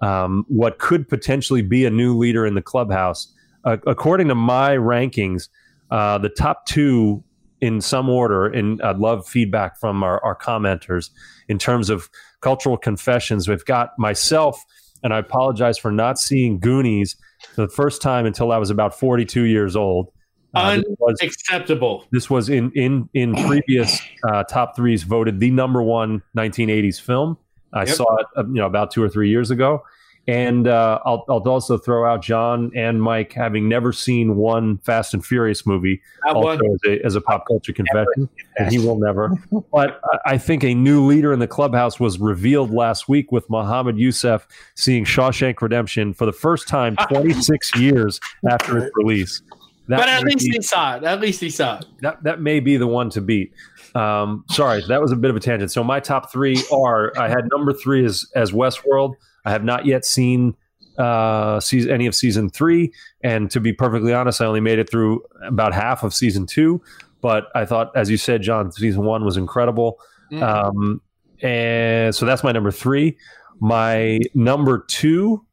um, 0.00 0.46
what 0.48 0.78
could 0.78 1.08
potentially 1.08 1.62
be 1.62 1.84
a 1.84 1.90
new 1.90 2.16
leader 2.16 2.46
in 2.46 2.54
the 2.54 2.62
clubhouse. 2.62 3.28
Uh, 3.64 3.76
according 3.86 4.28
to 4.28 4.34
my 4.34 4.70
rankings, 4.76 5.48
uh, 5.90 6.18
the 6.18 6.28
top 6.28 6.66
two 6.66 7.22
in 7.60 7.80
some 7.80 8.08
order, 8.08 8.46
and 8.46 8.82
I'd 8.82 8.98
love 8.98 9.26
feedback 9.26 9.78
from 9.78 10.02
our, 10.02 10.22
our 10.24 10.36
commenters 10.36 11.10
in 11.48 11.58
terms 11.58 11.90
of 11.90 12.08
cultural 12.40 12.76
confessions. 12.76 13.48
We've 13.48 13.64
got 13.64 13.96
myself, 13.98 14.60
and 15.04 15.14
I 15.14 15.18
apologize 15.18 15.78
for 15.78 15.92
not 15.92 16.18
seeing 16.18 16.58
Goonies 16.58 17.14
for 17.54 17.62
the 17.62 17.68
first 17.72 18.02
time 18.02 18.26
until 18.26 18.50
I 18.50 18.58
was 18.58 18.70
about 18.70 18.98
42 18.98 19.42
years 19.44 19.76
old. 19.76 20.08
Uh, 20.54 20.76
this 20.76 20.84
was 20.98 21.18
Acceptable. 21.22 22.04
this 22.10 22.28
was 22.28 22.50
in 22.50 22.70
in 22.72 23.08
in 23.14 23.34
previous 23.34 23.98
uh, 24.28 24.44
top 24.44 24.76
threes 24.76 25.02
voted 25.02 25.40
the 25.40 25.50
number 25.50 25.82
one 25.82 26.22
1980s 26.36 27.00
film. 27.00 27.38
I 27.72 27.84
Yep. 27.86 27.88
saw 27.96 28.16
it, 28.18 28.26
uh, 28.36 28.44
you 28.48 28.54
know, 28.60 28.66
about 28.66 28.90
two 28.90 29.02
or 29.02 29.08
three 29.08 29.30
years 29.30 29.50
ago, 29.50 29.82
and 30.28 30.68
uh, 30.68 31.00
I'll 31.04 31.24
I'll 31.28 31.40
also 31.48 31.76
throw 31.76 32.06
out 32.08 32.22
John 32.22 32.70
and 32.76 33.02
Mike 33.02 33.32
having 33.32 33.68
never 33.68 33.92
seen 33.92 34.36
one 34.36 34.78
Fast 34.78 35.14
and 35.14 35.24
Furious 35.24 35.66
movie, 35.66 36.00
also 36.26 36.58
as 36.64 36.80
a, 36.86 37.04
as 37.04 37.14
a 37.16 37.20
pop 37.20 37.44
culture 37.48 37.72
confession, 37.72 38.28
and 38.56 38.70
he 38.70 38.78
will 38.78 38.98
never. 38.98 39.32
But 39.72 40.00
I- 40.26 40.38
think 40.38 40.62
a 40.64 40.74
new 40.74 41.04
leader 41.06 41.32
in 41.32 41.38
the 41.38 41.46
clubhouse 41.48 41.98
was 42.00 42.18
revealed 42.18 42.70
last 42.72 43.08
week 43.08 43.32
with 43.32 43.48
Mohammed 43.50 43.98
Youssef 43.98 44.46
seeing 44.74 45.04
Shawshank 45.04 45.60
Redemption 45.62 46.12
for 46.14 46.26
the 46.26 46.32
first 46.32 46.68
time 46.68 46.96
26 47.08 47.76
years 47.76 48.20
after 48.48 48.78
its 48.78 48.90
release. 48.96 49.40
That 49.88 49.98
But 49.98 50.08
at 50.08 50.22
least 50.24 50.46
be- 50.46 50.56
he 50.56 50.62
saw 50.62 50.96
it. 50.96 51.04
At 51.04 51.20
least 51.20 51.40
he 51.40 51.50
saw 51.50 51.78
it. 51.78 51.86
that 52.02 52.22
that 52.22 52.40
may 52.40 52.60
be 52.60 52.76
the 52.76 52.86
one 52.86 53.10
to 53.10 53.20
beat. 53.20 53.52
Um, 53.94 54.44
sorry, 54.50 54.82
that 54.88 55.00
was 55.02 55.10
a 55.12 55.16
bit 55.16 55.30
of 55.30 55.36
a 55.36 55.40
tangent. 55.40 55.70
So 55.72 55.82
my 55.84 55.98
top 56.00 56.30
three 56.32 56.62
are: 56.72 57.12
I 57.18 57.28
had 57.28 57.48
number 57.50 57.72
three 57.72 58.04
as 58.04 58.24
as 58.34 58.52
Westworld. 58.52 59.14
I 59.44 59.50
have 59.50 59.64
not 59.64 59.86
yet 59.86 60.04
seen 60.04 60.56
uh, 60.98 61.60
season, 61.60 61.90
any 61.90 62.06
of 62.06 62.14
season 62.14 62.50
three, 62.50 62.92
and 63.22 63.50
to 63.50 63.60
be 63.60 63.72
perfectly 63.72 64.12
honest, 64.12 64.40
I 64.40 64.46
only 64.46 64.60
made 64.60 64.78
it 64.78 64.90
through 64.90 65.22
about 65.46 65.72
half 65.72 66.02
of 66.02 66.14
season 66.14 66.46
two. 66.46 66.82
But 67.20 67.46
I 67.54 67.64
thought, 67.64 67.96
as 67.96 68.10
you 68.10 68.16
said, 68.16 68.42
John, 68.42 68.72
season 68.72 69.04
one 69.04 69.24
was 69.24 69.36
incredible. 69.36 69.98
Mm. 70.30 70.42
Um, 70.42 71.00
and 71.40 72.14
so 72.14 72.26
that's 72.26 72.44
my 72.44 72.52
number 72.52 72.70
three. 72.70 73.16
My 73.60 74.20
number 74.34 74.84
two, 74.88 75.44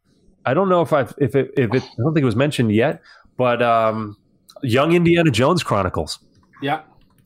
I 0.46 0.54
don't 0.54 0.70
know 0.70 0.82
if 0.82 0.94
I've 0.94 1.14
if 1.18 1.36
it 1.36 1.52
if 1.58 1.74
it 1.74 1.84
I 1.84 2.02
don't 2.04 2.14
think 2.14 2.24
it 2.24 2.26
was 2.26 2.36
mentioned 2.36 2.72
yet, 2.72 3.02
but 3.38 3.62
um, 3.62 4.18
Young 4.64 4.94
Indiana 4.94 5.32
Jones 5.32 5.64
Chronicles. 5.64 6.20
yeah. 6.62 6.82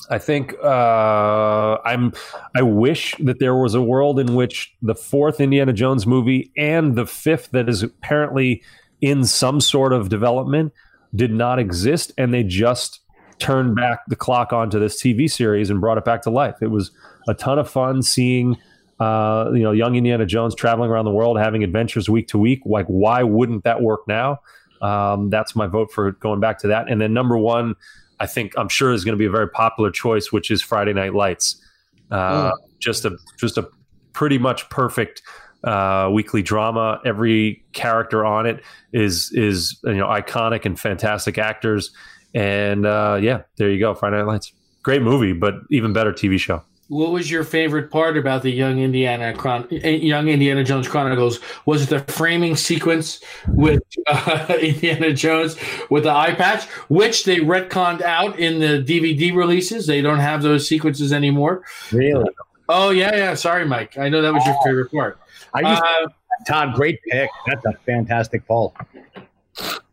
I 0.09 0.17
think 0.17 0.53
uh, 0.63 1.77
I'm. 1.85 2.13
I 2.55 2.61
wish 2.61 3.15
that 3.19 3.39
there 3.39 3.55
was 3.55 3.73
a 3.73 3.81
world 3.81 4.19
in 4.19 4.35
which 4.35 4.73
the 4.81 4.95
fourth 4.95 5.39
Indiana 5.39 5.73
Jones 5.73 6.07
movie 6.07 6.51
and 6.57 6.95
the 6.95 7.05
fifth 7.05 7.51
that 7.51 7.69
is 7.69 7.83
apparently 7.83 8.63
in 9.01 9.25
some 9.25 9.59
sort 9.59 9.93
of 9.93 10.09
development 10.09 10.73
did 11.15 11.31
not 11.31 11.59
exist, 11.59 12.11
and 12.17 12.33
they 12.33 12.43
just 12.43 13.01
turned 13.39 13.75
back 13.75 13.99
the 14.07 14.15
clock 14.15 14.53
onto 14.53 14.79
this 14.79 15.01
TV 15.01 15.29
series 15.29 15.69
and 15.69 15.81
brought 15.81 15.97
it 15.97 16.05
back 16.05 16.21
to 16.23 16.29
life. 16.29 16.55
It 16.61 16.71
was 16.71 16.91
a 17.27 17.33
ton 17.33 17.59
of 17.59 17.69
fun 17.69 18.01
seeing. 18.01 18.57
Uh, 18.99 19.51
you 19.53 19.63
know, 19.63 19.71
young 19.71 19.95
Indiana 19.95 20.25
Jones 20.25 20.55
traveling 20.55 20.89
around 20.89 21.05
the 21.05 21.11
world, 21.11 21.37
having 21.37 21.63
adventures 21.63 22.09
week 22.09 22.27
to 22.29 22.37
week. 22.37 22.61
Like, 22.63 22.85
why 22.85 23.23
wouldn't 23.23 23.63
that 23.63 23.81
work 23.81 24.07
now? 24.07 24.39
Um, 24.81 25.29
that's 25.29 25.55
my 25.55 25.65
vote 25.65 25.91
for 25.91 26.11
going 26.11 26.39
back 26.39 26.59
to 26.59 26.67
that. 26.67 26.89
And 26.89 27.01
then 27.01 27.13
number 27.13 27.37
one, 27.37 27.75
I 28.23 28.25
think 28.25 28.53
I'm 28.57 28.69
sure 28.69 28.93
is 28.93 29.03
going 29.03 29.13
to 29.13 29.19
be 29.19 29.25
a 29.25 29.29
very 29.29 29.49
popular 29.49 29.91
choice, 29.91 30.31
which 30.31 30.49
is 30.49 30.61
Friday 30.61 30.93
Night 30.93 31.13
Lights. 31.13 31.61
Uh, 32.09 32.51
Mm. 32.51 32.53
Just 32.79 33.05
a 33.05 33.17
just 33.37 33.57
a 33.57 33.67
pretty 34.13 34.37
much 34.37 34.69
perfect 34.69 35.21
uh, 35.63 36.09
weekly 36.13 36.41
drama. 36.41 36.99
Every 37.05 37.63
character 37.73 38.25
on 38.25 38.45
it 38.45 38.63
is 38.93 39.31
is 39.33 39.77
you 39.83 39.95
know 39.95 40.07
iconic 40.07 40.65
and 40.65 40.79
fantastic 40.79 41.37
actors. 41.37 41.91
And 42.33 42.85
uh, 42.85 43.19
yeah, 43.21 43.43
there 43.57 43.69
you 43.69 43.79
go. 43.79 43.93
Friday 43.93 44.17
Night 44.17 44.27
Lights, 44.27 44.53
great 44.83 45.01
movie, 45.01 45.33
but 45.33 45.55
even 45.69 45.93
better 45.93 46.11
TV 46.11 46.39
show. 46.39 46.63
What 46.93 47.11
was 47.11 47.31
your 47.31 47.43
favorite 47.43 47.89
part 47.89 48.17
about 48.17 48.43
the 48.43 48.51
Young 48.51 48.77
Indiana 48.79 49.33
Chron- 49.33 49.67
Young 49.71 50.27
Indiana 50.27 50.63
Jones 50.63 50.87
Chronicles? 50.87 51.39
Was 51.65 51.81
it 51.83 51.89
the 51.89 51.99
framing 52.11 52.55
sequence 52.55 53.19
with 53.47 53.81
uh, 54.07 54.55
Indiana 54.61 55.11
Jones 55.11 55.55
with 55.89 56.03
the 56.03 56.11
eye 56.11 56.33
patch, 56.35 56.65
which 56.89 57.25
they 57.25 57.37
retconned 57.37 58.01
out 58.03 58.37
in 58.37 58.59
the 58.59 58.83
DVD 58.83 59.35
releases? 59.35 59.87
They 59.87 60.01
don't 60.01 60.19
have 60.19 60.43
those 60.43 60.67
sequences 60.67 61.11
anymore. 61.11 61.63
Really? 61.91 62.29
Oh 62.69 62.91
yeah, 62.91 63.15
yeah. 63.15 63.33
Sorry, 63.33 63.65
Mike. 63.65 63.97
I 63.97 64.09
know 64.09 64.21
that 64.21 64.33
was 64.33 64.45
your 64.45 64.55
favorite 64.63 64.91
part. 64.91 65.19
I 65.53 65.69
used 65.71 65.81
Uh, 65.81 66.07
Todd, 66.47 66.73
great 66.75 66.99
pick. 67.09 67.29
That's 67.47 67.65
a 67.65 67.73
fantastic 67.85 68.47
poll. 68.47 68.75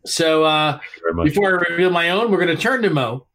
so 0.05 0.45
uh, 0.45 0.79
before 1.25 1.49
I 1.67 1.71
reveal 1.71 1.91
my 1.91 2.11
own, 2.11 2.31
we're 2.31 2.45
going 2.45 2.55
to 2.55 2.63
turn 2.63 2.83
to 2.83 2.91
Mo. 2.91 3.27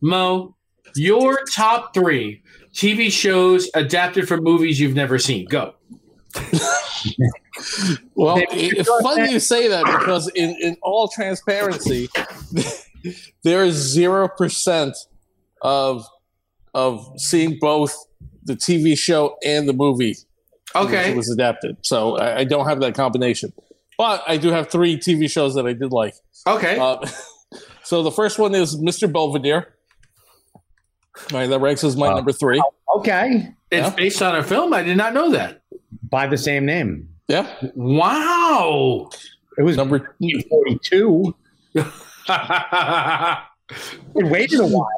Mo, 0.00 0.54
your 0.94 1.38
top 1.46 1.94
three 1.94 2.42
TV 2.76 3.10
shows 3.10 3.70
adapted 3.74 4.28
from 4.28 4.44
movies 4.44 4.78
you've 4.78 4.94
never 4.94 5.18
seen. 5.18 5.46
Go. 5.46 5.74
Well, 8.14 8.36
it- 8.38 8.48
it's 8.50 8.88
funny 9.02 9.32
you 9.32 9.40
say 9.40 9.68
that 9.68 9.84
because 9.86 10.28
in, 10.28 10.54
in 10.60 10.76
all 10.82 11.08
transparency, 11.08 12.08
there 13.44 13.64
is 13.64 13.74
zero 13.76 14.28
percent 14.28 14.94
of 15.62 16.06
of 16.74 17.08
seeing 17.16 17.58
both 17.58 17.96
the 18.44 18.54
TV 18.54 18.96
show 18.96 19.36
and 19.44 19.66
the 19.66 19.72
movie 19.72 20.16
Okay. 20.74 21.08
that 21.10 21.16
was 21.16 21.30
adapted. 21.30 21.78
So 21.82 22.18
I, 22.18 22.40
I 22.40 22.44
don't 22.44 22.66
have 22.66 22.80
that 22.80 22.94
combination, 22.94 23.52
but 23.96 24.22
I 24.26 24.36
do 24.36 24.50
have 24.50 24.68
three 24.70 24.98
TV 24.98 25.30
shows 25.30 25.54
that 25.54 25.66
I 25.66 25.72
did 25.72 25.92
like. 25.92 26.14
Okay. 26.46 26.78
Uh, 26.78 27.06
so 27.82 28.02
the 28.02 28.10
first 28.12 28.38
one 28.38 28.54
is 28.54 28.76
Mr. 28.76 29.10
Belvedere. 29.10 29.74
All 31.32 31.38
right, 31.40 31.46
that 31.48 31.60
ranks 31.60 31.82
as 31.84 31.96
my 31.96 32.08
Wow. 32.08 32.16
number 32.16 32.32
three. 32.32 32.62
Okay. 32.96 33.52
it's 33.70 33.88
yeah. 33.88 33.94
based 33.94 34.22
on 34.22 34.36
a 34.36 34.42
film. 34.42 34.72
I 34.72 34.82
did 34.82 34.96
not 34.96 35.12
know 35.14 35.30
that. 35.32 35.62
By 36.08 36.26
the 36.26 36.38
same 36.38 36.64
name. 36.66 37.08
Yeah, 37.28 37.46
Wow. 37.74 39.10
It 39.58 39.62
was 39.62 39.76
number 39.76 40.14
42. 40.48 41.34
It 44.14 44.26
waited 44.30 44.60
a 44.60 44.66
while. 44.66 44.88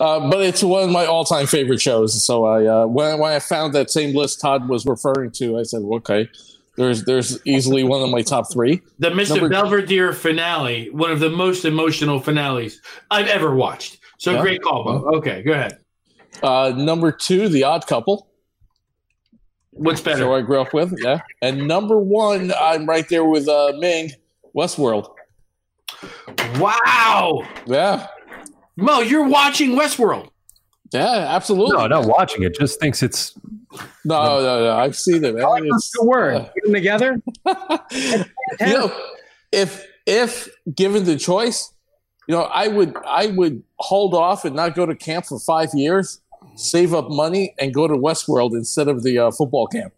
Uh, 0.00 0.30
but 0.30 0.40
it's 0.42 0.62
one 0.62 0.84
of 0.84 0.90
my 0.90 1.04
all-time 1.06 1.46
favorite 1.46 1.80
shows. 1.80 2.24
So 2.24 2.44
I, 2.44 2.66
uh, 2.66 2.86
when 2.86 3.18
when 3.18 3.32
I 3.32 3.38
found 3.40 3.74
that 3.74 3.90
same 3.90 4.14
list 4.14 4.40
Todd 4.40 4.68
was 4.68 4.86
referring 4.86 5.32
to, 5.32 5.58
I 5.58 5.64
said, 5.64 5.82
okay, 5.82 6.28
there's 6.76 7.04
there's 7.04 7.44
easily 7.44 7.82
one 7.84 8.00
of 8.02 8.10
my 8.10 8.22
top 8.22 8.50
three. 8.52 8.80
the 8.98 9.10
Mr. 9.10 9.30
Number- 9.40 9.48
Belvedere 9.48 10.12
finale, 10.12 10.88
one 10.90 11.10
of 11.10 11.18
the 11.20 11.30
most 11.30 11.64
emotional 11.64 12.20
finales 12.20 12.80
I've 13.10 13.26
ever 13.28 13.54
watched. 13.54 13.98
So 14.22 14.34
Yeah. 14.34 14.40
great 14.42 14.62
call, 14.62 14.84
Bo. 14.84 15.16
Okay, 15.16 15.42
go 15.42 15.50
ahead. 15.52 15.78
Uh, 16.44 16.72
number 16.76 17.10
two, 17.10 17.48
The 17.48 17.64
Odd 17.64 17.88
Couple, 17.88 18.28
What's 19.72 20.00
better? 20.00 20.18
show 20.20 20.34
I 20.36 20.42
grew 20.42 20.60
up 20.60 20.72
with. 20.72 20.94
Yeah, 21.02 21.22
and 21.42 21.66
number 21.66 21.98
one, 21.98 22.52
I'm 22.56 22.86
right 22.86 23.08
there 23.08 23.24
with 23.24 23.48
uh, 23.48 23.72
Ming, 23.80 24.12
Westworld. 24.56 25.08
Wow. 26.60 27.42
Yeah, 27.66 28.06
Mo, 28.76 29.00
you're 29.00 29.26
watching 29.28 29.70
Westworld. 29.72 30.28
yeah, 30.92 31.26
absolutely. 31.28 31.76
No, 31.76 31.88
not 31.88 32.06
watching 32.06 32.44
it. 32.44 32.56
Just 32.56 32.78
thinks 32.78 33.02
it's 33.02 33.34
no, 34.04 34.40
no, 34.40 34.64
no. 34.66 34.76
I've 34.76 34.94
seen 34.96 35.24
it. 35.24 35.34
Man. 35.34 35.44
I 35.44 35.48
like 35.48 35.62
those 35.62 35.70
It's- 35.70 35.90
two 35.98 36.06
words. 36.06 36.38
uh, 36.46 36.48
Put 36.64 36.72
together. 36.72 37.20
you 37.90 38.72
know, 38.72 38.92
if 39.50 39.84
if 40.06 40.48
given 40.72 41.02
the 41.04 41.16
choice, 41.16 41.72
you 42.32 42.38
know, 42.38 42.44
I 42.44 42.66
would 42.66 42.96
I 43.06 43.26
would 43.26 43.62
hold 43.78 44.14
off 44.14 44.46
and 44.46 44.56
not 44.56 44.74
go 44.74 44.86
to 44.86 44.96
camp 44.96 45.26
for 45.26 45.38
five 45.38 45.68
years, 45.74 46.22
save 46.56 46.94
up 46.94 47.10
money, 47.10 47.54
and 47.58 47.74
go 47.74 47.86
to 47.86 47.92
Westworld 47.92 48.52
instead 48.52 48.88
of 48.88 49.02
the 49.02 49.18
uh, 49.18 49.30
football 49.30 49.66
camp. 49.66 49.92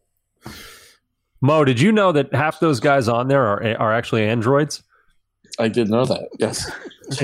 Mo. 1.40 1.65
Did 1.65 1.81
you 1.81 1.93
know 1.93 2.11
that 2.11 2.35
half 2.35 2.59
those 2.59 2.81
guys 2.81 3.06
on 3.06 3.28
there 3.28 3.47
are 3.47 3.78
are 3.78 3.93
actually 3.93 4.24
androids? 4.24 4.82
I 5.61 5.69
did 5.69 5.89
know 5.89 6.05
that. 6.06 6.28
Yes, 6.40 6.69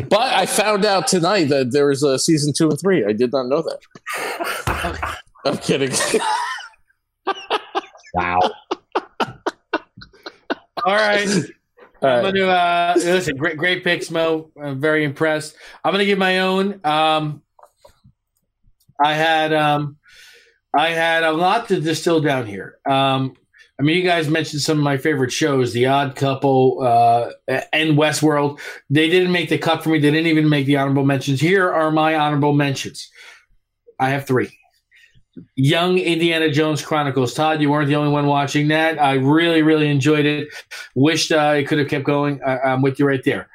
but 0.08 0.20
I 0.20 0.46
found 0.46 0.84
out 0.84 1.08
tonight 1.08 1.48
that 1.48 1.72
there 1.72 1.90
is 1.90 2.04
a 2.04 2.16
season 2.16 2.52
two 2.56 2.70
and 2.70 2.78
three. 2.78 3.04
I 3.04 3.12
did 3.12 3.32
not 3.32 3.48
know 3.48 3.62
that. 3.62 5.18
I'm 5.44 5.58
kidding. 5.58 5.90
Wow. 8.14 8.38
All 10.84 10.94
right. 10.94 11.26
I'm 12.02 12.22
gonna 12.24 12.46
uh, 12.46 12.94
listen. 12.96 13.36
Great, 13.36 13.56
great 13.56 13.84
picks, 13.84 14.10
Mo. 14.10 14.50
I'm 14.60 14.80
very 14.80 15.04
impressed. 15.04 15.56
I'm 15.84 15.92
gonna 15.92 16.04
give 16.04 16.18
my 16.18 16.40
own. 16.40 16.80
Um, 16.84 17.42
I 19.02 19.14
had 19.14 19.52
um, 19.52 19.96
I 20.76 20.90
had 20.90 21.24
a 21.24 21.32
lot 21.32 21.68
to 21.68 21.80
distill 21.80 22.20
down 22.20 22.46
here. 22.46 22.78
Um, 22.88 23.36
I 23.78 23.82
mean, 23.82 23.96
you 23.96 24.02
guys 24.02 24.28
mentioned 24.28 24.60
some 24.60 24.76
of 24.76 24.84
my 24.84 24.98
favorite 24.98 25.32
shows, 25.32 25.72
The 25.72 25.86
Odd 25.86 26.14
Couple 26.14 26.82
uh, 26.82 27.30
and 27.72 27.96
Westworld. 27.96 28.60
They 28.90 29.08
didn't 29.08 29.32
make 29.32 29.48
the 29.48 29.56
cut 29.56 29.82
for 29.82 29.88
me. 29.88 29.98
They 29.98 30.10
didn't 30.10 30.26
even 30.26 30.50
make 30.50 30.66
the 30.66 30.76
honorable 30.76 31.06
mentions. 31.06 31.40
Here 31.40 31.72
are 31.72 31.90
my 31.90 32.14
honorable 32.14 32.52
mentions. 32.52 33.10
I 33.98 34.10
have 34.10 34.26
three. 34.26 34.50
Young 35.56 35.98
Indiana 35.98 36.50
Jones 36.50 36.84
Chronicles. 36.84 37.34
Todd, 37.34 37.60
you 37.60 37.70
weren't 37.70 37.88
the 37.88 37.96
only 37.96 38.12
one 38.12 38.26
watching 38.26 38.68
that. 38.68 39.00
I 39.00 39.14
really, 39.14 39.62
really 39.62 39.88
enjoyed 39.88 40.26
it. 40.26 40.48
Wished 40.94 41.32
uh, 41.32 41.54
it 41.56 41.68
could 41.68 41.78
have 41.78 41.88
kept 41.88 42.04
going. 42.04 42.40
I, 42.44 42.58
I'm 42.58 42.82
with 42.82 42.98
you 42.98 43.06
right 43.06 43.22
there. 43.24 43.48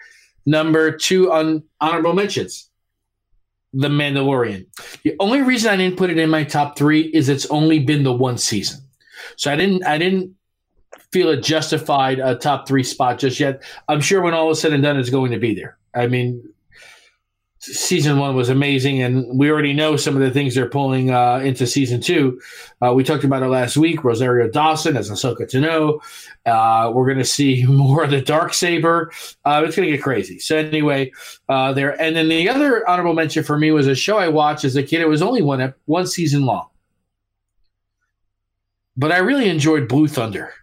Number 0.46 0.92
two 0.92 1.32
on 1.32 1.64
honorable 1.82 2.14
mentions. 2.14 2.70
The 3.74 3.90
Mandalorian. 3.90 4.68
The 5.04 5.16
only 5.20 5.42
reason 5.42 5.70
I 5.70 5.76
didn't 5.76 5.98
put 5.98 6.10
it 6.10 6.18
in 6.18 6.30
my 6.30 6.46
top 6.46 6.78
three 6.78 7.02
is 7.02 7.28
it's 7.28 7.46
only 7.48 7.80
been 7.80 8.04
the 8.04 8.14
one 8.14 8.38
season, 8.38 8.80
so 9.36 9.52
I 9.52 9.58
didn't. 9.58 9.86
I 9.86 9.98
didn't 9.98 10.34
feel 11.12 11.30
it 11.30 11.44
justified 11.44 12.20
a 12.20 12.36
top 12.36 12.68
three 12.68 12.84
spot 12.84 13.20
just 13.20 13.38
yet. 13.40 13.64
I'm 13.90 14.00
sure 14.00 14.22
when 14.22 14.34
all 14.34 14.50
is 14.52 14.62
said 14.62 14.72
and 14.72 14.82
done, 14.82 14.98
it's 14.98 15.10
going 15.10 15.32
to 15.32 15.40
be 15.40 15.54
there. 15.54 15.78
I 15.94 16.08
mean, 16.08 16.42
season 17.66 18.20
one 18.20 18.36
was 18.36 18.50
amazing, 18.50 19.02
and 19.02 19.26
we 19.38 19.50
already 19.50 19.74
know 19.74 19.98
some 19.98 20.16
of 20.16 20.22
the 20.22 20.32
things 20.32 20.56
they're 20.56 20.70
pulling 20.70 21.12
uh, 21.12 21.38
into 21.38 21.66
season 21.66 22.00
two. 22.02 22.40
Uh, 22.82 22.94
we 22.94 23.04
talked 23.04 23.24
about 23.24 23.44
it 23.44 23.48
last 23.48 23.76
week. 23.76 24.04
Rosario 24.04 24.50
Dawson 24.50 24.96
as 24.96 25.10
Ahsoka 25.10 25.42
Tano. 25.42 26.00
Uh, 26.46 26.92
we're 26.92 27.06
going 27.06 27.18
to 27.18 27.26
see 27.26 27.66
more 27.68 28.04
of 28.04 28.12
the 28.12 28.22
dark 28.22 28.54
saber. 28.54 29.12
Uh, 29.44 29.64
it's 29.66 29.76
going 29.76 29.90
to 29.90 29.96
get 29.96 30.04
crazy. 30.04 30.40
So 30.40 30.58
anyway, 30.58 31.12
uh, 31.50 31.74
there. 31.74 32.00
And 32.00 32.16
then 32.16 32.30
the 32.30 32.48
other 32.50 32.88
honorable 32.88 33.14
mention 33.14 33.44
for 33.44 33.58
me 33.58 33.72
was 33.72 33.88
a 33.88 33.96
show 33.96 34.18
I 34.18 34.28
watched 34.28 34.64
as 34.64 34.76
a 34.76 34.84
kid. 34.84 35.02
It 35.02 35.10
was 35.10 35.22
only 35.22 35.42
one 35.42 35.74
one 35.86 36.08
season 36.08 36.46
long, 36.46 36.68
but 38.96 39.12
I 39.12 39.18
really 39.18 39.50
enjoyed 39.50 39.88
Blue 39.88 40.08
Thunder. 40.08 40.54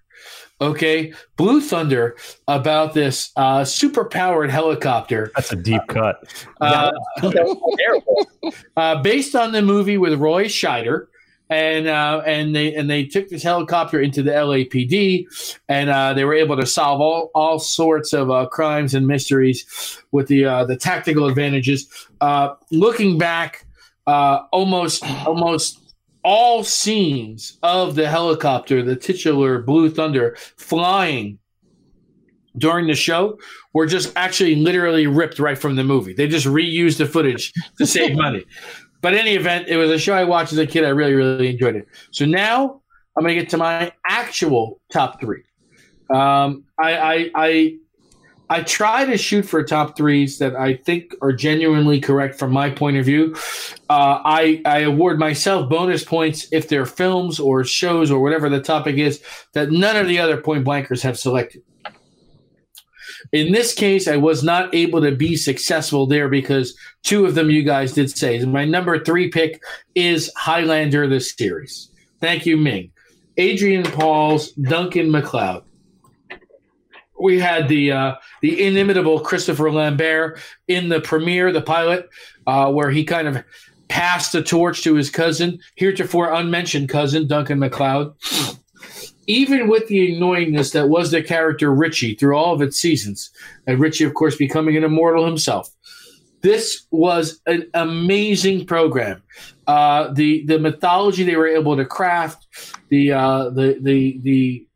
Okay, 0.63 1.13
Blue 1.37 1.61
Thunder 1.61 2.17
about 2.47 2.95
this 2.95 3.33
uh, 3.37 3.65
super 3.65 4.05
powered 4.05 4.49
helicopter 4.49 5.33
That's 5.35 5.53
a 5.53 5.57
deep 5.57 5.83
cut. 5.89 6.23
uh, 6.61 6.93
Terrible. 7.21 8.29
uh, 8.77 9.03
based 9.03 9.35
on 9.35 9.51
the 9.53 9.61
movie 9.61 9.99
with 9.99 10.15
Roy 10.21 10.45
Scheider. 10.45 11.09
And 11.51 11.87
uh, 11.87 12.23
and 12.25 12.57
they 12.57 12.73
and 12.75 12.89
they 12.89 13.05
took 13.05 13.29
this 13.29 13.43
helicopter 13.43 14.01
into 14.01 14.23
the 14.23 14.31
LAPD, 14.31 15.27
and 15.69 15.91
uh, 15.91 16.15
they 16.15 16.25
were 16.25 16.33
able 16.33 16.57
to 16.57 16.65
solve 16.65 17.03
all, 17.03 17.31
all 17.35 17.59
sorts 17.59 18.15
of 18.15 18.31
uh, 18.31 18.47
crimes 18.47 18.95
and 18.95 19.07
mysteries 19.07 19.99
with 20.13 20.29
the 20.29 20.47
uh, 20.47 20.65
the 20.65 20.77
tactical 20.79 21.27
advantages. 21.27 21.87
Uh, 22.23 22.55
looking 22.71 23.19
back, 23.19 23.67
uh, 24.07 24.45
almost 24.51 25.05
almost 25.27 25.82
all 26.25 26.65
scenes 26.65 27.59
of 27.63 27.95
the 27.95 28.09
helicopter, 28.09 28.83
the 28.83 28.97
titular 28.97 29.61
Blue 29.63 29.91
Thunder, 29.91 30.37
flying 30.57 31.39
during 32.59 32.87
the 32.87 32.95
show 32.95 33.39
were 33.73 33.87
just 33.87 34.13
actually 34.17 34.57
literally 34.57 35.07
ripped 35.07 35.39
right 35.39 35.59
from 35.59 35.77
the 35.77 35.85
movie. 35.85 36.13
They 36.13 36.29
just 36.29 36.47
reused 36.47 36.99
the 36.99 37.07
footage 37.07 37.53
to 37.79 37.87
save 37.87 38.17
money. 38.17 38.45
But 39.03 39.15
in 39.15 39.19
any 39.19 39.35
event, 39.35 39.67
it 39.67 39.77
was 39.77 39.91
a 39.91 39.99
show 39.99 40.15
I 40.15 40.23
watched 40.23 40.53
as 40.53 40.59
a 40.59 40.67
kid. 40.67 40.85
I 40.85 40.91
really, 40.91 41.15
really 41.15 41.51
enjoyed 41.51 41.75
it. 41.75 41.89
So 42.13 42.25
now 42.25 42.83
I'm 43.17 43.25
going 43.25 43.35
to 43.35 43.41
get 43.41 43.51
to 43.51 43.57
my 43.57 43.91
actual 44.09 44.81
top 44.93 45.21
three. 45.21 45.43
Um, 46.15 46.67
I, 46.79 46.97
I, 46.97 47.31
I, 47.35 47.77
I 48.53 48.63
try 48.63 49.07
to 49.07 49.17
shoot 49.17 49.47
for 49.47 49.65
top 49.65 49.97
threes 49.97 50.37
that 50.37 50.55
I 50.55 50.75
think 50.75 51.15
are 51.23 51.33
genuinely 51.33 52.03
correct 52.03 52.39
from 52.39 52.53
my 52.53 52.69
point 52.69 52.99
of 52.99 53.07
view. 53.07 53.35
Uh, 53.89 54.21
I, 54.27 54.61
I 54.67 54.81
award 54.81 55.19
myself 55.19 55.71
bonus 55.71 56.05
points 56.05 56.49
if 56.53 56.69
they're 56.69 56.85
films 56.85 57.41
or 57.41 57.65
shows 57.65 58.11
or 58.11 58.21
whatever 58.21 58.51
the 58.51 58.61
topic 58.61 58.97
is 58.97 59.23
that 59.55 59.71
none 59.71 59.97
of 59.97 60.07
the 60.07 60.19
other 60.19 60.37
point 60.37 60.67
blankers 60.67 61.01
have 61.01 61.19
selected. 61.19 61.63
In 63.33 63.53
this 63.53 63.73
case, 63.73 64.07
I 64.07 64.19
was 64.19 64.45
not 64.45 64.75
able 64.75 65.01
to 65.01 65.13
be 65.13 65.35
successful 65.35 66.07
there 66.07 66.29
because 66.29 66.77
two 67.05 67.25
of 67.25 67.35
them 67.35 67.49
you 67.49 67.63
guys 67.63 67.95
did 67.95 68.11
say. 68.11 68.45
My 68.45 68.67
number 68.67 69.03
three 69.03 69.31
pick 69.31 69.63
is 69.95 70.31
Highlander 70.37 71.09
the 71.09 71.21
series. 71.21 71.91
Thank 72.21 72.45
you, 72.45 72.59
Ming. 72.59 72.93
Adrian 73.39 73.85
Paul's, 73.85 74.53
Duncan 74.53 75.11
MacLeod. 75.11 75.65
We 77.23 77.39
had 77.39 77.69
the 77.69 77.93
uh, 77.93 78.15
the 78.41 78.67
inimitable 78.67 79.21
Christopher 79.21 79.71
Lambert 79.71 80.41
in 80.67 80.89
the 80.89 81.01
premiere, 81.01 81.53
the 81.53 81.63
pilot, 81.63 82.11
uh, 82.49 82.73
where 82.73 82.91
he 82.91 83.05
kind 83.05 83.29
of 83.29 83.45
passed 83.87 84.33
the 84.33 84.43
torch 84.43 84.83
to 84.83 84.95
his 84.95 85.09
cousin, 85.09 85.61
heretofore 85.77 86.33
unmentioned 86.33 86.89
cousin, 86.89 87.29
Duncan 87.29 87.61
MacLeod. 87.61 88.15
Even 89.29 89.69
with 89.69 89.87
the 89.87 90.17
annoyingness 90.17 90.73
that 90.73 90.89
was 90.89 91.13
the 91.13 91.23
character 91.23 91.73
Richie 91.73 92.17
through 92.17 92.37
all 92.37 92.55
of 92.55 92.61
its 92.61 92.77
seasons, 92.77 93.31
and 93.69 93.79
Richie, 93.79 94.05
of 94.05 94.15
course, 94.15 94.35
becoming 94.35 94.77
an 94.77 94.83
immortal 94.83 95.25
himself, 95.25 95.71
this 96.41 96.87
was 96.91 97.41
an 97.47 97.71
amazing 97.75 98.67
program. 98.67 99.23
Uh, 99.69 100.13
the 100.13 100.45
the 100.47 100.59
mythology 100.59 101.23
they 101.23 101.37
were 101.37 101.47
able 101.47 101.77
to 101.77 101.85
craft, 101.85 102.49
the 102.89 103.13
uh, 103.13 103.51
the 103.51 103.79
the 103.81 104.19
the 104.23 104.67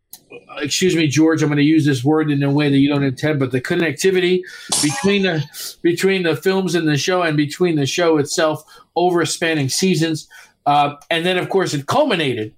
excuse 0.59 0.97
me, 0.97 1.07
George, 1.07 1.43
I'm 1.43 1.48
going 1.48 1.59
to 1.59 1.62
use 1.62 1.85
this 1.85 2.05
word 2.05 2.31
in 2.31 2.43
a 2.43 2.51
way 2.51 2.69
that 2.69 2.78
you 2.78 2.89
don't 2.89 3.05
intend, 3.05 3.39
but 3.39 3.53
the 3.53 3.61
connectivity 3.61 4.43
between 4.82 5.23
the 5.23 5.44
between 5.82 6.23
the 6.23 6.36
films 6.36 6.74
and 6.74 6.89
the 6.89 6.97
show, 6.97 7.23
and 7.23 7.36
between 7.36 7.77
the 7.77 7.86
show 7.86 8.19
itself 8.19 8.65
over 8.97 9.24
spanning 9.24 9.69
seasons, 9.69 10.28
uh, 10.66 10.94
and 11.11 11.24
then 11.24 11.39
of 11.39 11.48
course 11.48 11.74
it 11.74 11.86
culminated 11.86 12.55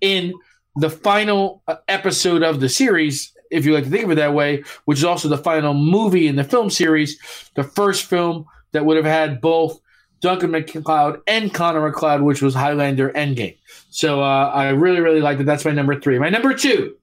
in 0.00 0.32
the 0.76 0.90
final 0.90 1.62
uh, 1.68 1.76
episode 1.88 2.42
of 2.42 2.60
the 2.60 2.68
series, 2.68 3.32
if 3.50 3.64
you 3.64 3.74
like 3.74 3.84
to 3.84 3.90
think 3.90 4.04
of 4.04 4.10
it 4.10 4.16
that 4.16 4.34
way, 4.34 4.62
which 4.86 4.98
is 4.98 5.04
also 5.04 5.28
the 5.28 5.38
final 5.38 5.74
movie 5.74 6.26
in 6.26 6.36
the 6.36 6.44
film 6.44 6.70
series, 6.70 7.18
the 7.54 7.62
first 7.62 8.04
film 8.04 8.44
that 8.72 8.84
would 8.84 8.96
have 8.96 9.06
had 9.06 9.40
both 9.40 9.80
Duncan 10.24 10.52
MacLeod 10.52 11.20
and 11.26 11.52
Connor 11.52 11.82
MacLeod, 11.82 12.22
which 12.22 12.40
was 12.40 12.54
Highlander 12.54 13.10
Endgame. 13.10 13.58
So 13.90 14.22
uh, 14.22 14.50
I 14.54 14.70
really, 14.70 15.00
really 15.00 15.20
like 15.20 15.36
that. 15.36 15.44
That's 15.44 15.66
my 15.66 15.70
number 15.70 16.00
three. 16.00 16.18
My 16.18 16.30
number 16.30 16.54
two, 16.54 16.96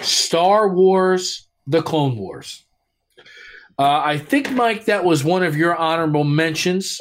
Star 0.00 0.68
Wars: 0.68 1.48
The 1.66 1.80
Clone 1.80 2.18
Wars. 2.18 2.66
Uh, 3.78 4.02
I 4.04 4.18
think, 4.18 4.50
Mike, 4.50 4.84
that 4.84 5.04
was 5.06 5.24
one 5.24 5.42
of 5.42 5.56
your 5.56 5.74
honorable 5.74 6.24
mentions, 6.24 6.98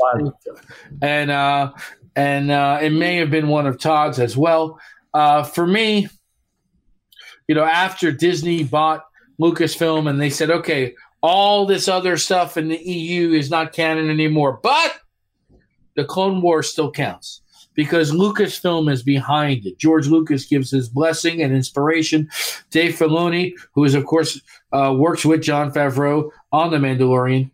and 1.02 1.30
uh, 1.30 1.74
and 2.16 2.50
uh, 2.50 2.80
it 2.82 2.92
may 2.92 3.18
have 3.18 3.30
been 3.30 3.50
one 3.50 3.68
of 3.68 3.82
Todd's 3.82 4.18
as 4.18 4.38
well. 4.38 4.80
Uh, 5.14 5.44
for 5.44 5.68
me, 5.68 6.08
you 7.50 7.56
know, 7.56 7.66
after 7.66 8.14
Disney 8.14 8.64
bought 8.64 9.04
Lucasfilm 9.42 10.10
and 10.10 10.22
they 10.22 10.30
said, 10.30 10.52
okay, 10.52 10.96
all 11.22 11.66
this 11.66 11.88
other 11.88 12.18
stuff 12.18 12.58
in 12.58 12.68
the 12.68 12.78
EU 12.78 13.32
is 13.32 13.50
not 13.50 13.74
canon 13.74 14.10
anymore, 14.10 14.60
but 14.62 15.00
the 15.96 16.06
Clone 16.06 16.42
Wars 16.42 16.70
still 16.70 16.92
counts 16.92 17.42
because 17.74 18.12
Lucasfilm 18.12 18.92
is 18.92 19.04
behind 19.04 19.66
it. 19.66 19.78
George 19.78 20.08
Lucas 20.08 20.46
gives 20.46 20.72
his 20.72 20.90
blessing 20.90 21.42
and 21.42 21.54
inspiration. 21.54 22.30
Dave 22.72 22.96
Filoni, 22.96 23.54
who 23.74 23.84
is 23.84 23.94
of 23.94 24.06
course 24.06 24.42
uh, 24.74 24.94
works 24.98 25.24
with 25.24 25.42
Jon 25.42 25.72
Favreau 25.72 26.30
on 26.52 26.72
The 26.72 26.78
Mandalorian. 26.78 27.52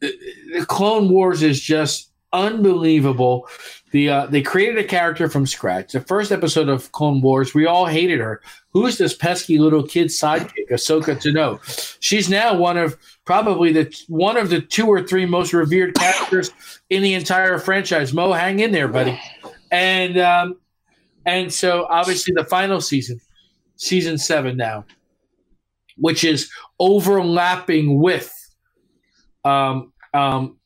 The 0.00 0.66
Clone 0.66 1.08
Wars 1.08 1.42
is 1.42 1.60
just 1.60 2.10
unbelievable. 2.32 3.48
The 3.92 4.08
uh, 4.08 4.26
they 4.26 4.40
created 4.42 4.78
a 4.78 4.84
character 4.84 5.28
from 5.28 5.46
scratch. 5.46 5.92
The 5.92 6.00
first 6.00 6.32
episode 6.32 6.68
of 6.70 6.90
Clone 6.92 7.20
Wars, 7.20 7.54
we 7.54 7.66
all 7.66 7.86
hated 7.86 8.20
her. 8.20 8.40
Who's 8.70 8.96
this 8.96 9.14
pesky 9.14 9.58
little 9.58 9.82
kid 9.82 10.06
sidekick, 10.06 10.70
Ahsoka 10.70 11.14
Tano? 11.14 11.60
She's 12.00 12.30
now 12.30 12.56
one 12.56 12.78
of 12.78 12.96
probably 13.26 13.70
the 13.70 13.94
one 14.08 14.38
of 14.38 14.48
the 14.48 14.62
two 14.62 14.86
or 14.86 15.02
three 15.02 15.26
most 15.26 15.52
revered 15.52 15.94
characters 15.94 16.50
in 16.88 17.02
the 17.02 17.12
entire 17.12 17.58
franchise. 17.58 18.14
Mo, 18.14 18.32
hang 18.32 18.60
in 18.60 18.72
there, 18.72 18.88
buddy. 18.88 19.20
And 19.70 20.16
um, 20.18 20.56
and 21.26 21.52
so 21.52 21.86
obviously 21.90 22.32
the 22.34 22.44
final 22.44 22.80
season, 22.80 23.20
season 23.76 24.16
seven 24.16 24.56
now, 24.56 24.86
which 25.98 26.24
is 26.24 26.50
overlapping 26.80 28.00
with 28.00 28.32
um, 29.44 29.92
um, 30.14 30.56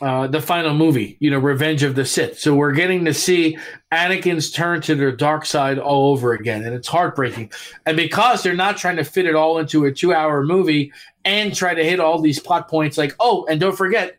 uh, 0.00 0.26
the 0.26 0.40
final 0.40 0.74
movie, 0.74 1.16
you 1.20 1.30
know, 1.30 1.38
Revenge 1.38 1.82
of 1.82 1.94
the 1.94 2.04
Sith. 2.04 2.38
So 2.38 2.54
we're 2.54 2.72
getting 2.72 3.04
to 3.06 3.14
see 3.14 3.58
Anakin's 3.92 4.50
turn 4.50 4.80
to 4.82 4.94
the 4.94 5.12
dark 5.12 5.46
side 5.46 5.78
all 5.78 6.12
over 6.12 6.32
again, 6.32 6.64
and 6.64 6.74
it's 6.74 6.88
heartbreaking. 6.88 7.50
And 7.86 7.96
because 7.96 8.42
they're 8.42 8.54
not 8.54 8.76
trying 8.76 8.96
to 8.96 9.04
fit 9.04 9.26
it 9.26 9.34
all 9.34 9.58
into 9.58 9.84
a 9.84 9.92
two-hour 9.92 10.44
movie 10.44 10.92
and 11.24 11.54
try 11.54 11.74
to 11.74 11.84
hit 11.84 12.00
all 12.00 12.20
these 12.20 12.38
plot 12.38 12.68
points, 12.68 12.98
like 12.98 13.14
oh, 13.20 13.46
and 13.48 13.58
don't 13.58 13.76
forget, 13.76 14.18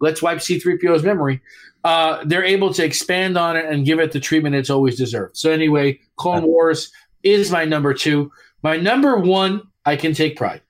let's 0.00 0.22
wipe 0.22 0.40
C-3PO's 0.40 1.02
memory. 1.02 1.42
Uh, 1.84 2.22
they're 2.24 2.44
able 2.44 2.72
to 2.74 2.84
expand 2.84 3.38
on 3.38 3.56
it 3.56 3.64
and 3.64 3.86
give 3.86 4.00
it 4.00 4.12
the 4.12 4.20
treatment 4.20 4.54
it's 4.54 4.70
always 4.70 4.96
deserved. 4.96 5.36
So 5.36 5.50
anyway, 5.50 5.98
Clone 6.16 6.46
Wars 6.46 6.92
is 7.22 7.50
my 7.50 7.64
number 7.64 7.94
two. 7.94 8.30
My 8.62 8.76
number 8.76 9.16
one, 9.16 9.62
I 9.84 9.96
can 9.96 10.12
take 10.12 10.36
pride. 10.36 10.60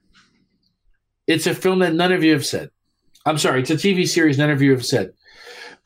It's 1.26 1.46
a 1.46 1.54
film 1.54 1.80
that 1.80 1.94
none 1.94 2.12
of 2.12 2.24
you 2.24 2.32
have 2.32 2.46
said. 2.46 2.70
I'm 3.26 3.38
sorry, 3.38 3.60
it's 3.60 3.70
a 3.70 3.74
TV 3.74 4.08
series 4.08 4.38
none 4.38 4.50
of 4.50 4.62
you 4.62 4.70
have 4.72 4.84
said. 4.84 5.12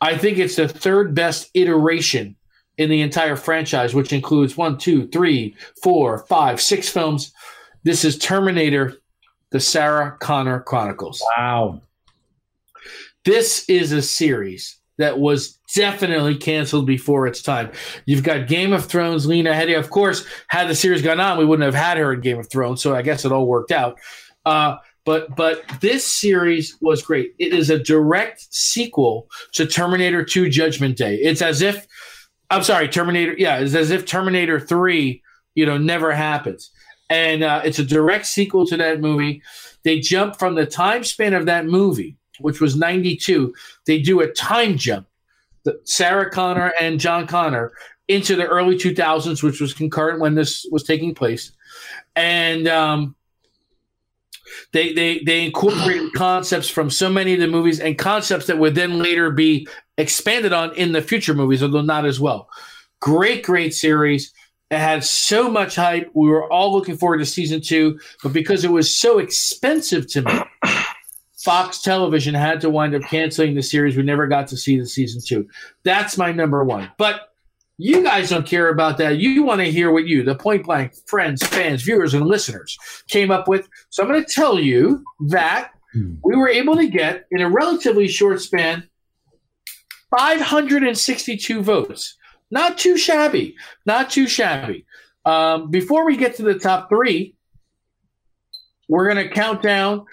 I 0.01 0.17
think 0.17 0.39
it's 0.39 0.57
the 0.57 0.69
third 0.69 1.15
best 1.15 1.51
iteration 1.55 2.37
in 2.77 2.91
the 2.91 3.01
entire 3.01 3.37
franchise, 3.37 3.95
which 3.95 4.13
includes 4.13 4.57
one, 4.57 4.79
two, 4.79 5.07
three, 5.09 5.57
four, 5.83 6.19
five, 6.27 6.61
six 6.61 6.89
films. 6.89 7.33
This 7.85 8.05
is 8.05 8.19
Terminator, 8.19 8.95
the 9.51 9.61
Sarah 9.61 10.17
Connor 10.21 10.61
Chronicles. 10.61 11.23
Wow. 11.37 11.81
This 13.25 13.65
is 13.69 13.93
a 13.93 14.03
series 14.03 14.79
that 14.99 15.19
was 15.19 15.59
definitely 15.75 16.37
canceled 16.37 16.87
before 16.87 17.27
its 17.27 17.43
time. 17.43 17.71
You've 18.07 18.23
got 18.23 18.47
Game 18.47 18.73
of 18.73 18.85
Thrones, 18.85 19.27
Lena 19.27 19.53
Headey. 19.53 19.79
Of 19.79 19.91
course, 19.91 20.27
had 20.49 20.69
the 20.69 20.75
series 20.75 21.03
gone 21.03 21.21
on, 21.21 21.39
we 21.39 21.45
wouldn't 21.45 21.65
have 21.65 21.75
had 21.75 21.97
her 21.99 22.13
in 22.13 22.21
Game 22.21 22.39
of 22.39 22.49
Thrones, 22.49 22.83
so 22.83 22.95
I 22.95 23.03
guess 23.03 23.25
it 23.25 23.33
all 23.33 23.47
worked 23.47 23.73
out. 23.73 23.99
Uh, 24.45 24.77
but 25.05 25.35
but 25.37 25.63
this 25.81 26.07
series 26.07 26.77
was 26.81 27.03
great. 27.03 27.35
It 27.39 27.53
is 27.53 27.71
a 27.71 27.79
direct 27.79 28.53
sequel 28.55 29.29
to 29.53 29.67
Terminator 29.67 30.25
2 30.25 30.49
Judgment 30.49 30.97
Day. 30.97 31.17
It's 31.17 31.43
as 31.43 31.63
if 31.63 31.87
I'm 32.51 32.63
sorry, 32.63 32.89
Terminator, 32.89 33.35
yeah, 33.37 33.59
it's 33.59 33.75
as 33.75 33.91
if 33.91 34.07
Terminator 34.07 34.61
3, 34.61 35.23
you 35.55 35.67
know, 35.67 35.79
never 35.79 36.13
happens. 36.13 36.71
And 37.11 37.43
uh, 37.43 37.63
it's 37.65 37.79
a 37.79 37.85
direct 37.85 38.27
sequel 38.27 38.67
to 38.67 38.77
that 38.77 39.01
movie. 39.01 39.43
They 39.83 40.01
jump 40.01 40.39
from 40.39 40.55
the 40.55 40.67
time 40.67 41.05
span 41.05 41.35
of 41.35 41.47
that 41.47 41.67
movie, 41.67 42.17
which 42.41 42.61
was 42.61 42.77
92, 42.77 43.55
they 43.87 44.01
do 44.01 44.21
a 44.21 44.31
time 44.33 44.77
jump. 44.77 45.07
Sarah 45.85 46.31
Connor 46.31 46.75
and 46.79 47.01
John 47.01 47.27
Connor 47.27 47.73
into 48.09 48.37
the 48.37 48.47
early 48.47 48.77
2000s, 48.77 49.43
which 49.43 49.61
was 49.61 49.73
concurrent 49.73 50.21
when 50.21 50.35
this 50.35 50.67
was 50.71 50.83
taking 50.83 51.15
place. 51.15 51.53
And 52.17 52.69
um, 52.69 53.17
they 54.73 54.93
they 54.93 55.21
they 55.21 55.45
incorporated 55.45 56.13
concepts 56.17 56.69
from 56.69 56.91
so 56.91 57.09
many 57.09 57.35
of 57.35 57.41
the 57.41 57.49
movies 57.49 57.81
and 57.81 57.99
concepts 57.99 58.47
that 58.47 58.59
would 58.59 58.75
then 58.75 58.99
later 58.99 59.31
be 59.31 59.69
expanded 59.99 60.53
on 60.53 60.75
in 60.75 60.93
the 60.93 61.03
future 61.03 61.35
movies, 61.35 61.63
although 61.63 61.83
not 61.83 62.05
as 62.05 62.21
well. 62.21 62.49
Great, 63.01 63.45
great 63.45 63.75
series. 63.75 64.33
It 64.71 64.79
had 64.79 65.05
so 65.05 65.51
much 65.51 65.77
hype. 65.77 66.11
We 66.15 66.29
were 66.29 66.51
all 66.51 66.73
looking 66.73 66.97
forward 66.97 67.19
to 67.19 67.27
season 67.27 67.61
two, 67.61 68.01
but 68.23 68.33
because 68.33 68.65
it 68.65 68.73
was 68.73 68.97
so 68.97 69.19
expensive 69.19 70.09
to 70.13 70.23
me, 70.23 70.41
Fox 71.45 71.83
Television 71.83 72.35
had 72.35 72.61
to 72.63 72.71
wind 72.71 72.95
up 72.95 73.03
canceling 73.03 73.55
the 73.55 73.63
series. 73.63 73.97
We 73.97 74.03
never 74.03 74.27
got 74.27 74.49
to 74.49 74.57
see 74.57 74.79
the 74.79 74.87
season 74.87 75.23
two. 75.25 75.49
That's 75.85 76.17
my 76.17 76.33
number 76.33 76.65
one. 76.65 76.91
But 76.97 77.34
you 77.77 78.03
guys 78.03 78.31
don't 78.31 78.47
care 78.47 78.69
about 78.69 78.99
that. 78.99 79.19
You 79.19 79.43
want 79.43 79.61
to 79.61 79.71
hear 79.71 79.93
what 79.93 80.07
you, 80.07 80.23
the 80.23 80.35
point 80.35 80.65
blank 80.65 80.93
friends, 81.07 81.45
fans, 81.45 81.83
viewers, 81.83 82.15
and 82.15 82.27
listeners 82.27 82.77
came 83.09 83.31
up 83.31 83.49
with. 83.49 83.69
So 83.91 84.03
I'm 84.03 84.09
going 84.09 84.25
to 84.25 84.33
tell 84.33 84.59
you 84.59 85.05
that 85.29 85.71
we 85.95 86.37
were 86.37 86.49
able 86.49 86.77
to 86.77 86.89
get, 86.89 87.27
in 87.31 87.41
a 87.41 87.49
relatively 87.49 88.09
short 88.09 88.41
span, 88.41 88.89
562 90.17 91.63
votes. 91.63 92.17
Not 92.51 92.79
too 92.79 92.97
shabby. 92.97 93.57
Not 93.87 94.11
too 94.11 94.27
shabby. 94.27 94.87
Um, 95.25 95.71
before 95.71 96.05
we 96.05 96.17
get 96.17 96.37
to 96.37 96.43
the 96.43 96.59
top 96.59 96.89
three, 96.89 97.35
we're 98.89 99.13
going 99.13 99.29
to 99.29 99.33
count 99.33 99.63
down 99.63 100.05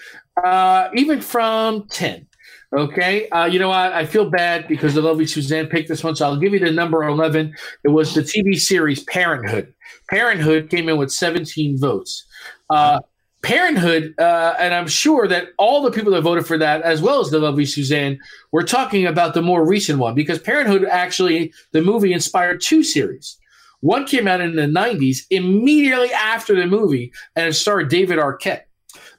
uh, 0.44 0.90
even 0.94 1.22
from 1.22 1.88
10. 1.90 2.28
Okay. 2.74 3.28
Uh, 3.30 3.46
you 3.46 3.60
know 3.60 3.70
what? 3.70 3.92
I 3.92 4.06
feel 4.06 4.30
bad 4.30 4.68
because 4.68 4.94
the 4.94 5.02
lovely 5.02 5.28
Suzanne 5.28 5.68
picked 5.68 5.90
this 5.90 6.04
one. 6.04 6.16
So 6.16 6.26
I'll 6.26 6.38
give 6.38 6.54
you 6.54 6.60
the 6.60 6.72
number 6.72 7.04
11. 7.04 7.54
It 7.84 7.90
was 7.90 8.14
the 8.14 8.22
TV 8.22 8.58
series 8.60 9.04
Parenthood. 9.04 9.74
Parenthood 10.10 10.70
came 10.70 10.88
in 10.88 10.98
with 10.98 11.12
17 11.12 11.78
votes. 11.78 12.26
Uh, 12.70 13.02
Parenthood, 13.42 14.14
uh, 14.20 14.54
and 14.60 14.74
I'm 14.74 14.88
sure 14.88 15.28
that 15.28 15.50
all 15.58 15.82
the 15.82 15.92
people 15.92 16.12
that 16.12 16.22
voted 16.22 16.46
for 16.46 16.60
that, 16.60 16.84
as 16.84 17.02
well 17.02 17.20
as 17.22 17.32
the 17.32 17.40
lovely 17.40 17.66
Suzanne, 17.66 18.20
were 18.52 18.64
talking 18.64 19.06
about 19.08 19.34
the 19.34 19.42
more 19.42 19.66
recent 19.66 19.98
one 19.98 20.14
because 20.14 20.38
Parenthood 20.38 20.86
actually, 20.86 21.52
the 21.72 21.82
movie 21.82 22.14
inspired 22.14 22.62
two 22.62 22.84
series. 22.84 23.38
One 23.80 24.06
came 24.06 24.28
out 24.28 24.42
in 24.42 24.56
the 24.56 24.68
90s, 24.68 25.26
immediately 25.32 26.12
after 26.12 26.56
the 26.56 26.68
movie, 26.68 27.12
and 27.36 27.48
it 27.48 27.54
starred 27.54 27.90
David 27.90 28.20
Arquette, 28.20 28.62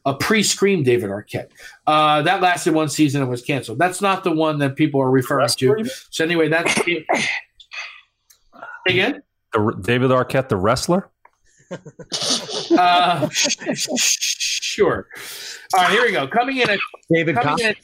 a 0.05 0.15
pre 0.15 0.43
Scream 0.43 0.83
David 0.83 1.11
Arquette. 1.11 1.51
Uh, 1.87 2.23
that 2.23 2.41
lasted 2.41 2.75
one 2.75 2.89
season 2.89 3.21
and 3.21 3.31
was 3.31 3.43
canceled. 3.43 3.79
That's 3.79 4.01
not 4.01 4.25
the 4.25 4.33
one 4.33 4.59
that 4.59 4.77
people 4.77 5.01
are 5.01 5.11
referring 5.11 5.49
to. 5.49 5.85
So, 6.11 6.25
anyway, 6.25 6.49
that's. 6.49 6.81
Again? 8.89 9.23
The, 9.53 9.79
David 9.81 10.11
Arquette, 10.11 10.49
the 10.49 10.57
wrestler? 10.57 11.11
Uh, 12.79 13.29
sure. 13.31 15.07
All 15.75 15.83
right, 15.83 15.91
here 15.91 16.03
we 16.03 16.13
go. 16.13 16.27
Coming 16.27 16.59
in 16.59 16.71
at 16.71 16.79
David 17.13 17.37
coming 17.37 17.65
in 17.65 17.71
at, 17.71 17.77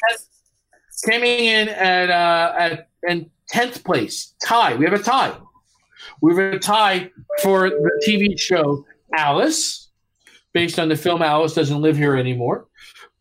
coming 1.05 1.45
in 1.45 1.69
at 1.69 2.11
uh, 2.11 2.55
at 2.59 2.89
in 3.07 3.31
tenth 3.49 3.85
place, 3.85 4.35
tie. 4.43 4.75
We 4.75 4.85
have 4.87 4.95
a 4.95 5.03
tie. 5.03 5.37
We 6.23 6.35
have 6.35 6.55
a 6.55 6.59
tie 6.59 7.11
for 7.43 7.69
the 7.69 8.03
TV 8.07 8.39
show 8.39 8.85
Alice, 9.17 9.88
based 10.59 10.81
on 10.81 10.89
the 10.89 10.97
film 10.97 11.23
Alice 11.23 11.55
doesn't 11.55 11.81
live 11.81 11.97
here 11.97 12.17
anymore. 12.17 12.67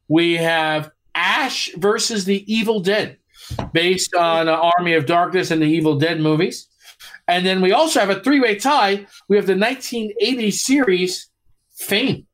We 0.07 0.37
have 0.37 0.89
Ash 1.13 1.69
versus 1.75 2.25
the 2.25 2.51
Evil 2.51 2.79
Dead, 2.79 3.17
based 3.73 4.15
on 4.15 4.49
uh, 4.49 4.71
Army 4.75 4.93
of 4.93 5.05
Darkness 5.05 5.51
and 5.51 5.61
the 5.61 5.67
Evil 5.67 5.99
Dead 5.99 6.19
movies. 6.19 6.67
And 7.27 7.45
then 7.45 7.61
we 7.61 7.73
also 7.73 7.99
have 7.99 8.09
a 8.09 8.21
three-way 8.21 8.55
tie. 8.55 9.05
We 9.29 9.35
have 9.35 9.45
the 9.45 9.55
1980 9.55 10.49
series 10.49 11.29
Fame, 11.75 12.25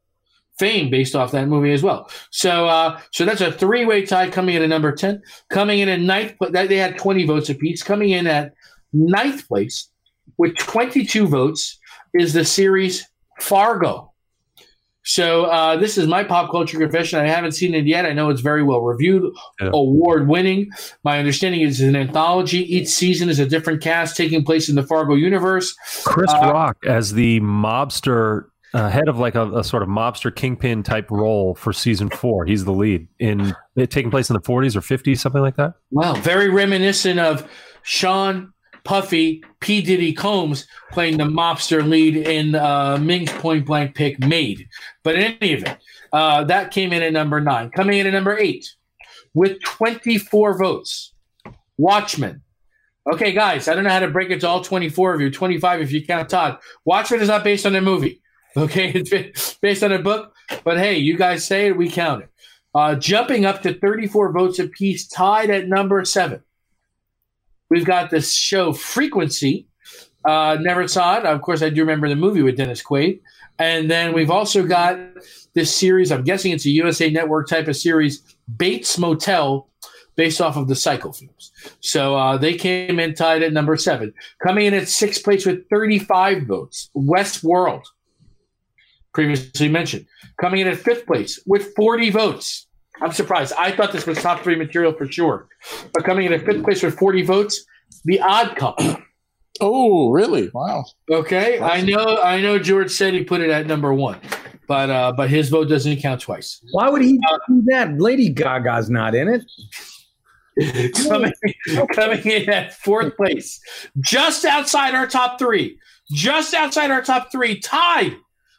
Fame, 0.57 0.89
based 0.89 1.17
off 1.17 1.31
that 1.31 1.49
movie 1.49 1.73
as 1.73 1.84
well. 1.84 2.09
So, 2.30 2.69
uh, 2.69 2.97
so 3.11 3.25
that's 3.25 3.41
a 3.41 3.51
three-way 3.51 4.05
tie 4.05 4.30
coming 4.30 4.55
in 4.55 4.61
at 4.61 4.69
number 4.69 4.93
ten. 4.93 5.21
Coming 5.49 5.80
in 5.80 5.89
at 5.89 5.99
ninth, 5.99 6.35
but 6.39 6.53
they 6.53 6.77
had 6.77 6.97
20 6.97 7.25
votes 7.25 7.49
apiece. 7.49 7.84
Coming 7.84 8.11
in 8.11 8.25
at 8.25 8.53
ninth 8.93 9.49
place 9.49 9.89
with 10.38 10.55
22 10.55 11.27
votes 11.27 11.77
is 12.13 12.31
the 12.31 12.45
series 12.45 13.05
Fargo. 13.41 14.12
So 15.05 15.45
uh, 15.45 15.75
this 15.77 15.97
is 15.97 16.07
my 16.07 16.23
pop 16.23 16.49
culture 16.49 16.77
confession. 16.80 17.19
I 17.19 17.27
haven't 17.27 17.51
seen 17.51 17.73
it 17.75 17.85
yet. 17.85 18.05
I 18.05 18.13
know 18.13 18.30
it's 18.30 18.41
very 18.41 18.63
well 18.63 18.81
reviewed, 18.81 19.23
Yeah. 19.61 19.69
award 19.73 20.27
winning. 20.30 20.69
My 21.03 21.19
understanding 21.19 21.61
is 21.61 21.81
it's 21.81 21.89
an 21.89 21.95
anthology. 21.95 22.59
Each 22.75 22.88
season 22.88 23.27
is 23.27 23.38
a 23.39 23.45
different 23.45 23.81
cast 23.81 24.15
taking 24.15 24.43
place 24.45 24.69
in 24.69 24.75
the 24.75 24.84
Fargo 24.84 25.15
universe. 25.15 25.75
Chris 26.05 26.31
Uh, 26.31 26.51
Rock 26.53 26.77
as 26.88 27.13
the 27.13 27.41
mobster, 27.41 28.45
uh, 28.73 28.89
head 28.89 29.09
of 29.09 29.19
like 29.19 29.35
a, 29.35 29.51
a 29.59 29.63
sort 29.63 29.84
of 29.84 29.89
mobster 29.89 30.34
kingpin 30.34 30.84
type 30.84 31.11
role 31.11 31.53
for 31.55 31.73
season 31.73 32.09
four. 32.09 32.45
He's 32.45 32.63
the 32.63 32.71
lead 32.71 33.07
in 33.19 33.53
it 33.75 33.91
taking 33.91 34.09
place 34.09 34.30
in 34.30 34.35
the 34.35 34.41
40s 34.41 34.75
or 34.75 34.80
50s, 34.81 35.19
something 35.19 35.41
like 35.41 35.57
that. 35.57 35.73
Wow, 35.91 36.13
very 36.13 36.49
reminiscent 36.49 37.19
of 37.19 37.45
Sean 37.84 38.52
Puffy 38.84 39.43
P 39.60 39.81
Diddy 39.81 40.14
Combs 40.14 40.68
playing 40.91 41.18
the 41.18 41.23
mobster 41.23 41.88
lead 41.88 42.18
in 42.18 42.55
uh, 42.55 42.97
Ming's 42.97 43.31
Point 43.31 43.65
Blank 43.65 43.95
pick 43.95 44.19
Made. 44.19 44.68
But 45.03 45.15
in 45.15 45.38
any 45.39 45.53
event, 45.53 45.80
uh, 46.11 46.43
that 46.45 46.72
came 46.72 46.93
in 46.93 47.01
at 47.01 47.14
number 47.14 47.39
nine. 47.39 47.69
Coming 47.72 47.99
in 47.99 48.07
at 48.07 48.14
number 48.14 48.38
eight 48.38 48.68
with 49.34 49.61
24 49.64 50.57
votes, 50.57 51.14
Watchmen. 51.77 52.41
Okay, 53.11 53.34
guys, 53.34 53.68
I 53.68 53.76
don't 53.76 53.84
know 53.84 53.89
how 53.89 53.99
to 53.99 54.10
break 54.10 54.30
it 54.30 54.41
to 54.41 54.47
all 54.47 54.61
24 54.61 55.15
of 55.15 55.22
you, 55.22 55.30
25 55.30 55.81
if 55.81 55.91
you 55.91 56.05
count 56.05 56.30
Todd. 56.30 56.60
Watchmen 56.85 57.22
is 57.22 57.27
not 57.27 57.43
based 57.43 57.65
on 57.65 57.76
a 57.76 57.81
movie. 57.81 58.19
Okay, 58.55 58.91
it's 58.93 59.55
based 59.55 59.81
on 59.81 59.91
a 59.91 59.97
book. 59.97 60.35
But 60.64 60.77
hey, 60.77 60.99
you 60.99 61.18
guys 61.18 61.43
say 61.43 61.69
it, 61.69 61.76
we 61.76 61.89
count 61.89 62.22
it. 62.22 62.30
Uh, 62.76 62.93
jumping 62.93 63.45
up 63.45 63.64
to 63.64 63.73
34 63.73 64.31
votes 64.31 64.60
apiece, 64.60 65.07
tied 65.07 65.49
at 65.49 65.68
number 65.68 66.05
seven. 66.05 66.43
We've 67.74 67.86
got 67.86 68.12
this 68.12 68.32
show 68.36 68.72
Frequency. 68.72 69.66
Uh, 70.24 70.58
never 70.62 70.88
saw 70.88 71.18
it. 71.18 71.26
Of 71.26 71.41
course, 71.41 71.64
I 71.64 71.70
do 71.70 71.82
remember 71.82 72.08
the 72.08 72.16
movie 72.16 72.44
with 72.44 72.56
Dennis 72.56 72.84
Quaid. 72.84 73.20
And 73.58 73.90
then 73.90 74.14
we've 74.14 74.30
also 74.30 74.64
got 74.64 75.00
this 75.56 75.76
series. 75.76 76.12
I'm 76.12 76.24
guessing 76.24 76.52
it's 76.52 76.68
a 76.68 76.70
USA 76.70 77.10
Network 77.10 77.48
type 77.48 77.68
of 77.68 77.76
series, 77.76 78.22
Bates 78.58 79.00
Motel, 79.00 79.68
based 80.16 80.40
off 80.40 80.56
of 80.56 80.68
the 80.68 80.76
Psycho 80.76 81.14
films. 81.14 81.52
So 81.80 82.16
uh, 82.16 82.38
they 82.38 82.54
came 82.54 83.00
in 83.00 83.16
tied 83.16 83.41
at 83.41 83.54
number 83.54 83.76
seven. 83.76 84.14
Coming 84.45 84.68
in 84.68 84.76
at 84.76 84.88
sixth 84.88 85.24
place 85.24 85.44
with 85.44 85.68
35 85.72 86.44
votes, 86.44 86.91
Westworld, 86.95 87.86
previously 89.16 89.68
mentioned. 89.68 90.06
Coming 90.40 90.62
in 90.62 90.68
at 90.68 90.78
fifth 90.78 91.08
place 91.08 91.40
with 91.48 91.74
40 91.76 92.12
votes. 92.12 92.68
I'm 93.03 93.11
surprised. 93.11 93.53
I 93.57 93.71
thought 93.71 93.91
this 93.91 94.07
was 94.07 94.21
top 94.21 94.41
three 94.43 94.55
material 94.55 94.93
for 94.93 95.11
sure. 95.11 95.47
But 95.93 96.05
coming 96.05 96.25
in 96.25 96.34
at 96.34 96.45
fifth 96.45 96.63
place 96.63 96.81
with 96.81 96.97
40 96.97 97.23
votes, 97.23 97.65
The 98.05 98.21
Odd 98.21 98.55
Couple. 98.55 98.97
Oh, 99.61 100.09
really? 100.09 100.49
Wow. 100.53 100.85
Okay, 101.11 101.59
I 101.59 101.81
know. 101.81 102.21
I 102.23 102.41
know. 102.41 102.57
George 102.57 102.91
said 102.91 103.13
he 103.13 103.23
put 103.23 103.41
it 103.41 103.49
at 103.49 103.67
number 103.67 103.93
one, 103.93 104.19
but 104.67 104.89
uh, 104.89 105.11
but 105.11 105.30
his 105.30 105.49
vote 105.49 105.69
doesn't 105.69 105.97
count 105.97 106.21
twice. 106.21 106.59
Why 106.71 106.89
would 106.89 107.03
he 107.03 107.19
do 107.47 107.63
that? 107.67 107.99
Lady 107.99 108.30
Gaga's 108.30 108.89
not 108.89 109.13
in 109.13 109.27
it. 109.27 109.43
coming, 111.07 111.34
coming 111.93 112.21
in 112.25 112.49
at 112.49 112.73
fourth 112.73 113.15
place, 113.15 113.59
just 113.99 114.43
outside 114.45 114.95
our 114.95 115.07
top 115.07 115.38
three, 115.38 115.80
just 116.11 116.53
outside 116.53 116.89
our 116.89 117.01
top 117.01 117.31
three, 117.31 117.59
tied 117.59 118.15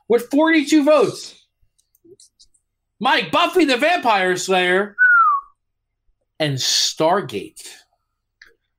with 0.08 0.28
42 0.30 0.84
votes. 0.84 1.43
Mike 3.04 3.30
Buffy 3.30 3.66
the 3.66 3.76
Vampire 3.76 4.34
Slayer 4.34 4.96
and 6.40 6.56
Stargate. 6.56 7.60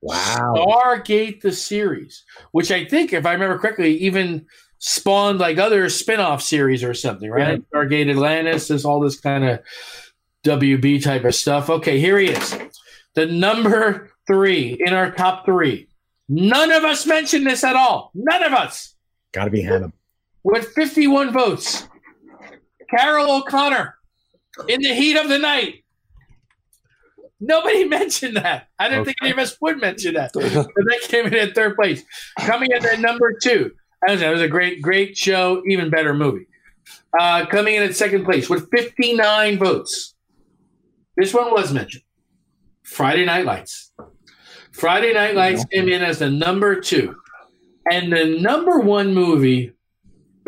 Wow. 0.02 0.56
Stargate 0.56 1.42
the 1.42 1.52
series, 1.52 2.24
which 2.52 2.72
I 2.72 2.86
think, 2.86 3.14
if 3.14 3.28
I 3.28 3.34
remember 3.34 3.60
correctly, 3.60 3.96
even 3.98 4.48
spawned 4.80 5.38
like 5.38 5.60
other 5.60 5.90
spin-off 5.90 6.42
series 6.42 6.84
or 6.84 6.96
something, 6.96 7.30
right? 7.30 7.64
Stargate 7.70 8.10
Atlantis, 8.10 8.68
there's 8.68 8.84
all 8.84 9.00
this 9.00 9.20
kind 9.20 9.44
of 9.44 9.60
WB 10.44 11.04
type 11.04 11.24
of 11.24 11.36
stuff. 11.36 11.70
Okay, 11.70 12.00
here 12.00 12.18
he 12.18 12.30
is. 12.30 12.58
The 13.14 13.28
number 13.28 14.10
three 14.26 14.76
in 14.88 14.96
our 14.96 15.12
top 15.12 15.46
three. 15.46 15.88
None 16.30 16.72
of 16.72 16.84
us 16.84 17.06
mentioned 17.06 17.46
this 17.46 17.64
at 17.64 17.76
all. 17.76 18.10
None 18.16 18.42
of 18.42 18.54
us. 18.54 18.96
Got 19.34 19.46
to 19.46 19.52
be 19.52 19.62
Hannah. 19.62 19.94
With 20.44 20.70
51 20.70 21.32
votes. 21.32 21.88
Carroll 22.90 23.32
O'Connor 23.32 23.95
in 24.68 24.82
the 24.82 24.94
heat 24.94 25.18
of 25.18 25.30
the 25.30 25.40
night. 25.40 25.84
Nobody 27.40 27.86
mentioned 27.88 28.38
that. 28.38 28.68
I 28.80 28.90
didn't 28.90 29.06
think 29.06 29.18
any 29.22 29.32
of 29.32 29.40
us 29.40 29.58
would 29.62 29.80
mention 29.80 30.16
that. 30.16 30.32
But 30.34 30.44
that 30.44 31.00
came 31.04 31.26
in 31.28 31.34
at 31.36 31.56
third 31.56 31.76
place. 31.76 32.04
Coming 32.40 32.72
in 32.72 32.86
at 32.86 33.00
number 33.00 33.34
two. 33.42 33.72
As 34.08 34.22
It 34.22 34.30
was 34.30 34.42
a 34.42 34.48
great, 34.48 34.82
great 34.82 35.18
show, 35.18 35.64
even 35.68 35.90
better 35.90 36.14
movie. 36.14 36.48
Uh, 37.18 37.46
coming 37.46 37.76
in 37.76 37.84
at 37.84 37.96
second 37.96 38.26
place 38.26 38.50
with 38.50 38.70
59 38.70 39.58
votes. 39.58 40.14
This 41.18 41.34
one 41.34 41.52
was 41.52 41.74
mentioned. 41.74 42.04
Friday 42.84 43.26
Night 43.26 43.46
Lights. 43.46 43.92
Friday 44.72 45.14
Night 45.14 45.34
Lights 45.34 45.66
came 45.66 45.90
in 45.90 46.02
as 46.04 46.20
the 46.20 46.30
number 46.30 46.80
two. 46.80 47.16
And 47.90 48.12
the 48.12 48.40
number 48.40 48.80
one 48.80 49.14
movie, 49.14 49.72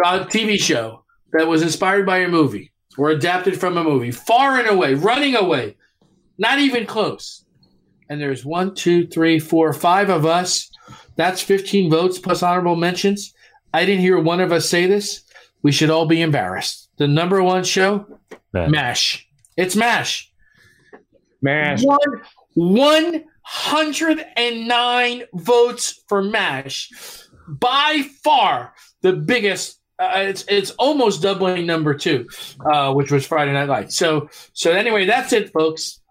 uh, 0.04 0.26
TV 0.26 0.60
show 0.60 1.04
that 1.32 1.48
was 1.48 1.62
inspired 1.62 2.06
by 2.06 2.20
a 2.20 2.28
movie 2.28 2.72
or 2.98 3.10
adapted 3.10 3.60
from 3.60 3.78
a 3.78 3.84
movie, 3.84 4.12
far 4.12 4.58
and 4.60 4.68
away, 4.68 4.94
running 4.94 5.36
away, 5.36 5.78
not 6.38 6.60
even 6.60 6.86
close. 6.86 7.46
And 8.10 8.22
there's 8.22 8.46
one, 8.46 8.74
two, 8.74 9.08
three, 9.08 9.40
four, 9.40 9.74
five 9.74 10.10
of 10.10 10.26
us. 10.26 10.72
That's 11.16 11.42
15 11.42 11.90
votes 11.90 12.20
plus 12.20 12.42
honorable 12.42 12.76
mentions. 12.76 13.34
I 13.74 13.86
didn't 13.86 14.02
hear 14.02 14.20
one 14.20 14.40
of 14.40 14.52
us 14.52 14.70
say 14.70 14.88
this. 14.88 15.24
We 15.62 15.72
should 15.72 15.90
all 15.90 16.06
be 16.06 16.22
embarrassed. 16.22 16.90
The 16.98 17.08
number 17.08 17.44
one 17.44 17.64
show, 17.64 18.06
Man. 18.54 18.72
MASH. 18.72 19.28
It's 19.58 19.76
MASH. 19.76 20.32
MASH. 21.42 21.84
One, 22.54 23.24
109 23.48 25.24
votes 25.34 26.04
for 26.08 26.22
MASH. 26.22 26.92
By 27.48 28.04
far 28.24 28.74
the 29.02 29.14
biggest. 29.14 29.77
Uh, 30.00 30.26
it's 30.28 30.46
it's 30.48 30.72
almost 30.72 31.22
doubling 31.22 31.66
number 31.66 31.94
two, 31.94 32.28
uh, 32.72 32.94
which 32.94 33.12
was 33.12 33.26
Friday 33.26 33.54
Night 33.54 33.68
Lights. 33.68 33.98
So 33.98 34.30
so 34.54 34.72
anyway, 34.72 35.06
that's 35.06 35.34
it, 35.34 35.52
folks. 35.52 36.02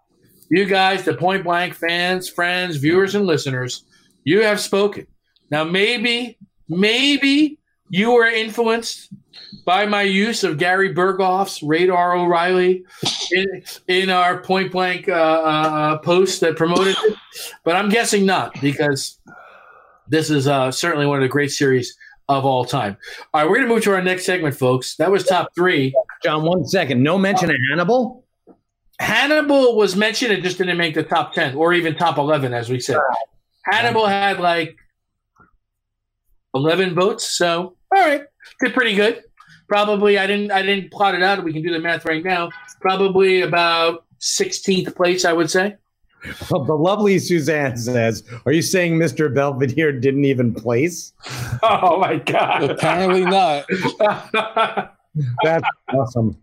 You 0.49 0.65
guys, 0.65 1.03
the 1.03 1.13
Point 1.13 1.43
Blank 1.43 1.73
fans, 1.73 2.29
friends, 2.29 2.77
viewers, 2.77 3.15
and 3.15 3.25
listeners, 3.25 3.85
you 4.23 4.43
have 4.43 4.59
spoken. 4.59 5.07
Now 5.51 5.63
maybe 5.63 6.37
maybe 6.67 7.59
you 7.89 8.11
were 8.11 8.27
influenced 8.27 9.09
by 9.65 9.85
my 9.85 10.01
use 10.01 10.43
of 10.43 10.57
Gary 10.57 10.93
Burghoff's 10.93 11.63
Radar 11.63 12.15
O'Reilly 12.17 12.83
in, 13.31 13.63
in 13.87 14.09
our 14.09 14.41
point 14.41 14.71
blank 14.73 15.07
uh, 15.07 15.13
uh, 15.13 15.97
post 15.99 16.41
that 16.41 16.57
promoted 16.57 16.97
it, 17.05 17.17
but 17.63 17.75
I'm 17.77 17.87
guessing 17.87 18.25
not 18.25 18.59
because 18.59 19.19
this 20.09 20.29
is 20.29 20.47
uh, 20.47 20.71
certainly 20.71 21.05
one 21.05 21.17
of 21.17 21.23
the 21.23 21.29
great 21.29 21.51
series 21.51 21.95
of 22.29 22.45
all 22.45 22.65
time. 22.65 22.97
All 23.33 23.41
right, 23.41 23.49
we're 23.49 23.57
going 23.57 23.67
to 23.67 23.73
move 23.73 23.83
to 23.83 23.93
our 23.93 24.01
next 24.01 24.25
segment, 24.25 24.55
folks. 24.55 24.95
That 24.97 25.11
was 25.11 25.23
top 25.23 25.49
three. 25.55 25.93
John, 26.23 26.43
one 26.43 26.65
second. 26.65 27.01
No 27.01 27.17
mention 27.17 27.49
of 27.49 27.57
Hannibal? 27.69 28.25
Hannibal 28.99 29.77
was 29.77 29.95
mentioned; 29.95 30.33
it 30.33 30.41
just 30.41 30.57
didn't 30.57 30.77
make 30.77 30.95
the 30.95 31.03
top 31.03 31.33
ten 31.33 31.55
or 31.55 31.73
even 31.73 31.95
top 31.95 32.17
eleven, 32.17 32.53
as 32.53 32.69
we 32.69 32.79
said. 32.79 32.97
Hannibal 33.65 34.07
had 34.07 34.39
like 34.39 34.77
11 36.57 36.95
votes. 36.95 37.37
So, 37.37 37.75
all 37.95 38.01
right, 38.01 38.23
did 38.61 38.73
pretty 38.73 38.95
good. 38.95 39.23
Probably, 39.67 40.17
I 40.17 40.27
didn't, 40.27 40.51
I 40.51 40.61
didn't 40.61 40.91
plot 40.91 41.15
it 41.15 41.23
out. 41.23 41.43
We 41.43 41.53
can 41.53 41.61
do 41.61 41.71
the 41.71 41.79
math 41.79 42.05
right 42.05 42.23
now. 42.23 42.49
Probably 42.79 43.41
about 43.41 44.05
16th 44.19 44.95
place, 44.95 45.25
I 45.25 45.33
would 45.33 45.51
say. 45.51 45.75
Well, 46.49 46.63
the 46.65 46.73
lovely 46.75 47.19
Suzanne 47.19 47.77
says, 47.77 48.23
"Are 48.45 48.51
you 48.51 48.61
saying 48.61 48.95
Mr. 48.97 49.33
Belvedere 49.33 49.91
didn't 49.91 50.25
even 50.25 50.53
place?" 50.53 51.13
Oh 51.63 51.99
my 51.99 52.17
god! 52.17 52.63
Apparently 52.69 53.21
not. 53.25 53.65
That's 55.43 55.67
awesome. 55.93 56.37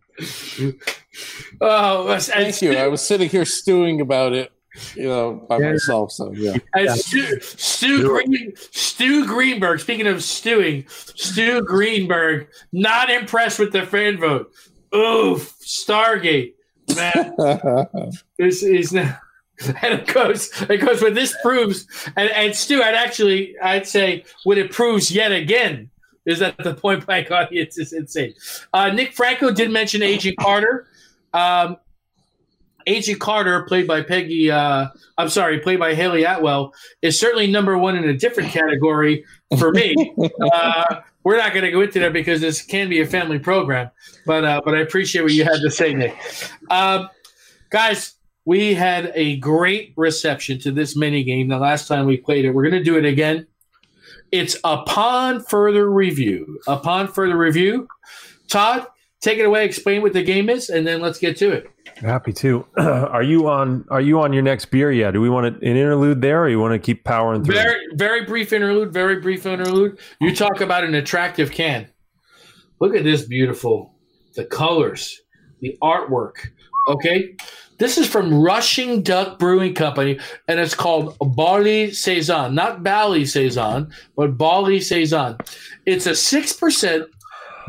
oh, 1.60 2.08
and 2.12 2.22
Thank 2.22 2.62
you. 2.62 2.76
I 2.76 2.88
was 2.88 3.00
sitting 3.06 3.28
here 3.28 3.44
stewing 3.44 4.00
about 4.00 4.32
it, 4.32 4.52
you 4.94 5.04
know, 5.08 5.44
by 5.48 5.58
Yeah. 5.58 5.72
myself. 5.72 6.12
So 6.12 6.32
yeah. 6.32 6.56
And 6.74 6.90
Stu, 6.90 7.40
Stu, 7.40 8.08
Green, 8.08 8.52
Stu 8.72 9.26
Greenberg, 9.26 9.80
speaking 9.80 10.06
of 10.06 10.22
stewing, 10.22 10.84
Stu 10.88 11.62
Greenberg, 11.62 12.48
not 12.72 13.10
impressed 13.10 13.58
with 13.58 13.72
the 13.72 13.86
fan 13.86 14.18
vote. 14.18 14.50
Oof, 14.94 15.54
Stargate. 15.60 16.54
Man, 16.94 17.34
this 18.38 18.62
is 18.62 18.92
not. 18.92 19.18
And 19.82 19.94
it 20.00 20.06
goes, 20.06 20.50
it 20.62 20.78
goes, 20.78 21.00
what 21.00 21.14
this 21.14 21.34
proves, 21.42 21.86
and, 22.16 22.28
and 22.30 22.54
Stu, 22.56 22.82
I'd 22.82 22.94
actually, 22.94 23.56
I'd 23.60 23.86
say, 23.86 24.24
what 24.42 24.58
it 24.58 24.72
proves 24.72 25.10
yet 25.10 25.30
again 25.30 25.90
is 26.26 26.38
that 26.40 26.56
the 26.58 26.74
point 26.74 27.06
blank 27.06 27.30
audience 27.30 27.78
is 27.78 27.92
insane. 27.92 28.34
Uh, 28.72 28.90
Nick 28.90 29.12
Franco 29.12 29.50
did 29.50 29.70
mention 29.70 30.02
Agent 30.02 30.36
Carter. 30.38 30.86
Um, 31.32 31.76
Agent 32.86 33.20
Carter, 33.20 33.62
played 33.62 33.86
by 33.86 34.02
Peggy, 34.02 34.50
uh, 34.50 34.88
I'm 35.16 35.28
sorry, 35.28 35.58
played 35.60 35.78
by 35.78 35.94
Hayley 35.94 36.24
Atwell, 36.24 36.74
is 37.00 37.18
certainly 37.18 37.46
number 37.46 37.78
one 37.78 37.96
in 37.96 38.04
a 38.04 38.14
different 38.14 38.50
category 38.50 39.24
for 39.58 39.72
me. 39.72 39.94
uh, 40.52 41.00
we're 41.22 41.38
not 41.38 41.52
going 41.52 41.64
to 41.64 41.70
go 41.70 41.80
into 41.80 42.00
that 42.00 42.12
because 42.12 42.40
this 42.40 42.60
can 42.60 42.90
be 42.90 43.00
a 43.00 43.06
family 43.06 43.38
program, 43.38 43.90
but 44.26 44.44
uh, 44.44 44.60
but 44.64 44.74
I 44.74 44.80
appreciate 44.80 45.22
what 45.22 45.32
you 45.32 45.44
had 45.44 45.60
to 45.62 45.70
say, 45.70 45.94
Nick. 45.94 46.14
Um, 46.68 47.08
guys, 47.70 48.13
we 48.44 48.74
had 48.74 49.12
a 49.14 49.36
great 49.36 49.92
reception 49.96 50.58
to 50.60 50.70
this 50.70 50.96
mini 50.96 51.24
game 51.24 51.48
the 51.48 51.58
last 51.58 51.88
time 51.88 52.06
we 52.06 52.16
played 52.16 52.44
it. 52.44 52.52
We're 52.52 52.68
going 52.68 52.82
to 52.82 52.84
do 52.84 52.96
it 52.96 53.04
again. 53.04 53.46
It's 54.32 54.56
upon 54.64 55.40
further 55.44 55.90
review. 55.90 56.60
Upon 56.66 57.08
further 57.08 57.36
review, 57.36 57.88
Todd, 58.48 58.86
take 59.20 59.38
it 59.38 59.46
away. 59.46 59.64
Explain 59.64 60.02
what 60.02 60.12
the 60.12 60.22
game 60.22 60.50
is, 60.50 60.68
and 60.68 60.86
then 60.86 61.00
let's 61.00 61.18
get 61.18 61.36
to 61.38 61.50
it. 61.52 61.66
Happy 61.96 62.32
to. 62.34 62.66
are 62.76 63.22
you 63.22 63.48
on? 63.48 63.84
Are 63.90 64.00
you 64.00 64.20
on 64.20 64.32
your 64.32 64.42
next 64.42 64.66
beer 64.66 64.90
yet? 64.90 65.12
Do 65.12 65.20
we 65.20 65.30
want 65.30 65.46
an 65.46 65.60
interlude 65.60 66.20
there, 66.20 66.42
or 66.42 66.48
you 66.48 66.58
want 66.58 66.72
to 66.72 66.78
keep 66.78 67.04
powering 67.04 67.44
through? 67.44 67.54
Very, 67.54 67.80
very 67.94 68.24
brief 68.24 68.52
interlude. 68.52 68.92
Very 68.92 69.20
brief 69.20 69.46
interlude. 69.46 69.98
You 70.20 70.34
talk 70.34 70.60
about 70.60 70.84
an 70.84 70.94
attractive 70.94 71.52
can. 71.52 71.88
Look 72.80 72.94
at 72.96 73.04
this 73.04 73.22
beautiful, 73.22 73.94
the 74.34 74.44
colors, 74.44 75.20
the 75.60 75.78
artwork. 75.82 76.34
Okay, 76.88 77.36
this 77.84 77.98
is 77.98 78.08
from 78.08 78.32
Rushing 78.32 79.02
Duck 79.02 79.38
Brewing 79.38 79.74
Company, 79.74 80.18
and 80.48 80.58
it's 80.58 80.74
called 80.74 81.18
Barley 81.20 81.92
Saison, 81.92 82.54
not 82.54 82.82
Bally 82.82 83.26
Saison, 83.26 83.92
but 84.16 84.38
Barley 84.38 84.80
Saison. 84.80 85.36
It's 85.84 86.06
a 86.06 86.14
six 86.14 86.54
percent 86.54 87.04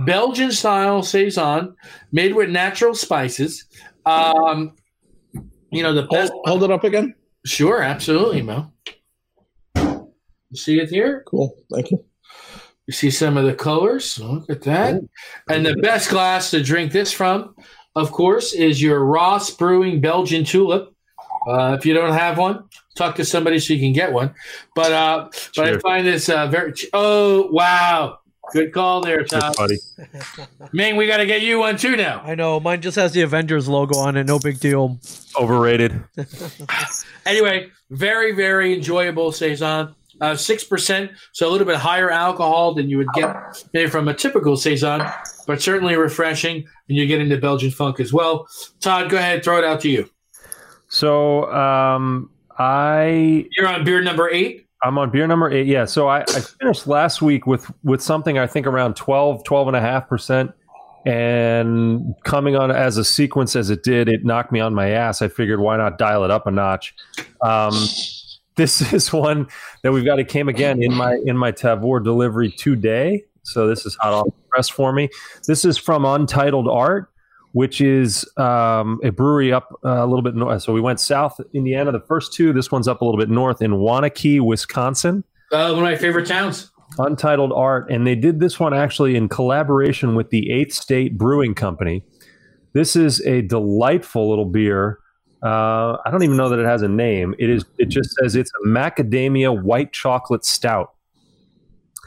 Belgian 0.06 0.54
style 0.54 1.04
saison 1.04 1.76
made 2.14 2.34
with 2.34 2.50
natural 2.50 2.96
spices. 2.96 3.66
Um, 4.06 4.74
you 5.70 5.84
know 5.84 5.94
the 5.94 6.04
best. 6.04 6.32
Hold, 6.32 6.48
hold 6.48 6.64
it 6.64 6.72
up 6.72 6.86
again. 6.86 7.14
Sure, 7.46 7.82
absolutely, 7.82 8.42
Mo. 8.42 8.72
You 9.76 10.56
see 10.56 10.80
it 10.80 10.88
here? 10.88 11.26
Cool. 11.28 11.54
Thank 11.74 11.92
you. 11.92 12.06
You 12.88 12.94
see 12.94 13.12
some 13.12 13.36
of 13.36 13.44
the 13.44 13.54
colors. 13.54 14.18
Look 14.18 14.50
at 14.50 14.62
that. 14.62 15.02
And 15.50 15.66
the 15.66 15.76
best 15.82 16.10
glass 16.10 16.52
to 16.52 16.64
drink 16.64 16.94
this 16.94 17.12
from, 17.12 17.54
of 17.96 18.12
course, 18.12 18.54
is 18.54 18.82
your 18.82 19.04
Ross 19.04 19.52
Brewing 19.52 20.02
Belgian 20.02 20.44
Tulip. 20.44 20.94
Uh, 21.48 21.76
if 21.78 21.86
you 21.86 21.94
don't 21.94 22.14
have 22.14 22.38
one, 22.38 22.64
talk 22.96 23.16
to 23.16 23.26
somebody 23.26 23.60
so 23.60 23.74
you 23.74 23.80
can 23.80 23.94
get 23.94 24.12
one. 24.12 24.34
But 24.76 24.92
uh, 24.92 25.30
but 25.56 25.68
I 25.68 25.78
find 25.80 26.06
this 26.08 26.28
uh, 26.28 26.48
very. 26.48 26.74
Oh 26.92 27.48
wow, 27.52 28.18
good 28.52 28.74
call 28.74 29.02
there, 29.02 29.24
Cheers, 29.24 29.42
Tom. 29.44 29.54
buddy. 29.56 29.78
Ming, 30.74 30.96
we 30.96 31.06
got 31.06 31.18
to 31.18 31.26
get 31.28 31.42
you 31.42 31.60
one 31.60 31.78
too 31.78 31.96
now. 31.96 32.22
I 32.26 32.34
know 32.34 32.60
mine 32.60 32.82
just 32.82 32.96
has 32.96 33.14
the 33.14 33.22
Avengers 33.22 33.68
logo 33.68 33.98
on 33.98 34.18
it. 34.18 34.26
No 34.26 34.40
big 34.40 34.60
deal. 34.60 35.00
Overrated. 35.40 36.04
Anyway, 37.26 37.72
very 37.90 38.34
very 38.34 38.74
enjoyable 38.76 39.32
saison. 39.32 39.96
Uh, 40.22 40.36
Six 40.36 40.64
percent, 40.64 41.12
so 41.34 41.50
a 41.50 41.52
little 41.52 41.66
bit 41.68 41.76
higher 41.78 42.10
alcohol 42.12 42.74
than 42.76 42.88
you 42.90 42.98
would 43.00 43.12
get 43.16 43.36
maybe 43.74 43.90
from 43.90 44.08
a 44.08 44.14
typical 44.14 44.56
saison, 44.56 45.02
but 45.46 45.62
certainly 45.62 45.96
refreshing, 45.96 46.68
and 46.90 46.98
you 46.98 47.06
get 47.08 47.22
into 47.22 47.38
Belgian 47.38 47.72
funk 47.72 48.00
as 48.00 48.12
well. 48.12 48.48
Todd, 48.80 49.10
go 49.10 49.18
ahead, 49.18 49.44
throw 49.44 49.58
it 49.58 49.64
out 49.64 49.82
to 49.82 49.90
you. 49.90 50.10
So 50.88 51.52
um, 51.52 52.30
I 52.58 53.48
You're 53.52 53.68
on 53.68 53.84
beer 53.84 54.02
number 54.02 54.30
eight. 54.30 54.68
I'm 54.84 54.98
on 54.98 55.10
beer 55.10 55.26
number 55.26 55.52
eight. 55.52 55.68
Yeah. 55.68 55.86
So 55.86 56.08
I, 56.08 56.22
I 56.22 56.42
finished 56.60 56.88
last 56.88 57.22
week 57.22 57.48
with 57.48 57.72
with 57.84 58.02
something 58.02 58.38
I 58.38 58.48
think 58.48 58.68
around 58.68 58.96
12, 58.96 59.44
12 59.44 59.68
and 59.68 59.76
a 59.76 59.82
half 59.82 60.08
percent. 60.08 60.52
And 61.06 62.16
coming 62.24 62.56
on 62.56 62.72
as 62.72 62.98
a 62.98 63.06
sequence 63.06 63.56
as 63.56 63.70
it 63.70 63.84
did, 63.84 64.10
it 64.10 64.26
knocked 64.26 64.52
me 64.52 64.60
on 64.60 64.74
my 64.74 64.90
ass. 64.90 65.22
I 65.22 65.28
figured 65.28 65.60
why 65.60 65.78
not 65.78 66.00
dial 66.00 66.24
it 66.24 66.32
up 66.32 66.48
a 66.48 66.52
notch. 66.52 66.96
Um, 67.42 67.74
this 68.56 68.82
is 68.94 69.14
one 69.14 69.48
that 69.84 69.92
we've 69.92 70.06
got. 70.06 70.20
It 70.20 70.28
came 70.28 70.50
again 70.50 70.82
in 70.82 70.94
my 70.94 71.20
in 71.26 71.38
my 71.38 71.52
Tavour 71.52 72.04
delivery 72.04 72.52
today. 72.52 73.26
So 73.46 73.68
this 73.68 73.86
is 73.86 73.96
hot 73.96 74.14
off 74.14 74.26
the 74.26 74.32
press 74.50 74.70
for 74.70 74.92
me. 74.92 75.10
This 75.48 75.66
is 75.66 75.78
from 75.78 76.04
Untitled 76.04 76.68
Art, 76.68 77.10
which 77.54 77.80
is 77.80 78.30
um, 78.38 79.00
a 79.04 79.12
brewery 79.12 79.54
up 79.54 79.70
uh, 79.86 80.04
a 80.04 80.08
little 80.08 80.24
bit 80.24 80.36
north. 80.36 80.64
So 80.64 80.74
we 80.74 80.82
went 80.82 81.00
south 81.00 81.40
Indiana. 81.54 81.92
The 81.92 82.02
first 82.02 82.34
two. 82.34 82.54
This 82.54 82.72
one's 82.72 82.88
up 82.88 83.02
a 83.02 83.06
little 83.06 83.20
bit 83.20 83.30
north 83.30 83.62
in 83.62 83.74
Waunakee, 83.74 84.42
Wisconsin. 84.42 85.24
Uh, 85.52 85.70
one 85.70 85.80
of 85.80 85.84
my 85.84 85.96
favorite 85.96 86.28
towns. 86.28 86.72
Untitled 86.98 87.52
Art, 87.52 87.90
and 87.90 88.06
they 88.06 88.16
did 88.16 88.40
this 88.40 88.60
one 88.60 88.74
actually 88.74 89.16
in 89.16 89.28
collaboration 89.28 90.16
with 90.16 90.30
the 90.30 90.52
Eighth 90.52 90.74
State 90.74 91.18
Brewing 91.18 91.56
Company. 91.56 92.04
This 92.74 92.96
is 92.96 93.22
a 93.22 93.42
delightful 93.42 94.30
little 94.30 94.46
beer. 94.46 95.00
Uh, 95.44 95.98
I 96.06 96.12
don't 96.12 96.24
even 96.24 96.38
know 96.38 96.50
that 96.50 96.60
it 96.60 96.66
has 96.66 96.82
a 96.82 96.88
name. 96.88 97.36
It 97.38 97.50
is. 97.50 97.66
It 97.78 97.90
just 97.90 98.16
says 98.16 98.36
it's 98.36 98.52
a 98.64 98.68
macadamia 98.68 99.62
white 99.62 99.94
chocolate 99.94 100.46
stout. 100.46 100.94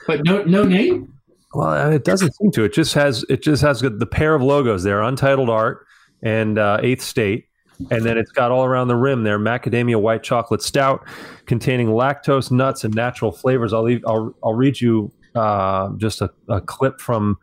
But 0.07 0.25
no, 0.25 0.43
no 0.45 0.65
name. 0.65 1.18
Well, 1.55 1.93
it 1.93 2.05
doesn't 2.05 2.35
seem 2.37 2.51
to. 2.53 2.65
It 2.65 2.75
just 2.75 2.95
has. 2.95 3.25
It 3.29 3.43
just 3.43 3.63
has 3.63 3.81
the 3.81 4.07
pair 4.07 4.35
of 4.35 4.43
logos 4.43 4.83
there: 4.83 5.01
Untitled 5.01 5.49
Art 5.49 5.87
and 6.23 6.59
uh, 6.59 6.79
Eighth 6.83 7.03
State, 7.03 7.47
and 7.91 8.05
then 8.05 8.19
it's 8.19 8.31
got 8.33 8.51
all 8.51 8.65
around 8.65 8.89
the 8.89 8.97
rim 8.97 9.25
there 9.25 9.39
macadamia 9.39 10.01
white 10.01 10.23
chocolate 10.23 10.63
stout, 10.63 11.07
containing 11.47 11.89
lactose, 11.89 12.51
nuts, 12.51 12.85
and 12.85 12.95
natural 12.95 13.33
flavors. 13.33 13.73
I'll 13.73 13.85
leave. 13.85 14.05
I'll, 14.07 14.35
I'll 14.45 14.55
read 14.55 14.81
you 14.81 15.11
uh, 15.35 15.91
just 15.97 16.21
a, 16.21 16.31
a 16.49 16.61
clip 16.61 17.01
from. 17.01 17.39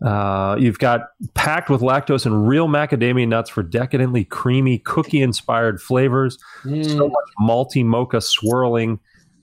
Uh, 0.00 0.56
you've 0.58 0.80
got 0.80 1.10
packed 1.34 1.70
with 1.70 1.80
lactose 1.80 2.26
and 2.26 2.48
real 2.48 2.66
macadamia 2.66 3.28
nuts 3.28 3.48
for 3.48 3.62
decadently 3.62 4.24
creamy 4.24 4.78
cookie-inspired 4.78 5.80
flavors 5.80 6.38
so 6.64 7.08
much 7.08 7.28
malty 7.40 7.84
mocha 7.84 8.20
swirling. 8.20 8.98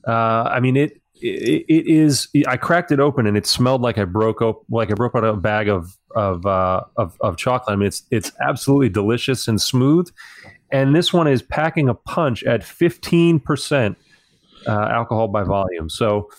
Uh, 0.05 0.49
I 0.51 0.59
mean, 0.59 0.75
it, 0.75 0.98
it 1.21 1.65
it 1.67 1.87
is. 1.87 2.27
I 2.47 2.57
cracked 2.57 2.91
it 2.91 2.99
open 2.99 3.27
and 3.27 3.35
it 3.37 3.45
smelled 3.45 3.81
like 3.81 3.97
I 3.97 4.05
broke 4.05 4.41
op- 4.41 4.63
like 4.69 4.91
I 4.91 4.93
broke 4.93 5.15
out 5.15 5.23
a 5.23 5.33
bag 5.33 5.67
of 5.69 5.97
of, 6.15 6.45
uh, 6.45 6.81
of 6.97 7.17
of 7.21 7.37
chocolate. 7.37 7.73
I 7.73 7.75
mean, 7.75 7.87
it's 7.87 8.03
it's 8.11 8.31
absolutely 8.41 8.89
delicious 8.89 9.47
and 9.47 9.61
smooth. 9.61 10.09
And 10.71 10.95
this 10.95 11.11
one 11.13 11.27
is 11.27 11.41
packing 11.41 11.89
a 11.89 11.93
punch 11.93 12.43
at 12.43 12.63
fifteen 12.63 13.39
percent 13.39 13.97
uh, 14.67 14.71
alcohol 14.91 15.27
by 15.27 15.43
volume. 15.43 15.89
So. 15.89 16.29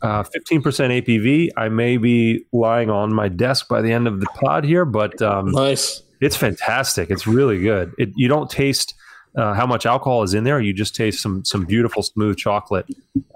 Uh, 0.00 0.22
15% 0.22 0.62
ABV. 0.62 1.48
I 1.56 1.68
may 1.68 1.96
be 1.96 2.44
lying 2.52 2.88
on 2.88 3.12
my 3.12 3.28
desk 3.28 3.66
by 3.66 3.82
the 3.82 3.90
end 3.90 4.06
of 4.06 4.20
the 4.20 4.26
pod 4.26 4.62
here, 4.62 4.84
but 4.84 5.20
um, 5.20 5.50
Nice. 5.50 6.04
it's 6.20 6.36
fantastic. 6.36 7.10
It's 7.10 7.26
really 7.26 7.58
good. 7.60 7.92
It, 7.98 8.10
you 8.14 8.28
don't 8.28 8.48
taste 8.48 8.94
uh, 9.38 9.54
how 9.54 9.64
much 9.66 9.86
alcohol 9.86 10.22
is 10.22 10.34
in 10.34 10.44
there. 10.44 10.60
You 10.60 10.72
just 10.74 10.94
taste 10.94 11.20
some 11.22 11.44
some 11.44 11.64
beautiful 11.64 12.02
smooth 12.02 12.36
chocolate. 12.36 12.86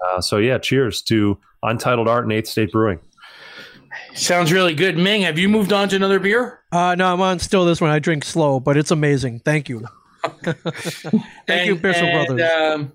Uh, 0.05 0.21
so 0.21 0.37
yeah, 0.37 0.57
cheers 0.59 1.01
to 1.03 1.39
Untitled 1.63 2.07
Art 2.07 2.23
and 2.25 2.31
Eighth 2.33 2.47
State 2.47 2.71
Brewing. 2.71 2.99
Sounds 4.13 4.51
really 4.51 4.75
good. 4.75 4.97
Ming, 4.97 5.21
have 5.21 5.39
you 5.39 5.49
moved 5.49 5.73
on 5.73 5.89
to 5.89 5.95
another 5.95 6.19
beer? 6.19 6.59
Uh, 6.71 6.93
no, 6.95 7.11
I'm 7.13 7.21
on 7.21 7.39
still 7.39 7.65
this 7.65 7.79
one. 7.81 7.89
I 7.89 7.99
drink 7.99 8.23
slow, 8.23 8.59
but 8.59 8.77
it's 8.77 8.91
amazing. 8.91 9.39
Thank 9.39 9.69
you. 9.69 9.87
Thank 11.47 11.65
you, 11.67 11.75
Bishop 11.75 12.11
Brothers. 12.11 12.41
Um, 12.51 12.91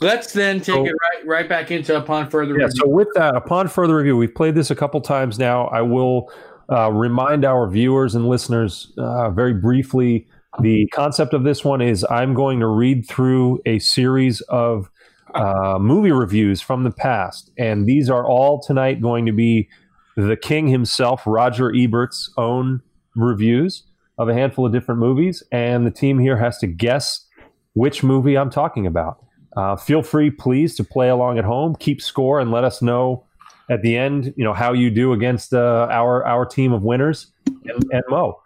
let's 0.00 0.32
then 0.32 0.58
take 0.58 0.66
So- 0.74 0.86
it 0.86 0.92
right 0.92 1.26
right 1.26 1.48
back 1.48 1.70
into 1.70 1.96
upon 1.96 2.28
further 2.30 2.52
Yeah. 2.58 2.66
review. 2.66 2.80
So 2.82 2.88
with 2.88 3.08
that, 3.14 3.34
upon 3.34 3.68
further 3.68 3.96
review, 3.96 4.16
we've 4.16 4.34
played 4.34 4.54
this 4.54 4.70
a 4.70 4.74
couple 4.76 5.00
times 5.00 5.38
now. 5.38 5.66
I 5.68 5.82
will 5.82 6.30
uh, 6.70 6.90
remind 6.92 7.44
our 7.44 7.68
viewers 7.68 8.14
and 8.14 8.28
listeners 8.28 8.92
uh, 8.98 9.30
very 9.30 9.54
briefly. 9.54 10.26
The 10.60 10.86
concept 10.88 11.34
of 11.34 11.44
this 11.44 11.64
one 11.64 11.82
is 11.82 12.04
I'm 12.08 12.32
going 12.32 12.60
to 12.60 12.66
read 12.66 13.06
through 13.06 13.60
a 13.66 13.78
series 13.78 14.40
of 14.42 14.90
uh, 15.34 15.78
movie 15.78 16.12
reviews 16.12 16.62
from 16.62 16.84
the 16.84 16.90
past, 16.90 17.50
and 17.58 17.86
these 17.86 18.08
are 18.08 18.26
all 18.26 18.60
tonight 18.60 19.02
going 19.02 19.26
to 19.26 19.32
be 19.32 19.68
the 20.16 20.36
king 20.36 20.68
himself, 20.68 21.22
Roger 21.26 21.70
Ebert's 21.74 22.32
own 22.38 22.80
reviews 23.14 23.82
of 24.18 24.30
a 24.30 24.34
handful 24.34 24.64
of 24.64 24.72
different 24.72 24.98
movies, 24.98 25.42
and 25.52 25.86
the 25.86 25.90
team 25.90 26.18
here 26.18 26.38
has 26.38 26.56
to 26.58 26.66
guess 26.66 27.26
which 27.74 28.02
movie 28.02 28.38
I'm 28.38 28.50
talking 28.50 28.86
about. 28.86 29.22
Uh, 29.56 29.76
feel 29.76 30.02
free, 30.02 30.30
please, 30.30 30.74
to 30.76 30.84
play 30.84 31.10
along 31.10 31.38
at 31.38 31.44
home, 31.44 31.76
keep 31.78 32.00
score, 32.00 32.40
and 32.40 32.50
let 32.50 32.64
us 32.64 32.80
know 32.80 33.24
at 33.68 33.82
the 33.82 33.96
end, 33.96 34.32
you 34.36 34.44
know, 34.44 34.54
how 34.54 34.72
you 34.72 34.90
do 34.90 35.12
against 35.12 35.52
uh, 35.52 35.86
our 35.90 36.24
our 36.24 36.46
team 36.46 36.72
of 36.72 36.82
winners 36.82 37.32
and, 37.46 37.84
and 37.90 38.04
Mo. 38.08 38.40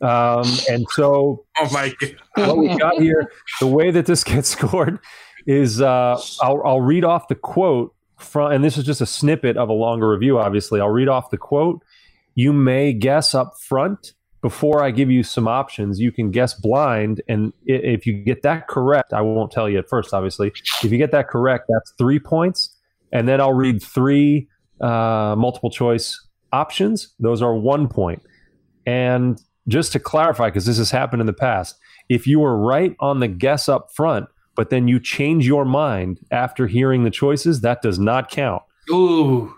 Um, 0.00 0.44
and 0.68 0.86
so, 0.90 1.44
Oh 1.58 1.68
my 1.72 1.94
god. 2.00 2.16
what 2.48 2.58
we 2.58 2.76
got 2.76 3.00
here, 3.00 3.30
the 3.60 3.66
way 3.66 3.90
that 3.90 4.06
this 4.06 4.24
gets 4.24 4.48
scored 4.56 4.98
is 5.46 5.80
uh, 5.80 6.20
I'll, 6.42 6.62
I'll 6.64 6.80
read 6.80 7.04
off 7.04 7.28
the 7.28 7.34
quote 7.34 7.94
from, 8.18 8.52
and 8.52 8.64
this 8.64 8.76
is 8.76 8.84
just 8.84 9.00
a 9.00 9.06
snippet 9.06 9.56
of 9.56 9.68
a 9.68 9.72
longer 9.72 10.08
review. 10.10 10.38
Obviously, 10.38 10.80
I'll 10.80 10.90
read 10.90 11.08
off 11.08 11.30
the 11.30 11.38
quote. 11.38 11.82
You 12.34 12.52
may 12.52 12.92
guess 12.92 13.34
up 13.34 13.54
front 13.60 14.12
before 14.42 14.82
I 14.82 14.90
give 14.90 15.10
you 15.10 15.22
some 15.22 15.48
options. 15.48 15.98
You 16.00 16.12
can 16.12 16.30
guess 16.30 16.54
blind, 16.54 17.22
and 17.28 17.52
if 17.64 18.06
you 18.06 18.12
get 18.24 18.42
that 18.42 18.68
correct, 18.68 19.12
I 19.12 19.22
won't 19.22 19.50
tell 19.50 19.68
you 19.68 19.78
at 19.78 19.88
first. 19.88 20.12
Obviously, 20.12 20.52
if 20.82 20.90
you 20.90 20.98
get 20.98 21.12
that 21.12 21.28
correct, 21.28 21.64
that's 21.68 21.92
three 21.96 22.18
points, 22.18 22.76
and 23.12 23.28
then 23.28 23.40
I'll 23.40 23.54
read 23.54 23.82
three 23.82 24.48
uh, 24.80 25.34
multiple 25.38 25.70
choice 25.70 26.20
options. 26.52 27.14
Those 27.18 27.42
are 27.42 27.54
one 27.54 27.88
point. 27.88 28.22
And 28.84 29.40
just 29.68 29.92
to 29.92 29.98
clarify, 29.98 30.48
because 30.48 30.66
this 30.66 30.78
has 30.78 30.90
happened 30.90 31.20
in 31.20 31.26
the 31.26 31.32
past, 31.32 31.76
if 32.08 32.26
you 32.26 32.40
were 32.40 32.56
right 32.56 32.94
on 33.00 33.20
the 33.20 33.28
guess 33.28 33.68
up 33.68 33.92
front, 33.92 34.28
but 34.54 34.70
then 34.70 34.88
you 34.88 34.98
change 35.00 35.46
your 35.46 35.64
mind 35.64 36.20
after 36.30 36.66
hearing 36.66 37.04
the 37.04 37.10
choices, 37.10 37.60
that 37.60 37.82
does 37.82 37.98
not 37.98 38.30
count. 38.30 38.62
Ooh. 38.90 39.54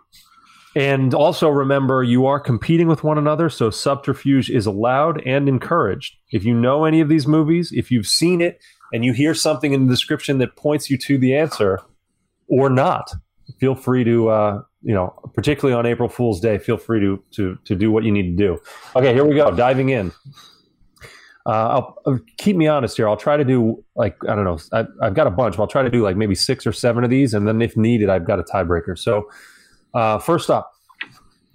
And 0.74 1.14
also 1.14 1.48
remember, 1.48 2.02
you 2.02 2.26
are 2.26 2.40
competing 2.40 2.88
with 2.88 3.04
one 3.04 3.18
another, 3.18 3.48
so 3.48 3.70
subterfuge 3.70 4.50
is 4.50 4.66
allowed 4.66 5.20
and 5.26 5.48
encouraged. 5.48 6.16
If 6.30 6.44
you 6.44 6.54
know 6.54 6.84
any 6.84 7.00
of 7.00 7.08
these 7.08 7.26
movies, 7.26 7.72
if 7.72 7.90
you've 7.90 8.06
seen 8.06 8.40
it 8.40 8.60
and 8.92 9.04
you 9.04 9.12
hear 9.12 9.34
something 9.34 9.72
in 9.72 9.86
the 9.86 9.92
description 9.92 10.38
that 10.38 10.56
points 10.56 10.88
you 10.88 10.96
to 10.98 11.18
the 11.18 11.34
answer 11.34 11.80
or 12.48 12.70
not, 12.70 13.12
feel 13.58 13.74
free 13.74 14.04
to, 14.04 14.28
uh, 14.28 14.62
you 14.82 14.94
know, 14.94 15.14
particularly 15.34 15.76
on 15.76 15.86
April 15.86 16.08
Fool's 16.08 16.40
Day, 16.40 16.58
feel 16.58 16.76
free 16.76 17.00
to, 17.00 17.22
to, 17.32 17.58
to 17.64 17.74
do 17.74 17.90
what 17.90 18.04
you 18.04 18.12
need 18.12 18.36
to 18.36 18.36
do. 18.36 18.58
Okay, 18.94 19.12
here 19.12 19.24
we 19.24 19.34
go, 19.34 19.50
diving 19.50 19.88
in. 19.88 20.12
Uh, 21.48 21.50
I'll, 21.50 21.96
uh, 22.04 22.18
keep 22.36 22.56
me 22.56 22.66
honest 22.66 22.98
here. 22.98 23.08
I'll 23.08 23.16
try 23.16 23.38
to 23.38 23.44
do 23.44 23.82
like 23.96 24.16
I 24.28 24.34
don't 24.34 24.44
know. 24.44 24.58
I, 24.72 24.84
I've 25.02 25.14
got 25.14 25.26
a 25.26 25.30
bunch. 25.30 25.56
But 25.56 25.62
I'll 25.62 25.68
try 25.68 25.82
to 25.82 25.88
do 25.88 26.02
like 26.02 26.14
maybe 26.14 26.34
six 26.34 26.66
or 26.66 26.72
seven 26.72 27.04
of 27.04 27.10
these, 27.10 27.32
and 27.32 27.48
then 27.48 27.62
if 27.62 27.74
needed, 27.74 28.10
I've 28.10 28.26
got 28.26 28.38
a 28.38 28.42
tiebreaker. 28.42 28.98
So, 28.98 29.30
uh, 29.94 30.18
first 30.18 30.50
up, 30.50 30.70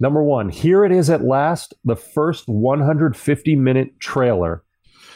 number 0.00 0.22
one. 0.24 0.48
Here 0.48 0.84
it 0.84 0.90
is 0.90 1.10
at 1.10 1.22
last. 1.22 1.74
The 1.84 1.94
first 1.94 2.48
150 2.48 3.54
minute 3.54 4.00
trailer. 4.00 4.64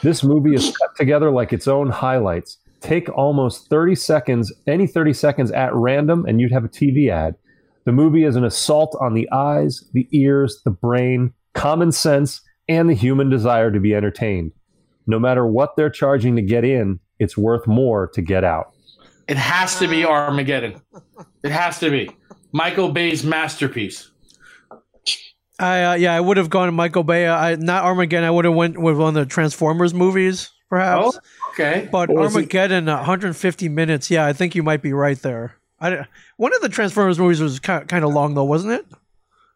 This 0.02 0.22
movie 0.22 0.54
is 0.54 0.76
cut 0.78 0.96
together 0.96 1.32
like 1.32 1.52
its 1.52 1.66
own 1.66 1.90
highlights. 1.90 2.58
Take 2.80 3.08
almost 3.08 3.68
30 3.68 3.96
seconds, 3.96 4.52
any 4.68 4.86
30 4.86 5.12
seconds 5.12 5.50
at 5.50 5.74
random, 5.74 6.24
and 6.24 6.40
you'd 6.40 6.52
have 6.52 6.64
a 6.64 6.68
TV 6.68 7.10
ad. 7.10 7.34
The 7.88 7.92
movie 7.92 8.24
is 8.24 8.36
an 8.36 8.44
assault 8.44 8.94
on 9.00 9.14
the 9.14 9.26
eyes, 9.32 9.82
the 9.94 10.06
ears, 10.12 10.60
the 10.62 10.70
brain, 10.70 11.32
common 11.54 11.90
sense, 11.90 12.42
and 12.68 12.86
the 12.86 12.92
human 12.92 13.30
desire 13.30 13.70
to 13.70 13.80
be 13.80 13.94
entertained. 13.94 14.52
No 15.06 15.18
matter 15.18 15.46
what 15.46 15.74
they're 15.74 15.88
charging 15.88 16.36
to 16.36 16.42
get 16.42 16.64
in, 16.64 17.00
it's 17.18 17.38
worth 17.38 17.66
more 17.66 18.06
to 18.08 18.20
get 18.20 18.44
out. 18.44 18.74
It 19.26 19.38
has 19.38 19.78
to 19.78 19.88
be 19.88 20.04
Armageddon. 20.04 20.82
It 21.42 21.50
has 21.50 21.78
to 21.78 21.88
be 21.90 22.10
Michael 22.52 22.90
Bay's 22.90 23.24
masterpiece. 23.24 24.10
I 25.58 25.84
uh, 25.84 25.94
yeah, 25.94 26.12
I 26.12 26.20
would 26.20 26.36
have 26.36 26.50
gone 26.50 26.66
to 26.68 26.72
Michael 26.72 27.04
Bay. 27.04 27.26
I 27.26 27.54
not 27.54 27.84
Armageddon. 27.84 28.26
I 28.26 28.30
would 28.30 28.44
have 28.44 28.54
went 28.54 28.76
with 28.76 28.98
one 28.98 29.08
of 29.08 29.14
the 29.14 29.24
Transformers 29.24 29.94
movies, 29.94 30.50
perhaps. 30.68 31.16
Oh, 31.16 31.50
okay. 31.52 31.88
But 31.90 32.10
What 32.10 32.18
was 32.18 32.34
it? 32.34 32.40
Armageddon, 32.40 32.84
150 32.84 33.70
minutes. 33.70 34.10
Yeah, 34.10 34.26
I 34.26 34.34
think 34.34 34.54
you 34.54 34.62
might 34.62 34.82
be 34.82 34.92
right 34.92 35.18
there. 35.22 35.54
I, 35.80 36.06
one 36.38 36.54
of 36.54 36.60
the 36.62 36.68
Transformers 36.70 37.18
movies 37.18 37.40
was 37.40 37.60
kind 37.60 37.86
kind 37.86 38.04
of 38.04 38.12
long 38.14 38.32
though, 38.34 38.44
wasn't 38.44 38.72
it? 38.72 38.86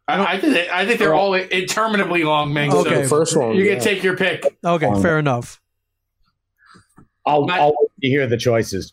I, 0.06 0.34
I 0.34 0.38
think 0.40 0.52
they- 0.52 0.68
I 0.68 0.84
think 0.84 0.98
they're 0.98 1.14
all 1.14 1.32
interminably 1.34 2.24
long, 2.24 2.52
man. 2.52 2.70
Okay. 2.72 3.02
The 3.02 3.08
So 3.08 3.16
first 3.16 3.36
one. 3.36 3.56
you 3.56 3.64
yeah. 3.64 3.74
can 3.76 3.82
take 3.82 4.02
your 4.02 4.16
pick. 4.16 4.44
Okay, 4.64 4.86
Um, 4.86 5.00
fair 5.00 5.18
enough. 5.18 5.60
I'll, 7.24 7.46
My- 7.46 7.58
I'll 7.60 7.68
wait 7.78 7.88
to 8.02 8.08
hear 8.08 8.26
the 8.26 8.36
choices. 8.36 8.92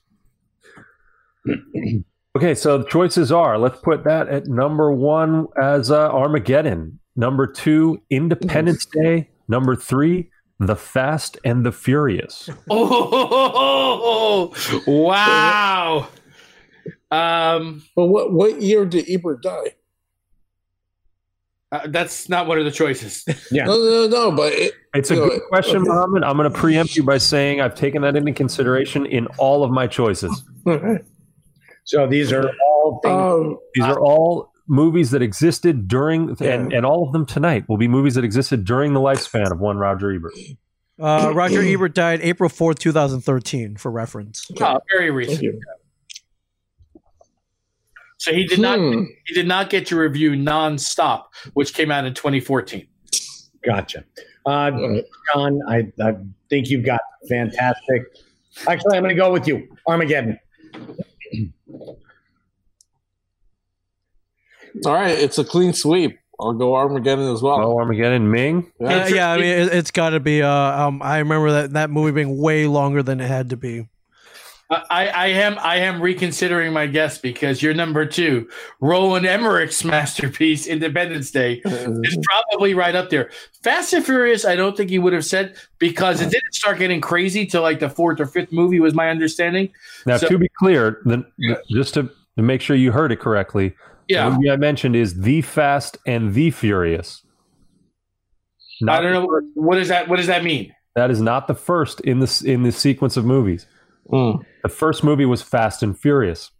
Okay, 2.37 2.53
so 2.53 2.77
the 2.77 2.85
choices 2.85 3.31
are 3.31 3.57
let's 3.57 3.79
put 3.81 4.03
that 4.03 4.27
at 4.29 4.45
number 4.45 4.91
one 4.91 5.47
as 5.59 5.89
uh, 5.89 6.09
Armageddon. 6.11 6.99
Number 7.15 7.47
two, 7.47 8.03
Independence 8.11 8.85
Day. 8.85 9.29
Number 9.47 9.75
three, 9.75 10.29
The 10.59 10.75
Fast 10.75 11.39
and 11.43 11.65
the 11.65 11.71
Furious. 11.71 12.47
Oh, 12.69 14.53
wow. 14.85 16.07
Um, 17.11 17.83
But 17.95 18.05
what 18.05 18.31
what 18.33 18.61
year 18.61 18.85
did 18.85 19.09
Ebert 19.09 19.41
die? 19.43 19.75
uh, 21.71 21.87
that's 21.87 22.29
not 22.29 22.47
one 22.47 22.57
of 22.59 22.65
the 22.65 22.71
choices. 22.71 23.23
Yeah. 23.51 23.65
No, 23.65 23.77
no, 23.77 24.07
no. 24.07 24.31
But 24.31 24.53
it, 24.53 24.73
It's 24.93 25.11
a 25.11 25.15
you 25.15 25.21
know, 25.21 25.29
good 25.29 25.41
question, 25.49 25.77
okay. 25.81 25.87
Mohammed. 25.89 26.23
I'm 26.23 26.37
going 26.37 26.51
to 26.51 26.57
preempt 26.57 26.95
you 26.95 27.03
by 27.03 27.17
saying 27.17 27.61
I've 27.61 27.75
taken 27.75 28.01
that 28.03 28.15
into 28.15 28.31
consideration 28.33 29.05
in 29.05 29.27
all 29.37 29.63
of 29.63 29.71
my 29.71 29.87
choices. 29.87 30.43
So 31.85 32.07
these 32.07 32.31
are 32.31 32.49
all 32.65 32.99
things. 33.03 33.13
um, 33.13 33.57
These 33.73 33.85
are 33.85 33.99
all 33.99 34.51
movies 34.67 35.09
that 35.11 35.21
existed 35.23 35.87
during, 35.87 36.35
and, 36.41 36.71
and 36.71 36.85
all 36.85 37.07
of 37.07 37.13
them 37.13 37.25
tonight 37.25 37.65
will 37.67 37.77
be 37.77 37.87
movies 37.87 38.13
that 38.15 38.23
existed 38.23 38.65
during 38.65 38.93
the 38.93 38.99
lifespan 38.99 39.51
of 39.51 39.59
one 39.59 39.77
Roger 39.77 40.11
Ebert. 40.11 40.33
Uh, 40.99 41.31
Roger 41.33 41.61
Ebert 41.63 41.95
died 41.95 42.19
April 42.21 42.49
4th, 42.49 42.77
2013, 42.79 43.77
for 43.77 43.89
reference. 43.91 44.45
Oh, 44.61 44.79
very 44.95 45.07
thank 45.25 45.41
recent. 45.41 45.55
You. 48.27 48.31
So 48.31 48.33
he 48.33 48.45
did 48.45 48.59
not 48.59 48.77
Hmm. 48.79 49.03
he 49.25 49.33
did 49.33 49.47
not 49.47 49.69
get 49.69 49.87
to 49.87 49.97
review 49.97 50.31
nonstop, 50.31 51.25
which 51.53 51.73
came 51.73 51.91
out 51.91 52.05
in 52.05 52.13
2014. 52.13 52.87
Gotcha. 53.65 54.03
Uh, 54.45 54.71
John, 55.33 55.59
I, 55.67 55.91
I 56.01 56.15
think 56.49 56.69
you've 56.69 56.85
got 56.85 57.01
fantastic. 57.27 58.03
Actually, 58.67 58.97
I'm 58.97 59.03
going 59.03 59.15
to 59.15 59.21
go 59.21 59.31
with 59.31 59.47
you. 59.47 59.67
Armageddon. 59.87 60.39
All 64.85 64.93
right, 64.93 65.17
it's 65.17 65.37
a 65.37 65.43
clean 65.43 65.73
sweep. 65.73 66.19
I'll 66.39 66.53
go 66.53 66.75
Armageddon 66.75 67.31
as 67.33 67.41
well. 67.41 67.59
Oh, 67.61 67.77
Armageddon, 67.77 68.31
Ming. 68.31 68.71
Yeah. 68.79 69.07
Yeah, 69.07 69.31
I 69.31 69.37
mean, 69.37 69.45
it, 69.45 69.73
it's 69.73 69.91
got 69.91 70.11
to 70.11 70.19
be. 70.21 70.41
Uh, 70.41 70.49
um, 70.49 71.01
I 71.01 71.17
remember 71.19 71.51
that 71.51 71.73
that 71.73 71.89
movie 71.89 72.11
being 72.13 72.37
way 72.41 72.65
longer 72.65 73.03
than 73.03 73.19
it 73.19 73.27
had 73.27 73.49
to 73.49 73.57
be. 73.57 73.89
I, 74.71 75.07
I 75.07 75.27
am 75.27 75.57
I 75.59 75.77
am 75.77 75.99
reconsidering 75.99 76.71
my 76.73 76.85
guess 76.85 77.17
because 77.17 77.63
you're 77.63 77.73
number 77.73 78.05
two. 78.05 78.47
Roland 78.79 79.25
Emmerich's 79.25 79.83
masterpiece, 79.85 80.67
Independence 80.67 81.31
Day, 81.31 81.61
is 81.65 82.17
probably 82.23 82.75
right 82.75 82.93
up 82.93 83.09
there. 83.09 83.31
Fast 83.63 83.93
and 83.93 84.05
Furious, 84.05 84.45
I 84.45 84.55
don't 84.55 84.77
think 84.77 84.91
he 84.91 84.99
would 84.99 85.13
have 85.13 85.25
said 85.25 85.55
because 85.79 86.21
it 86.21 86.29
didn't 86.29 86.53
start 86.53 86.77
getting 86.77 87.01
crazy 87.01 87.47
till 87.47 87.63
like 87.63 87.79
the 87.79 87.89
fourth 87.89 88.19
or 88.19 88.27
fifth 88.27 88.51
movie, 88.51 88.79
was 88.79 88.93
my 88.93 89.09
understanding. 89.09 89.69
Now, 90.05 90.17
So- 90.17 90.27
to 90.27 90.37
be 90.37 90.49
clear, 90.59 91.01
the, 91.03 91.25
the- 91.39 91.61
just 91.71 91.95
to, 91.95 92.03
to 92.37 92.43
make 92.43 92.61
sure 92.61 92.75
you 92.75 92.91
heard 92.91 93.11
it 93.11 93.19
correctly, 93.19 93.69
the 94.07 94.15
Yeah, 94.15 94.29
movie 94.29 94.51
I 94.51 94.55
mentioned 94.55 94.95
is 94.95 95.19
The 95.21 95.41
Fast 95.41 95.97
and 96.05 96.35
the 96.35 96.51
Furious. 96.51 97.23
I 98.87 99.01
don't 99.01 99.11
know 99.13 99.41
what 99.55 99.75
does 99.77 99.87
that 99.89 100.07
what 100.07 100.17
does 100.17 100.27
that 100.27 100.43
mean. 100.43 100.73
That 100.95 101.09
is 101.11 101.21
not 101.21 101.47
the 101.47 101.55
first 101.55 101.99
in 102.01 102.19
this 102.19 102.41
in 102.43 102.61
the 102.63 102.71
sequence 102.71 103.17
of 103.17 103.25
movies. 103.25 103.65
Hmm. 104.09 104.37
The 104.63 104.69
first 104.69 105.03
movie 105.03 105.25
was 105.25 105.41
Fast 105.41 105.83
and 105.83 105.97
Furious. 105.97 106.51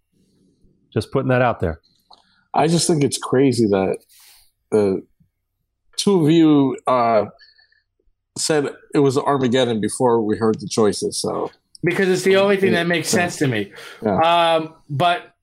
Just 0.94 1.12
putting 1.12 1.30
that 1.30 1.42
out 1.42 1.60
there. 1.60 1.82
I 2.54 2.68
just 2.68 2.88
think 2.88 3.04
it's 3.04 3.18
crazy 3.18 3.68
that 3.68 3.98
the 4.72 5.06
two 5.98 6.26
of 6.26 6.32
you 6.32 6.78
uh, 6.88 7.26
said 8.38 8.70
it 8.94 9.00
was 9.00 9.18
Armageddon 9.18 9.82
before 9.82 10.22
we 10.22 10.38
heard 10.38 10.60
the 10.60 10.68
choices. 10.68 11.22
So 11.22 11.52
because 11.84 12.10
it's 12.10 12.24
the 12.24 12.38
only 12.38 12.58
thing 12.58 12.72
that 12.74 12.88
makes 12.88 13.10
sense 13.10 13.38
to 13.38 13.48
me. 13.48 13.72
Yeah. 14.04 14.18
Um, 14.20 14.74
but 14.90 15.36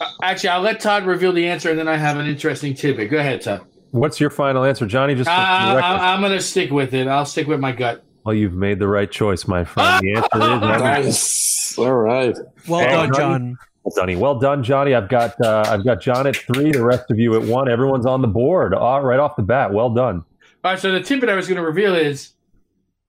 uh, 0.00 0.10
actually, 0.22 0.50
I'll 0.50 0.60
let 0.62 0.80
Todd 0.80 1.06
reveal 1.06 1.32
the 1.32 1.46
answer, 1.48 1.70
and 1.70 1.78
then 1.78 1.88
I 1.88 1.96
have 1.96 2.16
an 2.18 2.26
interesting 2.26 2.74
tidbit. 2.74 3.10
Go 3.10 3.18
ahead, 3.18 3.42
Todd. 3.42 3.64
What's 3.90 4.20
your 4.20 4.30
final 4.30 4.64
answer, 4.64 4.86
Johnny? 4.86 5.14
Just 5.14 5.28
Uh, 5.30 5.34
for 5.34 5.70
the 5.70 5.76
record. 5.76 5.86
I, 5.86 6.14
I'm 6.14 6.20
going 6.20 6.32
to 6.32 6.40
stick 6.42 6.70
with 6.70 6.94
it. 6.94 7.08
I'll 7.08 7.24
stick 7.24 7.46
with 7.46 7.60
my 7.60 7.72
gut. 7.72 8.04
Well, 8.24 8.34
you've 8.34 8.52
made 8.54 8.78
the 8.78 8.88
right 8.88 9.10
choice, 9.10 9.46
my 9.46 9.64
friend. 9.64 10.00
The 10.02 10.14
answer 10.16 10.28
is 10.34 10.60
nice. 11.06 11.78
All 11.78 11.92
right. 11.94 12.36
Well 12.66 12.80
Hey, 12.80 12.86
done, 12.90 12.98
honey. 13.08 13.18
John. 13.18 13.58
Well 13.84 14.06
done, 14.06 14.20
well 14.20 14.38
done, 14.38 14.62
Johnny. 14.62 14.94
I've 14.94 15.08
got 15.08 15.40
uh, 15.40 15.64
I've 15.66 15.84
got 15.84 16.00
John 16.00 16.26
at 16.26 16.36
three. 16.36 16.72
The 16.72 16.84
rest 16.84 17.10
of 17.10 17.18
you 17.18 17.34
at 17.40 17.42
one. 17.48 17.70
Everyone's 17.70 18.04
on 18.06 18.20
the 18.20 18.28
board. 18.28 18.72
right 18.72 19.18
off 19.18 19.36
the 19.36 19.42
bat. 19.42 19.72
Well 19.72 19.90
done. 19.90 20.24
All 20.64 20.72
right, 20.72 20.78
so 20.78 20.92
the 20.92 21.00
tidbit 21.00 21.28
I 21.30 21.34
was 21.36 21.46
going 21.46 21.56
to 21.56 21.62
reveal 21.64 21.94
is 21.94 22.34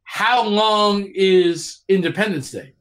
how 0.03 0.45
long 0.48 1.11
is 1.14 1.80
Independence 1.90 2.52
Day? 2.52 2.73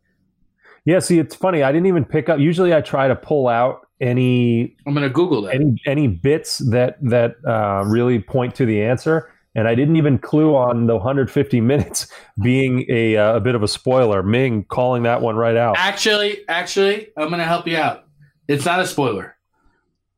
Yeah, 0.85 1.01
see, 1.01 1.19
it's 1.19 1.35
funny. 1.35 1.63
I 1.63 1.73
didn't 1.73 1.87
even 1.87 2.05
pick 2.05 2.29
up. 2.29 2.39
Usually, 2.39 2.73
I 2.73 2.81
try 2.83 3.09
to 3.09 3.17
pull 3.17 3.49
out 3.49 3.87
any 4.01 4.77
I'm 4.87 4.95
gonna 4.95 5.11
Google 5.11 5.43
that. 5.43 5.55
any 5.55 5.81
any 5.87 6.07
bits 6.07 6.59
that 6.71 6.99
that 7.03 7.35
uh, 7.47 7.85
really 7.87 8.21
point 8.21 8.55
to 8.57 8.65
the 8.67 8.81
answer. 8.83 9.31
And 9.55 9.67
I 9.67 9.75
didn't 9.75 9.97
even 9.97 10.19
clue 10.19 10.55
on 10.55 10.87
the 10.87 10.95
150 10.97 11.61
minutes 11.61 12.07
being 12.43 12.85
a, 12.89 13.17
uh, 13.17 13.37
a 13.37 13.41
bit 13.41 13.55
of 13.55 13.63
a 13.63 13.69
spoiler. 13.69 14.23
Ming 14.23 14.65
calling 14.65 15.03
that 15.05 15.21
one 15.21 15.37
right 15.37 15.57
out. 15.57 15.77
Actually, 15.79 16.45
actually, 16.49 17.09
I'm 17.17 17.31
gonna 17.31 17.45
help 17.45 17.67
you 17.67 17.77
out. 17.77 18.05
It's 18.47 18.65
not 18.65 18.81
a 18.81 18.87
spoiler. 18.87 19.37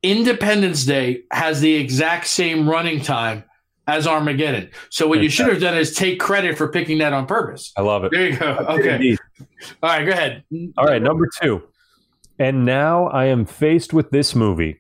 Independence 0.03 0.85
Day 0.85 1.25
has 1.31 1.61
the 1.61 1.75
exact 1.75 2.27
same 2.27 2.69
running 2.69 3.01
time 3.01 3.45
as 3.87 4.07
Armageddon. 4.07 4.71
So 4.89 5.07
what 5.07 5.21
you 5.21 5.29
should 5.29 5.49
have 5.49 5.61
done 5.61 5.77
is 5.77 5.95
take 5.95 6.21
credit 6.21 6.57
for 6.57 6.69
picking 6.69 6.99
that 6.99 7.13
on 7.13 7.27
purpose. 7.27 7.73
I 7.77 7.83
love 7.83 8.05
it. 8.05 8.13
There 8.13 8.29
you 8.29 8.37
go. 8.37 8.47
Okay. 8.71 8.95
Indeed. 8.95 9.19
All 9.83 9.91
right, 9.91 10.05
go 10.05 10.13
ahead. 10.13 10.45
All 10.79 10.87
right, 10.87 11.03
number 11.03 11.29
two. 11.43 11.63
And 12.39 12.65
now 12.65 13.09
I 13.09 13.27
am 13.27 13.45
faced 13.45 13.93
with 13.93 14.11
this 14.11 14.35
movie, 14.35 14.80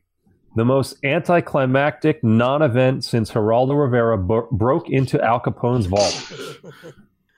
the 0.56 0.64
most 0.64 0.96
anticlimactic 1.04 2.22
non-event 2.24 3.04
since 3.04 3.30
Geraldo 3.30 3.80
Rivera 3.80 4.18
bro- 4.18 4.48
broke 4.50 4.88
into 4.90 5.20
Al 5.22 5.40
Capone's 5.40 5.86
vault. 5.86 6.32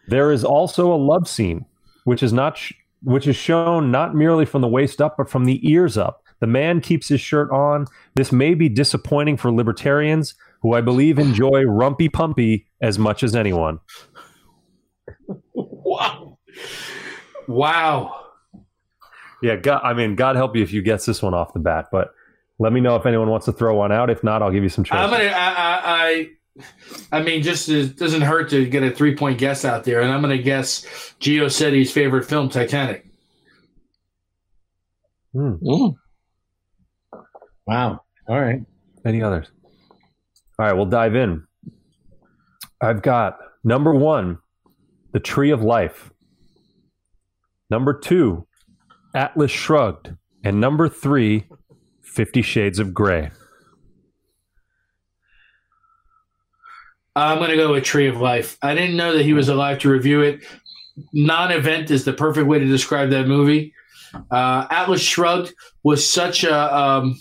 There 0.08 0.32
is 0.32 0.44
also 0.44 0.92
a 0.92 0.96
love 0.96 1.28
scene, 1.28 1.64
which 2.04 2.24
is 2.24 2.32
not 2.32 2.58
sh- 2.58 2.72
which 3.04 3.26
is 3.26 3.36
shown 3.36 3.92
not 3.92 4.14
merely 4.16 4.44
from 4.44 4.60
the 4.60 4.68
waist 4.68 5.00
up, 5.00 5.16
but 5.16 5.30
from 5.30 5.44
the 5.44 5.60
ears 5.68 5.96
up. 5.96 6.24
The 6.40 6.46
man 6.48 6.80
keeps 6.80 7.08
his 7.08 7.20
shirt 7.20 7.50
on. 7.52 7.86
This 8.16 8.32
may 8.32 8.54
be 8.54 8.68
disappointing 8.68 9.36
for 9.36 9.52
libertarians, 9.52 10.34
who 10.60 10.74
I 10.74 10.80
believe 10.80 11.18
enjoy 11.18 11.62
rumpy 11.62 12.12
pumpy 12.12 12.66
as 12.80 12.98
much 12.98 13.22
as 13.22 13.34
anyone. 13.34 13.78
Wow. 15.54 16.38
Wow. 17.48 18.24
Yeah, 19.42 19.56
God, 19.56 19.82
I 19.84 19.92
mean, 19.92 20.14
God 20.14 20.36
help 20.36 20.56
you 20.56 20.62
if 20.62 20.72
you 20.72 20.80
guess 20.80 21.04
this 21.04 21.20
one 21.22 21.34
off 21.34 21.52
the 21.52 21.60
bat. 21.60 21.88
But 21.92 22.14
let 22.62 22.72
me 22.72 22.80
know 22.80 22.94
if 22.94 23.06
anyone 23.06 23.28
wants 23.28 23.46
to 23.46 23.52
throw 23.52 23.74
one 23.74 23.90
out. 23.90 24.08
If 24.08 24.22
not, 24.22 24.40
I'll 24.40 24.52
give 24.52 24.62
you 24.62 24.68
some 24.68 24.84
choices. 24.84 25.02
I'm 25.02 25.10
gonna. 25.10 25.24
I. 25.24 25.50
I. 25.50 25.80
I 25.84 26.30
I 27.10 27.22
mean, 27.22 27.42
just 27.42 27.68
it 27.68 27.96
doesn't 27.96 28.20
hurt 28.20 28.50
to 28.50 28.66
get 28.66 28.84
a 28.84 28.90
three 28.90 29.16
point 29.16 29.38
guess 29.38 29.64
out 29.64 29.82
there, 29.84 30.00
and 30.00 30.12
I'm 30.12 30.22
going 30.22 30.36
to 30.36 30.42
guess 30.42 30.84
Gio 31.18 31.50
Setti's 31.50 31.90
favorite 31.90 32.24
film, 32.24 32.50
Titanic. 32.50 33.06
Hmm. 35.32 35.54
Mm. 35.62 35.96
Wow. 37.66 38.00
All 38.28 38.40
right. 38.40 38.60
Any 39.04 39.22
others? 39.22 39.48
All 40.58 40.66
right, 40.66 40.74
we'll 40.74 40.86
dive 40.86 41.16
in. 41.16 41.44
I've 42.80 43.02
got 43.02 43.38
number 43.64 43.92
one, 43.92 44.38
The 45.12 45.20
Tree 45.20 45.50
of 45.50 45.62
Life. 45.62 46.12
Number 47.70 47.98
two, 47.98 48.46
Atlas 49.14 49.50
Shrugged. 49.50 50.14
And 50.44 50.60
number 50.60 50.88
three, 50.88 51.46
Fifty 52.12 52.42
Shades 52.42 52.78
of 52.78 52.92
Grey. 52.92 53.30
I'm 57.16 57.38
going 57.38 57.48
to 57.50 57.56
go 57.56 57.72
with 57.72 57.84
Tree 57.84 58.06
of 58.06 58.20
Life. 58.20 58.58
I 58.60 58.74
didn't 58.74 58.98
know 58.98 59.16
that 59.16 59.22
he 59.22 59.32
was 59.32 59.48
alive 59.48 59.78
to 59.78 59.90
review 59.90 60.20
it. 60.20 60.44
Non 61.14 61.50
event 61.50 61.90
is 61.90 62.04
the 62.04 62.12
perfect 62.12 62.46
way 62.46 62.58
to 62.58 62.66
describe 62.66 63.08
that 63.10 63.26
movie. 63.26 63.72
Uh, 64.30 64.66
Atlas 64.70 65.00
Shrugged 65.00 65.54
was 65.84 66.06
such 66.06 66.44
a, 66.44 66.76
um, 66.76 67.18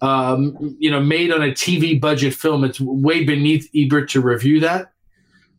um, 0.00 0.76
you 0.78 0.90
know, 0.90 1.00
made 1.00 1.30
on 1.30 1.42
a 1.42 1.52
TV 1.52 2.00
budget 2.00 2.32
film. 2.32 2.64
It's 2.64 2.80
way 2.80 3.24
beneath 3.24 3.68
Ebert 3.76 4.08
to 4.10 4.22
review 4.22 4.60
that. 4.60 4.92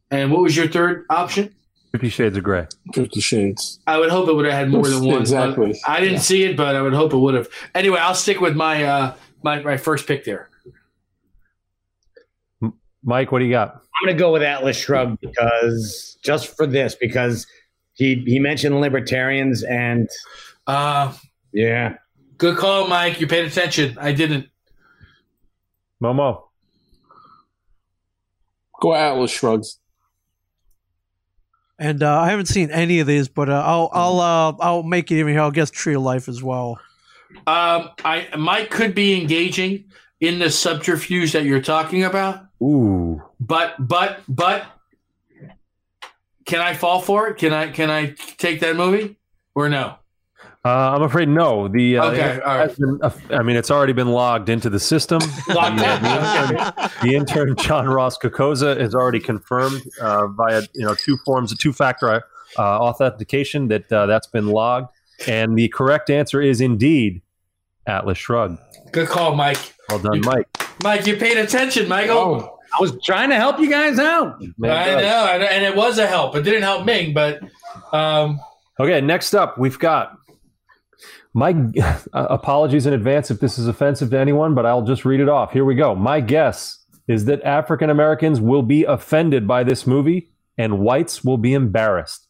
And 0.10 0.32
what 0.32 0.42
was 0.42 0.58
your 0.58 0.68
third 0.68 1.06
option? 1.12 1.54
Fifty 1.92 2.10
Shades 2.10 2.38
of 2.38 2.44
Grey. 2.44 2.68
Fifty 2.94 3.20
Shades. 3.20 3.80
I 3.86 3.98
would 4.00 4.10
hope 4.10 4.30
it 4.30 4.34
would 4.34 4.46
have 4.46 4.54
had 4.54 4.70
more 4.70 4.88
than 4.88 5.04
one. 5.04 5.20
Exactly. 5.22 5.78
I 5.86 6.00
didn't 6.00 6.14
Yeah. 6.16 6.20
see 6.20 6.44
it, 6.44 6.56
but 6.56 6.76
I 6.76 6.82
would 6.82 6.94
hope 6.94 7.12
it 7.14 7.18
would 7.18 7.34
have. 7.34 7.50
Anyway, 7.76 8.00
I'll 8.00 8.16
stick 8.16 8.40
with 8.40 8.56
my 8.56 8.84
uh, 8.84 9.14
my 9.44 9.62
my 9.62 9.76
first 9.78 10.08
pick 10.08 10.24
there. 10.24 10.50
Mike, 13.04 13.32
what 13.32 13.40
do 13.40 13.46
you 13.46 13.52
got? 13.52 13.74
I'm 13.76 14.06
going 14.08 14.16
to 14.16 14.20
go 14.20 14.32
with 14.32 14.44
Atlas 14.44 14.78
Shrugged 14.78 15.20
because 15.22 16.18
just 16.24 16.56
for 16.56 16.66
this, 16.68 16.96
because 16.96 17.46
he 17.94 18.24
he 18.26 18.40
mentioned 18.40 18.80
libertarians 18.80 19.64
and 19.64 20.08
Uh, 20.68 21.12
yeah, 21.52 21.96
good 22.38 22.58
call, 22.58 22.88
Mike. 22.88 23.20
You 23.20 23.28
paid 23.28 23.46
attention. 23.46 23.98
I 24.00 24.12
didn't. 24.14 24.48
Momo. 26.02 26.44
Go 28.80 28.94
Atlas 28.96 29.30
shrugs. 29.32 29.78
And 31.82 32.04
uh, 32.04 32.20
I 32.22 32.30
haven't 32.30 32.46
seen 32.46 32.70
any 32.70 33.00
of 33.00 33.08
these, 33.08 33.28
but 33.28 33.50
uh, 33.50 33.64
I'll 33.66 33.90
I'll 33.92 34.20
uh, 34.20 34.56
I'll 34.60 34.84
make 34.84 35.10
it 35.10 35.16
even 35.16 35.34
here. 35.34 35.42
I'll 35.42 35.50
guess 35.50 35.72
Tree 35.72 35.96
of 35.96 36.04
Life 36.04 36.30
as 36.30 36.44
well. 36.44 36.80
Um, 37.48 37.90
I 38.06 38.28
Mike 38.38 38.70
could 38.70 38.94
be 38.94 39.20
engaging 39.20 39.86
in 40.20 40.38
the 40.38 40.52
subterfuge 40.52 41.32
that 41.32 41.44
you're 41.44 41.60
talking 41.60 42.04
about, 42.04 42.46
Ooh. 42.62 43.20
but 43.40 43.74
but 43.80 44.20
but 44.28 44.68
can 46.46 46.60
I 46.60 46.76
fall 46.76 47.02
for 47.02 47.30
it? 47.30 47.38
Can 47.38 47.52
I 47.52 47.72
can 47.72 47.90
I 47.90 48.14
take 48.38 48.60
that 48.60 48.76
movie 48.76 49.18
or 49.56 49.68
no? 49.68 49.96
Uh, 50.64 50.92
I'm 50.96 51.02
afraid 51.02 51.28
no. 51.28 51.68
The 51.68 51.98
uh, 51.98 52.06
Okay, 52.12 52.22
it 52.36 52.44
all 52.44 52.58
right. 52.58 52.78
been- 52.78 53.00
uh, 53.02 53.10
I 53.32 53.42
mean, 53.42 53.56
it's 53.56 53.72
already 53.72 53.94
been 53.94 54.10
logged 54.10 54.48
into 54.50 54.70
the 54.70 54.80
system. 54.80 55.20
The, 55.48 55.60
uh, 55.60 55.70
the 55.74 56.48
intern, 56.48 57.00
the 57.10 57.16
intern 57.16 57.56
John 57.56 57.88
Ross 57.88 58.18
Kokoza 58.18 58.80
has 58.80 58.94
already 58.94 59.20
confirmed 59.20 59.82
uh, 60.00 60.28
via 60.28 60.62
you 60.76 60.86
know 60.86 60.94
two 60.96 61.18
forms 61.26 61.52
of 61.52 61.58
two-factor 61.60 62.24
uh, 62.58 62.62
authentication 62.62 63.70
that 63.70 63.92
uh, 63.92 64.06
that's 64.06 64.28
been 64.28 64.48
logged, 64.48 64.90
and 65.28 65.58
the 65.58 65.68
correct 65.70 66.10
answer 66.12 66.42
is 66.42 66.62
indeed 66.62 67.22
Atlas 67.88 68.18
Shrugged. 68.20 68.60
Good 68.92 69.08
call, 69.08 69.36
Mike. 69.36 69.58
Well 69.90 70.00
done, 70.00 70.22
Mike. 70.22 70.48
Mike, 70.84 71.08
you 71.08 71.18
paid 71.18 71.38
attention, 71.38 71.88
Michael. 71.88 72.18
Oh, 72.18 72.60
I 72.78 72.82
was 72.82 72.94
trying 73.04 73.30
to 73.30 73.36
help 73.36 73.60
you 73.60 73.70
guys 73.70 73.98
out. 74.00 74.40
Man, 74.58 74.72
I 74.72 74.86
does. 74.86 75.02
know, 75.04 75.24
I 75.26 75.38
know, 75.40 75.46
and 75.46 75.64
it 75.66 75.76
was 75.76 75.98
a 75.98 76.06
help. 76.08 76.36
It 76.36 76.44
didn't 76.44 76.62
help 76.64 76.86
Ming, 76.86 77.14
but 77.14 77.40
um, 77.92 78.40
Okay, 78.80 79.00
next 79.02 79.34
up, 79.36 79.58
we've 79.60 79.78
got 79.78 80.18
my 81.34 81.56
uh, 81.82 82.00
apologies 82.14 82.86
in 82.86 82.94
advance 82.94 83.32
if 83.32 83.40
this 83.40 83.58
is 83.58 83.68
offensive 83.68 84.10
to 84.12 84.20
anyone, 84.20 84.56
but 84.56 84.66
I'll 84.66 84.86
just 84.86 85.06
read 85.06 85.20
it 85.20 85.30
off. 85.30 85.52
Here 85.52 85.66
we 85.66 85.76
go. 85.76 85.96
My 85.96 86.20
guess 86.20 86.80
is 87.08 87.26
that 87.26 87.42
African 87.44 87.90
Americans 87.90 88.40
will 88.40 88.62
be 88.62 88.84
offended 88.84 89.48
by 89.48 89.64
this 89.64 89.86
movie 89.88 90.32
and 90.58 90.80
whites 90.80 91.24
will 91.24 91.38
be 91.38 91.54
embarrassed. 91.54 92.28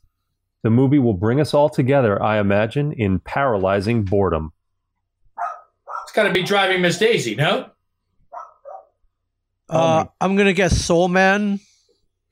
The 0.64 0.70
movie 0.70 1.00
will 1.00 1.14
bring 1.14 1.40
us 1.42 1.54
all 1.54 1.70
together, 1.70 2.22
I 2.22 2.40
imagine, 2.40 2.94
in 2.94 3.20
paralyzing 3.20 4.04
boredom. 4.04 4.54
it's 6.04 6.12
got 6.12 6.24
to 6.24 6.34
be 6.34 6.44
driving 6.44 6.82
Miss 6.82 6.98
Daisy, 6.98 7.36
no? 7.36 7.70
Uh, 9.68 10.06
I'm 10.20 10.36
gonna 10.36 10.54
guess 10.54 10.78
Soul 10.78 11.08
Man. 11.08 11.60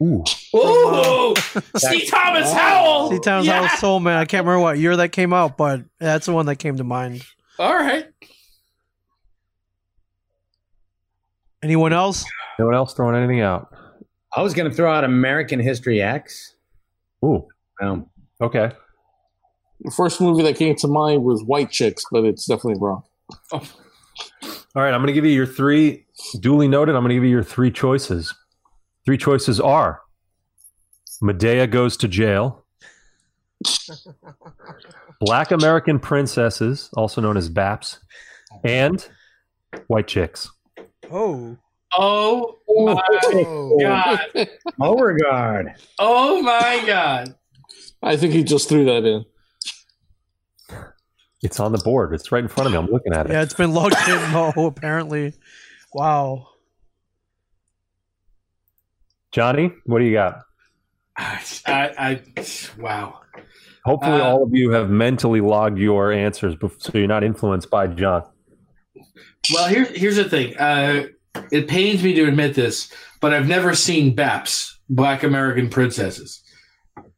Ooh. 0.01 0.23
Ooh, 0.55 1.35
C. 1.75 2.05
Thomas 2.07 2.51
Howell. 2.53 3.09
See, 3.11 3.19
Thomas 3.19 3.45
Yeah. 3.45 3.67
House 3.67 3.79
Soul 3.81 3.99
Man. 3.99 4.17
I 4.17 4.25
can't 4.25 4.45
remember 4.45 4.63
what 4.63 4.77
year 4.77 4.95
that 4.97 5.09
came 5.11 5.33
out, 5.33 5.57
but 5.57 5.81
that's 5.99 6.25
the 6.25 6.31
one 6.33 6.45
that 6.45 6.55
came 6.55 6.77
to 6.77 6.83
mind. 6.85 7.23
All 7.59 7.73
right. 7.75 8.07
Anyone 11.61 11.91
else? 11.93 12.25
No 12.57 12.65
one 12.65 12.75
else 12.75 12.93
throwing 12.93 13.15
anything 13.15 13.41
out? 13.41 13.73
I 14.35 14.41
was 14.41 14.53
going 14.53 14.69
to 14.69 14.75
throw 14.75 14.91
out 14.93 15.03
American 15.03 15.59
History 15.59 16.01
X. 16.01 16.55
Ooh. 17.23 17.45
Um, 17.81 18.09
Okay. 18.41 18.71
the 19.81 19.91
first 19.91 20.21
movie 20.21 20.43
that 20.43 20.55
came 20.55 20.75
to 20.75 20.87
mind 20.87 21.23
was 21.23 21.43
White 21.43 21.71
Chicks, 21.71 22.03
but 22.11 22.23
it's 22.23 22.45
definitely 22.45 22.79
wrong. 22.79 23.03
All 23.51 23.61
right, 24.75 24.93
I'm 24.93 25.01
going 25.01 25.07
to 25.07 25.13
give 25.13 25.25
you 25.25 25.31
your 25.31 25.45
three, 25.45 26.05
duly 26.39 26.67
noted, 26.69 26.95
I'm 26.95 27.01
going 27.01 27.09
to 27.09 27.15
give 27.15 27.23
you 27.25 27.29
your 27.29 27.43
three 27.43 27.71
choices. 27.71 28.33
Three 29.09 29.17
choices 29.17 29.59
are 29.59 30.03
Madea 31.19 31.67
goes 31.67 31.97
to 31.97 32.07
jail, 32.07 32.63
Black 35.19 35.49
American 35.49 35.97
Princesses, 35.97 36.91
also 36.93 37.19
known 37.19 37.35
as 37.35 37.49
BAPs, 37.49 37.97
and 38.63 39.09
White 39.87 40.07
Chicks. 40.07 40.51
Oh. 41.09 41.57
oh. 41.97 42.55
Oh 42.69 42.93
my 42.93 43.81
god. 43.81 44.47
Beauregard. 44.77 45.73
Oh 45.97 46.43
my 46.43 46.83
god. 46.85 47.33
I 48.03 48.15
think 48.15 48.33
he 48.33 48.43
just 48.43 48.69
threw 48.69 48.85
that 48.85 49.05
in. 49.05 49.25
It's 51.41 51.59
on 51.59 51.71
the 51.71 51.79
board. 51.79 52.13
It's 52.13 52.31
right 52.31 52.43
in 52.43 52.47
front 52.47 52.67
of 52.67 52.73
me. 52.73 52.77
I'm 52.77 52.91
looking 52.91 53.15
at 53.15 53.25
it. 53.25 53.31
Yeah, 53.31 53.41
it's 53.41 53.55
been 53.55 53.73
logged 53.73 53.95
in. 54.07 54.19
Oh, 54.35 54.67
apparently. 54.67 55.33
Wow. 55.95 56.49
Johnny, 59.31 59.71
what 59.85 59.99
do 59.99 60.05
you 60.05 60.13
got? 60.13 60.41
I, 61.17 61.41
I, 61.67 62.21
wow. 62.79 63.19
Hopefully, 63.85 64.21
Uh, 64.21 64.23
all 64.23 64.43
of 64.43 64.49
you 64.53 64.71
have 64.71 64.89
mentally 64.89 65.41
logged 65.41 65.77
your 65.77 66.11
answers 66.11 66.55
so 66.77 66.97
you're 66.97 67.07
not 67.07 67.23
influenced 67.23 67.69
by 67.69 67.87
John. 67.87 68.23
Well, 69.53 69.67
here's 69.67 69.89
here's 69.89 70.15
the 70.15 70.29
thing. 70.29 70.57
Uh, 70.57 71.07
it 71.51 71.67
pains 71.67 72.03
me 72.03 72.13
to 72.13 72.25
admit 72.25 72.55
this, 72.55 72.91
but 73.21 73.33
I've 73.33 73.47
never 73.47 73.75
seen 73.75 74.15
BAPS, 74.15 74.79
Black 74.89 75.23
American 75.23 75.69
Princesses. 75.69 76.41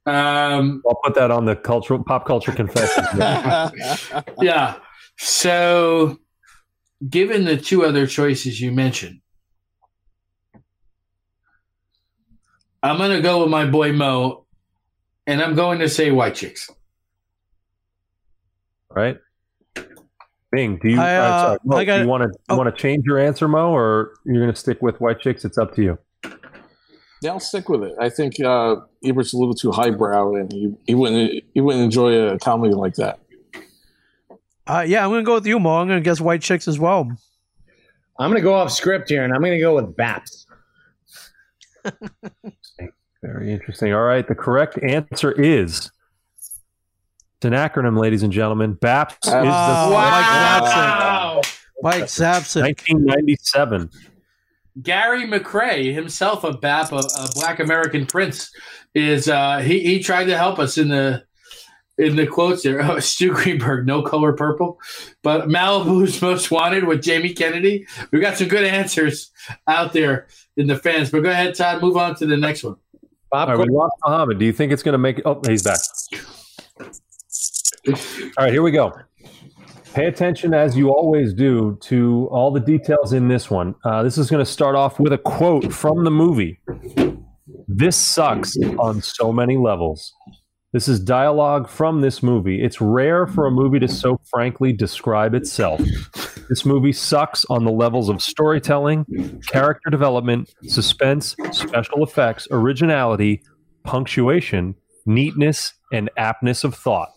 Um, 0.05 0.81
I'll 0.87 0.99
put 1.03 1.15
that 1.15 1.31
on 1.31 1.45
the 1.45 1.55
cultural 1.55 2.03
pop 2.03 2.25
culture 2.25 2.51
confession. 2.51 3.03
yeah. 4.41 4.77
So, 5.17 6.17
given 7.07 7.45
the 7.45 7.57
two 7.57 7.85
other 7.85 8.07
choices 8.07 8.59
you 8.59 8.71
mentioned, 8.71 9.21
I'm 12.83 12.97
going 12.97 13.11
to 13.11 13.21
go 13.21 13.41
with 13.41 13.49
my 13.49 13.65
boy 13.65 13.93
Mo, 13.93 14.45
and 15.27 15.41
I'm 15.41 15.55
going 15.55 15.79
to 15.79 15.89
say 15.89 16.11
White 16.11 16.35
Chicks. 16.35 16.69
right? 18.89 19.17
Bing, 20.51 20.79
do 20.81 20.89
you? 20.89 20.99
I, 20.99 21.15
uh, 21.15 21.21
uh, 21.21 21.41
sorry, 21.41 21.59
Mo, 21.63 21.77
I 21.77 21.85
got- 21.85 21.97
do 21.97 22.01
you 22.03 22.09
want 22.09 22.23
to 22.23 22.39
oh. 22.49 22.57
want 22.57 22.75
to 22.75 22.81
change 22.81 23.05
your 23.05 23.19
answer, 23.19 23.47
Mo, 23.47 23.71
or 23.71 24.13
you're 24.25 24.41
going 24.41 24.53
to 24.53 24.59
stick 24.59 24.81
with 24.81 24.99
White 24.99 25.19
Chicks? 25.19 25.45
It's 25.45 25.57
up 25.57 25.73
to 25.75 25.81
you. 25.81 25.97
Yeah, 27.21 27.31
I'll 27.31 27.39
stick 27.39 27.69
with 27.69 27.83
it. 27.83 27.93
I 27.99 28.09
think 28.09 28.39
uh, 28.39 28.77
Ebert's 29.05 29.33
a 29.33 29.37
little 29.37 29.53
too 29.53 29.71
highbrow, 29.71 30.35
and 30.35 30.51
he, 30.51 30.73
he 30.87 30.95
wouldn't 30.95 31.43
he 31.53 31.61
wouldn't 31.61 31.83
enjoy 31.83 32.13
a 32.13 32.39
comedy 32.39 32.73
like 32.73 32.95
that. 32.95 33.19
Uh, 34.65 34.83
yeah, 34.87 35.05
I'm 35.05 35.11
gonna 35.11 35.23
go 35.23 35.35
with 35.35 35.45
you, 35.45 35.59
Mo. 35.59 35.77
I'm 35.77 35.87
gonna 35.87 36.01
guess 36.01 36.19
White 36.19 36.41
Chicks 36.41 36.67
as 36.67 36.79
well. 36.79 37.11
I'm 38.21 38.29
going 38.29 38.39
to 38.39 38.43
go 38.43 38.53
off 38.53 38.71
script 38.71 39.09
here, 39.09 39.23
and 39.23 39.33
I'm 39.33 39.41
going 39.41 39.53
to 39.53 39.59
go 39.59 39.75
with 39.75 39.95
Baps. 39.95 40.45
Very 43.23 43.51
interesting. 43.51 43.93
All 43.93 44.01
right, 44.03 44.27
the 44.27 44.35
correct 44.35 44.79
answer 44.81 45.31
is 45.31 45.91
it's 47.37 47.45
an 47.45 47.53
acronym, 47.53 47.99
ladies 47.99 48.23
and 48.23 48.33
gentlemen. 48.33 48.73
BAPS 48.73 49.27
is 49.27 49.33
Oh, 49.33 49.41
the 49.41 49.95
wow. 49.95 51.41
Mike 51.83 52.03
Zapcic. 52.03 52.61
1997. 52.61 53.89
Gary 54.81 55.25
McRae 55.27 55.93
himself, 55.93 56.43
a 56.43 56.53
BAP, 56.53 56.91
a, 56.93 56.97
a 56.97 57.27
Black 57.35 57.59
American 57.59 58.05
Prince, 58.05 58.51
is 58.95 59.27
uh, 59.27 59.59
he 59.59 59.79
he 59.81 60.01
tried 60.01 60.25
to 60.25 60.37
help 60.37 60.59
us 60.59 60.77
in 60.77 60.87
the 60.89 61.23
in 61.97 62.15
the 62.15 62.25
quotes 62.25 62.63
there. 62.63 62.81
Oh, 62.89 62.99
Stu 62.99 63.33
Greenberg, 63.33 63.85
no 63.85 64.01
color 64.01 64.33
purple, 64.33 64.79
but 65.23 65.47
Malibu's 65.49 66.21
most 66.21 66.49
wanted 66.51 66.85
with 66.85 67.03
Jamie 67.03 67.33
Kennedy. 67.33 67.85
We 68.11 68.19
got 68.19 68.37
some 68.37 68.47
good 68.47 68.63
answers 68.63 69.29
out 69.67 69.93
there 69.93 70.27
in 70.55 70.67
the 70.67 70.77
fans. 70.77 71.11
But 71.11 71.21
go 71.23 71.29
ahead, 71.29 71.53
Todd. 71.55 71.81
Move 71.81 71.97
on 71.97 72.15
to 72.15 72.25
the 72.25 72.37
next 72.37 72.63
one. 72.63 72.77
Bob 73.31 73.47
right, 73.47 73.57
we 73.57 73.65
lost 73.69 73.95
Muhammad. 74.05 74.39
Do 74.39 74.45
you 74.45 74.51
think 74.51 74.73
it's 74.73 74.83
going 74.83 74.93
to 74.93 74.97
make? 74.97 75.21
Oh, 75.25 75.41
he's 75.47 75.63
back. 75.63 75.79
All 77.87 78.45
right, 78.45 78.51
here 78.51 78.61
we 78.61 78.71
go. 78.71 78.91
Pay 79.93 80.05
attention, 80.05 80.53
as 80.53 80.77
you 80.77 80.89
always 80.89 81.33
do, 81.33 81.77
to 81.81 82.27
all 82.31 82.51
the 82.51 82.59
details 82.59 83.13
in 83.13 83.29
this 83.29 83.49
one. 83.49 83.75
Uh, 83.85 84.03
this 84.03 84.17
is 84.17 84.29
going 84.29 84.43
to 84.43 84.49
start 84.49 84.75
off 84.75 84.99
with 84.99 85.13
a 85.13 85.17
quote 85.17 85.73
from 85.73 86.03
the 86.03 86.11
movie. 86.11 86.59
This 87.67 87.95
sucks 87.95 88.57
on 88.77 89.01
so 89.01 89.31
many 89.31 89.57
levels. 89.57 90.13
This 90.73 90.87
is 90.87 91.01
dialogue 91.01 91.67
from 91.67 91.99
this 91.99 92.23
movie. 92.23 92.63
It's 92.63 92.79
rare 92.79 93.27
for 93.27 93.45
a 93.45 93.51
movie 93.51 93.79
to 93.79 93.89
so 93.89 94.21
frankly 94.29 94.71
describe 94.71 95.33
itself. 95.33 95.81
This 96.47 96.65
movie 96.65 96.93
sucks 96.93 97.43
on 97.49 97.65
the 97.65 97.71
levels 97.71 98.07
of 98.07 98.21
storytelling, 98.21 99.41
character 99.47 99.89
development, 99.89 100.49
suspense, 100.63 101.35
special 101.51 102.03
effects, 102.03 102.47
originality, 102.51 103.43
punctuation, 103.83 104.75
neatness, 105.05 105.73
and 105.91 106.09
aptness 106.17 106.63
of 106.63 106.73
thought. 106.73 107.09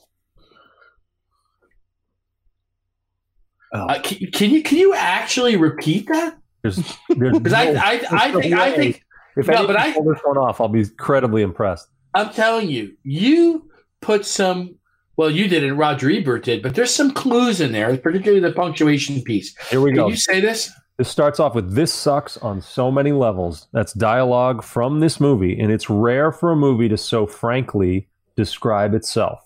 Uh, 3.72 4.00
can, 4.02 4.18
can 4.32 4.50
you 4.50 4.62
can 4.62 4.78
you 4.78 4.94
actually 4.94 5.56
repeat 5.56 6.06
that? 6.08 6.38
Because 7.08 7.52
I, 7.52 7.72
no- 7.72 7.80
I 7.80 8.00
I 8.10 8.32
think 8.32 8.54
I 8.54 8.72
think 8.74 9.04
if 9.36 9.46
no, 9.46 9.68
I- 9.68 9.92
pull 9.92 10.04
this 10.04 10.20
one 10.24 10.38
off, 10.38 10.60
I'll 10.60 10.68
be 10.68 10.80
incredibly 10.80 11.42
impressed. 11.42 11.88
I'm 12.14 12.30
telling 12.30 12.68
you, 12.68 12.96
you 13.02 13.70
put 14.00 14.24
some. 14.24 14.76
Well, 15.16 15.30
you 15.30 15.46
didn't. 15.48 15.76
Roger 15.76 16.10
Ebert 16.10 16.44
did, 16.44 16.62
but 16.62 16.74
there's 16.74 16.92
some 16.92 17.12
clues 17.12 17.60
in 17.60 17.72
there, 17.72 17.96
particularly 17.96 18.40
the 18.40 18.52
punctuation 18.52 19.22
piece. 19.22 19.56
Here 19.70 19.80
we 19.80 19.90
Can 19.90 19.96
go. 19.96 20.08
you 20.08 20.16
say 20.16 20.40
this? 20.40 20.72
This 20.96 21.08
starts 21.08 21.40
off 21.40 21.54
with 21.54 21.74
this 21.74 21.92
sucks 21.92 22.36
on 22.38 22.60
so 22.60 22.90
many 22.90 23.12
levels. 23.12 23.68
That's 23.72 23.92
dialogue 23.92 24.62
from 24.62 25.00
this 25.00 25.20
movie, 25.20 25.58
and 25.58 25.72
it's 25.72 25.90
rare 25.90 26.30
for 26.32 26.52
a 26.52 26.56
movie 26.56 26.88
to 26.88 26.96
so 26.96 27.26
frankly 27.26 28.08
describe 28.36 28.94
itself. 28.94 29.40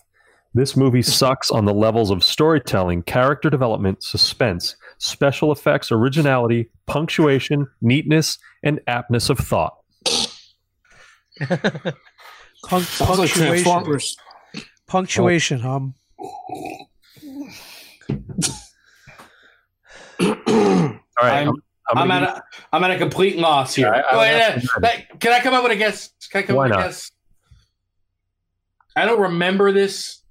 This 0.55 0.75
movie 0.75 1.01
sucks 1.03 1.51
on 1.51 1.65
the 1.65 1.73
levels 1.73 2.09
of 2.09 2.23
storytelling, 2.23 3.03
character 3.03 3.49
development, 3.49 4.03
suspense, 4.03 4.75
special 4.97 5.51
effects, 5.51 5.91
originality, 5.91 6.69
punctuation, 6.87 7.67
neatness, 7.81 8.39
and 8.63 8.79
aptness 8.87 9.29
of 9.29 9.37
thought. 9.37 9.75
Punc- 12.65 12.81
Sounds 12.83 13.19
like 13.19 13.29
punctuation. 13.29 13.47
Transformers. 13.47 14.17
punctuation. 14.87 15.65
Um. 15.65 15.93
All 20.19 20.27
right, 21.21 21.33
I'm- 21.45 21.53
I'm, 21.91 21.97
I'm, 21.97 22.11
at 22.11 22.21
a, 22.23 22.43
I'm 22.71 22.83
at 22.83 22.91
a 22.91 22.97
complete 22.99 23.37
loss 23.39 23.73
here. 23.73 23.87
Yeah, 23.87 24.01
I- 24.01 24.15
I 24.15 24.17
Wait, 24.19 24.33
would 24.33 24.41
uh, 24.41 24.51
have 24.51 24.61
to- 24.61 24.69
but 24.79 25.19
can 25.19 25.31
I 25.33 25.39
come 25.39 25.55
up 25.55 25.63
with 25.63 25.71
a 25.71 25.75
guess? 25.75 26.11
Can 26.29 26.43
I 26.43 26.45
come 26.45 26.55
Why 26.55 26.65
up 26.65 26.69
with 26.69 26.77
not? 26.77 26.85
a 26.85 26.87
guess? 26.89 27.11
I 28.95 29.05
don't 29.05 29.19
remember 29.21 29.71
this. 29.71 30.21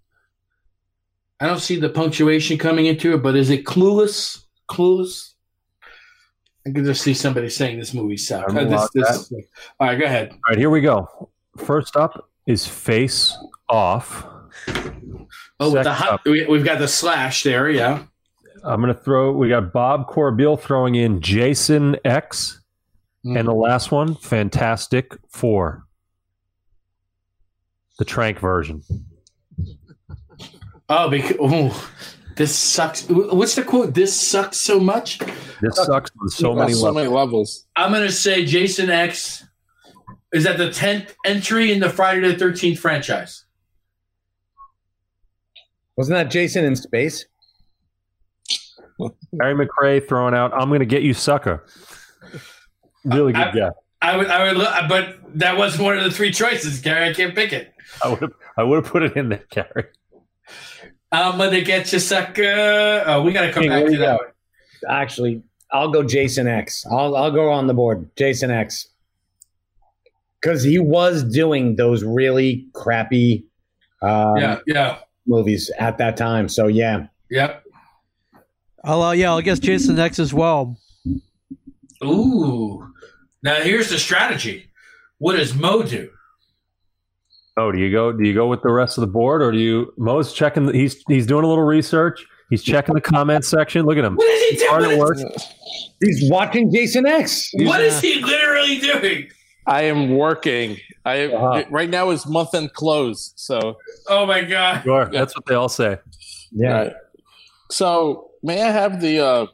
I 1.41 1.47
don't 1.47 1.59
see 1.59 1.81
the 1.81 1.89
punctuation 1.89 2.59
coming 2.59 2.87
into 2.87 3.13
it, 3.15 3.23
but 3.25 3.35
is 3.35 3.51
it 3.51 3.65
clueless? 3.65 4.45
Clueless? 4.71 5.33
I 6.67 6.71
can 6.71 6.85
just 6.85 7.03
see 7.03 7.15
somebody 7.15 7.49
saying 7.49 7.79
this 7.81 7.93
movie 7.95 8.17
sucks. 8.17 8.53
I'm 8.53 8.59
Uh, 8.73 8.87
this, 8.95 9.29
this, 9.29 9.33
all 9.81 9.87
right, 9.89 9.99
go 9.99 10.05
ahead. 10.05 10.31
All 10.31 10.39
right, 10.51 10.59
here 10.59 10.71
we 10.71 10.81
go. 10.81 11.31
First 11.59 11.97
up 11.97 12.31
is 12.47 12.67
Face 12.67 13.37
Off. 13.69 14.27
Oh, 15.61 15.73
with 15.73 15.85
the 15.85 15.93
hot, 15.93 16.15
up, 16.15 16.21
we, 16.25 16.47
we've 16.47 16.65
got 16.65 16.79
the 16.79 16.89
slash 16.89 17.43
there. 17.43 17.69
Yeah. 17.69 18.05
I'm 18.65 18.81
going 18.81 18.95
to 18.95 19.01
throw, 19.01 19.33
we 19.33 19.49
got 19.49 19.73
Bob 19.73 20.09
Corbill 20.09 20.59
throwing 20.59 20.95
in 20.95 21.21
Jason 21.21 21.97
X. 22.05 22.61
Mm. 23.25 23.39
And 23.39 23.49
the 23.49 23.55
last 23.55 23.91
one, 23.91 24.15
Fantastic 24.15 25.17
Four. 25.29 25.85
The 27.99 28.05
Trank 28.05 28.39
version. 28.39 28.83
Oh, 30.89 31.11
because 31.11 31.37
oh, 31.41 31.91
this 32.37 32.57
sucks. 32.57 33.09
What's 33.09 33.57
the 33.57 33.65
quote? 33.65 33.93
This 33.93 34.19
sucks 34.19 34.59
so 34.59 34.79
much. 34.79 35.19
This 35.61 35.75
sucks 35.75 36.11
on 36.23 36.29
so 36.29 36.55
many 36.55 36.73
so 36.73 36.85
levels. 36.85 36.95
many 36.95 37.09
levels. 37.09 37.67
I'm 37.75 37.93
gonna 37.93 38.11
say 38.11 38.45
Jason 38.47 38.89
X 38.89 39.45
is 40.33 40.45
that 40.45 40.59
the 40.59 40.71
tenth 40.71 41.15
entry 41.25 41.73
in 41.73 41.81
the 41.81 41.89
Friday 41.91 42.21
the 42.21 42.39
Thirteenth 42.39 42.79
franchise. 42.79 43.45
Wasn't 45.97 46.15
that 46.17 46.31
Jason 46.31 46.65
in 46.65 46.77
space? 46.77 47.25
Harry 49.41 49.55
McRae 49.67 50.07
throwing 50.07 50.35
out, 50.35 50.53
I'm 50.55 50.69
going 50.69 50.81
to 50.81 50.87
get 50.87 51.03
you, 51.03 51.15
sucker. 51.15 51.65
Really 53.05 53.33
good 53.33 53.43
I- 53.49 53.53
guess. 53.53 53.73
I 54.01 54.17
would, 54.17 54.29
I 54.29 54.45
would, 54.47 54.57
lo- 54.57 54.87
but 54.89 55.19
that 55.41 55.57
wasn't 55.59 55.83
one 55.83 55.99
of 55.99 56.05
the 56.05 56.13
three 56.13 56.31
choices, 56.31 56.81
Gary. 56.81 57.09
I 57.11 57.13
can't 57.13 57.35
pick 57.35 57.53
it. 57.53 57.75
I 58.05 58.09
would 58.11 58.21
have, 58.21 58.33
I 58.57 58.63
would 58.63 58.77
have 58.85 58.93
put 58.93 59.03
it 59.03 59.17
in 59.17 59.29
there, 59.29 59.43
Gary. 59.51 59.87
I'm 61.11 61.37
gonna 61.37 61.63
get 61.63 61.93
you, 61.93 61.99
sucker. 61.99 63.03
Oh, 63.07 63.23
we 63.23 63.33
gotta 63.33 63.53
come 63.53 63.65
Hey, 63.65 63.69
back 63.71 63.87
to 63.87 63.97
that. 63.99 64.19
go? 64.21 64.89
Actually, 64.89 65.43
I'll 65.73 65.91
go 65.91 66.05
Jason 66.05 66.47
X. 66.47 66.87
I'll 66.89 67.17
I'll 67.17 67.33
go 67.33 67.51
on 67.51 67.67
the 67.67 67.75
board. 67.75 68.09
Jason 68.15 68.53
X. 68.53 68.87
Because 70.41 70.63
he 70.63 70.79
was 70.79 71.25
doing 71.25 71.77
those 71.77 72.05
really 72.05 72.67
crappy 72.73 73.45
um, 74.03 74.37
Yeah, 74.37 74.59
yeah, 74.67 74.99
movies 75.27 75.71
at 75.79 75.99
that 75.99 76.17
time. 76.17 76.49
So 76.49 76.67
yeah. 76.69 77.07
yep. 77.31 77.65
I'll 78.85 79.03
uh, 79.03 79.13
yeah. 79.13 79.31
I'll 79.31 79.41
guess 79.43 79.59
Jason 79.59 79.99
X 79.99 80.19
as 80.19 80.33
well. 80.33 80.79
Ooh. 82.05 82.87
Now 83.43 83.57
here's 83.57 83.91
the 83.91 83.99
strategy. 83.99 84.71
What 85.19 85.37
does 85.37 85.55
Mo 85.55 85.83
do? 85.83 86.11
Oh, 87.57 87.73
do 87.73 87.79
you 87.79 87.91
go? 87.91 88.13
Do 88.13 88.25
you 88.25 88.35
go 88.35 88.47
with 88.47 88.63
the 88.63 88.71
rest 88.71 88.99
of 88.99 89.01
the 89.01 89.09
board, 89.09 89.43
or 89.43 89.51
do 89.51 89.59
you? 89.59 89.93
Mo's 89.99 90.33
checking. 90.33 90.67
The, 90.67 90.73
he's 90.73 91.03
he's 91.09 91.27
doing 91.27 91.45
a 91.45 91.49
little 91.49 91.65
research. 91.65 92.25
He's 92.51 92.63
checking 92.63 92.95
the 92.95 93.01
comment 93.01 93.45
section. 93.45 93.85
Look 93.85 93.99
at 93.99 94.05
him. 94.05 94.15
What 94.15 94.29
is 94.29 94.61
he 94.61 94.67
Hard 94.69 94.85
doing? 94.85 94.93
at 94.95 94.99
work. 94.99 95.19
He's 96.01 96.31
watching 96.31 96.73
Jason 96.73 97.05
X. 97.05 97.51
What 97.55 97.81
is 97.81 98.01
he 98.01 98.23
literally 98.23 98.79
doing? 98.79 99.29
I 99.69 99.83
am 99.83 100.17
working. 100.17 100.79
I 101.05 101.27
Uh-huh. 101.27 101.65
right 101.71 101.89
now 101.91 102.11
is 102.11 102.27
month 102.27 102.55
end 102.55 102.73
close. 102.73 103.33
So 103.37 103.77
Oh 104.09 104.27
my 104.27 104.43
god. 104.43 104.83
Sure, 104.83 105.07
that's 105.13 105.37
what 105.37 105.47
they 105.47 105.55
all 105.55 105.69
say. 105.69 105.99
Yeah. 106.53 106.73
right. 106.73 106.93
So 107.71 108.31
may 108.43 108.63
I 108.63 108.71
have 108.71 109.01
the 109.01 109.21
uh 109.21 109.47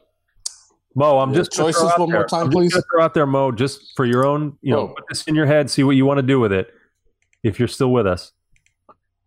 Mo, 0.97 1.19
I'm 1.19 1.31
Yeah, 1.31 1.39
just 1.39 1.51
gonna 1.57 1.67
choices 1.67 1.81
throw 1.81 1.89
out 1.91 1.99
one 1.99 2.11
more 2.11 2.25
time, 2.25 2.43
I'm 2.45 2.49
please. 2.51 2.71
gonna 2.73 2.83
throw 2.89 3.03
out 3.03 3.13
there, 3.13 3.25
Mo, 3.25 3.51
just 3.51 3.93
for 3.97 4.05
your 4.05 4.25
own. 4.25 4.57
You 4.61 4.71
know, 4.73 4.79
Oh. 4.79 4.87
put 4.95 5.03
this 5.09 5.23
in 5.27 5.35
your 5.35 5.45
head. 5.45 5.69
See 5.69 5.83
what 5.83 5.97
you 5.97 6.05
want 6.05 6.19
to 6.19 6.25
do 6.25 6.39
with 6.39 6.53
it. 6.53 6.69
If 7.43 7.59
you're 7.59 7.67
still 7.67 7.91
with 7.91 8.07
us, 8.07 8.31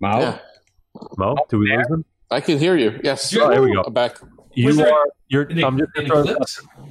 Mo? 0.00 0.18
yeah, 0.18 0.38
Mo, 1.18 1.36
do 1.50 1.58
we 1.58 1.76
lose 1.76 1.86
him? 1.88 2.04
I 2.30 2.40
can 2.40 2.58
hear 2.58 2.74
you. 2.76 2.98
Yes. 3.04 3.36
Oh, 3.36 3.48
there 3.50 3.62
we 3.62 3.72
go. 3.74 3.82
I'm 3.82 3.92
back. 3.92 4.16
You 4.54 4.66
Was 4.68 4.76
there- 4.78 4.92
are. 4.92 5.06
You're. 5.28 5.50
Any- 5.50 5.62
I'm 5.62 5.76
just 5.78 5.90
throw? 5.94 6.24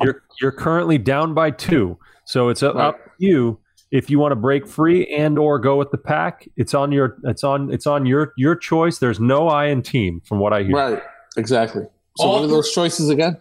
You're 0.03 0.21
you're 0.39 0.51
currently 0.51 0.99
down 0.99 1.33
by 1.33 1.49
two, 1.49 1.97
so 2.25 2.49
it's 2.49 2.61
up 2.61 2.75
Right. 2.75 2.85
up 2.89 2.97
to 3.03 3.11
you 3.17 3.59
If 3.89 4.09
you 4.09 4.19
want 4.19 4.33
to 4.33 4.35
break 4.35 4.67
free 4.67 5.07
and 5.07 5.39
or 5.39 5.59
go 5.59 5.77
with 5.77 5.91
the 5.91 5.97
pack, 5.97 6.47
it's 6.57 6.73
on 6.73 6.91
your 6.91 7.17
it's 7.23 7.43
on 7.43 7.71
it's 7.71 7.87
on 7.87 8.05
your 8.05 8.33
your 8.35 8.55
choice. 8.55 8.99
There's 8.99 9.19
no 9.19 9.47
I 9.47 9.67
in 9.67 9.81
team 9.81 10.21
from 10.25 10.39
what 10.39 10.51
I 10.53 10.63
hear. 10.63 10.75
Right. 10.75 11.01
Exactly. 11.37 11.83
So 12.17 12.25
All 12.25 12.33
what 12.35 12.43
are 12.43 12.47
those 12.47 12.71
choices 12.73 13.09
again? 13.09 13.37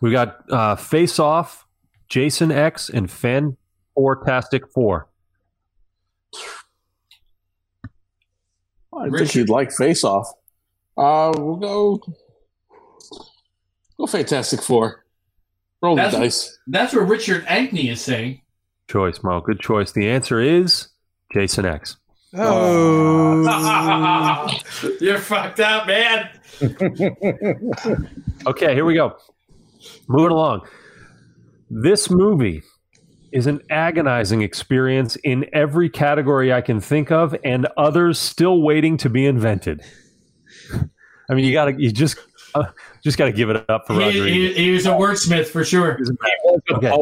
We 0.00 0.12
got 0.12 0.50
uh, 0.50 0.76
Face 0.76 1.18
Off, 1.18 1.66
Jason 2.08 2.50
X, 2.50 2.88
and 2.88 3.10
Fan 3.10 3.56
Fantastic 3.94 4.70
Four. 4.72 5.08
I 8.98 9.10
think 9.10 9.34
you'd 9.34 9.50
like 9.50 9.72
Face 9.72 10.04
Off. 10.04 10.28
Uh, 10.96 11.32
we'll 11.36 11.56
go. 11.56 12.00
Go 13.98 14.06
Fantastic 14.06 14.62
Four. 14.62 15.04
Roll 15.82 15.96
That's- 15.96 16.14
the 16.14 16.20
dice. 16.20 16.58
That's 16.66 16.94
what 16.94 17.08
Richard 17.08 17.44
Ankney 17.46 17.90
is 17.90 18.00
saying. 18.00 18.40
Choice, 18.88 19.22
Mo. 19.22 19.40
Good 19.40 19.60
choice. 19.60 19.92
The 19.92 20.08
answer 20.08 20.40
is 20.40 20.88
Jason 21.32 21.64
X. 21.66 21.96
Oh, 22.38 23.42
You're 25.00 25.18
fucked 25.18 25.60
up, 25.60 25.86
man. 25.86 26.28
Okay, 28.46 28.74
here 28.74 28.84
we 28.84 28.94
go. 28.94 29.16
Moving 30.06 30.30
along. 30.30 30.60
This 31.68 32.08
movie 32.10 32.62
is 33.32 33.48
an 33.48 33.60
agonizing 33.70 34.42
experience 34.42 35.16
in 35.16 35.46
every 35.52 35.90
category 35.90 36.52
I 36.52 36.60
can 36.60 36.80
think 36.80 37.10
of, 37.10 37.34
and 37.44 37.66
others 37.76 38.20
still 38.20 38.62
waiting 38.62 38.96
to 38.98 39.10
be 39.10 39.26
invented. 39.26 39.82
I 41.28 41.34
mean, 41.34 41.44
you 41.44 41.52
gotta, 41.52 41.74
you 41.76 41.90
just, 41.90 42.18
uh, 42.54 42.66
just 43.02 43.18
gotta 43.18 43.32
give 43.32 43.50
it 43.50 43.68
up 43.68 43.88
for 43.88 43.94
He, 43.94 43.98
Rodriguez. 44.00 44.56
he, 44.56 44.64
he 44.64 44.70
was 44.70 44.86
a 44.86 44.90
wordsmith 44.90 45.46
for 45.48 45.64
sure. 45.64 45.98
Okay. 46.70 46.96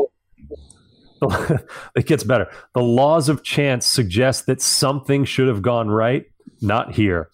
it 1.96 2.06
gets 2.06 2.24
better. 2.24 2.50
The 2.74 2.82
laws 2.82 3.28
of 3.28 3.42
chance 3.42 3.86
suggest 3.86 4.46
that 4.46 4.60
something 4.60 5.24
should 5.24 5.48
have 5.48 5.62
gone 5.62 5.88
right. 5.88 6.26
Not 6.60 6.94
here. 6.94 7.30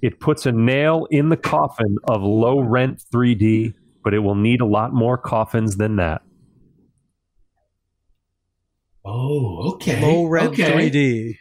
It 0.00 0.18
puts 0.20 0.46
a 0.46 0.52
nail 0.52 1.06
in 1.10 1.28
the 1.28 1.36
coffin 1.36 1.96
of 2.04 2.22
low 2.22 2.60
rent 2.60 3.02
3D, 3.12 3.74
but 4.02 4.14
it 4.14 4.18
will 4.18 4.34
need 4.34 4.60
a 4.60 4.66
lot 4.66 4.92
more 4.92 5.16
coffins 5.16 5.76
than 5.76 5.96
that. 5.96 6.22
Oh, 9.04 9.72
okay. 9.74 10.00
low 10.00 10.26
rent 10.26 10.52
okay. 10.52 10.90
3D. 10.90 11.38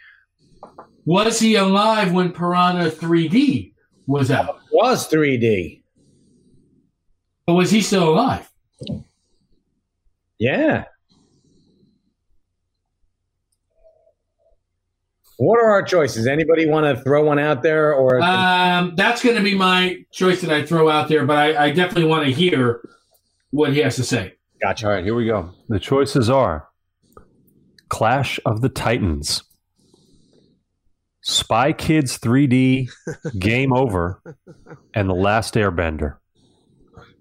Was 1.05 1.39
he 1.39 1.55
alive 1.55 2.11
when 2.11 2.31
Piranha 2.31 2.89
3D 2.89 3.73
was 4.05 4.30
out? 4.30 4.59
was 4.72 5.07
3D. 5.09 5.81
But 7.45 7.53
was 7.53 7.72
he 7.72 7.81
still 7.81 8.09
alive? 8.09 8.49
Yeah. 10.38 10.85
What 15.38 15.60
are 15.60 15.72
our 15.72 15.82
choices? 15.84 16.28
Anybody 16.28 16.68
want 16.68 16.86
to 16.95 17.02
throw 17.03 17.24
one 17.24 17.40
out 17.40 17.64
there, 17.64 17.94
or 17.95 18.22
Um, 18.22 18.94
that's 18.95 19.24
going 19.24 19.36
to 19.38 19.41
be 19.44 19.56
my 19.56 20.06
choice 20.12 20.41
that 20.41 20.52
I 20.52 20.64
throw 20.66 20.90
out 20.90 21.08
there, 21.08 21.26
but 21.26 21.38
I, 21.38 21.66
I 21.66 21.72
definitely 21.72 22.06
want 22.06 22.26
to 22.26 22.32
hear 22.32 22.82
what 23.49 23.74
he 23.74 23.80
has 23.80 23.95
to 23.95 24.03
say. 24.03 24.36
gotcha? 24.62 24.86
All 24.88 24.94
right, 24.94 25.03
here 25.03 25.16
we 25.16 25.26
go. 25.26 25.49
The 25.68 25.80
choices 25.80 26.30
are 26.30 26.68
Clash 27.90 28.40
of 28.45 28.62
the 28.62 28.70
Titans, 28.70 29.44
Spy 31.22 31.74
Kids 31.74 32.18
3D, 32.20 32.88
Game 33.40 33.74
Over, 33.74 34.22
and 34.94 35.10
The 35.10 35.16
Last 35.16 35.56
Airbender. 35.56 36.18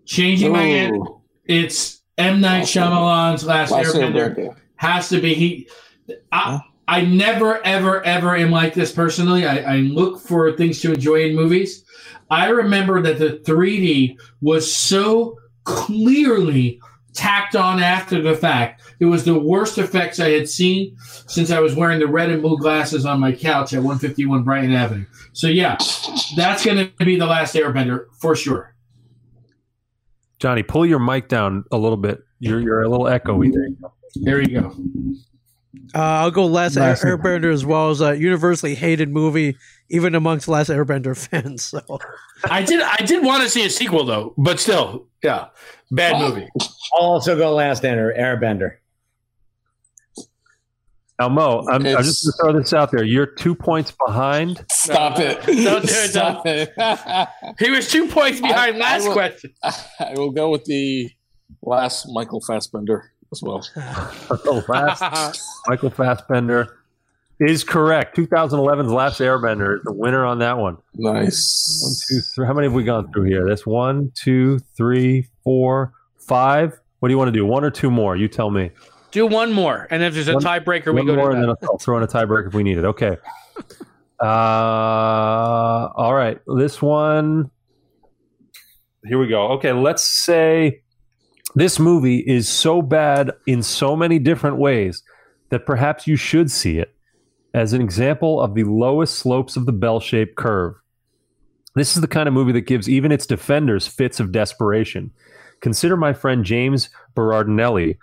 Changing 0.05 0.53
my 0.53 0.63
answer. 0.63 0.99
It's 1.47 2.03
M 2.19 2.41
Night 2.41 2.65
Shyamalan's 2.65 3.45
Last, 3.47 3.71
Last 3.71 3.95
Airbender. 3.95 4.35
Airbender. 4.37 4.57
Has 4.77 5.09
to 5.11 5.21
be 5.21 5.35
he. 5.35 5.69
I, 6.33 6.61
I 6.91 7.03
never, 7.03 7.65
ever, 7.65 8.05
ever 8.05 8.35
am 8.35 8.51
like 8.51 8.75
this 8.75 8.91
personally. 8.91 9.47
I, 9.47 9.59
I 9.59 9.77
look 9.77 10.21
for 10.21 10.51
things 10.51 10.81
to 10.81 10.93
enjoy 10.93 11.23
in 11.23 11.37
movies. 11.37 11.85
I 12.31 12.49
remember 12.49 13.01
that 13.01 13.21
the 13.21 13.39
3D 13.49 14.17
was 14.41 14.75
so 14.75 15.39
clearly 15.63 16.81
tacked 17.13 17.55
on 17.55 17.81
after 17.81 18.21
the 18.21 18.35
fact. 18.35 18.83
It 18.99 19.05
was 19.05 19.25
the 19.25 19.39
worst 19.39 19.79
effects 19.79 20.19
I 20.19 20.31
had 20.31 20.49
seen 20.49 20.97
since 21.29 21.53
I 21.53 21.61
was 21.61 21.77
wearing 21.77 22.01
the 22.01 22.09
red 22.09 22.29
and 22.29 22.43
blue 22.43 22.59
glasses 22.59 23.07
on 23.07 23.21
my 23.21 23.31
couch 23.31 23.73
at 23.73 23.85
151 23.85 24.43
Brighton 24.43 24.73
Avenue. 24.73 25.07
So 25.33 25.47
yeah, 25.47 25.77
that's 26.35 26.65
going 26.65 26.91
to 26.99 27.05
be 27.05 27.17
the 27.17 27.27
last 27.27 27.55
Airbender 27.55 28.07
for 28.19 28.35
sure. 28.35 28.75
Johnny, 30.41 30.65
pull 30.65 30.85
your 30.85 30.99
mic 30.99 31.29
down 31.29 31.65
a 31.71 31.79
little 31.79 31.97
bit. 31.97 32.25
You're, 32.41 32.61
you're 32.61 32.83
a 32.83 32.89
little 32.89 33.07
echoey 33.07 33.53
there. 33.53 33.91
There 34.17 34.41
you 34.41 34.61
go. 34.61 34.75
Uh, 35.95 35.99
I'll 35.99 36.31
go 36.33 36.47
Last, 36.47 36.77
Last 36.77 37.05
Air- 37.05 37.17
Airbender 37.17 37.53
as 37.53 37.65
well 37.65 37.91
as 37.91 38.01
a 38.01 38.17
universally 38.19 38.75
hated 38.75 39.09
movie, 39.11 39.57
even 39.89 40.15
amongst 40.17 40.49
Last 40.49 40.69
Airbender 40.71 41.17
fans. 41.29 41.65
So 41.65 41.81
I 42.45 42.63
did. 42.63 42.81
I 42.83 42.97
did 43.07 43.25
want 43.25 43.43
to 43.45 43.49
see 43.49 43.65
a 43.65 43.71
sequel 43.71 44.05
though, 44.05 44.35
but 44.37 44.59
still, 44.59 45.07
yeah, 45.23 45.47
bad 45.93 46.19
movie. 46.21 46.49
I'll 46.95 47.07
also 47.07 47.37
go 47.37 47.55
last 47.55 47.85
Air, 47.85 48.13
Airbender. 48.19 48.77
Now, 51.19 51.29
Mo, 51.29 51.67
I'm, 51.71 51.85
I'm 51.87 52.03
just 52.03 52.25
going 52.25 52.33
to 52.33 52.53
throw 52.55 52.61
this 52.63 52.73
out 52.73 52.91
there. 52.91 53.05
You're 53.05 53.27
two 53.27 53.55
points 53.55 53.93
behind. 54.07 54.65
Stop 54.73 55.19
No, 55.19 55.25
it. 55.27 55.43
don't 55.45 55.83
do 55.87 55.93
it, 55.93 56.11
Stop 56.11 56.47
it. 56.47 56.73
He 57.59 57.71
was 57.71 57.91
two 57.91 58.09
points 58.09 58.41
behind 58.41 58.77
I- 58.77 58.77
I 58.77 58.79
last 58.79 59.07
will- 59.07 59.13
question. 59.13 59.53
I 59.63 60.15
will 60.15 60.31
go 60.31 60.49
with 60.51 60.65
the 60.65 61.11
last 61.63 62.07
Michael 62.11 62.41
Fassbender 62.41 63.13
as 63.33 63.43
well. 63.43 63.61
The 64.29 64.65
last 64.69 65.43
Michael 65.67 65.91
Fassbender 65.91 66.79
is 67.39 67.65
correct. 67.65 68.17
2011's 68.17 68.93
Last 68.93 69.21
Airbender 69.21 69.77
is 69.79 69.83
the 69.85 69.93
winner 69.93 70.25
on 70.27 70.39
that 70.41 70.59
one. 70.59 70.77
One, 70.95 71.15
Nice. 71.15 72.07
two, 72.09 72.21
three. 72.21 72.47
How 72.47 72.53
many 72.53 72.67
have 72.67 72.75
we 72.75 72.85
gone 72.85 73.11
through 73.13 73.25
here? 73.25 73.47
That's 73.49 73.65
one, 73.67 74.13
two, 74.15 74.59
three, 74.77 75.29
four, 75.45 75.93
five. 76.19 76.79
What 76.99 77.09
do 77.09 77.15
you 77.15 77.19
want 77.19 77.29
to 77.29 77.33
do? 77.33 77.47
One 77.47 77.65
or 77.65 77.71
two 77.71 77.91
more? 77.91 78.15
You 78.17 78.29
tell 78.29 78.51
me. 78.51 78.71
Do 79.11 79.27
one 79.27 79.53
more, 79.53 79.89
and 79.91 80.03
if 80.03 80.15
there's 80.15 80.29
a 80.29 80.35
One- 80.35 80.43
tiebreaker, 80.43 80.87
we 80.95 81.01
One 81.01 81.07
go 81.07 81.17
more, 81.17 81.31
to 81.31 81.35
and 81.37 81.43
then 81.49 81.55
I'll 81.65 81.79
throw 81.79 81.97
in 81.97 82.03
a 82.03 82.07
tiebreaker 82.07 82.49
if 82.49 82.55
we 82.55 82.63
need 82.63 82.79
it. 82.79 82.85
Okay. 82.85 83.17
Uh, 84.23 85.89
all 85.97 86.13
right. 86.15 86.39
This 86.59 86.83
one. 86.83 87.51
Here 89.07 89.19
we 89.19 89.29
go. 89.29 89.53
Okay. 89.53 89.73
Let's 89.73 90.03
say 90.03 90.83
this 91.55 91.79
movie 91.79 92.19
is 92.19 92.49
so 92.49 92.83
bad 92.83 93.33
in 93.47 93.63
so 93.63 93.97
many 93.97 94.19
different 94.19 94.59
ways 94.59 95.03
that 95.51 95.67
perhaps 95.67 96.07
you 96.07 96.17
should 96.17 96.51
see 96.51 96.79
it 96.79 96.95
as 97.53 97.73
an 97.73 97.83
example 97.83 98.41
of 98.41 98.55
the 98.55 98.65
lowest 98.65 99.17
slopes 99.17 99.57
of 99.57 99.67
the 99.67 99.73
bell 99.73 100.01
shaped 100.01 100.37
curve. 100.37 100.75
This 101.75 101.95
is 101.95 102.01
the 102.01 102.09
kind 102.09 102.29
of 102.29 102.35
movie 102.35 102.53
that 102.53 102.63
gives 102.63 102.89
even 102.89 103.13
its 103.13 103.27
defenders 103.27 103.87
fits 103.87 104.21
of 104.21 104.33
desperation. 104.33 105.11
Consider 105.61 105.97
my 105.97 106.13
friend 106.13 106.45
James 106.45 106.89
Berardinelli, 107.15 107.97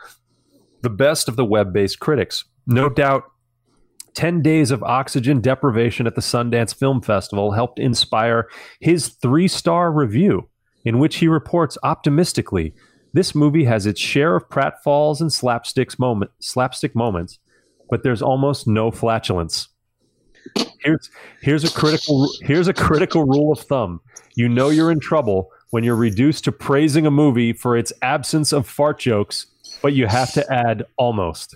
the 0.81 0.89
best 0.89 1.27
of 1.27 1.35
the 1.35 1.45
web 1.45 1.73
based 1.73 1.99
critics. 1.99 2.45
No 2.65 2.89
doubt, 2.89 3.23
10 4.13 4.41
days 4.41 4.71
of 4.71 4.83
oxygen 4.83 5.41
deprivation 5.41 6.07
at 6.07 6.15
the 6.15 6.21
Sundance 6.21 6.73
Film 6.73 7.01
Festival 7.01 7.51
helped 7.51 7.79
inspire 7.79 8.47
his 8.79 9.09
three 9.09 9.47
star 9.47 9.91
review, 9.91 10.49
in 10.83 10.99
which 10.99 11.17
he 11.17 11.27
reports 11.27 11.77
optimistically 11.83 12.73
this 13.17 13.33
movie 13.33 13.63
has 13.63 13.87
its 13.87 13.99
share 13.99 14.35
of 14.35 14.47
pratfalls 14.47 15.21
and 15.21 15.31
slapsticks 15.31 15.97
moment, 15.97 16.29
slapstick 16.39 16.95
moments, 16.95 17.39
but 17.89 18.03
there's 18.03 18.21
almost 18.21 18.67
no 18.67 18.91
flatulence. 18.91 19.69
Here's, 20.81 21.09
here's, 21.41 21.63
a 21.63 21.71
critical, 21.71 22.29
here's 22.41 22.67
a 22.67 22.73
critical 22.73 23.23
rule 23.23 23.51
of 23.51 23.59
thumb 23.59 24.01
you 24.35 24.47
know 24.47 24.69
you're 24.69 24.91
in 24.91 24.99
trouble 24.99 25.49
when 25.71 25.83
you're 25.83 25.95
reduced 25.95 26.43
to 26.43 26.51
praising 26.51 27.07
a 27.07 27.11
movie 27.11 27.53
for 27.53 27.75
its 27.75 27.91
absence 28.03 28.53
of 28.53 28.67
fart 28.67 28.99
jokes 28.99 29.47
but 29.81 29.93
you 29.93 30.05
have 30.05 30.31
to 30.33 30.53
add 30.53 30.85
almost. 30.95 31.55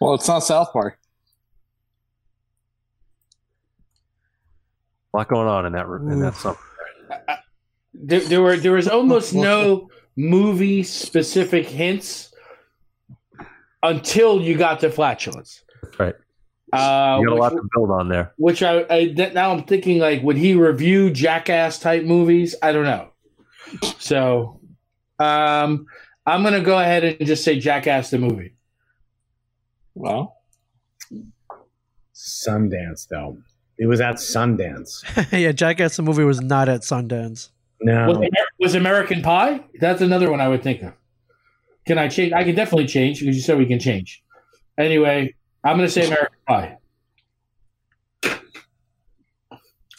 Well, 0.00 0.14
it's 0.14 0.28
not 0.28 0.40
South 0.40 0.70
Park. 0.72 0.98
A 5.14 5.16
lot 5.16 5.28
going 5.28 5.48
on 5.48 5.66
in 5.66 5.72
that 5.72 5.86
in 5.86 6.20
that 6.20 6.34
song. 6.34 6.56
There, 7.94 8.20
there 8.20 8.42
were 8.42 8.56
there 8.56 8.72
was 8.72 8.88
almost 8.88 9.34
no 9.50 9.90
movie 10.16 10.82
specific 10.82 11.66
hints 11.66 12.32
until 13.82 14.40
you 14.40 14.56
got 14.56 14.80
to 14.80 14.90
flatulence. 14.90 15.62
Right. 15.98 16.14
Uh, 16.72 17.18
You 17.20 17.28
got 17.28 17.34
a 17.34 17.40
lot 17.40 17.52
which, 17.54 17.62
to 17.62 17.68
build 17.74 17.90
on 17.90 18.08
there. 18.08 18.32
which 18.36 18.62
I, 18.62 18.86
I 18.88 19.04
now 19.34 19.52
I'm 19.52 19.64
thinking 19.64 19.98
like 19.98 20.22
would 20.22 20.36
he 20.36 20.54
review 20.54 21.10
jackass 21.10 21.78
type 21.78 22.04
movies? 22.04 22.54
I 22.62 22.72
don't 22.72 22.84
know. 22.84 23.08
So, 23.98 24.60
um, 25.18 25.86
I'm 26.26 26.42
gonna 26.42 26.60
go 26.60 26.78
ahead 26.78 27.04
and 27.04 27.26
just 27.26 27.44
say 27.44 27.58
jackass 27.58 28.10
the 28.10 28.18
movie. 28.18 28.54
Well, 29.94 30.36
Sundance, 32.14 33.08
though. 33.08 33.38
It 33.78 33.86
was 33.86 34.00
at 34.00 34.16
Sundance. 34.16 35.02
yeah, 35.32 35.52
Jackass 35.52 35.96
the 35.96 36.02
movie 36.02 36.24
was 36.24 36.40
not 36.40 36.68
at 36.68 36.82
Sundance. 36.82 37.50
No. 37.84 38.06
Was, 38.08 38.28
was 38.58 38.74
American 38.74 39.22
Pie? 39.22 39.60
That's 39.80 40.00
another 40.00 40.30
one 40.30 40.40
I 40.40 40.48
would 40.48 40.62
think 40.62 40.82
of. 40.82 40.92
Can 41.86 41.98
I 41.98 42.08
change? 42.08 42.32
I 42.32 42.44
can 42.44 42.54
definitely 42.54 42.86
change 42.86 43.20
because 43.20 43.34
you 43.36 43.42
said 43.42 43.58
we 43.58 43.66
can 43.66 43.80
change. 43.80 44.22
Anyway, 44.78 45.34
I'm 45.64 45.76
going 45.76 45.88
to 45.88 45.92
say 45.92 46.06
American 46.06 46.38
Pie. 46.46 46.78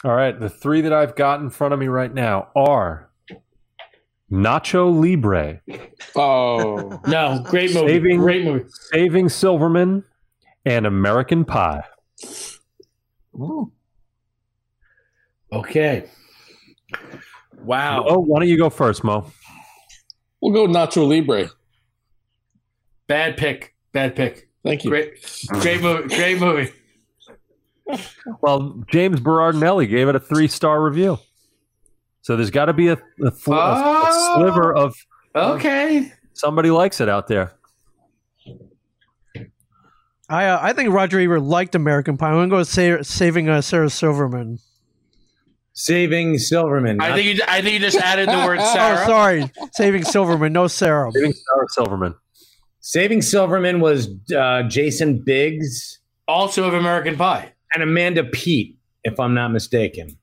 All 0.04 0.14
right, 0.14 0.38
the 0.38 0.50
three 0.50 0.82
that 0.82 0.92
I've 0.92 1.16
got 1.16 1.40
in 1.40 1.48
front 1.50 1.72
of 1.72 1.80
me 1.80 1.88
right 1.88 2.12
now 2.12 2.48
are 2.54 3.10
Nacho 4.30 4.90
Libre, 4.92 5.60
Oh, 6.16 7.00
No, 7.06 7.42
great 7.46 7.72
movie. 7.74 7.88
Saving- 7.88 8.18
Great 8.20 8.44
movie. 8.44 8.64
Saving 8.92 9.28
Silverman, 9.30 10.04
and 10.66 10.86
American 10.86 11.44
Pie. 11.44 11.84
Okay. 15.52 16.04
Wow. 17.64 18.04
Oh, 18.08 18.18
why 18.20 18.40
don't 18.40 18.48
you 18.48 18.58
go 18.58 18.70
first, 18.70 19.02
Mo? 19.04 19.30
we'll 20.40 20.52
go 20.52 20.66
Nacho 20.66 21.06
Libre. 21.08 21.48
Bad 23.06 23.36
pick. 23.36 23.74
Bad 23.92 24.14
pick. 24.16 24.48
Thank 24.62 24.84
you. 24.84 24.90
Great, 24.90 25.14
great 25.60 25.82
movie. 25.82 26.08
Great 26.14 26.38
movie. 26.40 26.70
Well, 28.40 28.82
James 28.90 29.20
Berardinelli 29.20 29.88
gave 29.88 30.08
it 30.08 30.16
a 30.16 30.20
three 30.20 30.48
star 30.48 30.82
review. 30.82 31.18
So 32.22 32.36
there's 32.36 32.50
got 32.50 32.66
to 32.66 32.72
be 32.72 32.88
a, 32.88 32.98
a, 33.22 33.30
fl- 33.30 33.52
a- 33.52 33.56
a 33.56 34.02
Oh. 34.06 34.34
sliver 34.36 34.74
of 34.74 34.94
Okay. 35.36 36.10
somebody 36.32 36.70
likes 36.70 37.00
it 37.00 37.08
out 37.10 37.26
there. 37.28 37.52
I 40.28 40.46
uh, 40.46 40.58
I 40.62 40.72
think 40.72 40.90
Roger 40.90 41.20
Ebert 41.20 41.42
liked 41.42 41.74
American 41.74 42.16
Pie. 42.16 42.28
I'm 42.28 42.34
gonna 42.36 42.48
go 42.48 42.56
with 42.58 42.68
Sa- 42.68 43.02
saving 43.02 43.48
uh, 43.48 43.60
Sarah 43.60 43.90
Silverman. 43.90 44.58
Saving 45.76 46.38
Silverman. 46.38 47.00
I 47.00 47.14
think 47.14 47.36
you. 47.36 47.42
I 47.48 47.60
think 47.60 47.74
you 47.74 47.80
just 47.80 47.96
added 47.96 48.28
the 48.28 48.46
word 48.46 48.60
Sarah. 48.72 49.00
Oh, 49.02 49.06
sorry, 49.06 49.50
saving 49.72 50.04
Silverman, 50.04 50.52
no 50.52 50.68
Sarah. 50.68 51.10
Saving 51.12 51.32
Sarah 51.32 51.66
Silverman. 51.68 52.14
Saving 52.80 53.22
Silverman 53.22 53.80
was 53.80 54.08
uh, 54.36 54.62
Jason 54.64 55.18
Biggs 55.24 55.98
Also 56.28 56.64
of 56.64 56.74
American 56.74 57.16
Pie. 57.16 57.52
and 57.72 57.82
Amanda 57.82 58.22
Peet, 58.24 58.78
if 59.02 59.18
I'm 59.18 59.34
not 59.34 59.48
mistaken. 59.52 60.16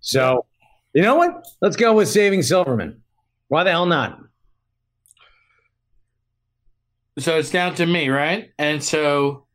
So, 0.00 0.44
you 0.92 1.02
know 1.02 1.16
what? 1.16 1.44
Let's 1.60 1.76
go 1.76 1.94
with 1.94 2.08
Saving 2.08 2.42
Silverman. 2.42 3.02
Why 3.48 3.64
the 3.64 3.70
hell 3.70 3.86
not? 3.86 4.20
So 7.18 7.38
it's 7.38 7.50
down 7.50 7.74
to 7.76 7.86
me, 7.86 8.08
right? 8.08 8.50
And 8.58 8.82
so 8.82 9.46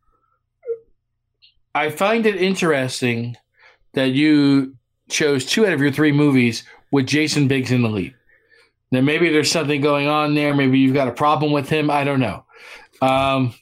I 1.74 1.90
find 1.90 2.26
it 2.26 2.36
interesting 2.42 3.36
that 3.98 4.12
you 4.12 4.76
chose 5.10 5.44
two 5.46 5.66
out 5.66 5.74
of 5.74 5.82
your 5.82 5.92
three 5.92 6.12
movies 6.12 6.64
with 6.92 7.08
Jason 7.08 7.48
Biggs 7.48 7.72
in 7.72 7.82
the 7.82 7.90
lead. 7.90 8.14
Now 8.92 9.02
maybe 9.02 9.30
there's 9.30 9.52
something 9.52 9.82
going 9.82 10.08
on 10.08 10.36
there. 10.36 10.54
Maybe 10.56 10.78
you've 10.80 10.94
got 10.94 11.08
a 11.08 11.12
problem 11.12 11.52
with 11.52 11.68
him. 11.68 11.90
I 11.90 12.04
don't 12.04 12.20
know. 12.20 12.46
Um, 13.02 13.54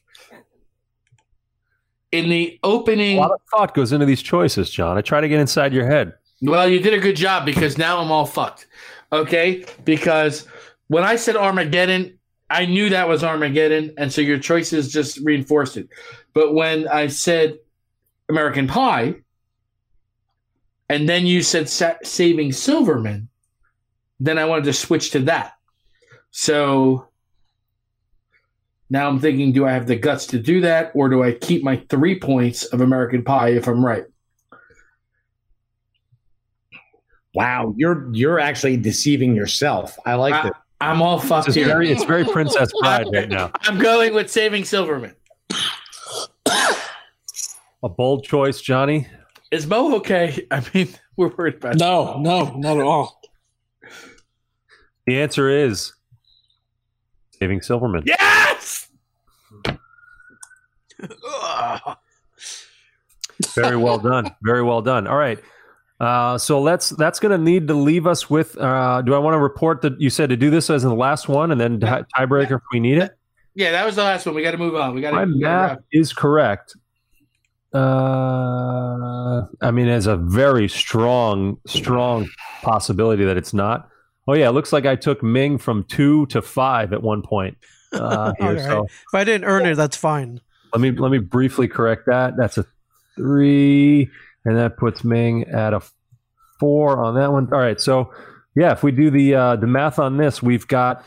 in 2.11 2.29
the 2.29 2.59
opening, 2.63 3.17
A 3.17 3.21
lot 3.21 3.31
of 3.31 3.41
thought 3.49 3.73
goes 3.73 3.91
into 3.91 4.05
these 4.05 4.21
choices, 4.21 4.69
John. 4.69 4.97
I 4.97 5.01
try 5.01 5.21
to 5.21 5.27
get 5.27 5.39
inside 5.39 5.73
your 5.73 5.85
head. 5.87 6.13
well, 6.41 6.67
you 6.67 6.79
did 6.79 6.93
a 6.93 6.99
good 6.99 7.15
job 7.15 7.45
because 7.45 7.77
now 7.77 7.99
I'm 7.99 8.11
all 8.11 8.25
fucked. 8.25 8.67
Okay, 9.11 9.65
because 9.85 10.47
when 10.87 11.03
I 11.03 11.15
said 11.15 11.35
Armageddon, 11.35 12.17
I 12.49 12.65
knew 12.65 12.89
that 12.89 13.07
was 13.07 13.23
Armageddon, 13.23 13.93
and 13.97 14.11
so 14.11 14.21
your 14.21 14.37
choices 14.37 14.91
just 14.91 15.17
reinforced 15.19 15.77
it. 15.77 15.87
But 16.33 16.53
when 16.53 16.87
I 16.87 17.07
said 17.07 17.57
American 18.29 18.67
Pie, 18.67 19.15
and 20.89 21.07
then 21.09 21.25
you 21.25 21.41
said 21.41 21.67
Sa- 21.69 21.95
Saving 22.03 22.51
Silverman, 22.51 23.27
then 24.19 24.37
I 24.37 24.45
wanted 24.45 24.65
to 24.65 24.73
switch 24.73 25.11
to 25.11 25.19
that. 25.21 25.53
So 26.31 27.07
now 28.89 29.07
I'm 29.07 29.19
thinking, 29.19 29.51
do 29.51 29.65
I 29.65 29.71
have 29.71 29.87
the 29.87 29.95
guts 29.95 30.27
to 30.27 30.39
do 30.39 30.61
that, 30.61 30.91
or 30.93 31.09
do 31.09 31.23
I 31.23 31.31
keep 31.33 31.63
my 31.63 31.77
three 31.89 32.19
points 32.19 32.65
of 32.65 32.81
American 32.81 33.23
Pie 33.23 33.49
if 33.49 33.67
I'm 33.67 33.83
right? 33.85 34.05
Wow, 37.33 37.73
you're 37.75 38.09
you're 38.13 38.39
actually 38.39 38.77
deceiving 38.77 39.35
yourself. 39.35 39.97
I 40.05 40.13
like 40.15 40.33
I- 40.33 40.47
it. 40.49 40.53
I'm 40.81 41.01
all 41.01 41.19
fucked 41.19 41.47
It's 41.47 41.55
here. 41.55 41.65
very, 41.67 41.89
it's 41.91 42.03
very 42.03 42.25
Princess 42.25 42.69
Bride 42.81 43.07
right 43.13 43.29
now. 43.29 43.49
I'm 43.61 43.79
going 43.79 44.13
with 44.13 44.29
Saving 44.29 44.65
Silverman. 44.65 45.15
A 47.81 47.89
bold 47.89 48.25
choice, 48.25 48.59
Johnny. 48.61 49.07
Is 49.51 49.67
Mo 49.67 49.95
okay? 49.97 50.45
I 50.51 50.63
mean, 50.73 50.89
we're 51.17 51.29
worried 51.35 51.55
about 51.55 51.77
No, 51.77 52.19
no, 52.19 52.55
not 52.57 52.77
at 52.77 52.83
all. 52.83 53.21
The 55.07 55.21
answer 55.21 55.49
is 55.49 55.93
Saving 57.39 57.61
Silverman. 57.61 58.03
Yes! 58.05 58.87
Very 63.53 63.75
well 63.77 63.97
done. 63.97 64.33
Very 64.43 64.63
well 64.63 64.81
done. 64.81 65.07
All 65.07 65.17
right. 65.17 65.39
Uh, 65.99 66.37
so 66.37 66.61
let's 66.61 66.89
that's 66.91 67.19
going 67.19 67.31
to 67.31 67.37
need 67.37 67.67
to 67.67 67.73
leave 67.73 68.07
us 68.07 68.29
with. 68.29 68.57
Uh, 68.57 69.01
do 69.01 69.13
I 69.13 69.17
want 69.19 69.35
to 69.35 69.39
report 69.39 69.81
that 69.81 69.99
you 69.99 70.09
said 70.09 70.29
to 70.29 70.37
do 70.37 70.49
this 70.49 70.69
as 70.69 70.83
the 70.83 70.93
last 70.93 71.27
one 71.29 71.51
and 71.51 71.59
then 71.59 71.79
tiebreaker 71.79 72.55
if 72.57 72.61
we 72.73 72.79
need 72.79 72.97
it? 72.97 73.17
Yeah, 73.53 73.71
that 73.71 73.85
was 73.85 73.95
the 73.95 74.03
last 74.03 74.25
one. 74.25 74.35
We 74.35 74.41
got 74.41 74.51
to 74.51 74.57
move 74.57 74.75
on. 74.75 74.93
We 74.95 75.01
got 75.01 75.13
My 75.13 75.21
to. 75.21 75.27
math 75.27 75.79
is 75.91 76.11
correct. 76.11 76.75
Uh, 77.75 79.45
I 79.61 79.71
mean, 79.71 79.85
there's 79.87 80.07
a 80.07 80.15
very 80.17 80.67
strong, 80.69 81.57
strong 81.67 82.27
possibility 82.61 83.25
that 83.25 83.37
it's 83.37 83.53
not. 83.53 83.89
Oh 84.27 84.33
yeah, 84.33 84.49
it 84.49 84.53
looks 84.53 84.73
like 84.73 84.85
I 84.85 84.95
took 84.95 85.21
Ming 85.21 85.57
from 85.57 85.83
two 85.83 86.25
to 86.27 86.41
five 86.41 86.93
at 86.93 87.03
one 87.03 87.21
point. 87.21 87.57
Uh, 87.93 88.33
here, 88.39 88.47
All 88.47 88.53
right. 88.55 88.63
so 88.63 88.83
If 88.85 89.13
I 89.13 89.23
didn't 89.23 89.45
earn 89.45 89.65
it, 89.65 89.75
that's 89.75 89.97
fine. 89.97 90.41
let 90.73 90.81
me 90.81 90.91
let 90.91 91.11
me 91.11 91.19
briefly 91.19 91.67
correct 91.67 92.03
that. 92.07 92.35
That's 92.37 92.57
a 92.57 92.65
three, 93.15 94.09
and 94.45 94.57
that 94.57 94.77
puts 94.77 95.03
Ming 95.03 95.43
at 95.49 95.73
a 95.73 95.81
four 96.59 97.03
on 97.03 97.15
that 97.15 97.31
one. 97.31 97.49
All 97.53 97.59
right, 97.59 97.79
so 97.79 98.11
yeah, 98.55 98.71
if 98.71 98.83
we 98.83 98.91
do 98.91 99.09
the 99.11 99.35
uh, 99.35 99.55
the 99.57 99.67
math 99.67 99.99
on 99.99 100.17
this, 100.17 100.41
we've 100.41 100.67
got 100.67 101.03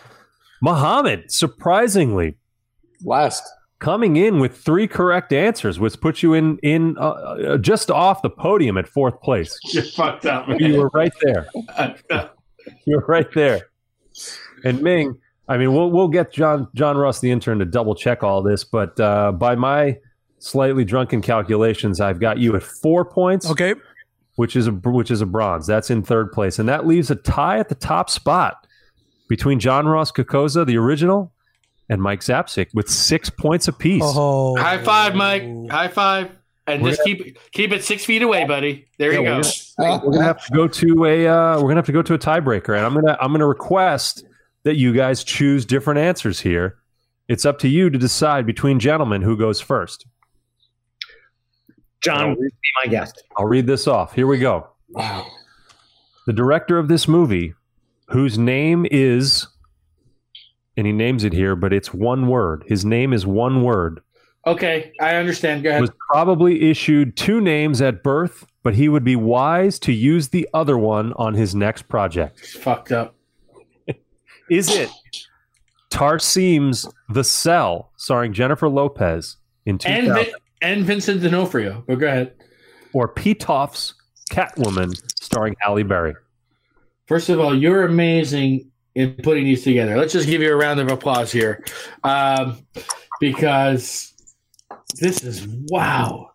Muhammad 0.62 1.30
surprisingly 1.32 2.36
Last. 3.04 3.44
Coming 3.80 4.16
in 4.16 4.38
with 4.40 4.56
three 4.56 4.86
correct 4.88 5.32
answers, 5.32 5.78
which 5.78 6.00
puts 6.00 6.22
you 6.22 6.34
in 6.34 6.58
in 6.62 6.96
uh, 6.98 7.10
uh, 7.10 7.58
just 7.58 7.90
off 7.90 8.22
the 8.22 8.30
podium 8.30 8.76
at 8.76 8.88
fourth 8.88 9.20
place. 9.22 9.58
You're 9.72 9.82
fucked 9.84 10.26
up, 10.26 10.48
man. 10.48 10.58
You 10.58 10.78
were 10.80 10.90
right 10.92 11.12
there. 11.22 11.46
You're 12.86 13.04
right 13.06 13.28
there. 13.34 13.68
And 14.64 14.82
Ming, 14.82 15.16
I 15.48 15.56
mean, 15.56 15.72
we'll 15.72 15.90
we'll 15.90 16.08
get 16.08 16.32
John 16.32 16.68
John 16.74 16.96
Russ, 16.96 17.20
the 17.20 17.30
intern, 17.30 17.58
to 17.60 17.64
double 17.64 17.94
check 17.94 18.22
all 18.22 18.42
this, 18.42 18.64
but 18.64 18.98
uh, 19.00 19.32
by 19.32 19.54
my 19.54 19.96
slightly 20.40 20.84
drunken 20.84 21.20
calculations, 21.22 22.00
I've 22.00 22.20
got 22.20 22.38
you 22.38 22.54
at 22.56 22.62
four 22.62 23.04
points, 23.04 23.48
Okay. 23.50 23.74
which 24.36 24.54
is 24.56 24.66
a 24.66 24.72
which 24.72 25.10
is 25.10 25.20
a 25.20 25.26
bronze. 25.26 25.66
That's 25.66 25.90
in 25.90 26.02
third 26.02 26.32
place, 26.32 26.58
and 26.58 26.68
that 26.68 26.86
leaves 26.86 27.10
a 27.10 27.14
tie 27.16 27.58
at 27.58 27.68
the 27.68 27.74
top 27.74 28.10
spot 28.10 28.66
between 29.28 29.60
John 29.60 29.86
Ross 29.86 30.10
Kokoza, 30.10 30.66
the 30.66 30.76
original, 30.78 31.32
and 31.88 32.02
Mike 32.02 32.20
Zapcic 32.20 32.68
with 32.74 32.88
six 32.88 33.30
points 33.30 33.68
apiece. 33.68 34.02
Oh. 34.04 34.56
High 34.56 34.82
five, 34.82 35.14
Mike. 35.14 35.42
High 35.70 35.88
five. 35.88 36.30
And 36.66 36.82
We're 36.82 36.90
just 36.90 37.02
keep 37.02 37.38
keep 37.52 37.72
it 37.72 37.82
six 37.82 38.04
feet 38.04 38.20
away, 38.22 38.44
buddy. 38.44 38.88
There 38.98 39.10
you 39.12 39.22
go. 39.22 39.40
we're 39.78 40.00
We're 40.04 40.12
gonna 40.12 40.22
have 40.22 40.44
to 40.44 40.52
go 40.52 40.68
to 40.68 41.04
a 41.06 41.26
uh, 41.26 41.56
we're 41.56 41.68
gonna 41.68 41.76
have 41.76 41.86
to 41.86 41.92
go 41.92 42.02
to 42.02 42.12
a 42.12 42.18
tiebreaker, 42.18 42.76
and 42.76 42.84
I'm 42.84 42.92
gonna 42.92 43.16
I'm 43.20 43.32
gonna 43.32 43.46
request 43.46 44.24
that 44.64 44.76
you 44.76 44.92
guys 44.92 45.24
choose 45.24 45.64
different 45.64 45.98
answers 46.00 46.40
here. 46.40 46.76
It's 47.26 47.46
up 47.46 47.58
to 47.60 47.68
you 47.68 47.88
to 47.88 47.98
decide 47.98 48.44
between 48.44 48.80
gentlemen 48.80 49.22
who 49.22 49.36
goes 49.36 49.60
first. 49.60 50.06
John, 52.02 52.34
be 52.34 52.50
my 52.84 52.90
guest. 52.90 53.22
I'll 53.36 53.46
read 53.46 53.66
this 53.66 53.86
off. 53.86 54.14
Here 54.14 54.26
we 54.26 54.38
go. 54.38 54.68
Wow. 54.90 55.26
The 56.26 56.32
director 56.32 56.78
of 56.78 56.88
this 56.88 57.08
movie, 57.08 57.54
whose 58.08 58.38
name 58.38 58.86
is, 58.90 59.46
and 60.78 60.86
he 60.86 60.92
names 60.92 61.24
it 61.24 61.32
here, 61.32 61.56
but 61.56 61.72
it's 61.72 61.92
one 61.92 62.28
word. 62.28 62.62
His 62.68 62.84
name 62.84 63.12
is 63.12 63.26
one 63.26 63.64
word. 63.64 64.00
Okay, 64.46 64.92
I 65.00 65.16
understand. 65.16 65.64
Go 65.64 65.70
ahead. 65.70 65.80
Was 65.80 65.90
probably 66.08 66.70
issued 66.70 67.16
two 67.16 67.40
names 67.40 67.82
at 67.82 68.04
birth, 68.04 68.46
but 68.62 68.76
he 68.76 68.88
would 68.88 69.02
be 69.02 69.16
wise 69.16 69.80
to 69.80 69.92
use 69.92 70.28
the 70.28 70.48
other 70.54 70.78
one 70.78 71.12
on 71.14 71.34
his 71.34 71.52
next 71.52 71.88
project. 71.88 72.38
It's 72.38 72.54
fucked 72.56 72.92
up. 72.92 73.16
Is 74.50 74.70
it 74.74 74.88
Tarsem's 75.90 76.88
The 77.08 77.24
Cell, 77.24 77.90
starring 77.96 78.32
Jennifer 78.32 78.68
Lopez 78.68 79.36
in 79.66 79.72
And 79.84 80.06
2000, 80.06 80.14
Vin- 80.14 80.34
and 80.62 80.84
Vincent 80.84 81.22
D'Onofrio. 81.22 81.82
But 81.88 81.96
go 81.96 82.06
ahead. 82.06 82.34
or 82.92 83.08
Pitof's 83.08 83.94
Catwoman, 84.30 84.94
starring 85.20 85.56
Halle 85.60 85.82
Berry? 85.82 86.14
First 87.06 87.28
of 87.30 87.40
all, 87.40 87.52
you're 87.52 87.84
amazing 87.84 88.70
in 88.94 89.14
putting 89.22 89.44
these 89.44 89.64
together. 89.64 89.96
Let's 89.96 90.12
just 90.12 90.26
give 90.26 90.42
you 90.42 90.52
a 90.52 90.56
round 90.56 90.80
of 90.80 90.88
applause 90.88 91.30
here, 91.32 91.64
um, 92.04 92.58
because 93.20 94.12
this 95.00 95.22
is 95.22 95.46
wow. 95.70 96.32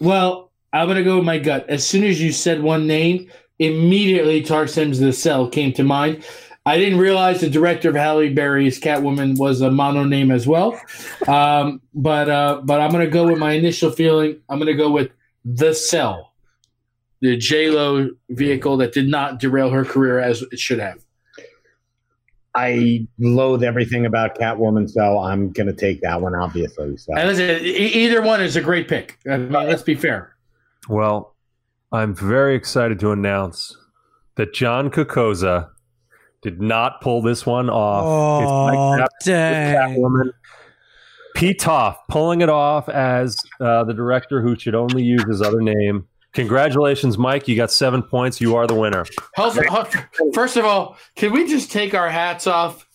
Well, 0.00 0.52
I'm 0.72 0.86
gonna 0.86 1.02
go 1.02 1.16
with 1.16 1.24
my 1.24 1.38
gut. 1.38 1.68
As 1.68 1.86
soon 1.86 2.04
as 2.04 2.20
you 2.20 2.32
said 2.32 2.62
one 2.62 2.86
name, 2.86 3.30
immediately 3.58 4.42
Tarsem's 4.42 5.00
the 5.00 5.12
Cell 5.12 5.48
came 5.48 5.72
to 5.74 5.82
mind. 5.82 6.24
I 6.66 6.76
didn't 6.76 6.98
realize 6.98 7.40
the 7.40 7.48
director 7.48 7.88
of 7.88 7.94
Halle 7.94 8.28
Berry's 8.28 8.78
Catwoman 8.78 9.38
was 9.38 9.62
a 9.62 9.70
mono 9.70 10.04
name 10.04 10.30
as 10.30 10.46
well. 10.46 10.78
Um, 11.26 11.80
but 11.94 12.28
uh, 12.28 12.60
but 12.62 12.80
I'm 12.80 12.90
gonna 12.90 13.06
go 13.06 13.26
with 13.26 13.38
my 13.38 13.52
initial 13.52 13.90
feeling. 13.90 14.40
I'm 14.48 14.58
gonna 14.58 14.74
go 14.74 14.90
with 14.90 15.10
the 15.44 15.74
Cell, 15.74 16.27
the 17.20 17.36
J 17.36 17.70
Lo 17.70 18.10
vehicle 18.30 18.76
that 18.78 18.92
did 18.92 19.08
not 19.08 19.38
derail 19.40 19.70
her 19.70 19.84
career 19.84 20.18
as 20.18 20.42
it 20.42 20.58
should 20.58 20.78
have. 20.78 20.98
I 22.54 23.06
loathe 23.18 23.62
everything 23.62 24.04
about 24.06 24.36
Catwoman, 24.36 24.88
so 24.90 25.18
I'm 25.18 25.50
gonna 25.52 25.72
take 25.72 26.00
that 26.02 26.20
one, 26.20 26.34
obviously. 26.34 26.96
So 26.96 27.14
And 27.16 27.28
listen, 27.28 27.64
either 27.64 28.22
one 28.22 28.40
is 28.40 28.56
a 28.56 28.60
great 28.60 28.88
pick. 28.88 29.18
I 29.30 29.36
mean, 29.36 29.52
let's 29.52 29.82
be 29.82 29.94
fair. 29.94 30.34
Well, 30.88 31.36
I'm 31.92 32.14
very 32.14 32.54
excited 32.56 32.98
to 33.00 33.12
announce 33.12 33.76
that 34.36 34.54
John 34.54 34.90
Kokoza 34.90 35.68
did 36.42 36.60
not 36.60 37.00
pull 37.00 37.20
this 37.22 37.44
one 37.44 37.68
off. 37.68 38.42
It's 38.42 38.50
Mike 38.50 38.78
Oh, 38.78 38.96
Cap- 38.98 39.10
dang. 39.24 39.74
Catwoman. 39.96 40.30
Pitof 41.36 41.96
pulling 42.08 42.40
it 42.40 42.48
off 42.48 42.88
as 42.88 43.36
uh, 43.60 43.84
the 43.84 43.92
director 43.94 44.40
who 44.40 44.58
should 44.58 44.74
only 44.74 45.02
use 45.02 45.22
his 45.28 45.40
other 45.42 45.60
name. 45.60 46.06
Congratulations, 46.38 47.18
Mike. 47.18 47.48
You 47.48 47.56
got 47.56 47.72
seven 47.72 48.00
points. 48.00 48.40
You 48.40 48.54
are 48.54 48.68
the 48.68 48.74
winner. 48.76 49.04
Hold- 49.34 49.56
hold- 49.66 49.88
First 50.32 50.56
of 50.56 50.64
all, 50.64 50.96
can 51.16 51.32
we 51.32 51.48
just 51.48 51.72
take 51.72 51.94
our 51.94 52.08
hats 52.08 52.46
off 52.46 52.86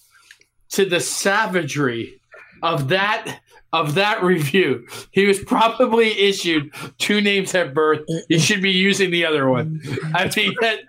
to 0.70 0.86
the 0.86 1.02
savagery 1.02 2.22
of 2.62 2.88
that 2.88 3.42
of 3.74 3.96
that 3.96 4.24
review? 4.24 4.88
He 5.12 5.26
was 5.26 5.40
probably 5.40 6.18
issued 6.18 6.74
two 7.00 7.20
names 7.20 7.54
at 7.54 7.74
birth. 7.74 8.00
He 8.30 8.40
should 8.40 8.62
be 8.62 8.72
using 8.72 9.12
the 9.12 9.26
other 9.26 9.50
one. 9.50 9.82
I 10.16 10.32
mean, 10.38 10.56
that, 10.62 10.80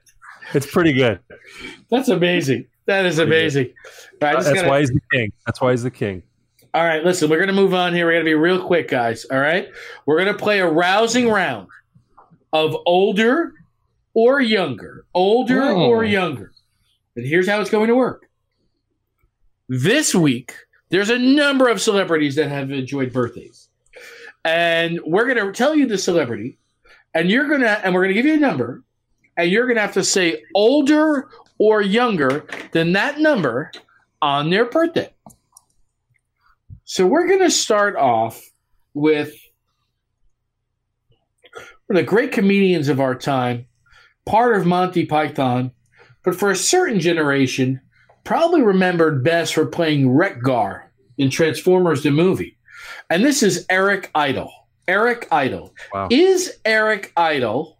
It's 0.54 0.70
pretty 0.70 0.92
good. 0.92 1.18
that's 1.90 2.08
amazing. 2.08 2.66
That 2.86 3.04
is 3.04 3.18
amazing. 3.18 3.72
All 4.22 4.28
right, 4.28 4.36
I 4.36 4.42
That's 4.42 4.54
gotta- 4.54 4.68
why 4.68 4.78
he's 4.78 4.90
the 4.90 5.00
king. 5.12 5.32
That's 5.44 5.60
why 5.60 5.72
he's 5.72 5.82
the 5.82 5.90
king. 5.90 6.22
all 6.72 6.84
right, 6.84 7.02
listen, 7.04 7.28
we're 7.28 7.40
gonna 7.40 7.52
move 7.52 7.74
on 7.74 7.92
here. 7.94 8.06
We're 8.06 8.12
gonna 8.12 8.24
be 8.24 8.34
real 8.34 8.64
quick, 8.64 8.86
guys. 8.86 9.24
All 9.24 9.40
right, 9.40 9.66
we're 10.06 10.18
gonna 10.18 10.38
play 10.38 10.60
a 10.60 10.68
rousing 10.68 11.28
round 11.28 11.66
of 12.54 12.74
older 12.86 13.52
or 14.14 14.40
younger, 14.40 15.04
older 15.12 15.60
Hmm. 15.74 15.80
or 15.80 16.04
younger. 16.04 16.52
And 17.16 17.26
here's 17.26 17.48
how 17.48 17.60
it's 17.60 17.70
going 17.70 17.88
to 17.88 17.94
work. 17.94 18.28
This 19.68 20.14
week, 20.14 20.54
there's 20.88 21.10
a 21.10 21.18
number 21.18 21.68
of 21.68 21.80
celebrities 21.80 22.36
that 22.36 22.48
have 22.48 22.70
enjoyed 22.70 23.12
birthdays. 23.12 23.68
And 24.44 25.00
we're 25.04 25.26
going 25.26 25.44
to 25.44 25.52
tell 25.52 25.74
you 25.74 25.86
the 25.86 25.98
celebrity, 25.98 26.58
and 27.12 27.30
you're 27.30 27.48
going 27.48 27.62
to, 27.62 27.84
and 27.84 27.94
we're 27.94 28.02
going 28.02 28.14
to 28.14 28.22
give 28.22 28.26
you 28.26 28.34
a 28.34 28.38
number, 28.38 28.82
and 29.36 29.50
you're 29.50 29.66
going 29.66 29.76
to 29.76 29.80
have 29.82 29.94
to 29.94 30.04
say 30.04 30.42
older 30.54 31.28
or 31.58 31.82
younger 31.82 32.46
than 32.72 32.92
that 32.92 33.18
number 33.18 33.72
on 34.22 34.50
their 34.50 34.66
birthday. 34.66 35.12
So 36.84 37.06
we're 37.06 37.26
going 37.26 37.40
to 37.40 37.50
start 37.50 37.96
off 37.96 38.40
with 38.92 39.34
one 41.86 41.98
of 41.98 42.04
the 42.04 42.08
great 42.08 42.32
comedians 42.32 42.88
of 42.88 43.00
our 43.00 43.14
time, 43.14 43.66
part 44.24 44.56
of 44.56 44.66
Monty 44.66 45.04
Python, 45.04 45.72
but 46.24 46.34
for 46.34 46.50
a 46.50 46.56
certain 46.56 46.98
generation, 46.98 47.80
probably 48.24 48.62
remembered 48.62 49.22
best 49.22 49.54
for 49.54 49.66
playing 49.66 50.10
Wreck-Gar 50.10 50.90
in 51.18 51.30
Transformers 51.30 52.02
the 52.02 52.10
movie. 52.10 52.56
And 53.10 53.24
this 53.24 53.42
is 53.42 53.66
Eric 53.68 54.10
Idle. 54.14 54.50
Eric 54.88 55.28
Idle. 55.30 55.74
Wow. 55.92 56.08
Is 56.10 56.58
Eric 56.64 57.12
Idle 57.16 57.78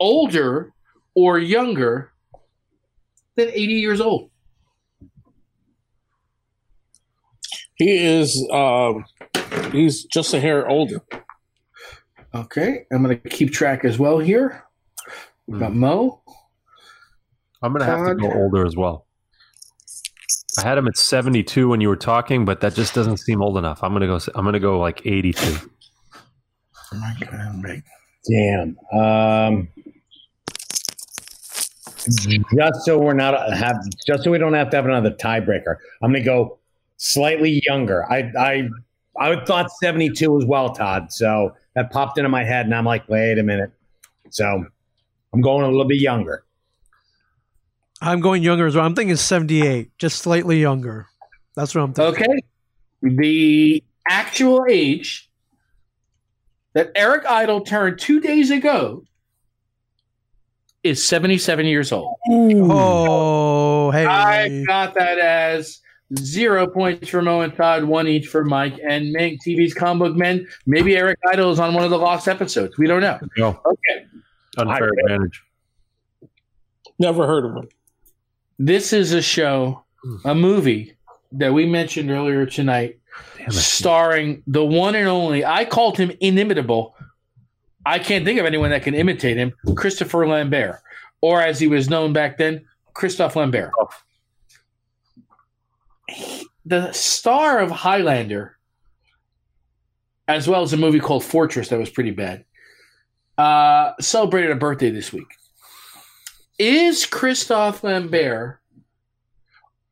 older 0.00 0.72
or 1.14 1.38
younger 1.38 2.12
than 3.36 3.48
80 3.48 3.60
years 3.74 4.00
old? 4.00 4.30
He 7.76 7.96
is. 7.96 8.48
Um, 8.50 9.04
he's 9.70 10.04
just 10.04 10.32
a 10.34 10.40
hair 10.40 10.66
older. 10.68 11.02
Okay, 12.36 12.86
I'm 12.92 13.02
going 13.02 13.18
to 13.18 13.28
keep 13.28 13.52
track 13.52 13.84
as 13.84 13.98
well 13.98 14.18
here. 14.18 14.62
We've 15.46 15.60
got 15.60 15.74
Mo. 15.74 16.20
I'm 17.62 17.72
going 17.72 17.80
to 17.80 17.86
have 17.86 18.06
to 18.06 18.14
go 18.14 18.32
older 18.32 18.66
as 18.66 18.76
well. 18.76 19.06
I 20.58 20.62
had 20.62 20.78
him 20.78 20.86
at 20.86 20.96
72 20.96 21.68
when 21.68 21.80
you 21.80 21.88
were 21.88 21.96
talking, 21.96 22.44
but 22.44 22.60
that 22.60 22.74
just 22.74 22.94
doesn't 22.94 23.18
seem 23.18 23.42
old 23.42 23.58
enough. 23.58 23.82
I'm 23.82 23.92
going 23.92 24.02
to 24.02 24.06
go. 24.06 24.18
I'm 24.34 24.44
going 24.44 24.54
to 24.54 24.60
go 24.60 24.78
like 24.78 25.06
82. 25.06 25.70
damn. 28.28 28.76
Um, 28.92 29.68
just 32.54 32.84
so 32.84 32.98
we're 32.98 33.14
not 33.14 33.52
have, 33.54 33.76
just 34.06 34.24
so 34.24 34.30
we 34.30 34.38
don't 34.38 34.54
have 34.54 34.70
to 34.70 34.76
have 34.76 34.86
another 34.86 35.10
tiebreaker, 35.10 35.76
I'm 36.02 36.12
gonna 36.12 36.24
go 36.24 36.58
slightly 36.96 37.62
younger. 37.66 38.10
I 38.10 38.30
I 38.38 38.68
I 39.20 39.44
thought 39.44 39.70
72 39.82 40.38
as 40.38 40.44
well, 40.44 40.70
Todd. 40.70 41.12
So 41.12 41.54
that 41.74 41.90
popped 41.90 42.18
into 42.18 42.28
my 42.28 42.44
head, 42.44 42.66
and 42.66 42.74
I'm 42.74 42.84
like, 42.84 43.08
wait 43.08 43.38
a 43.38 43.42
minute. 43.42 43.70
So 44.30 44.64
I'm 45.32 45.40
going 45.40 45.64
a 45.64 45.68
little 45.68 45.86
bit 45.86 46.00
younger. 46.00 46.44
I'm 48.02 48.20
going 48.20 48.42
younger 48.42 48.66
as 48.66 48.76
well. 48.76 48.84
I'm 48.84 48.94
thinking 48.94 49.16
78, 49.16 49.90
just 49.98 50.18
slightly 50.18 50.60
younger. 50.60 51.06
That's 51.54 51.74
what 51.74 51.82
I'm 51.82 51.94
thinking. 51.94 52.24
Okay. 52.24 52.42
The 53.02 53.82
actual 54.08 54.66
age 54.68 55.30
that 56.74 56.90
Eric 56.94 57.24
Idle 57.26 57.62
turned 57.62 57.98
two 57.98 58.20
days 58.20 58.50
ago 58.50 59.04
is 60.82 61.02
77 61.04 61.66
years 61.66 61.90
old. 61.90 62.16
Oh, 62.28 63.90
hey. 63.90 64.04
I 64.04 64.64
got 64.66 64.94
that 64.94 65.18
as 65.18 65.80
zero 66.14 66.66
points 66.66 67.08
for 67.08 67.20
Mo 67.22 67.40
and 67.40 67.54
Todd, 67.54 67.84
one 67.84 68.06
each 68.06 68.28
for 68.28 68.44
Mike 68.44 68.78
and 68.86 69.10
Ming. 69.12 69.38
TV's 69.44 69.74
Comic 69.74 70.10
Book 70.10 70.16
Men. 70.16 70.46
Maybe 70.66 70.96
Eric 70.96 71.18
Idle 71.32 71.50
is 71.50 71.58
on 71.58 71.74
one 71.74 71.84
of 71.84 71.90
the 71.90 71.98
lost 71.98 72.28
episodes. 72.28 72.78
We 72.78 72.86
don't 72.86 73.00
know. 73.00 73.18
No. 73.36 73.60
Okay. 73.66 74.06
Unfair 74.58 74.90
I- 74.90 75.12
advantage. 75.12 75.42
Never 76.98 77.26
heard 77.26 77.44
of 77.44 77.56
him. 77.56 77.68
This 78.58 78.92
is 78.94 79.12
a 79.12 79.20
show, 79.20 79.84
a 80.24 80.34
movie 80.34 80.96
that 81.32 81.52
we 81.52 81.66
mentioned 81.66 82.10
earlier 82.10 82.46
tonight, 82.46 82.98
starring 83.50 84.42
the 84.46 84.64
one 84.64 84.94
and 84.94 85.06
only. 85.06 85.44
I 85.44 85.66
called 85.66 85.98
him 85.98 86.10
inimitable. 86.20 86.96
I 87.84 87.98
can't 87.98 88.24
think 88.24 88.40
of 88.40 88.46
anyone 88.46 88.70
that 88.70 88.82
can 88.82 88.94
imitate 88.94 89.36
him. 89.36 89.52
Christopher 89.76 90.26
Lambert, 90.26 90.80
or 91.20 91.42
as 91.42 91.60
he 91.60 91.66
was 91.68 91.90
known 91.90 92.14
back 92.14 92.38
then, 92.38 92.64
Christophe 92.94 93.36
Lambert. 93.36 93.72
Oh. 93.78 93.88
The 96.64 96.92
star 96.92 97.60
of 97.60 97.70
Highlander, 97.70 98.56
as 100.28 100.48
well 100.48 100.62
as 100.62 100.72
a 100.72 100.76
movie 100.76 101.00
called 101.00 101.24
Fortress 101.24 101.68
that 101.68 101.78
was 101.78 101.90
pretty 101.90 102.10
bad, 102.10 102.44
uh, 103.38 103.92
celebrated 104.00 104.50
a 104.50 104.56
birthday 104.56 104.90
this 104.90 105.12
week. 105.12 105.28
Is 106.58 107.04
Christophe 107.06 107.84
Lambert 107.84 108.60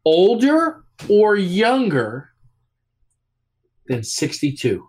older 0.04 0.84
or 1.08 1.36
younger 1.36 2.30
than 3.86 4.02
62? 4.02 4.88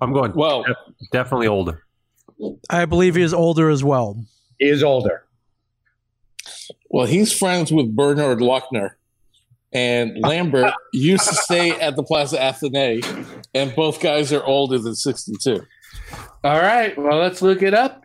I'm 0.00 0.12
going 0.12 0.32
Well, 0.34 0.64
definitely 1.12 1.48
older. 1.48 1.82
I 2.70 2.86
believe 2.86 3.16
he 3.16 3.22
is 3.22 3.34
older 3.34 3.68
as 3.68 3.84
well. 3.84 4.24
He 4.58 4.68
is 4.68 4.82
older. 4.82 5.26
Well, 6.90 7.06
he's 7.06 7.32
friends 7.36 7.72
with 7.72 7.94
Bernard 7.94 8.38
Luckner. 8.40 8.90
and 9.72 10.18
Lambert 10.22 10.74
used 10.92 11.28
to 11.28 11.34
stay 11.34 11.70
at 11.80 11.96
the 11.96 12.02
Plaza 12.02 12.36
Athénée, 12.38 13.04
and 13.54 13.74
both 13.74 14.00
guys 14.00 14.32
are 14.32 14.44
older 14.44 14.78
than 14.78 14.94
sixty-two. 14.94 15.62
All 16.44 16.58
right. 16.60 16.96
Well, 16.98 17.18
let's 17.18 17.40
look 17.42 17.62
it 17.62 17.74
up. 17.74 18.04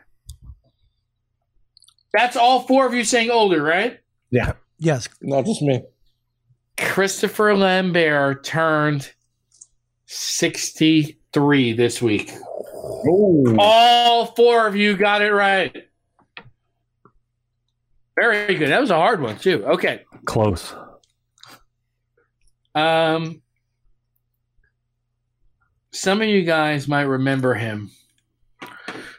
That's 2.13 2.35
all 2.37 2.61
four 2.61 2.85
of 2.85 2.93
you 2.93 3.03
saying 3.03 3.29
older, 3.31 3.61
right? 3.61 3.99
Yeah. 4.31 4.53
Yes. 4.79 5.07
Not 5.21 5.45
just 5.45 5.61
me. 5.61 5.81
Christopher 6.77 7.55
Lambert 7.55 8.43
turned 8.43 9.11
63 10.07 11.73
this 11.73 12.01
week. 12.01 12.31
Ooh. 13.07 13.55
All 13.59 14.27
four 14.27 14.67
of 14.67 14.75
you 14.75 14.95
got 14.97 15.21
it 15.21 15.31
right. 15.31 15.84
Very 18.15 18.55
good. 18.55 18.69
That 18.69 18.81
was 18.81 18.91
a 18.91 18.95
hard 18.95 19.21
one, 19.21 19.37
too. 19.37 19.65
Okay. 19.65 20.03
Close. 20.25 20.73
Um, 22.73 23.41
some 25.91 26.21
of 26.21 26.27
you 26.27 26.43
guys 26.43 26.87
might 26.87 27.03
remember 27.03 27.53
him 27.53 27.91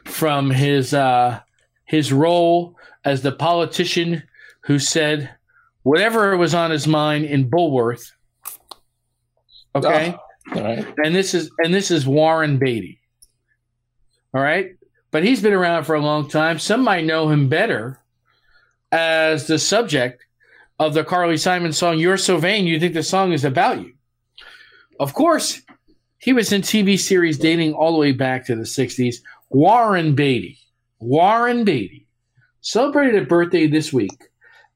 from 0.05 0.49
his 0.51 0.93
uh, 0.93 1.39
his 1.85 2.13
role 2.13 2.75
as 3.03 3.21
the 3.21 3.31
politician 3.31 4.23
who 4.61 4.77
said 4.79 5.31
whatever 5.83 6.37
was 6.37 6.53
on 6.53 6.69
his 6.71 6.87
mind 6.87 7.25
in 7.25 7.49
Bulworth. 7.49 8.11
Okay, 9.75 10.15
All 10.55 10.61
right. 10.63 10.85
and 11.03 11.15
this 11.15 11.33
is 11.33 11.49
and 11.63 11.73
this 11.73 11.91
is 11.91 12.05
Warren 12.07 12.57
Beatty. 12.57 12.99
All 14.33 14.41
right, 14.41 14.75
but 15.11 15.23
he's 15.23 15.41
been 15.41 15.53
around 15.53 15.85
for 15.85 15.95
a 15.95 16.01
long 16.01 16.27
time. 16.27 16.59
Some 16.59 16.83
might 16.83 17.05
know 17.05 17.29
him 17.29 17.49
better 17.49 17.99
as 18.91 19.47
the 19.47 19.59
subject 19.59 20.23
of 20.79 20.93
the 20.93 21.03
Carly 21.03 21.37
Simon 21.37 21.73
song 21.73 21.99
"You're 21.99 22.17
So 22.17 22.37
Vain." 22.37 22.67
You 22.67 22.79
think 22.79 22.93
the 22.93 23.03
song 23.03 23.31
is 23.31 23.45
about 23.45 23.81
you? 23.81 23.93
Of 24.99 25.13
course, 25.13 25.61
he 26.17 26.33
was 26.33 26.51
in 26.51 26.61
TV 26.61 26.99
series 26.99 27.37
dating 27.37 27.73
all 27.73 27.93
the 27.93 27.99
way 27.99 28.11
back 28.11 28.45
to 28.47 28.55
the 28.55 28.63
'60s. 28.63 29.17
Warren 29.49 30.15
Beatty. 30.15 30.57
Warren 30.99 31.63
Beatty 31.63 32.07
celebrated 32.61 33.23
a 33.23 33.25
birthday 33.25 33.67
this 33.67 33.93
week. 33.93 34.29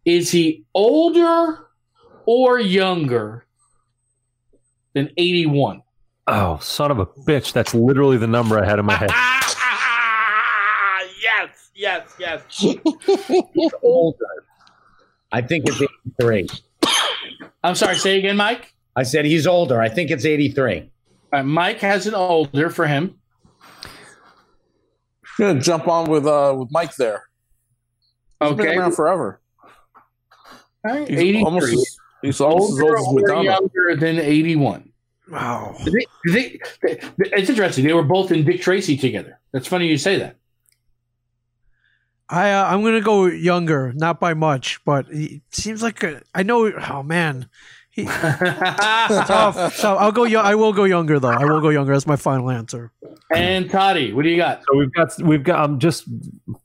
Is 0.06 0.32
he 0.32 0.66
older 0.74 1.68
or 2.26 2.60
younger 2.60 3.46
than 4.94 5.10
81? 5.18 5.84
Oh, 6.28 6.58
son 6.60 6.92
of 6.92 7.00
a 7.00 7.06
bitch! 7.06 7.54
That's 7.54 7.74
literally 7.74 8.18
the 8.18 8.28
number 8.28 8.60
I 8.60 8.66
had 8.66 8.80
in 8.80 8.86
my 8.86 8.96
head. 8.96 9.12
yes, 11.82 12.14
yes, 12.20 12.42
yes. 12.62 13.48
He's 13.54 13.72
older. 13.82 14.26
I 15.32 15.42
think 15.42 15.66
it's 15.68 15.82
83. 16.20 16.48
I'm 17.64 17.76
sorry, 17.76 17.96
say 17.96 18.18
again, 18.20 18.38
Mike. 18.38 18.74
I 18.96 19.04
said 19.04 19.26
he's 19.26 19.48
older. 19.48 19.80
I 19.82 19.90
think 19.90 20.12
it's 20.12 20.26
83. 20.26 20.92
Uh, 21.34 21.44
Mike 21.44 21.80
has 21.80 22.08
an 22.08 22.14
older 22.16 22.70
for 22.70 22.88
him. 22.88 23.16
I'm 25.40 25.48
gonna 25.48 25.62
jump 25.62 25.88
on 25.88 26.10
with 26.10 26.26
uh 26.28 26.54
with 26.58 26.70
Mike 26.72 26.96
there. 26.98 27.24
He's 28.42 28.52
been 28.54 28.60
Okay. 28.68 28.76
around 28.78 28.94
forever. 28.96 29.40
All 30.84 30.92
right, 31.00 31.08
He's 31.08 31.20
83. 31.20 31.44
almost 31.44 31.74
as, 31.74 31.98
he's 32.22 32.42
almost 32.42 32.74
as 32.74 32.80
older 32.82 32.98
old 32.98 33.18
as 33.20 33.24
Madonna. 33.24 33.44
younger 33.44 33.96
than 33.96 34.20
81. 34.20 34.92
Wow. 35.30 35.76
They, 35.86 36.06
they, 36.34 36.60
they- 36.82 37.00
it's 37.18 37.50
interesting. 37.50 37.86
They 37.86 37.94
were 37.94 38.04
both 38.04 38.32
in 38.32 38.44
Dick 38.44 38.62
Tracy 38.62 38.98
together. 38.98 39.40
That's 39.54 39.68
funny 39.68 39.88
you 39.88 39.98
say 39.98 40.18
that. 40.18 40.36
I 42.32 42.52
uh, 42.52 42.66
I'm 42.74 42.82
gonna 42.84 43.02
go 43.02 43.26
younger, 43.26 43.92
not 43.94 44.20
by 44.22 44.34
much, 44.34 44.84
but 44.86 45.06
he 45.08 45.42
seems 45.52 45.84
like 45.84 46.02
a, 46.04 46.22
I 46.34 46.44
know. 46.44 46.72
Oh 46.72 47.04
man, 47.04 47.50
he, 47.90 48.06
tough. 48.06 49.76
So 49.76 49.96
I'll 49.98 50.14
go. 50.14 50.24
I 50.40 50.56
will 50.56 50.72
go 50.74 50.86
younger 50.86 51.20
though. 51.20 51.28
I 51.30 51.44
will 51.44 51.60
go 51.60 51.70
younger. 51.70 51.92
That's 51.94 52.08
my 52.08 52.16
final 52.16 52.50
answer. 52.50 52.92
and 53.34 53.70
Toddy, 53.70 54.14
what 54.14 54.24
do 54.24 54.30
you 54.30 54.38
got? 54.38 54.62
So 54.66 54.78
we've 54.78 54.94
got 54.94 55.22
we've 55.22 55.44
got. 55.44 55.60
I'm 55.64 55.78
just 55.80 56.06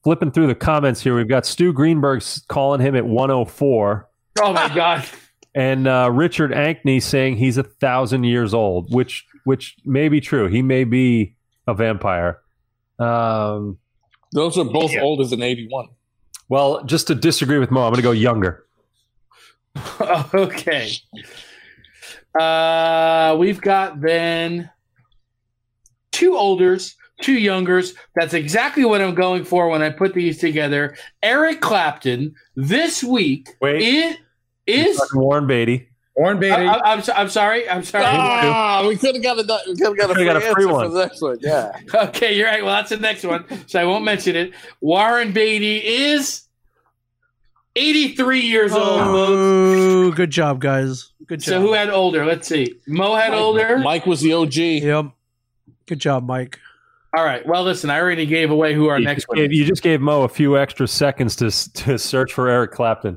flipping 0.05 0.31
through 0.31 0.47
the 0.47 0.55
comments 0.55 1.01
here. 1.03 1.17
We've 1.17 1.29
got 1.29 1.45
Stu 1.47 1.73
Greenberg 1.73 2.23
s- 2.23 2.43
calling 2.49 2.81
him 2.81 2.95
at 2.95 3.05
104, 3.05 4.09
Oh 4.43 4.53
my 4.53 4.73
God. 4.75 5.05
and 5.55 5.89
uh, 5.89 6.11
Richard 6.13 6.53
Ankney 6.53 7.03
saying 7.03 7.39
he's 7.39 7.59
a 7.59 7.65
thousand 7.65 8.23
years 8.25 8.55
old, 8.55 8.95
which 8.95 9.27
which 9.45 9.77
may 9.85 10.09
be 10.09 10.21
true. 10.21 10.47
He 10.47 10.63
may 10.63 10.85
be 10.85 11.35
a 11.67 11.75
vampire. 11.75 12.39
Um, 13.01 13.79
Those 14.37 14.59
are 14.59 14.65
both 14.65 14.93
Yeah. 14.93 15.01
older 15.01 15.25
than 15.25 15.41
81. 15.43 15.89
well, 16.51 16.85
just 16.85 17.07
to 17.07 17.15
disagree 17.15 17.59
with 17.59 17.71
Mo, 17.71 17.81
I'm 17.87 17.93
going 17.93 17.97
to 17.97 18.03
go 18.03 18.11
younger. 18.13 18.65
okay. 20.35 20.91
Uh, 22.39 23.35
we've 23.39 23.61
got 23.63 24.01
then 24.03 24.71
two 26.13 26.37
olders, 26.37 26.97
two 27.23 27.39
youngers. 27.39 27.95
That's 28.15 28.35
exactly 28.35 28.85
what 28.85 29.01
I'm 29.01 29.15
going 29.15 29.45
for 29.45 29.69
when 29.71 29.81
I 29.83 29.89
put 29.89 30.13
these 30.13 30.37
together. 30.39 30.97
Eric 31.23 31.63
Clapton 31.63 32.35
this 32.55 33.03
week 33.03 33.49
Wait. 33.63 33.81
it 33.83 34.19
is. 34.67 35.01
Warren 35.15 35.47
Beatty. 35.47 35.89
Warren 36.17 36.41
Beatty. 36.41 36.53
I, 36.55 36.77
I, 36.77 36.93
am 36.95 37.03
so, 37.03 37.13
I'm 37.13 37.29
sorry. 37.29 37.69
I'm 37.69 37.83
sorry. 37.83 38.05
Ah, 38.07 38.85
we 38.89 38.97
could 38.97 39.15
have 39.17 39.23
got 39.23 39.39
a 39.39 39.63
we 39.69 39.77
could 39.77 39.87
have 39.87 39.97
got 39.97 40.11
a 40.11 40.15
free, 40.15 40.25
got 40.25 40.37
a 40.37 40.41
free 40.41 40.65
one. 40.65 40.87
for 40.87 40.95
the 40.95 41.01
next 41.01 41.21
one. 41.21 41.39
Yeah. 41.41 41.79
Okay, 42.07 42.35
you're 42.35 42.47
right. 42.47 42.65
Well, 42.65 42.75
that's 42.75 42.91
the 42.91 42.97
next 42.97 43.25
one, 43.25 43.45
so 43.67 43.81
I 43.81 43.85
won't 43.85 44.05
mention 44.05 44.37
it. 44.37 44.53
Warren 44.81 45.33
Beatty 45.33 45.85
is 45.85 46.43
83 47.75 48.41
years 48.41 48.73
old. 48.73 49.01
folks. 49.01 49.11
Oh, 49.11 50.11
good 50.13 50.31
job, 50.31 50.61
guys. 50.61 51.13
Good 51.27 51.41
job. 51.41 51.47
So 51.47 51.61
who 51.61 51.73
had 51.75 51.91
older? 51.91 52.25
Let's 52.25 52.49
see. 52.49 52.75
Mo 52.87 53.15
had 53.15 53.35
older. 53.35 53.79
Mike 53.79 54.07
was 54.07 54.21
the 54.23 54.33
OG. 54.33 54.55
Yep. 54.55 55.07
Good 55.87 55.99
job, 55.99 56.27
Mike. 56.27 56.59
All 57.17 57.25
right. 57.25 57.47
Well, 57.47 57.63
listen, 57.63 57.89
I 57.89 57.99
already 57.99 58.27
gave 58.27 58.51
away 58.51 58.75
who 58.75 58.89
our 58.89 58.99
You 58.99 59.07
next 59.07 59.23
just, 59.23 59.29
one 59.29 59.39
gave, 59.39 59.51
is. 59.51 59.59
you 59.59 59.65
just 59.65 59.83
gave 59.83 60.01
Mo 60.03 60.23
a 60.23 60.29
few 60.29 60.59
extra 60.59 60.87
seconds 60.87 61.35
to 61.37 61.51
to 61.85 61.99
search 61.99 62.33
for 62.33 62.49
Eric 62.49 62.73
Clapton. 62.73 63.17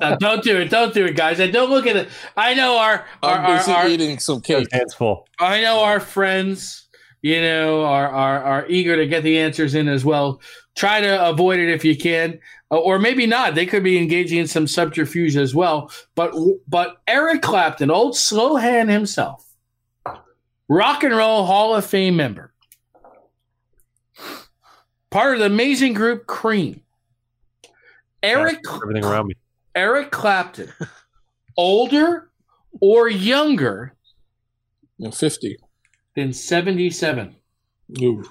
Now, 0.00 0.16
don't 0.16 0.42
do 0.42 0.56
it. 0.58 0.70
Don't 0.70 0.94
do 0.94 1.04
it, 1.04 1.16
guys. 1.16 1.38
And 1.38 1.52
don't 1.52 1.68
look 1.68 1.86
at 1.86 1.96
it. 1.96 2.08
I 2.36 2.54
know 2.54 2.78
our, 2.78 3.04
our, 3.22 3.38
I'm 3.38 3.44
our, 3.44 3.56
busy 3.58 3.72
our 3.72 3.88
eating 3.88 4.18
some 4.18 4.40
cake. 4.40 4.68
Hands 4.72 4.94
full. 4.94 5.28
I 5.38 5.60
know 5.60 5.80
our 5.80 6.00
friends, 6.00 6.88
you 7.20 7.42
know, 7.42 7.84
are, 7.84 8.08
are, 8.08 8.42
are 8.42 8.66
eager 8.68 8.96
to 8.96 9.06
get 9.06 9.22
the 9.22 9.38
answers 9.38 9.74
in 9.74 9.86
as 9.86 10.02
well. 10.02 10.40
Try 10.74 11.02
to 11.02 11.28
avoid 11.28 11.58
it 11.58 11.68
if 11.70 11.84
you 11.84 11.96
can, 11.96 12.38
Uh, 12.70 12.78
or 12.78 12.98
maybe 12.98 13.26
not. 13.26 13.54
They 13.54 13.66
could 13.66 13.82
be 13.84 13.98
engaging 13.98 14.38
in 14.38 14.46
some 14.46 14.66
subterfuge 14.66 15.36
as 15.36 15.54
well. 15.54 15.90
But 16.14 16.32
but 16.66 16.96
Eric 17.06 17.42
Clapton, 17.42 17.90
old 17.90 18.16
slow 18.16 18.56
hand 18.56 18.88
himself, 18.90 19.46
rock 20.68 21.02
and 21.04 21.14
roll 21.14 21.44
Hall 21.44 21.74
of 21.74 21.84
Fame 21.86 22.16
member, 22.16 22.52
part 25.16 25.32
of 25.32 25.40
the 25.40 25.46
amazing 25.46 25.94
group 25.94 26.26
Cream. 26.26 26.82
Eric 28.22 28.58
Everything 28.68 29.02
around 29.02 29.28
me. 29.28 29.34
Eric 29.74 30.10
Clapton, 30.10 30.70
older 31.56 32.28
or 32.82 33.08
younger 33.08 33.94
You 34.98 35.06
know, 35.06 35.10
50. 35.10 35.56
than 36.16 36.34
seventy 36.34 36.90
seven. 36.90 37.34
Ooh. 38.02 38.24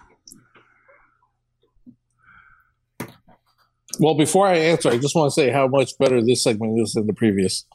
Well, 4.00 4.14
before 4.14 4.46
I 4.46 4.58
answer, 4.58 4.90
I 4.90 4.98
just 4.98 5.16
want 5.16 5.32
to 5.32 5.34
say 5.34 5.50
how 5.50 5.68
much 5.68 5.98
better 5.98 6.22
this 6.22 6.44
segment 6.44 6.80
is 6.80 6.94
than 6.94 7.08
the 7.08 7.14
previous. 7.14 7.66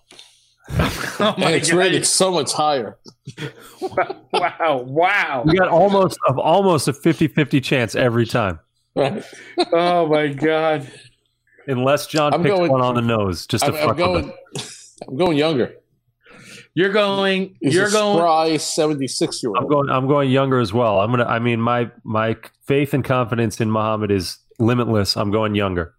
Oh 1.23 1.35
And 1.37 1.55
it's 1.55 1.71
rated 1.71 2.07
so 2.07 2.31
much 2.31 2.53
higher. 2.53 2.97
Wow, 4.33 4.85
wow. 4.87 5.43
We 5.45 5.59
got 5.59 5.69
almost 5.69 6.19
of 6.29 6.39
almost 6.39 6.89
a 6.89 6.93
50-50 6.93 7.63
chance 7.63 7.95
every 7.95 8.25
time. 8.25 8.59
Right? 8.97 9.25
Oh 9.73 10.07
my 10.09 10.29
god. 10.29 10.91
Unless 11.67 12.07
John 12.09 12.35
I'm 12.35 12.43
picks 12.43 12.57
going- 12.57 12.71
one 12.71 12.81
on 12.81 12.95
the 12.95 13.03
nose, 13.03 13.47
just 13.47 13.65
to 13.65 13.71
I'm, 13.73 13.77
I'm 13.77 13.81
fuck 13.81 13.97
with 13.97 13.99
going. 13.99 14.33
I'm 15.09 15.17
going 15.17 15.37
younger. 15.37 15.75
You're 16.75 16.93
going 16.93 17.57
He's 17.61 17.75
you're 17.75 17.89
a 17.89 17.91
going 17.91 18.17
spry 18.19 18.57
76 18.57 19.43
year 19.43 19.51
old. 19.51 19.57
I'm 19.59 19.63
old. 19.65 19.71
going. 19.73 19.91
I'm 19.91 20.07
going 20.09 20.31
younger 20.31 20.59
as 20.59 20.73
well. 20.73 21.01
I'm 21.01 21.11
gonna. 21.11 21.25
I 21.25 21.39
mean, 21.39 21.61
my 21.61 21.91
my 22.05 22.37
faith 22.67 22.95
and 22.95 23.05
confidence 23.05 23.61
in 23.61 23.71
Muhammad 23.71 24.11
is 24.11 24.39
limitless. 24.59 25.17
I'm 25.17 25.31
going 25.31 25.55
younger. 25.55 25.95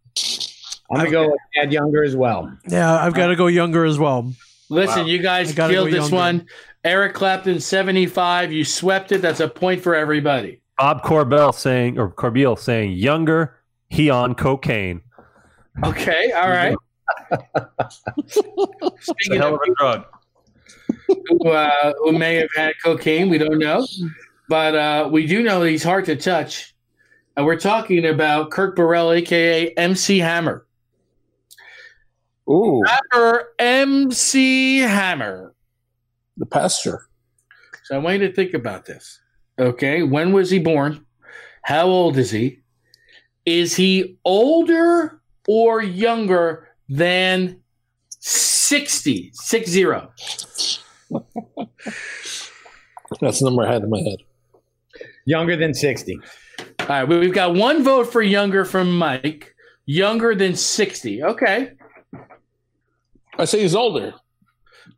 I'm 0.89 0.97
going 0.97 1.05
to 1.05 1.11
go 1.11 1.23
with 1.29 1.39
Dad 1.55 1.71
Younger 1.71 2.03
as 2.03 2.17
well. 2.17 2.51
Yeah, 2.67 2.93
I've 2.93 3.13
got 3.13 3.27
to 3.27 3.35
go 3.37 3.47
younger 3.47 3.85
as 3.85 3.97
well. 3.97 4.33
Listen, 4.69 5.01
Wow. 5.03 5.05
you 5.05 5.19
guys 5.19 5.53
gotta 5.53 5.73
killed 5.73 5.87
go 5.89 5.91
this 5.95 6.11
younger. 6.11 6.15
one. 6.15 6.45
Eric 6.83 7.13
Clapton 7.13 7.59
75, 7.61 8.51
you 8.51 8.65
swept 8.65 9.11
it. 9.13 9.21
That's 9.21 9.39
a 9.39 9.47
point 9.47 9.81
for 9.83 9.95
everybody. 9.95 10.60
Bob 10.77 11.03
Corbell 11.03 11.53
saying, 11.53 11.97
or 11.99 12.09
Corbeil 12.11 12.55
saying, 12.55 12.93
younger. 12.93 13.55
He 13.89 14.09
on 14.09 14.35
cocaine. 14.35 15.01
Okay, 15.83 16.31
all 16.31 16.49
right. 16.49 16.75
Speaking 18.99 19.37
hell 19.37 19.55
of 19.55 19.61
of 19.61 19.67
a 19.67 19.75
drug. 19.75 20.05
who, 21.27 21.49
uh, 21.49 21.93
who 21.99 22.13
may 22.17 22.35
have 22.35 22.49
had 22.55 22.73
cocaine, 22.83 23.29
we 23.29 23.37
don't 23.37 23.59
know. 23.59 23.85
But 24.49 24.75
uh, 24.75 25.09
we 25.11 25.27
do 25.27 25.43
know 25.43 25.63
he's 25.63 25.83
hard 25.83 26.05
to 26.05 26.15
touch. 26.15 26.73
And 27.37 27.45
we're 27.45 27.59
talking 27.59 28.05
about 28.05 28.51
Kirk 28.51 28.75
Burrell, 28.75 29.11
aka 29.13 29.69
MC 29.75 30.19
Hammer. 30.19 30.65
Ooh, 32.49 32.81
Rapper 32.83 33.53
MC 33.59 34.79
Hammer. 34.79 35.53
the 36.35 36.45
pastor. 36.45 37.07
So 37.85 37.95
I 37.95 37.99
want 37.99 38.19
you 38.21 38.27
to 38.27 38.33
think 38.33 38.53
about 38.53 38.85
this. 38.85 39.20
Okay. 39.59 40.03
When 40.03 40.31
was 40.31 40.49
he 40.49 40.59
born? 40.59 41.05
How 41.63 41.87
old 41.87 42.17
is 42.17 42.31
he? 42.31 42.59
Is 43.45 43.75
he 43.75 44.17
older 44.25 45.21
or 45.47 45.81
younger 45.81 46.69
than 46.89 47.59
60? 48.19 49.31
Six 49.33 49.69
zero. 49.69 50.11
That's 53.19 53.39
the 53.39 53.45
number 53.45 53.63
I 53.63 53.73
had 53.73 53.83
in 53.83 53.89
my 53.89 53.99
head. 53.99 54.19
Younger 55.25 55.55
than 55.55 55.73
60. 55.73 56.17
All 56.79 56.87
right. 56.87 57.07
we- 57.07 57.19
We've 57.19 57.33
got 57.33 57.53
one 57.55 57.83
vote 57.83 58.11
for 58.11 58.21
younger 58.21 58.65
from 58.65 58.97
Mike. 58.97 59.53
Younger 59.85 60.33
than 60.35 60.55
60. 60.55 61.23
Okay. 61.23 61.71
I 63.37 63.45
say 63.45 63.61
he's 63.61 63.75
older. 63.75 64.13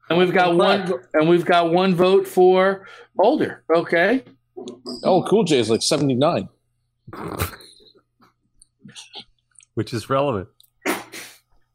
And 0.10 0.20
we've 0.20 0.34
got 0.34 0.56
one 0.56 0.94
and 1.14 1.30
we've 1.30 1.46
got 1.46 1.72
one 1.72 1.96
vote 1.96 2.28
for 2.28 2.86
older. 3.20 3.64
Okay. 3.74 4.24
Oh, 5.04 5.24
Cool 5.24 5.44
J 5.44 5.60
is 5.60 5.70
like 5.70 5.82
79. 5.82 6.50
which 9.74 9.94
is 9.94 10.10
relevant. 10.10 10.50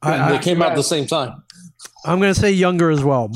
I, 0.01 0.31
they 0.31 0.37
I, 0.37 0.39
came 0.39 0.63
out 0.63 0.73
at 0.73 0.77
the 0.77 0.83
same 0.83 1.07
time. 1.07 1.43
I'm 2.05 2.21
going 2.21 2.33
to 2.33 2.39
say 2.39 2.53
younger 2.53 2.91
as 2.91 3.03
well. 3.03 3.31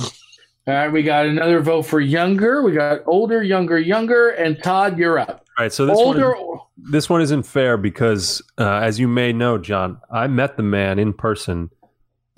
All 0.66 0.74
right, 0.74 0.88
we 0.88 1.02
got 1.02 1.26
another 1.26 1.60
vote 1.60 1.82
for 1.82 2.00
younger. 2.00 2.62
We 2.62 2.72
got 2.72 3.00
older, 3.06 3.42
younger, 3.42 3.80
younger, 3.80 4.30
and 4.30 4.62
Todd, 4.62 4.96
you're 4.96 5.18
up. 5.18 5.44
All 5.58 5.64
right, 5.64 5.72
so 5.72 5.86
this 5.86 5.96
one 5.96 6.06
older, 6.06 6.34
is, 6.36 6.90
this 6.92 7.10
one 7.10 7.20
isn't 7.20 7.42
fair 7.42 7.76
because, 7.76 8.40
uh, 8.58 8.76
as 8.76 9.00
you 9.00 9.08
may 9.08 9.32
know, 9.32 9.58
John, 9.58 10.00
I 10.10 10.28
met 10.28 10.56
the 10.56 10.62
man 10.62 11.00
in 11.00 11.12
person. 11.12 11.70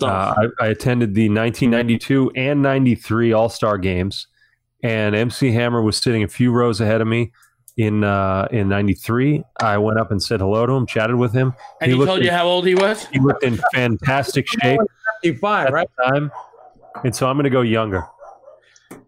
Uh, 0.01 0.07
I, 0.07 0.47
I 0.59 0.67
attended 0.67 1.13
the 1.13 1.29
1992 1.29 2.31
and 2.35 2.61
93 2.61 3.31
All 3.31 3.47
Star 3.47 3.77
games, 3.77 4.27
and 4.83 5.15
MC 5.15 5.51
Hammer 5.51 5.81
was 5.81 5.97
sitting 5.97 6.23
a 6.23 6.27
few 6.27 6.51
rows 6.51 6.81
ahead 6.81 7.01
of 7.01 7.07
me 7.07 7.31
in 7.77 8.03
uh, 8.03 8.47
in 8.51 8.69
'93. 8.69 9.43
I 9.59 9.77
went 9.77 9.99
up 9.99 10.11
and 10.11 10.21
said 10.21 10.39
hello 10.39 10.65
to 10.65 10.73
him, 10.73 10.85
chatted 10.85 11.15
with 11.15 11.33
him. 11.33 11.53
And 11.81 11.91
he, 11.91 11.97
looked 11.97 12.07
told 12.07 12.19
in, 12.19 12.25
you 12.25 12.31
how 12.31 12.45
old 12.45 12.65
he 12.65 12.75
was? 12.75 13.05
he 13.07 13.19
looked 13.19 13.43
in 13.43 13.59
fantastic 13.73 14.47
shape 14.61 14.79
Fifty-five, 15.21 15.71
right? 15.71 15.89
time, 16.05 16.31
and 17.03 17.15
so 17.15 17.27
I'm 17.27 17.35
going 17.35 17.45
to 17.45 17.49
go 17.49 17.61
younger. 17.61 18.05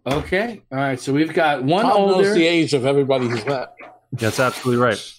Okay. 0.05 0.61
All 0.71 0.77
right. 0.77 0.99
So 0.99 1.11
we've 1.13 1.33
got 1.33 1.63
one 1.63 1.83
Tom 1.83 2.07
knows 2.07 2.15
older. 2.15 2.33
the 2.33 2.47
age 2.47 2.73
of 2.73 2.85
everybody 2.85 3.27
he's 3.27 3.45
met. 3.45 3.73
That's 4.13 4.39
absolutely 4.39 4.81
right. 4.81 5.13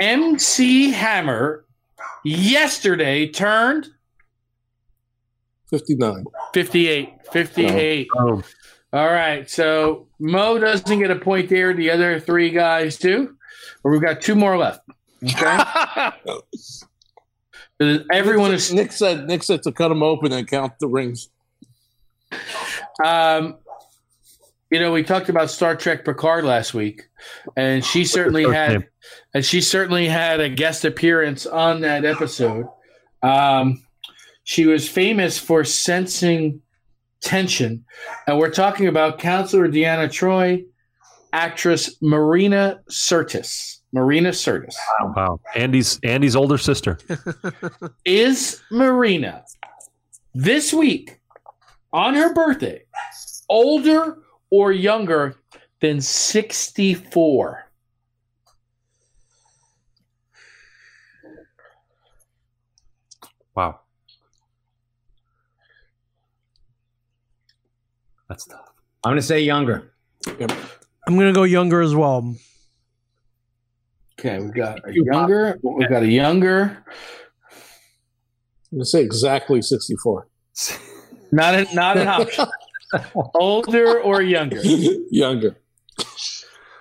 MC 0.00 0.90
Hammer 0.90 1.66
yesterday 2.24 3.28
turned 3.28 3.88
59. 5.68 6.24
58. 6.54 7.10
58. 7.30 8.08
Oh, 8.16 8.42
All 8.92 9.06
right. 9.06 9.48
So 9.48 10.08
Mo 10.18 10.58
doesn't 10.58 10.98
get 10.98 11.10
a 11.10 11.16
point 11.16 11.48
there. 11.48 11.72
The 11.74 11.90
other 11.90 12.18
three 12.18 12.50
guys 12.50 12.96
do. 12.96 13.36
But 13.82 13.90
we've 13.90 14.02
got 14.02 14.20
two 14.20 14.34
more 14.34 14.58
left. 14.58 14.80
Okay. 15.22 16.10
Everyone 18.12 18.52
is 18.52 18.72
Nick 18.72 18.92
said 18.92 19.26
Nick 19.26 19.42
said 19.42 19.62
to 19.62 19.72
cut 19.72 19.88
them 19.88 20.02
open 20.02 20.32
and 20.32 20.46
count 20.46 20.74
the 20.80 20.88
rings. 20.88 21.28
Um, 23.04 23.56
you 24.70 24.78
know, 24.78 24.92
we 24.92 25.02
talked 25.02 25.28
about 25.28 25.50
Star 25.50 25.74
Trek 25.74 26.04
Picard 26.04 26.44
last 26.44 26.74
week, 26.74 27.08
and 27.56 27.84
she 27.84 28.04
certainly 28.04 28.44
had, 28.44 28.70
name? 28.70 28.84
and 29.34 29.44
she 29.44 29.60
certainly 29.60 30.06
had 30.06 30.40
a 30.40 30.48
guest 30.48 30.84
appearance 30.84 31.46
on 31.46 31.80
that 31.80 32.04
episode. 32.04 32.66
Um, 33.22 33.82
she 34.44 34.66
was 34.66 34.88
famous 34.88 35.38
for 35.38 35.64
sensing 35.64 36.62
tension, 37.20 37.84
and 38.26 38.38
we're 38.38 38.50
talking 38.50 38.86
about 38.86 39.18
counselor 39.18 39.68
Deanna 39.68 40.08
Troi, 40.08 40.64
actress 41.32 41.96
Marina 42.00 42.80
Sirtis. 42.90 43.78
Marina 43.92 44.30
Sirtis 44.30 44.76
wow. 45.16 45.40
Andy's 45.56 45.98
Andy's 46.04 46.36
older 46.36 46.58
sister. 46.58 46.98
is 48.04 48.62
Marina 48.70 49.44
this 50.32 50.72
week 50.72 51.20
on 51.92 52.14
her 52.14 52.32
birthday 52.32 52.82
older 53.48 54.18
or 54.50 54.70
younger 54.72 55.36
than 55.80 56.00
64? 56.00 57.66
Wow. 63.56 63.80
That's 68.30 68.46
tough. 68.46 68.72
I'm 69.04 69.10
going 69.10 69.20
to 69.20 69.26
say 69.26 69.40
younger. 69.40 69.92
I'm 70.38 71.16
gonna 71.16 71.32
go 71.32 71.42
younger 71.42 71.80
as 71.80 71.96
well. 71.96 72.36
Okay, 74.18 74.38
we've 74.38 74.54
got 74.54 74.78
a 74.88 74.92
younger, 74.94 75.58
we've 75.62 75.88
got 75.88 76.02
a 76.04 76.06
younger, 76.06 76.84
I'm 78.70 78.76
going 78.76 78.82
to 78.82 78.84
say 78.84 79.02
exactly 79.02 79.62
64. 79.62 80.28
not 81.32 81.54
a, 81.54 81.74
not 81.74 81.96
an 81.96 82.06
option. 82.06 82.46
older 83.34 84.00
or 84.00 84.22
younger? 84.22 84.60
Younger. 85.10 85.56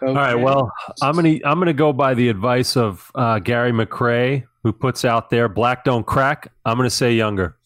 All 0.02 0.14
right. 0.14 0.36
Well, 0.36 0.72
I'm 1.02 1.16
gonna 1.16 1.40
I'm 1.44 1.60
gonna 1.60 1.74
go 1.74 1.92
by 1.92 2.14
the 2.14 2.30
advice 2.30 2.78
of 2.78 3.12
uh, 3.16 3.40
Gary 3.40 3.72
McRae, 3.72 4.46
who 4.64 4.72
puts 4.72 5.04
out 5.04 5.30
there 5.30 5.50
"Black 5.50 5.84
don't 5.84 6.06
crack." 6.06 6.52
I'm 6.64 6.78
gonna 6.78 6.90
say 6.90 7.14
younger. 7.14 7.58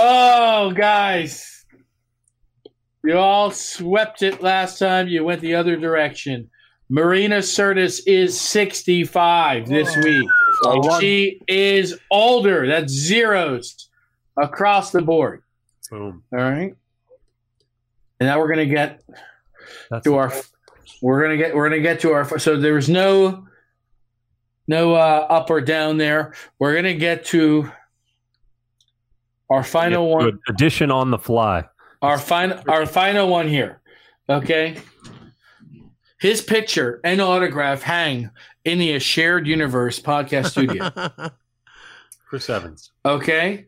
Oh, 0.00 0.72
guys. 0.72 1.64
You 3.04 3.16
all 3.16 3.50
swept 3.50 4.22
it 4.22 4.42
last 4.42 4.78
time. 4.78 5.08
You 5.08 5.24
went 5.24 5.40
the 5.40 5.54
other 5.54 5.76
direction. 5.76 6.50
Marina 6.90 7.38
Sirtis 7.38 8.00
is 8.06 8.40
65 8.40 9.68
this 9.68 9.94
oh. 9.96 10.00
week. 10.02 10.28
I 10.64 10.74
won. 10.74 11.00
She 11.00 11.40
is 11.46 11.98
older. 12.10 12.66
That's 12.66 12.92
zeros 12.92 13.88
across 14.36 14.90
the 14.90 15.02
board. 15.02 15.42
Boom. 15.90 16.22
All 16.32 16.38
right. 16.38 16.74
And 18.20 18.26
now 18.26 18.38
we're 18.38 18.48
gonna 18.48 18.66
get 18.66 19.02
That's 19.90 20.04
to 20.04 20.16
our. 20.16 20.32
We're 21.00 21.22
gonna 21.22 21.36
get. 21.36 21.54
We're 21.54 21.68
gonna 21.68 21.82
get 21.82 22.00
to 22.00 22.12
our. 22.12 22.38
So 22.38 22.56
there's 22.58 22.88
no, 22.88 23.46
no 24.68 24.94
uh, 24.94 25.26
up 25.28 25.50
or 25.50 25.60
down 25.60 25.96
there. 25.96 26.34
We're 26.58 26.74
gonna 26.74 26.94
get 26.94 27.24
to 27.26 27.70
our 29.50 29.64
final 29.64 30.08
one. 30.10 30.38
Addition 30.48 30.90
on 30.90 31.10
the 31.10 31.18
fly. 31.18 31.64
Our 32.02 32.18
final. 32.18 32.62
Our 32.68 32.86
final 32.86 33.28
one 33.28 33.48
here. 33.48 33.80
Okay. 34.28 34.76
His 36.20 36.42
picture 36.42 37.00
and 37.04 37.20
autograph 37.20 37.82
hang 37.82 38.30
in 38.64 38.78
the 38.78 38.98
Shared 38.98 39.46
Universe 39.46 39.98
podcast 40.00 40.50
studio. 40.50 40.90
Chris 42.28 42.50
Evans. 42.50 42.90
Okay. 43.04 43.66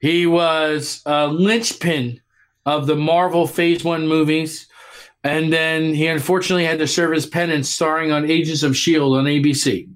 He 0.00 0.26
was 0.26 1.00
a 1.06 1.28
linchpin 1.28 2.20
of 2.66 2.86
the 2.86 2.96
Marvel 2.96 3.46
Phase 3.46 3.84
One 3.84 4.06
movies. 4.06 4.68
And 5.22 5.50
then 5.50 5.94
he 5.94 6.06
unfortunately 6.06 6.66
had 6.66 6.78
to 6.80 6.86
serve 6.86 7.12
his 7.12 7.24
penance 7.24 7.70
starring 7.70 8.12
on 8.12 8.30
Agents 8.30 8.62
of 8.62 8.72
S.H.I.E.L.D. 8.72 9.16
on 9.16 9.24
ABC. 9.24 9.88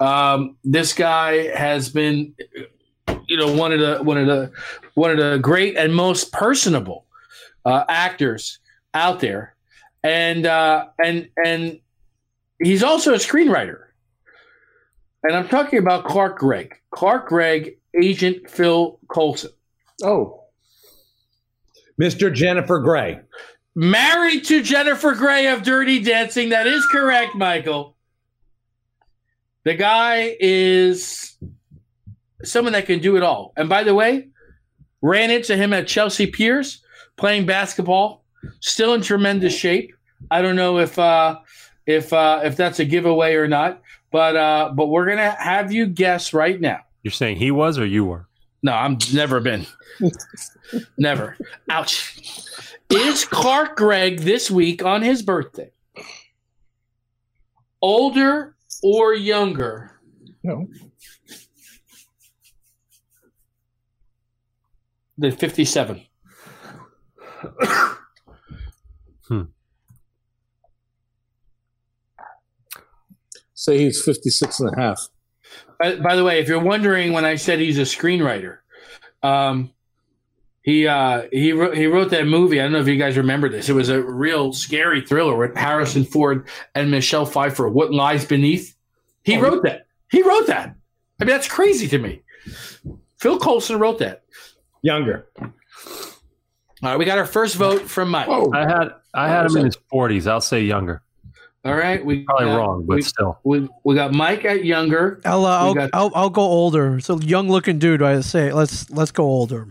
Um, 0.00 0.56
this 0.64 0.92
guy 0.92 1.48
has 1.56 1.88
been, 1.88 2.34
you 3.26 3.36
know, 3.36 3.52
one 3.52 3.72
of 3.72 3.80
the 3.80 4.02
one 4.02 4.18
of 4.18 4.26
the 4.26 4.52
one 4.94 5.10
of 5.10 5.18
the 5.18 5.38
great 5.38 5.76
and 5.76 5.94
most 5.94 6.32
personable 6.32 7.06
uh, 7.64 7.84
actors 7.88 8.58
out 8.94 9.20
there, 9.20 9.56
and 10.02 10.46
uh, 10.46 10.86
and 11.02 11.28
and 11.42 11.80
he's 12.62 12.82
also 12.82 13.14
a 13.14 13.18
screenwriter. 13.18 13.84
And 15.22 15.34
I'm 15.34 15.48
talking 15.48 15.78
about 15.78 16.04
Clark 16.04 16.38
Gregg. 16.38 16.76
Clark 16.90 17.28
Gregg, 17.28 17.78
Agent 18.00 18.48
Phil 18.48 19.00
Coulson. 19.08 19.50
Oh, 20.04 20.44
Mr. 22.00 22.32
Jennifer 22.32 22.78
Grey. 22.78 23.20
Married 23.74 24.44
to 24.44 24.62
Jennifer 24.62 25.14
Grey 25.14 25.48
of 25.48 25.62
Dirty 25.62 26.00
Dancing. 26.00 26.50
That 26.50 26.66
is 26.66 26.86
correct, 26.86 27.34
Michael. 27.34 27.95
The 29.66 29.74
guy 29.74 30.36
is 30.38 31.36
someone 32.44 32.72
that 32.74 32.86
can 32.86 33.00
do 33.00 33.16
it 33.16 33.24
all. 33.24 33.52
And 33.56 33.68
by 33.68 33.82
the 33.82 33.96
way, 33.96 34.28
ran 35.02 35.32
into 35.32 35.56
him 35.56 35.72
at 35.72 35.88
Chelsea 35.88 36.28
Piers 36.28 36.84
playing 37.16 37.46
basketball, 37.46 38.22
still 38.60 38.94
in 38.94 39.02
tremendous 39.02 39.56
shape. 39.56 39.92
I 40.30 40.40
don't 40.40 40.54
know 40.54 40.78
if 40.78 40.96
uh, 41.00 41.40
if 41.84 42.12
uh, 42.12 42.42
if 42.44 42.54
that's 42.54 42.78
a 42.78 42.84
giveaway 42.84 43.34
or 43.34 43.48
not, 43.48 43.82
but 44.12 44.36
uh, 44.36 44.70
but 44.72 44.86
we're 44.86 45.06
gonna 45.06 45.32
have 45.32 45.72
you 45.72 45.86
guess 45.86 46.32
right 46.32 46.60
now. 46.60 46.82
You're 47.02 47.10
saying 47.10 47.38
he 47.38 47.50
was 47.50 47.76
or 47.76 47.86
you 47.86 48.04
were? 48.04 48.28
No, 48.62 48.72
I'm 48.72 48.98
never 49.12 49.40
been. 49.40 49.66
never. 50.96 51.36
Ouch. 51.68 52.20
Is 52.88 53.24
Clark 53.24 53.76
Gregg 53.76 54.20
this 54.20 54.48
week 54.48 54.84
on 54.84 55.02
his 55.02 55.22
birthday 55.22 55.72
older 57.82 58.55
or 58.86 59.14
younger? 59.14 59.92
no. 60.42 60.68
Than 65.18 65.32
57. 65.32 66.02
hmm. 69.28 69.42
Say 73.54 73.78
he's 73.78 74.02
56 74.02 74.60
and 74.60 74.76
a 74.76 74.80
half. 74.80 75.08
By, 75.78 75.96
by 75.96 76.16
the 76.16 76.22
way, 76.22 76.38
if 76.40 76.48
you're 76.48 76.62
wondering 76.62 77.12
when 77.12 77.24
I 77.24 77.36
said 77.36 77.58
he's 77.60 77.78
a 77.78 77.82
screenwriter, 77.82 78.58
um, 79.22 79.72
he 80.62 80.86
uh, 80.86 81.22
he 81.32 81.52
wrote, 81.52 81.76
he 81.76 81.86
wrote 81.86 82.10
that 82.10 82.26
movie. 82.26 82.60
I 82.60 82.64
don't 82.64 82.72
know 82.72 82.80
if 82.80 82.88
you 82.88 82.96
guys 82.96 83.16
remember 83.16 83.48
this. 83.48 83.68
It 83.70 83.72
was 83.72 83.88
a 83.88 84.02
real 84.02 84.52
scary 84.52 85.00
thriller 85.00 85.34
with 85.36 85.56
Harrison 85.56 86.04
Ford 86.04 86.46
and 86.74 86.90
Michelle 86.90 87.24
Pfeiffer. 87.24 87.68
What 87.68 87.92
lies 87.92 88.26
beneath? 88.26 88.75
He 89.26 89.36
wrote 89.36 89.62
that. 89.64 89.86
He 90.10 90.22
wrote 90.22 90.46
that. 90.46 90.74
I 91.20 91.24
mean, 91.24 91.34
that's 91.34 91.48
crazy 91.48 91.88
to 91.88 91.98
me. 91.98 92.22
Phil 93.18 93.38
Coulson 93.38 93.78
wrote 93.78 93.98
that. 93.98 94.22
Younger. 94.82 95.26
All 95.40 95.50
right, 96.82 96.98
we 96.98 97.04
got 97.04 97.18
our 97.18 97.26
first 97.26 97.56
vote 97.56 97.82
from 97.82 98.10
Mike. 98.10 98.28
Oh, 98.28 98.52
I 98.54 98.60
had 98.60 98.88
I 99.14 99.28
had 99.28 99.46
him 99.46 99.56
in 99.56 99.64
his 99.64 99.76
40s. 99.92 100.26
I'll 100.30 100.40
say 100.40 100.62
younger. 100.62 101.02
All 101.64 101.74
right, 101.74 102.04
we 102.04 102.22
Probably 102.22 102.46
got- 102.46 102.56
wrong, 102.56 102.84
but 102.86 102.96
we, 102.96 103.02
still. 103.02 103.40
we, 103.42 103.68
we 103.82 103.94
got 103.96 104.12
Mike 104.12 104.44
at 104.44 104.64
younger. 104.64 105.20
I'll, 105.24 105.44
uh, 105.44 105.58
I'll, 105.58 105.74
got- 105.74 105.90
I'll 105.92 106.12
I'll 106.14 106.30
go 106.30 106.42
older. 106.42 107.00
So 107.00 107.18
young 107.18 107.48
looking 107.48 107.78
dude. 107.80 108.02
I 108.02 108.20
say 108.20 108.52
let's 108.52 108.88
let's 108.90 109.10
go 109.10 109.24
older. 109.24 109.66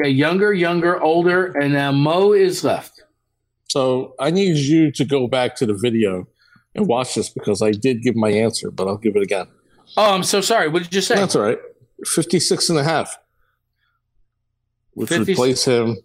Okay, 0.00 0.08
younger, 0.08 0.54
younger, 0.54 0.98
older, 1.02 1.46
and 1.48 1.74
now 1.74 1.92
Mo 1.92 2.32
is 2.32 2.64
left. 2.64 3.02
So 3.68 4.14
I 4.18 4.30
need 4.30 4.56
you 4.56 4.90
to 4.92 5.04
go 5.04 5.26
back 5.26 5.56
to 5.56 5.66
the 5.66 5.74
video 5.74 6.26
and 6.74 6.86
watch 6.86 7.14
this 7.14 7.28
because 7.28 7.62
I 7.62 7.72
did 7.72 8.02
give 8.02 8.16
my 8.16 8.30
answer, 8.30 8.70
but 8.70 8.88
I'll 8.88 8.96
give 8.96 9.16
it 9.16 9.22
again. 9.22 9.46
Oh, 9.96 10.14
I'm 10.14 10.22
so 10.22 10.40
sorry. 10.40 10.68
What 10.68 10.82
did 10.82 10.94
you 10.94 11.00
say? 11.00 11.14
That's 11.14 11.34
all 11.34 11.42
right. 11.42 11.58
56 12.04 12.68
and 12.70 12.78
a 12.78 12.84
half, 12.84 13.18
which 14.92 15.08
50 15.08 15.32
would 15.32 15.36
place 15.36 15.64
him 15.64 15.96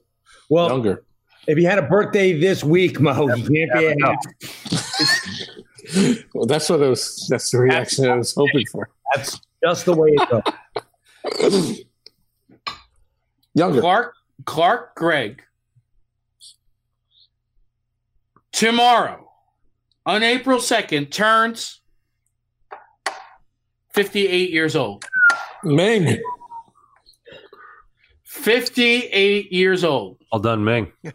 Well, 0.49 0.69
younger. 0.69 1.03
if 1.47 1.57
he 1.57 1.63
had 1.63 1.77
a 1.77 1.83
birthday 1.83 2.39
this 2.39 2.63
week, 2.63 2.99
Mo, 2.99 3.27
he 3.27 3.41
can't 3.41 3.73
be 3.73 3.85
a. 3.85 3.95
Well, 6.33 6.45
that's 6.45 6.69
what 6.69 6.81
I 6.81 6.87
was, 6.87 7.27
that's 7.29 7.51
the 7.51 7.59
reaction 7.59 8.09
I 8.09 8.15
was 8.15 8.33
hoping 8.33 8.65
for. 8.67 8.89
That's 9.13 9.39
just 9.63 9.85
the 9.85 9.93
way 9.93 10.09
it 10.13 10.45
goes. 11.59 11.81
Younger. 13.53 13.81
Clark 13.81 14.15
Clark 14.45 14.95
Gregg 14.95 15.43
tomorrow 18.51 19.22
on 20.05 20.23
April 20.23 20.59
2nd 20.59 21.11
turns 21.11 21.81
58 23.93 24.49
years 24.49 24.75
old. 24.75 25.05
Ming. 25.63 26.19
58 28.25 29.51
years 29.51 29.83
old. 29.83 30.17
All 30.31 30.39
done, 30.39 30.63
Ming. 30.63 30.91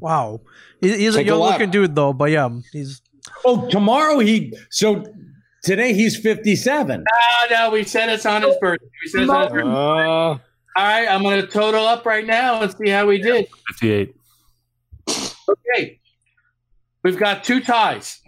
Wow. 0.00 0.40
He, 0.80 0.96
he's 0.98 1.14
a 1.14 1.18
Take 1.18 1.26
a 1.26 1.30
young 1.30 1.38
lap. 1.38 1.52
looking 1.52 1.70
dude 1.70 1.94
though, 1.94 2.12
but 2.12 2.32
yeah, 2.32 2.48
he's 2.72 3.00
Oh, 3.44 3.68
tomorrow 3.68 4.18
he. 4.18 4.52
So 4.68 5.04
today 5.62 5.92
he's 5.94 6.16
57. 6.18 7.04
Ah, 7.08 7.46
no, 7.48 7.70
we 7.70 7.84
said 7.84 8.08
it's 8.08 8.26
on 8.26 8.42
his 8.42 8.56
birthday. 8.60 8.88
We 9.04 9.08
said 9.10 9.22
it's 9.22 9.30
on 9.30 9.42
his 9.44 9.52
birthday. 9.52 9.70
Uh, 9.70 9.74
All 9.74 10.38
right, 10.76 11.06
I'm 11.06 11.22
going 11.22 11.40
to 11.40 11.46
total 11.46 11.86
up 11.86 12.04
right 12.04 12.26
now 12.26 12.62
and 12.62 12.76
see 12.76 12.88
how 12.88 13.06
we 13.06 13.18
did. 13.18 13.46
58. 13.68 14.12
Okay. 15.48 16.00
We've 17.02 17.18
got 17.18 17.44
two 17.44 17.60
ties. 17.60 18.20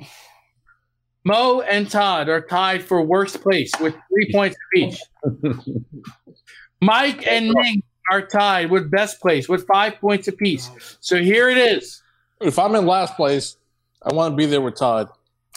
Mo 1.24 1.60
and 1.62 1.90
Todd 1.90 2.28
are 2.28 2.40
tied 2.40 2.82
for 2.82 3.00
worst 3.00 3.40
place 3.42 3.70
with 3.80 3.94
three 3.94 4.30
points 4.32 4.56
each. 4.76 4.98
Mike 6.82 7.26
and 7.26 7.50
Ming 7.50 7.82
are 8.10 8.26
tied 8.26 8.70
with 8.70 8.90
best 8.90 9.20
place 9.20 9.48
with 9.48 9.66
five 9.66 9.94
points 10.00 10.28
apiece. 10.28 10.70
So 11.00 11.22
here 11.22 11.48
it 11.48 11.56
is. 11.56 12.02
if 12.40 12.58
I'm 12.58 12.74
in 12.74 12.84
last 12.84 13.16
place, 13.16 13.56
I 14.02 14.12
want 14.12 14.32
to 14.32 14.36
be 14.36 14.44
there 14.46 14.60
with 14.60 14.76
Todd. 14.76 15.08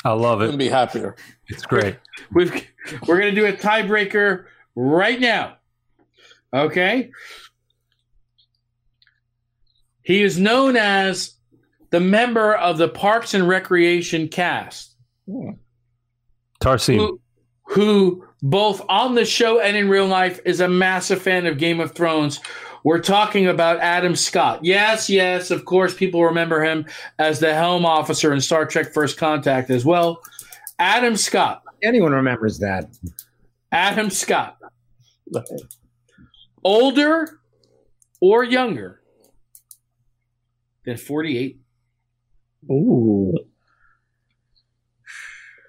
I 0.06 0.11
love 0.11 0.39
I 0.39 0.45
couldn't 0.45 0.61
it. 0.61 0.65
be 0.65 0.69
happier. 0.69 1.15
It's 1.49 1.64
great. 1.64 1.98
We've 2.34 2.53
we're 3.06 3.19
gonna 3.19 3.34
do 3.34 3.45
a 3.45 3.52
tiebreaker 3.52 4.45
right 4.76 5.19
now. 5.19 5.57
Okay. 6.53 7.11
He 10.03 10.22
is 10.23 10.39
known 10.39 10.77
as 10.77 11.34
the 11.97 12.01
member 12.01 12.53
of 12.53 12.77
the 12.77 12.87
Parks 12.87 13.33
and 13.33 13.47
Recreation 13.47 14.27
cast. 14.27 14.95
Hmm. 15.27 15.53
Tarsem. 16.61 16.95
who, 16.97 17.19
who 17.63 18.23
both 18.43 18.85
on 18.87 19.15
the 19.15 19.25
show 19.25 19.59
and 19.59 19.75
in 19.75 19.89
real 19.89 20.05
life 20.05 20.39
is 20.45 20.59
a 20.59 20.67
massive 20.67 21.19
fan 21.19 21.47
of 21.47 21.57
Game 21.57 21.79
of 21.79 21.95
Thrones. 21.95 22.39
We're 22.83 23.01
talking 23.01 23.47
about 23.47 23.79
Adam 23.79 24.15
Scott. 24.15 24.63
Yes, 24.63 25.09
yes, 25.09 25.49
of 25.49 25.65
course, 25.65 25.95
people 25.95 26.23
remember 26.23 26.63
him 26.63 26.85
as 27.17 27.39
the 27.39 27.55
helm 27.55 27.83
officer 27.83 28.31
in 28.31 28.41
Star 28.41 28.67
Trek 28.67 28.93
First 28.93 29.17
Contact 29.17 29.71
as 29.71 29.83
well. 29.83 30.21
Adam 30.77 31.17
Scott. 31.17 31.63
Anyone 31.81 32.11
remembers 32.11 32.59
that? 32.59 32.95
Adam 33.71 34.11
Scott. 34.11 34.55
Older 36.63 37.39
or 38.21 38.43
younger 38.43 39.01
than 40.85 40.97
48? 40.97 41.59
Ooh. 42.69 43.34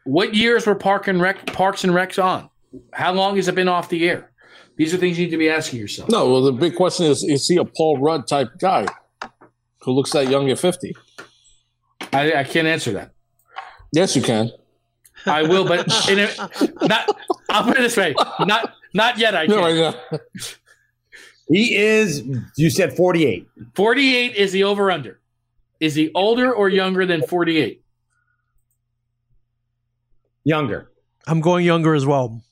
What 0.04 0.34
years 0.34 0.66
were 0.66 0.74
Park 0.74 1.06
and 1.06 1.20
Rec, 1.20 1.46
Parks 1.46 1.84
and 1.84 1.92
Recs 1.92 2.22
on? 2.22 2.48
How 2.92 3.12
long 3.12 3.36
has 3.36 3.48
it 3.48 3.54
been 3.54 3.68
off 3.68 3.88
the 3.88 4.08
air? 4.08 4.30
These 4.76 4.94
are 4.94 4.96
things 4.96 5.18
you 5.18 5.26
need 5.26 5.32
to 5.32 5.36
be 5.36 5.50
asking 5.50 5.80
yourself. 5.80 6.08
No, 6.08 6.30
well, 6.30 6.42
the 6.42 6.52
big 6.52 6.76
question 6.76 7.06
is 7.06 7.22
is 7.24 7.46
he 7.48 7.56
a 7.56 7.64
Paul 7.64 7.98
Rudd 7.98 8.26
type 8.26 8.58
guy 8.58 8.86
who 9.82 9.92
looks 9.92 10.12
that 10.12 10.28
young 10.30 10.48
at 10.50 10.58
50? 10.58 10.96
I, 12.12 12.32
I 12.34 12.44
can't 12.44 12.66
answer 12.68 12.92
that. 12.92 13.12
Yes, 13.92 14.14
you 14.16 14.22
can. 14.22 14.50
I 15.26 15.42
will, 15.42 15.66
but 15.66 15.80
in 16.08 16.20
a, 16.20 16.28
not. 16.86 17.08
I'll 17.50 17.64
put 17.64 17.76
it 17.76 17.80
this 17.80 17.96
way: 17.96 18.14
not 18.40 18.72
not 18.94 19.18
yet. 19.18 19.34
I 19.34 19.46
No, 19.46 19.56
can't. 19.60 19.96
I 20.12 20.16
know. 20.16 20.18
He 21.50 21.74
is, 21.76 22.22
you 22.56 22.68
said 22.70 22.94
48. 22.94 23.46
Forty-eight 23.74 24.36
is 24.36 24.52
the 24.52 24.64
over/under. 24.64 25.18
Is 25.80 25.94
he 25.94 26.10
older 26.14 26.52
or 26.52 26.68
younger 26.68 27.06
than 27.06 27.22
forty-eight? 27.22 27.82
Younger. 30.44 30.90
I'm 31.26 31.40
going 31.40 31.64
younger 31.64 31.94
as 31.94 32.06
well. 32.06 32.42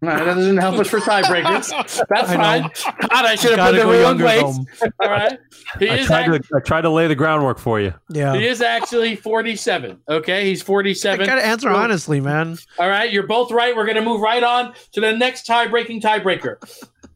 No, 0.00 0.10
that 0.16 0.34
doesn't 0.34 0.58
help 0.58 0.76
us 0.76 0.88
for 0.88 1.00
tiebreakers. 1.00 1.70
That's 2.08 2.30
I 2.30 2.36
fine. 2.36 2.62
God, 3.00 3.24
I 3.24 3.34
should 3.34 3.50
have 3.50 3.56
Gotta 3.56 3.78
put 3.78 3.78
the 3.78 3.82
go 3.84 3.90
wrong 3.92 4.00
younger 4.20 4.24
place. 4.24 4.58
though. 4.80 4.88
All 5.00 5.10
right. 5.10 5.38
He 5.80 5.88
I 5.88 5.96
is, 5.96 6.06
tried, 6.06 6.28
act- 6.32 6.48
to, 6.48 6.56
I 6.56 6.60
tried 6.60 6.80
to 6.82 6.90
lay 6.90 7.08
the 7.08 7.16
groundwork 7.16 7.58
for 7.58 7.80
you. 7.80 7.92
Yeah. 8.10 8.36
he 8.36 8.46
is 8.46 8.62
actually 8.62 9.16
forty-seven. 9.16 9.98
Okay, 10.08 10.44
he's 10.44 10.62
47. 10.62 11.14
I 11.14 11.24
forty-seven. 11.24 11.26
gotta 11.26 11.44
answer 11.44 11.70
honestly, 11.70 12.20
man. 12.20 12.58
All 12.78 12.88
right, 12.88 13.12
you're 13.12 13.26
both 13.26 13.50
right. 13.50 13.74
We're 13.74 13.86
going 13.86 13.96
to 13.96 14.02
move 14.02 14.20
right 14.20 14.42
on 14.44 14.72
to 14.92 15.00
the 15.00 15.12
next 15.16 15.46
tie-breaking 15.46 16.00
tiebreaker. 16.00 16.58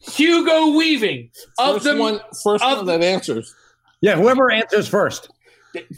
Hugo 0.01 0.77
Weaving 0.77 1.31
of 1.59 1.75
First 1.75 1.85
the 1.85 1.97
one, 1.97 2.21
first 2.43 2.65
of 2.65 2.79
one 2.79 2.87
that 2.87 3.03
answers. 3.05 3.55
Yeah, 4.01 4.17
whoever 4.17 4.51
answers 4.51 4.89
first. 4.89 5.31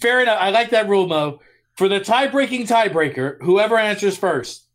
Fair 0.01 0.21
enough. 0.21 0.39
I 0.41 0.51
like 0.51 0.71
that 0.71 0.89
rule, 0.89 1.07
Mo. 1.07 1.41
For 1.77 1.89
the 1.89 2.01
tie-breaking 2.01 2.67
tiebreaker, 2.67 3.43
whoever 3.43 3.77
answers 3.77 4.17
first. 4.17 4.69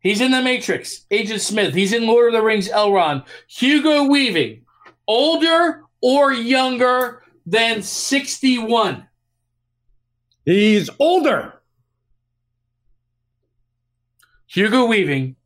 He's 0.00 0.20
in 0.20 0.30
the 0.30 0.40
Matrix. 0.40 1.04
Agent 1.10 1.40
Smith. 1.40 1.74
He's 1.74 1.92
in 1.92 2.06
Lord 2.06 2.28
of 2.28 2.32
the 2.32 2.42
Rings. 2.42 2.68
Elrond. 2.68 3.26
Hugo 3.48 4.04
Weaving. 4.04 4.62
Older 5.06 5.82
or 6.00 6.32
younger 6.32 7.22
than 7.44 7.82
sixty-one? 7.82 9.08
He's 10.44 10.88
older. 10.98 11.60
Hugo 14.46 14.86
Weaving 14.86 15.36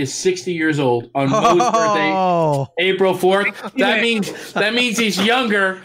is 0.00 0.12
sixty 0.12 0.52
years 0.52 0.78
old 0.78 1.10
on 1.14 1.30
Mo's 1.30 1.58
birthday, 1.72 2.12
Oh, 2.12 2.68
April 2.78 3.14
fourth. 3.14 3.48
That 3.76 4.00
means 4.02 4.52
that 4.54 4.74
means 4.74 4.98
he's 4.98 5.18
younger. 5.24 5.82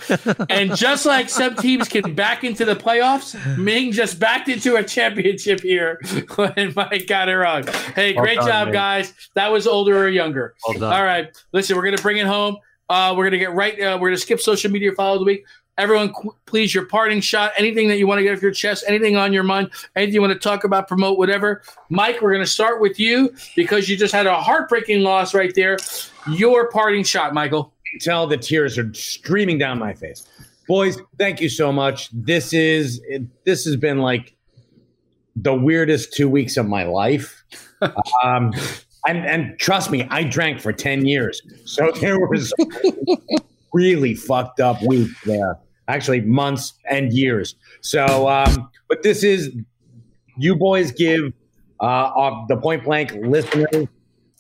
And 0.49 0.75
just 0.75 1.05
like 1.05 1.29
some 1.29 1.55
teams 1.55 1.87
can 1.87 2.15
back 2.15 2.43
into 2.43 2.65
the 2.65 2.75
playoffs, 2.75 3.35
Ming 3.57 3.91
just 3.91 4.19
backed 4.19 4.49
into 4.49 4.75
a 4.75 4.83
championship 4.83 5.61
here 5.61 6.01
when 6.35 6.73
Mike 6.75 7.07
got 7.07 7.29
it 7.29 7.35
wrong. 7.35 7.65
Hey, 7.95 8.13
Well 8.13 8.23
great 8.23 8.37
done, 8.39 8.47
job, 8.47 8.65
Ming. 8.67 8.73
guys. 8.73 9.13
That 9.35 9.51
was 9.51 9.67
older 9.67 9.97
or 9.97 10.09
younger. 10.09 10.55
Well. 10.67 10.83
All 10.91 11.03
right, 11.03 11.35
listen, 11.53 11.75
we're 11.75 11.85
gonna 11.85 11.97
bring 12.01 12.17
it 12.17 12.25
home. 12.27 12.57
Uh, 12.89 13.13
we're 13.17 13.25
gonna 13.25 13.37
get 13.37 13.53
right. 13.53 13.79
Uh, 13.79 13.97
we're 13.99 14.09
gonna 14.09 14.17
skip 14.17 14.39
social 14.39 14.71
media 14.71 14.91
follow 14.93 15.17
the 15.19 15.25
week. 15.25 15.45
Everyone, 15.77 16.13
please, 16.45 16.73
your 16.73 16.85
parting 16.85 17.19
shot. 17.19 17.51
Anything 17.57 17.89
that 17.89 17.97
you 17.97 18.07
want 18.07 18.19
to 18.19 18.23
get 18.23 18.33
off 18.35 18.41
your 18.41 18.51
chest. 18.51 18.85
Anything 18.87 19.17
on 19.17 19.33
your 19.33 19.43
mind. 19.43 19.71
Anything 19.95 20.15
you 20.15 20.21
want 20.21 20.31
to 20.31 20.39
talk 20.39 20.63
about, 20.63 20.87
promote, 20.87 21.17
whatever. 21.17 21.63
Mike, 21.89 22.21
we're 22.21 22.31
gonna 22.31 22.45
start 22.45 22.79
with 22.79 22.97
you 22.97 23.33
because 23.57 23.89
you 23.89 23.97
just 23.97 24.13
had 24.13 24.25
a 24.25 24.35
heartbreaking 24.35 25.01
loss 25.01 25.33
right 25.33 25.53
there. 25.53 25.77
Your 26.31 26.69
parting 26.69 27.03
shot, 27.03 27.33
Michael. 27.33 27.73
tell 27.99 28.25
the 28.25 28.37
tears 28.37 28.77
are 28.77 28.93
streaming 28.93 29.57
down 29.57 29.77
my 29.77 29.93
face. 29.93 30.25
Boys, 30.67 30.97
thank 31.19 31.41
you 31.41 31.49
so 31.49 31.73
much. 31.73 32.09
This 32.11 32.53
is 32.53 33.01
this 33.43 33.65
has 33.65 33.75
been 33.75 33.99
like 33.99 34.33
the 35.35 35.53
weirdest 35.53 36.13
two 36.13 36.29
weeks 36.29 36.55
of 36.55 36.67
my 36.67 36.85
life. 36.85 37.43
um, 38.23 38.53
and, 39.07 39.25
and 39.25 39.59
trust 39.59 39.91
me, 39.91 40.07
I 40.09 40.23
drank 40.23 40.61
for 40.61 40.71
ten 40.71 41.05
years, 41.05 41.41
so 41.65 41.91
there 41.99 42.17
was 42.17 42.53
really 43.73 44.15
fucked 44.15 44.61
up 44.61 44.81
week 44.81 45.11
there. 45.25 45.59
Actually, 45.87 46.21
months 46.21 46.73
and 46.89 47.13
years. 47.13 47.55
So, 47.81 48.27
um, 48.27 48.69
but 48.89 49.03
this 49.03 49.23
is 49.23 49.55
you 50.37 50.55
boys 50.55 50.91
give 50.91 51.31
uh, 51.79 52.45
the 52.47 52.57
point 52.57 52.83
blank 52.83 53.13
listeners, 53.13 53.87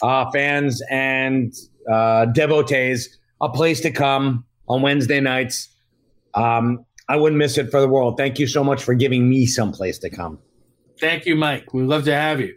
uh, 0.01 0.31
fans, 0.31 0.81
and 0.89 1.53
uh, 1.91 2.25
devotees 2.25 3.17
a 3.41 3.49
place 3.49 3.81
to 3.81 3.91
come 3.91 4.45
on 4.67 4.81
Wednesday 4.81 5.19
nights. 5.19 5.69
Um, 6.33 6.85
I 7.07 7.17
wouldn't 7.17 7.37
miss 7.37 7.57
it 7.57 7.69
for 7.69 7.81
the 7.81 7.87
world. 7.87 8.17
Thank 8.17 8.39
you 8.39 8.47
so 8.47 8.63
much 8.63 8.83
for 8.83 8.95
giving 8.95 9.29
me 9.29 9.45
some 9.45 9.71
place 9.71 9.99
to 9.99 10.09
come. 10.09 10.39
Thank 10.99 11.25
you, 11.25 11.35
Mike. 11.35 11.73
We'd 11.73 11.83
love 11.83 12.05
to 12.05 12.15
have 12.15 12.39
you. 12.39 12.55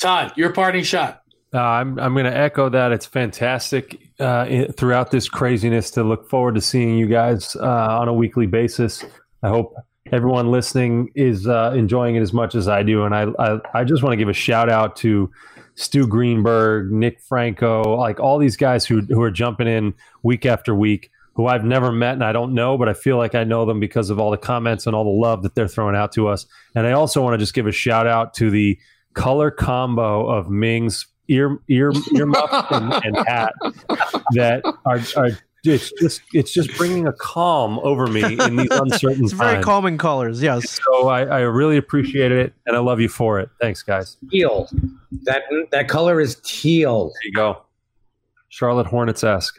Todd, 0.00 0.32
your 0.36 0.52
parting 0.52 0.82
shot. 0.82 1.22
Uh, 1.54 1.60
I'm 1.60 1.98
I'm 2.00 2.14
going 2.14 2.24
to 2.24 2.36
echo 2.36 2.68
that. 2.68 2.90
It's 2.90 3.06
fantastic 3.06 4.10
uh, 4.18 4.64
throughout 4.76 5.12
this 5.12 5.28
craziness 5.28 5.88
to 5.92 6.02
look 6.02 6.28
forward 6.28 6.56
to 6.56 6.60
seeing 6.60 6.98
you 6.98 7.06
guys 7.06 7.54
uh, 7.54 7.98
on 8.00 8.08
a 8.08 8.12
weekly 8.12 8.46
basis. 8.46 9.04
I 9.44 9.50
hope 9.50 9.72
everyone 10.10 10.50
listening 10.50 11.10
is 11.14 11.46
uh, 11.46 11.72
enjoying 11.76 12.16
it 12.16 12.22
as 12.22 12.32
much 12.32 12.56
as 12.56 12.66
I 12.66 12.82
do, 12.82 13.04
and 13.04 13.14
I 13.14 13.26
I, 13.38 13.60
I 13.72 13.84
just 13.84 14.02
want 14.02 14.14
to 14.14 14.16
give 14.16 14.28
a 14.28 14.32
shout 14.32 14.68
out 14.68 14.96
to 14.96 15.30
Stu 15.76 16.08
Greenberg, 16.08 16.90
Nick 16.90 17.20
Franco, 17.20 17.96
like 17.96 18.18
all 18.18 18.38
these 18.38 18.56
guys 18.56 18.84
who 18.84 19.02
who 19.02 19.22
are 19.22 19.30
jumping 19.30 19.68
in 19.68 19.94
week 20.24 20.46
after 20.46 20.74
week. 20.74 21.10
who 21.34 21.46
I've 21.46 21.64
never 21.64 21.90
met 21.92 22.14
and 22.14 22.24
I 22.24 22.32
don't 22.32 22.54
know, 22.54 22.78
but 22.78 22.88
I 22.88 22.94
feel 22.94 23.16
like 23.16 23.34
I 23.34 23.44
know 23.44 23.64
them 23.64 23.80
because 23.80 24.10
of 24.10 24.18
all 24.18 24.30
the 24.30 24.36
comments 24.36 24.86
and 24.86 24.94
all 24.94 25.04
the 25.04 25.10
love 25.10 25.42
that 25.42 25.54
they're 25.54 25.68
throwing 25.68 25.96
out 25.96 26.12
to 26.12 26.28
us. 26.28 26.46
And 26.74 26.86
I 26.86 26.92
also 26.92 27.22
want 27.22 27.34
to 27.34 27.38
just 27.38 27.54
give 27.54 27.66
a 27.66 27.72
shout 27.72 28.06
out 28.06 28.34
to 28.34 28.50
the 28.50 28.78
color 29.14 29.50
combo 29.50 30.28
of 30.28 30.48
Ming's 30.48 31.06
ear 31.28 31.58
ear 31.68 31.92
earmuff 32.14 32.70
and, 32.70 33.04
and 33.16 33.28
hat 33.28 33.52
that 34.34 34.62
are, 34.86 35.00
are 35.16 35.30
it's 35.66 35.90
just 35.98 36.20
it's 36.34 36.52
just 36.52 36.76
bringing 36.76 37.06
a 37.06 37.12
calm 37.14 37.78
over 37.78 38.06
me 38.06 38.22
in 38.22 38.56
these 38.56 38.68
uncertain 38.70 39.24
It's 39.24 39.32
very 39.32 39.54
times. 39.54 39.64
calming 39.64 39.96
colors. 39.98 40.42
Yes. 40.42 40.78
So 40.84 41.08
I, 41.08 41.22
I 41.22 41.40
really 41.40 41.78
appreciate 41.78 42.32
it 42.32 42.52
and 42.66 42.76
I 42.76 42.80
love 42.80 43.00
you 43.00 43.08
for 43.08 43.40
it. 43.40 43.48
Thanks, 43.60 43.82
guys. 43.82 44.18
Teal. 44.30 44.68
That 45.22 45.42
that 45.72 45.88
color 45.88 46.20
is 46.20 46.38
teal. 46.44 47.06
There 47.06 47.20
you 47.24 47.32
go. 47.32 47.62
Charlotte 48.50 48.86
Hornets 48.86 49.24
esque. 49.24 49.58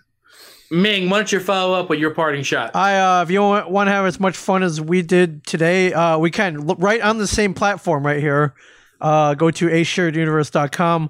Ming, 0.72 1.10
why 1.10 1.18
don't 1.18 1.32
you 1.32 1.40
follow 1.40 1.80
up 1.80 1.90
with 1.90 2.00
your 2.00 2.12
parting 2.12 2.44
shot? 2.44 2.76
I 2.76 2.98
uh, 3.20 3.24
if 3.24 3.30
you 3.32 3.42
want 3.42 3.88
to 3.88 3.92
have 3.92 4.06
as 4.06 4.20
much 4.20 4.36
fun 4.38 4.62
as 4.64 4.80
we 4.82 5.02
did 5.02 5.46
today, 5.46 5.94
uh, 5.94 6.18
we 6.18 6.30
can 6.32 6.66
Look 6.66 6.78
right 6.80 7.02
on 7.02 7.18
the 7.18 7.28
same 7.28 7.54
platform 7.54 8.06
right 8.06 8.20
here. 8.20 8.54
Uh, 9.02 9.34
go 9.36 9.52
to 9.52 9.68
ashareduniverse.com. 9.68 11.10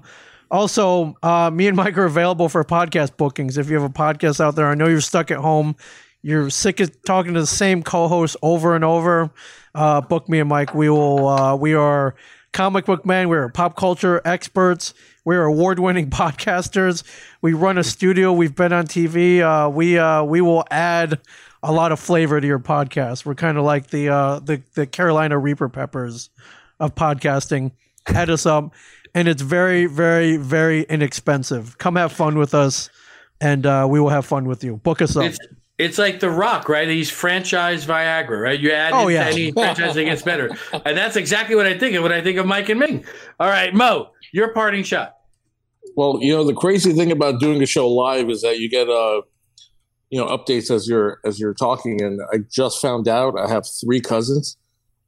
Also, 0.50 1.16
uh, 1.22 1.50
me 1.52 1.66
and 1.66 1.76
Mike 1.76 1.98
are 1.98 2.04
available 2.04 2.48
for 2.48 2.62
podcast 2.64 3.16
bookings. 3.16 3.58
If 3.58 3.68
you 3.68 3.74
have 3.74 3.88
a 3.88 3.92
podcast 3.92 4.40
out 4.40 4.54
there, 4.54 4.68
I 4.68 4.74
know 4.74 4.86
you're 4.86 5.00
stuck 5.00 5.30
at 5.30 5.38
home, 5.38 5.76
you're 6.22 6.50
sick 6.50 6.80
of 6.80 7.02
talking 7.04 7.34
to 7.34 7.40
the 7.40 7.46
same 7.46 7.82
co-host 7.82 8.36
over 8.42 8.74
and 8.74 8.84
over. 8.84 9.30
Uh, 9.74 10.00
book 10.00 10.28
me 10.28 10.40
and 10.40 10.48
Mike. 10.48 10.74
We 10.74 10.88
will. 10.88 11.28
Uh, 11.28 11.56
we 11.56 11.74
are 11.74 12.14
comic 12.52 12.86
book 12.86 13.04
men. 13.04 13.28
We're 13.28 13.48
pop 13.50 13.76
culture 13.76 14.22
experts. 14.24 14.94
We're 15.24 15.44
award-winning 15.44 16.10
podcasters. 16.10 17.02
We 17.42 17.52
run 17.52 17.78
a 17.78 17.84
studio. 17.84 18.32
We've 18.32 18.54
been 18.54 18.72
on 18.72 18.86
TV. 18.86 19.40
Uh, 19.40 19.68
we 19.68 19.98
uh, 19.98 20.24
we 20.24 20.40
will 20.40 20.64
add 20.70 21.20
a 21.62 21.72
lot 21.72 21.92
of 21.92 22.00
flavor 22.00 22.40
to 22.40 22.46
your 22.46 22.58
podcast. 22.58 23.26
We're 23.26 23.34
kind 23.34 23.58
of 23.58 23.64
like 23.64 23.88
the 23.88 24.08
uh, 24.08 24.38
the 24.38 24.62
the 24.74 24.86
Carolina 24.86 25.38
Reaper 25.38 25.68
Peppers 25.68 26.30
of 26.80 26.94
podcasting. 26.94 27.72
Head 28.06 28.30
us 28.30 28.46
up, 28.46 28.72
and 29.16 29.26
it's 29.26 29.42
very 29.42 29.86
very 29.86 30.36
very 30.36 30.82
inexpensive. 30.82 31.76
Come 31.78 31.96
have 31.96 32.12
fun 32.12 32.38
with 32.38 32.54
us, 32.54 32.88
and 33.40 33.66
uh, 33.66 33.86
we 33.90 33.98
will 33.98 34.10
have 34.10 34.26
fun 34.26 34.44
with 34.46 34.62
you. 34.62 34.76
Book 34.76 35.02
us 35.02 35.16
up. 35.16 35.24
It's 35.24 35.38
it's 35.78 35.98
like 35.98 36.20
The 36.20 36.30
Rock, 36.30 36.68
right? 36.68 36.88
He's 36.88 37.10
franchise 37.10 37.84
Viagra, 37.84 38.40
right? 38.40 38.58
You 38.58 38.72
add 38.72 38.92
Oh, 38.92 39.00
into 39.08 39.12
yeah. 39.14 39.24
any 39.26 39.52
franchise, 39.52 39.96
it 39.96 40.04
gets 40.04 40.22
better, 40.22 40.50
and 40.72 40.96
that's 40.96 41.16
exactly 41.16 41.56
what 41.56 41.66
I 41.66 41.76
think 41.78 41.96
of 41.96 42.02
when 42.02 42.12
I 42.12 42.20
think 42.22 42.38
of 42.38 42.46
Mike 42.46 42.68
and 42.68 42.78
Ming. 42.80 43.04
All 43.40 43.48
right, 43.48 43.74
Mo, 43.74 44.10
your 44.32 44.52
parting 44.54 44.84
shot. 44.84 45.14
Well, 45.96 46.18
you 46.20 46.34
know, 46.34 46.44
the 46.44 46.54
crazy 46.54 46.92
thing 46.92 47.10
about 47.10 47.40
doing 47.40 47.62
a 47.62 47.66
show 47.66 47.88
live 47.88 48.28
is 48.30 48.42
that 48.42 48.58
you 48.58 48.68
get 48.70 48.88
uh 48.88 49.22
you 50.10 50.20
know 50.20 50.26
updates 50.26 50.70
as 50.70 50.86
you're 50.86 51.18
as 51.24 51.40
you're 51.40 51.54
talking 51.54 52.00
and 52.02 52.20
I 52.32 52.38
just 52.50 52.80
found 52.80 53.08
out 53.08 53.38
I 53.38 53.48
have 53.48 53.64
three 53.66 54.00
cousins 54.00 54.56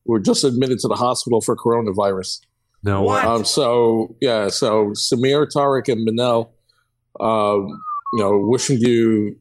who 0.05 0.13
were 0.13 0.19
just 0.21 0.45
admitted 0.45 0.79
to 0.81 0.89
the 0.89 0.97
hospital 0.97 1.41
for 1.41 1.57
coronavirus. 1.57 2.41
No 2.83 3.03
What? 3.03 3.25
way. 3.25 3.31
Um 3.31 3.45
so 3.45 4.17
yeah, 4.21 4.49
so 4.49 4.91
Samir, 4.91 5.47
Tarek, 5.51 5.89
and 5.93 6.07
Manel 6.09 6.51
um 7.21 7.67
you 8.13 8.21
know 8.21 8.39
wishing 8.39 8.79
you 8.79 9.37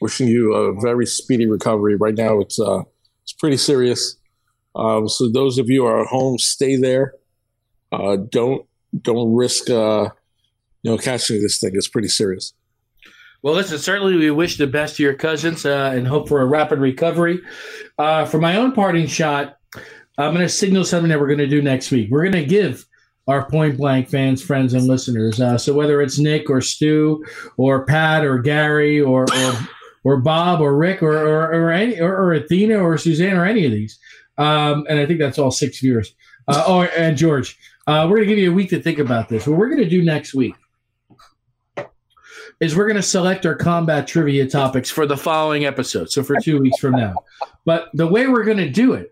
wishing 0.00 0.28
you 0.28 0.54
a 0.54 0.80
very 0.80 1.06
speedy 1.06 1.46
recovery. 1.48 1.96
Right 1.96 2.14
now 2.16 2.40
it's 2.40 2.58
uh 2.60 2.80
it's 3.22 3.32
pretty 3.32 3.56
serious. 3.58 4.16
Um 4.74 5.08
so 5.08 5.30
those 5.30 5.58
of 5.58 5.68
you 5.68 5.82
who 5.82 5.86
are 5.88 6.00
at 6.02 6.06
home 6.08 6.38
stay 6.38 6.76
there. 6.76 7.14
Uh 7.92 8.16
don't 8.30 8.66
don't 9.02 9.34
risk 9.34 9.68
uh 9.70 10.08
you 10.82 10.92
know, 10.92 10.96
catching 10.96 11.42
this 11.42 11.58
thing 11.58 11.72
It's 11.74 11.88
pretty 11.88 12.08
serious. 12.08 12.54
Well, 13.42 13.54
listen, 13.54 13.78
certainly 13.78 14.16
we 14.16 14.30
wish 14.30 14.58
the 14.58 14.66
best 14.66 14.96
to 14.96 15.02
your 15.02 15.14
cousins 15.14 15.64
uh, 15.66 15.92
and 15.94 16.06
hope 16.08 16.28
for 16.28 16.40
a 16.40 16.46
rapid 16.46 16.78
recovery. 16.80 17.40
Uh, 17.98 18.24
for 18.24 18.38
my 18.38 18.56
own 18.56 18.72
parting 18.72 19.06
shot, 19.06 19.57
I'm 20.18 20.34
going 20.34 20.44
to 20.44 20.48
signal 20.48 20.84
something 20.84 21.08
that 21.10 21.20
we're 21.20 21.28
going 21.28 21.38
to 21.38 21.46
do 21.46 21.62
next 21.62 21.90
week. 21.92 22.10
We're 22.10 22.22
going 22.22 22.32
to 22.32 22.44
give 22.44 22.84
our 23.28 23.48
point 23.48 23.76
blank 23.76 24.08
fans, 24.08 24.42
friends, 24.42 24.74
and 24.74 24.86
listeners. 24.86 25.40
Uh, 25.40 25.56
so 25.56 25.72
whether 25.72 26.02
it's 26.02 26.18
Nick 26.18 26.50
or 26.50 26.60
Stu 26.60 27.24
or 27.56 27.84
Pat 27.86 28.24
or 28.24 28.38
Gary 28.38 29.00
or 29.00 29.22
or, 29.32 29.52
or 30.02 30.16
Bob 30.16 30.60
or 30.60 30.76
Rick 30.76 31.02
or 31.02 31.16
or, 31.16 31.52
or 31.52 31.70
any 31.70 32.00
or, 32.00 32.16
or 32.16 32.34
Athena 32.34 32.78
or 32.78 32.98
Suzanne 32.98 33.36
or 33.36 33.44
any 33.44 33.64
of 33.64 33.70
these, 33.70 33.98
um, 34.38 34.86
and 34.88 34.98
I 34.98 35.06
think 35.06 35.20
that's 35.20 35.38
all 35.38 35.50
six 35.50 35.78
viewers. 35.78 36.14
Uh, 36.48 36.64
oh, 36.66 36.80
and 36.82 37.16
George, 37.16 37.56
uh, 37.86 38.06
we're 38.08 38.16
going 38.16 38.28
to 38.28 38.34
give 38.34 38.42
you 38.42 38.50
a 38.50 38.54
week 38.54 38.70
to 38.70 38.82
think 38.82 38.98
about 38.98 39.28
this. 39.28 39.46
What 39.46 39.58
we're 39.58 39.68
going 39.68 39.82
to 39.82 39.88
do 39.88 40.02
next 40.02 40.34
week 40.34 40.54
is 42.58 42.74
we're 42.74 42.86
going 42.86 42.96
to 42.96 43.02
select 43.02 43.46
our 43.46 43.54
combat 43.54 44.08
trivia 44.08 44.48
topics 44.48 44.90
for 44.90 45.06
the 45.06 45.16
following 45.16 45.66
episode. 45.66 46.10
So 46.10 46.24
for 46.24 46.40
two 46.40 46.60
weeks 46.60 46.78
from 46.78 46.92
now. 46.92 47.14
But 47.64 47.90
the 47.94 48.06
way 48.06 48.26
we're 48.26 48.44
going 48.44 48.58
to 48.58 48.70
do 48.70 48.94
it 48.94 49.10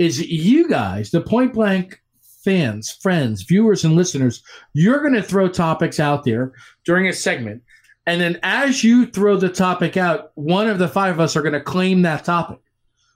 is 0.00 0.18
you 0.18 0.66
guys, 0.66 1.10
the 1.10 1.20
point 1.20 1.52
blank 1.52 2.00
fans, 2.42 2.90
friends, 2.90 3.42
viewers, 3.42 3.84
and 3.84 3.94
listeners, 3.94 4.42
you're 4.72 5.02
going 5.02 5.12
to 5.12 5.22
throw 5.22 5.46
topics 5.46 6.00
out 6.00 6.24
there 6.24 6.54
during 6.86 7.06
a 7.06 7.12
segment. 7.12 7.62
And 8.06 8.18
then 8.18 8.40
as 8.42 8.82
you 8.82 9.04
throw 9.04 9.36
the 9.36 9.50
topic 9.50 9.98
out, 9.98 10.32
one 10.36 10.68
of 10.68 10.78
the 10.78 10.88
five 10.88 11.12
of 11.14 11.20
us 11.20 11.36
are 11.36 11.42
going 11.42 11.52
to 11.52 11.60
claim 11.60 12.00
that 12.00 12.24
topic. 12.24 12.60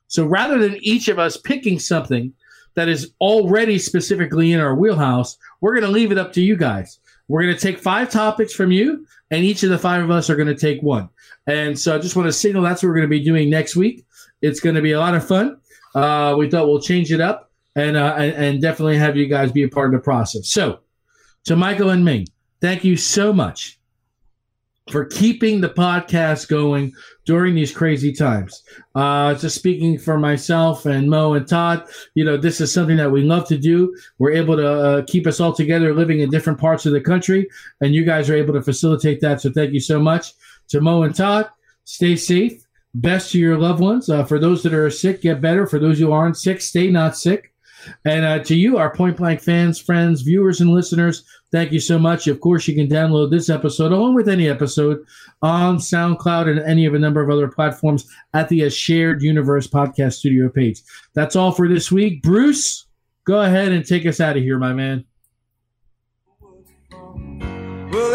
So 0.08 0.26
rather 0.26 0.58
than 0.58 0.76
each 0.82 1.08
of 1.08 1.18
us 1.18 1.38
picking 1.38 1.78
something 1.78 2.34
that 2.74 2.90
is 2.90 3.12
already 3.18 3.78
specifically 3.78 4.52
in 4.52 4.60
our 4.60 4.74
wheelhouse, 4.74 5.38
we're 5.62 5.72
going 5.72 5.86
to 5.86 5.90
leave 5.90 6.12
it 6.12 6.18
up 6.18 6.34
to 6.34 6.42
you 6.42 6.54
guys. 6.54 7.00
We're 7.28 7.44
going 7.44 7.54
to 7.54 7.60
take 7.60 7.78
five 7.78 8.10
topics 8.10 8.52
from 8.52 8.70
you, 8.70 9.06
and 9.30 9.42
each 9.42 9.62
of 9.62 9.70
the 9.70 9.78
five 9.78 10.04
of 10.04 10.10
us 10.10 10.28
are 10.28 10.36
going 10.36 10.48
to 10.48 10.54
take 10.54 10.82
one. 10.82 11.08
And 11.46 11.78
so 11.78 11.94
I 11.94 11.98
just 11.98 12.14
want 12.14 12.26
to 12.26 12.32
signal 12.32 12.62
that's 12.62 12.82
what 12.82 12.90
we're 12.90 12.96
going 12.96 13.08
to 13.08 13.18
be 13.18 13.24
doing 13.24 13.48
next 13.48 13.74
week. 13.74 14.04
It's 14.42 14.60
going 14.60 14.76
to 14.76 14.82
be 14.82 14.92
a 14.92 15.00
lot 15.00 15.14
of 15.14 15.26
fun. 15.26 15.58
Uh, 15.94 16.34
we 16.36 16.50
thought 16.50 16.66
we'll 16.66 16.80
change 16.80 17.12
it 17.12 17.20
up 17.20 17.50
and, 17.76 17.96
uh, 17.96 18.14
and 18.16 18.32
and 18.34 18.62
definitely 18.62 18.96
have 18.96 19.16
you 19.16 19.26
guys 19.26 19.52
be 19.52 19.62
a 19.62 19.68
part 19.68 19.94
of 19.94 20.00
the 20.00 20.04
process. 20.04 20.48
So, 20.48 20.80
to 21.44 21.56
Michael 21.56 21.90
and 21.90 22.04
Ming, 22.04 22.26
thank 22.60 22.84
you 22.84 22.96
so 22.96 23.32
much 23.32 23.78
for 24.90 25.06
keeping 25.06 25.60
the 25.60 25.68
podcast 25.68 26.48
going 26.48 26.92
during 27.24 27.54
these 27.54 27.72
crazy 27.72 28.12
times. 28.12 28.62
Uh, 28.94 29.34
just 29.34 29.56
speaking 29.56 29.98
for 29.98 30.18
myself 30.18 30.84
and 30.84 31.08
Mo 31.08 31.32
and 31.32 31.48
Todd, 31.48 31.86
you 32.14 32.24
know, 32.24 32.36
this 32.36 32.60
is 32.60 32.72
something 32.72 32.98
that 32.98 33.10
we 33.10 33.22
love 33.22 33.48
to 33.48 33.56
do. 33.56 33.96
We're 34.18 34.32
able 34.32 34.56
to 34.56 34.68
uh, 34.68 35.02
keep 35.06 35.26
us 35.26 35.40
all 35.40 35.54
together 35.54 35.94
living 35.94 36.20
in 36.20 36.30
different 36.30 36.58
parts 36.58 36.84
of 36.84 36.92
the 36.92 37.00
country, 37.00 37.48
and 37.80 37.94
you 37.94 38.04
guys 38.04 38.28
are 38.28 38.36
able 38.36 38.54
to 38.54 38.62
facilitate 38.62 39.20
that. 39.22 39.40
So 39.40 39.50
thank 39.50 39.72
you 39.72 39.80
so 39.80 39.98
much 39.98 40.34
to 40.68 40.80
Mo 40.80 41.02
and 41.02 41.14
Todd. 41.14 41.48
Stay 41.84 42.16
safe. 42.16 42.63
Best 42.94 43.32
to 43.32 43.38
your 43.38 43.58
loved 43.58 43.80
ones. 43.80 44.08
Uh, 44.08 44.24
for 44.24 44.38
those 44.38 44.62
that 44.62 44.72
are 44.72 44.88
sick, 44.88 45.22
get 45.22 45.40
better. 45.40 45.66
For 45.66 45.78
those 45.80 45.98
who 45.98 46.12
aren't 46.12 46.36
sick, 46.36 46.60
stay 46.60 46.90
not 46.90 47.16
sick. 47.16 47.52
And 48.04 48.24
uh, 48.24 48.38
to 48.44 48.54
you, 48.54 48.78
our 48.78 48.94
point 48.94 49.16
blank 49.16 49.40
fans, 49.40 49.80
friends, 49.80 50.22
viewers, 50.22 50.60
and 50.60 50.70
listeners, 50.70 51.24
thank 51.52 51.72
you 51.72 51.80
so 51.80 51.98
much. 51.98 52.26
Of 52.26 52.40
course, 52.40 52.66
you 52.68 52.74
can 52.74 52.88
download 52.88 53.30
this 53.30 53.50
episode 53.50 53.92
along 53.92 54.14
with 54.14 54.28
any 54.28 54.48
episode 54.48 55.04
on 55.42 55.78
SoundCloud 55.78 56.48
and 56.48 56.60
any 56.60 56.86
of 56.86 56.94
a 56.94 56.98
number 56.98 57.20
of 57.20 57.30
other 57.30 57.48
platforms 57.48 58.08
at 58.32 58.48
the 58.48 58.64
uh, 58.64 58.70
Shared 58.70 59.22
Universe 59.22 59.66
Podcast 59.66 60.14
Studio 60.14 60.48
page. 60.48 60.80
That's 61.14 61.36
all 61.36 61.52
for 61.52 61.68
this 61.68 61.92
week. 61.92 62.22
Bruce, 62.22 62.86
go 63.24 63.42
ahead 63.42 63.72
and 63.72 63.84
take 63.84 64.06
us 64.06 64.20
out 64.20 64.36
of 64.36 64.42
here, 64.42 64.58
my 64.58 64.72
man. 64.72 65.04
Well, 67.90 68.14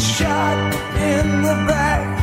shot 0.00 0.74
in 0.96 1.42
the 1.42 1.54
back. 1.68 2.19